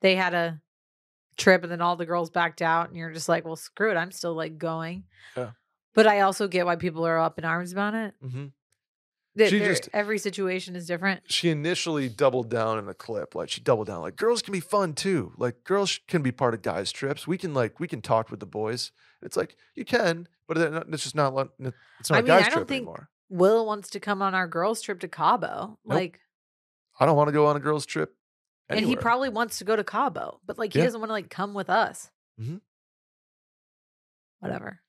they 0.00 0.14
had 0.16 0.34
a 0.34 0.60
trip 1.36 1.62
and 1.62 1.70
then 1.72 1.80
all 1.80 1.96
the 1.96 2.06
girls 2.06 2.30
backed 2.30 2.62
out, 2.62 2.88
and 2.88 2.96
you're 2.96 3.12
just 3.12 3.28
like, 3.28 3.44
well, 3.44 3.56
screw 3.56 3.90
it, 3.90 3.96
I'm 3.96 4.12
still 4.12 4.34
like 4.34 4.58
going. 4.58 5.04
Yeah. 5.36 5.50
But 5.94 6.06
I 6.06 6.20
also 6.20 6.48
get 6.48 6.66
why 6.66 6.76
people 6.76 7.06
are 7.06 7.18
up 7.18 7.38
in 7.38 7.44
arms 7.44 7.72
about 7.72 7.94
it. 7.94 8.14
hmm 8.22 8.46
That 9.36 9.50
She 9.50 9.58
just- 9.60 9.88
every 9.92 10.18
situation 10.18 10.76
is 10.76 10.86
different. 10.86 11.22
She 11.30 11.48
initially 11.50 12.08
doubled 12.08 12.50
down 12.50 12.78
in 12.78 12.86
the 12.86 12.94
clip, 12.94 13.34
like 13.34 13.48
she 13.50 13.60
doubled 13.60 13.86
down, 13.88 14.00
like 14.02 14.16
girls 14.16 14.42
can 14.42 14.52
be 14.52 14.60
fun 14.60 14.92
too. 14.94 15.32
Like 15.36 15.64
girls 15.64 16.00
can 16.08 16.22
be 16.22 16.32
part 16.32 16.54
of 16.54 16.62
guys' 16.62 16.92
trips. 16.92 17.26
We 17.26 17.38
can 17.38 17.52
like 17.54 17.80
we 17.80 17.88
can 17.88 18.00
talk 18.02 18.30
with 18.30 18.40
the 18.40 18.46
boys. 18.46 18.92
It's 19.22 19.36
like 19.36 19.56
you 19.74 19.84
can, 19.84 20.28
but 20.48 20.58
it's 20.58 21.02
just 21.04 21.14
not. 21.14 21.48
It's 22.00 22.10
not 22.10 22.16
I 22.16 22.18
a 22.18 22.22
mean, 22.22 22.26
guys' 22.26 22.42
I 22.46 22.48
don't 22.48 22.52
trip 22.58 22.68
think- 22.68 22.78
anymore. 22.82 23.08
Will 23.30 23.64
wants 23.64 23.88
to 23.90 24.00
come 24.00 24.20
on 24.20 24.34
our 24.34 24.46
girls' 24.46 24.82
trip 24.82 25.00
to 25.00 25.08
Cabo. 25.08 25.78
Nope. 25.86 25.94
Like, 25.96 26.20
I 27.00 27.06
don't 27.06 27.16
want 27.16 27.28
to 27.28 27.32
go 27.32 27.46
on 27.46 27.56
a 27.56 27.60
girls' 27.60 27.86
trip. 27.86 28.14
And 28.78 28.86
he 28.86 28.96
probably 28.96 29.28
wants 29.28 29.58
to 29.58 29.64
go 29.64 29.76
to 29.76 29.84
Cabo, 29.84 30.40
but 30.46 30.58
like 30.58 30.72
he 30.72 30.78
Yeah. 30.78 30.86
doesn't 30.86 31.00
want 31.00 31.08
to 31.10 31.14
like 31.14 31.30
come 31.30 31.54
with 31.54 31.70
us. 31.70 32.10
Mhm. 32.40 32.60
Whatever. 34.40 34.80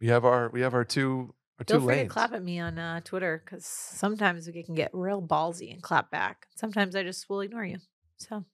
we 0.00 0.08
have 0.08 0.24
our 0.24 0.48
we 0.50 0.60
have 0.62 0.74
our 0.74 0.84
two 0.84 1.34
our 1.58 1.64
Feel 1.64 1.78
two 1.78 1.86
free 1.86 1.94
lanes. 1.96 2.08
to 2.08 2.12
clap 2.12 2.32
at 2.32 2.42
me 2.42 2.58
on 2.58 2.78
uh, 2.78 3.00
Twitter 3.04 3.40
because 3.44 3.64
sometimes 3.64 4.46
we 4.48 4.62
can 4.64 4.74
get 4.74 4.90
real 4.92 5.22
ballsy 5.22 5.72
and 5.72 5.80
clap 5.82 6.10
back. 6.10 6.48
Sometimes 6.56 6.96
I 6.96 7.04
just 7.04 7.28
will 7.30 7.40
ignore 7.40 7.64
you. 7.64 7.78
So 8.18 8.44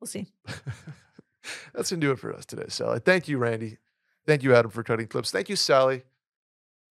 we'll 0.00 0.08
see. 0.08 0.26
That's 1.74 1.90
gonna 1.90 2.00
do 2.00 2.10
it 2.10 2.18
for 2.18 2.34
us 2.34 2.44
today, 2.44 2.64
Sally. 2.68 2.98
Thank 2.98 3.28
you, 3.28 3.38
Randy. 3.38 3.78
Thank 4.26 4.42
you, 4.42 4.54
Adam, 4.54 4.70
for 4.70 4.82
cutting 4.82 5.06
clips. 5.06 5.30
Thank 5.30 5.48
you, 5.48 5.56
Sally, 5.56 6.02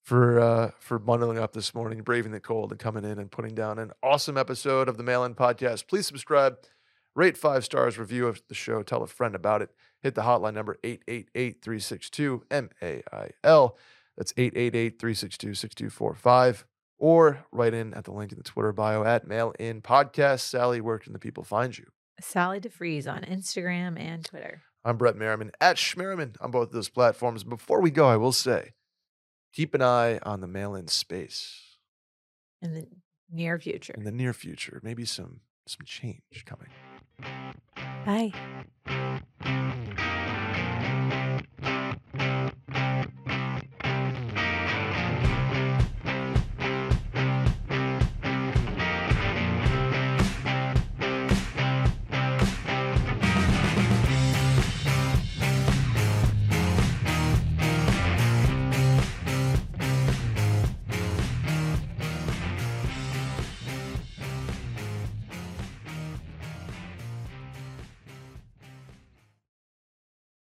for 0.04 0.40
uh, 0.40 0.72
for 0.80 0.98
bundling 1.00 1.38
up 1.38 1.52
this 1.54 1.74
morning, 1.76 2.02
braving 2.02 2.32
the 2.32 2.40
cold, 2.40 2.72
and 2.72 2.80
coming 2.80 3.04
in 3.04 3.20
and 3.20 3.30
putting 3.30 3.54
down 3.56 3.78
an 3.80 3.92
awesome 4.02 4.38
episode 4.38 4.88
of 4.88 4.96
the 4.98 5.04
Mail 5.04 5.24
In 5.26 5.36
Podcast. 5.36 5.88
Please 5.88 6.08
subscribe, 6.08 6.58
rate 7.16 7.38
five 7.38 7.64
stars, 7.66 7.98
review 7.98 8.28
of 8.28 8.42
the 8.48 8.56
show, 8.56 8.84
tell 8.84 9.04
a 9.04 9.08
friend 9.08 9.36
about 9.36 9.62
it. 9.62 9.70
Hit 10.02 10.16
the 10.16 10.22
hotline 10.24 10.54
number 10.54 10.78
888-362-MAIL. 10.84 13.78
That's 14.18 14.34
888-362-6245. 14.34 16.64
Or 16.98 17.46
write 17.52 17.74
in 17.74 17.94
at 17.96 18.04
the 18.06 18.12
link 18.12 18.32
in 18.32 18.38
the 18.38 18.44
Twitter 18.44 18.72
bio 18.72 19.04
at 19.04 19.28
Mail 19.28 19.54
In 19.58 19.82
Podcast. 19.82 20.42
Sally, 20.42 20.80
where 20.82 21.00
can 21.00 21.14
the 21.14 21.20
people 21.20 21.44
find 21.44 21.76
you? 21.78 21.86
Sally 22.20 22.60
deFries 22.60 23.12
on 23.12 23.24
Instagram 23.24 24.00
and 24.00 24.24
Twitter. 24.24 24.62
I'm 24.86 24.98
Brett 24.98 25.16
Merriman 25.16 25.52
at 25.60 25.78
Schmerriman 25.78 26.36
on 26.42 26.52
both 26.52 26.68
of 26.68 26.74
those 26.74 26.90
platforms. 26.90 27.44
Before 27.44 27.82
we 27.82 27.90
go, 27.90 28.08
I 28.08 28.18
will 28.18 28.32
say, 28.32 28.74
keep 29.54 29.74
an 29.74 29.82
eye 29.82 30.20
on 30.20 30.42
the 30.42 30.48
mail-in 30.48 30.88
space 30.88 31.60
in 32.62 32.74
the 32.76 32.86
near 33.32 33.58
future. 33.60 33.94
in 33.98 34.04
the 34.04 34.12
near 34.12 34.34
future. 34.34 34.80
Maybe 34.84 35.06
some 35.06 35.40
some 35.68 35.86
change 35.86 36.44
coming. 36.46 36.68
Bye. 38.06 38.34